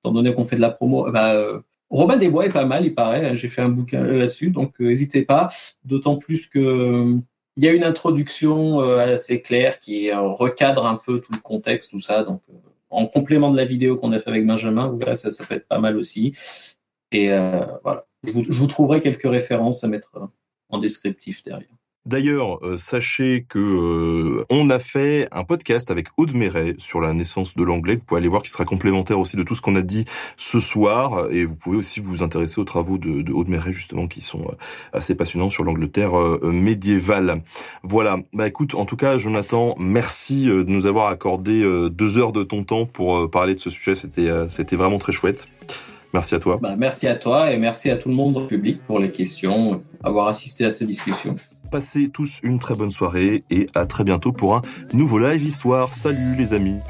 étant 0.00 0.12
donné 0.12 0.34
qu'on 0.34 0.44
fait 0.44 0.56
de 0.56 0.60
la 0.60 0.70
promo, 0.70 1.10
bah, 1.10 1.34
Robin 1.90 2.16
Desbois 2.16 2.46
est 2.46 2.52
pas 2.52 2.66
mal, 2.66 2.84
il 2.84 2.94
paraît. 2.94 3.36
J'ai 3.36 3.48
fait 3.48 3.62
un 3.62 3.68
bouquin 3.68 4.02
là-dessus, 4.02 4.50
donc 4.50 4.78
n'hésitez 4.80 5.22
pas. 5.22 5.48
D'autant 5.84 6.16
plus 6.16 6.48
que 6.48 7.16
il 7.56 7.64
y 7.64 7.68
a 7.68 7.72
une 7.72 7.84
introduction 7.84 8.78
assez 8.80 9.42
claire 9.42 9.80
qui 9.80 10.12
recadre 10.12 10.86
un 10.86 10.94
peu 10.94 11.20
tout 11.20 11.32
le 11.32 11.40
contexte, 11.40 11.90
tout 11.90 11.98
ça. 11.98 12.22
Donc, 12.22 12.42
en 12.88 13.06
complément 13.06 13.50
de 13.50 13.56
la 13.56 13.64
vidéo 13.64 13.96
qu'on 13.96 14.12
a 14.12 14.20
fait 14.20 14.30
avec 14.30 14.46
Benjamin, 14.46 14.96
ça, 15.16 15.30
peut 15.48 15.56
être 15.56 15.66
pas 15.66 15.80
mal 15.80 15.96
aussi. 15.96 16.36
Et 17.10 17.30
voilà, 17.82 18.06
je 18.22 18.32
vous 18.32 18.66
trouverai 18.68 19.00
quelques 19.00 19.28
références 19.28 19.82
à 19.82 19.88
mettre 19.88 20.12
en 20.68 20.78
descriptif 20.78 21.42
derrière. 21.42 21.77
D'ailleurs, 22.08 22.64
euh, 22.64 22.78
sachez 22.78 23.44
que 23.46 23.58
euh, 23.58 24.42
on 24.48 24.70
a 24.70 24.78
fait 24.78 25.28
un 25.30 25.44
podcast 25.44 25.90
avec 25.90 26.08
Aude 26.16 26.34
Méret 26.34 26.74
sur 26.78 27.02
la 27.02 27.12
naissance 27.12 27.54
de 27.54 27.62
l'anglais. 27.62 27.96
Vous 27.96 28.04
pouvez 28.06 28.18
aller 28.18 28.28
voir 28.28 28.42
qui 28.42 28.48
sera 28.48 28.64
complémentaire 28.64 29.20
aussi 29.20 29.36
de 29.36 29.42
tout 29.42 29.54
ce 29.54 29.60
qu'on 29.60 29.74
a 29.74 29.82
dit 29.82 30.06
ce 30.38 30.58
soir. 30.58 31.28
Et 31.30 31.44
vous 31.44 31.54
pouvez 31.54 31.76
aussi 31.76 32.00
vous 32.00 32.22
intéresser 32.22 32.62
aux 32.62 32.64
travaux 32.64 32.96
de, 32.96 33.20
de 33.20 33.30
Aude 33.30 33.54
justement, 33.66 34.06
qui 34.06 34.22
sont 34.22 34.40
euh, 34.40 34.54
assez 34.94 35.16
passionnants 35.16 35.50
sur 35.50 35.64
l'Angleterre 35.64 36.12
médiévale. 36.42 37.42
Voilà. 37.82 38.20
Bah 38.32 38.48
écoute, 38.48 38.74
en 38.74 38.86
tout 38.86 38.96
cas, 38.96 39.18
Jonathan, 39.18 39.74
merci 39.78 40.46
de 40.46 40.62
nous 40.62 40.86
avoir 40.86 41.08
accordé 41.08 41.62
deux 41.90 42.16
heures 42.16 42.32
de 42.32 42.42
ton 42.42 42.64
temps 42.64 42.86
pour 42.86 43.30
parler 43.30 43.54
de 43.54 43.60
ce 43.60 43.68
sujet. 43.68 43.94
C'était 43.94 44.30
c'était 44.48 44.76
vraiment 44.76 44.98
très 44.98 45.12
chouette. 45.12 45.48
Merci 46.14 46.34
à 46.34 46.38
toi. 46.38 46.58
Bah, 46.60 46.74
merci 46.76 47.06
à 47.06 47.16
toi 47.16 47.52
et 47.52 47.58
merci 47.58 47.90
à 47.90 47.96
tout 47.96 48.08
le 48.08 48.14
monde 48.14 48.36
au 48.38 48.46
public 48.46 48.80
pour 48.86 48.98
les 48.98 49.12
questions, 49.12 49.82
avoir 50.02 50.28
assisté 50.28 50.64
à 50.64 50.70
cette 50.70 50.88
discussion. 50.88 51.34
Passez 51.70 52.08
tous 52.08 52.40
une 52.42 52.58
très 52.58 52.74
bonne 52.74 52.90
soirée 52.90 53.44
et 53.50 53.66
à 53.74 53.86
très 53.86 54.04
bientôt 54.04 54.32
pour 54.32 54.56
un 54.56 54.62
nouveau 54.92 55.18
live 55.18 55.42
histoire. 55.42 55.92
Salut 55.92 56.34
les 56.36 56.54
amis. 56.54 56.80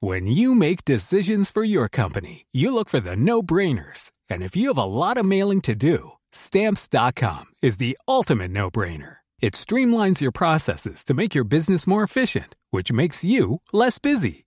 When 0.00 0.26
you 0.26 0.56
make 0.56 0.84
decisions 0.84 1.52
for 1.52 1.62
your 1.62 1.88
company, 1.88 2.46
you 2.50 2.74
look 2.74 2.88
for 2.88 2.98
the 2.98 3.14
no-brainers. 3.14 4.10
And 4.28 4.42
if 4.42 4.56
you 4.56 4.66
have 4.68 4.78
a 4.78 4.84
lot 4.84 5.16
of 5.16 5.24
mailing 5.24 5.60
to 5.62 5.76
do, 5.76 6.14
stamps.com 6.32 7.44
is 7.62 7.76
the 7.76 7.96
ultimate 8.08 8.50
no-brainer. 8.50 9.18
It 9.40 9.54
streamlines 9.54 10.20
your 10.20 10.32
processes 10.32 11.04
to 11.04 11.14
make 11.14 11.36
your 11.36 11.44
business 11.44 11.86
more 11.86 12.02
efficient, 12.02 12.56
which 12.70 12.92
makes 12.92 13.22
you 13.22 13.60
less 13.72 13.98
busy. 13.98 14.46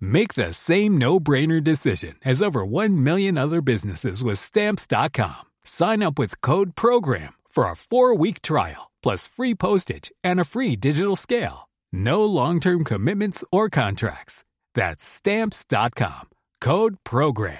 Make 0.00 0.34
the 0.34 0.52
same 0.52 0.98
no-brainer 0.98 1.62
decision 1.62 2.16
as 2.24 2.42
over 2.42 2.64
1 2.66 3.02
million 3.02 3.38
other 3.38 3.62
businesses 3.62 4.22
with 4.22 4.38
stamps.com. 4.38 5.42
Sign 5.64 6.02
up 6.02 6.18
with 6.18 6.42
code 6.42 6.74
program 6.76 7.34
for 7.48 7.64
a 7.64 7.72
4-week 7.72 8.42
trial. 8.42 8.90
plus 9.02 9.28
free 9.28 9.54
postage 9.54 10.12
and 10.22 10.38
a 10.40 10.44
free 10.44 10.76
digital 10.76 11.16
scale. 11.16 11.68
No 11.92 12.24
long 12.24 12.60
term 12.60 12.84
commitments 12.84 13.44
or 13.50 13.68
contracts. 13.68 14.44
That's 14.74 15.04
stamps.com. 15.04 16.28
Code 16.60 16.96
Program. 17.04 17.58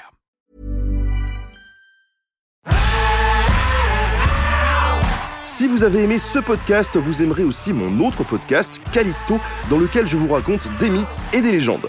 Si 5.43 5.67
vous 5.67 5.83
avez 5.83 6.05
aimé 6.05 6.19
ce 6.19 6.39
podcast, 6.39 6.97
vous 6.97 7.23
aimerez 7.23 7.43
aussi 7.45 7.73
mon 7.73 8.07
autre 8.07 8.25
podcast, 8.25 8.81
Calisto 8.93 9.41
dans 9.69 9.79
lequel 9.79 10.07
je 10.07 10.17
vous 10.17 10.33
raconte 10.33 10.69
des 10.79 10.91
mythes 10.91 11.19
et 11.33 11.43
des 11.43 11.51
légendes. 11.51 11.89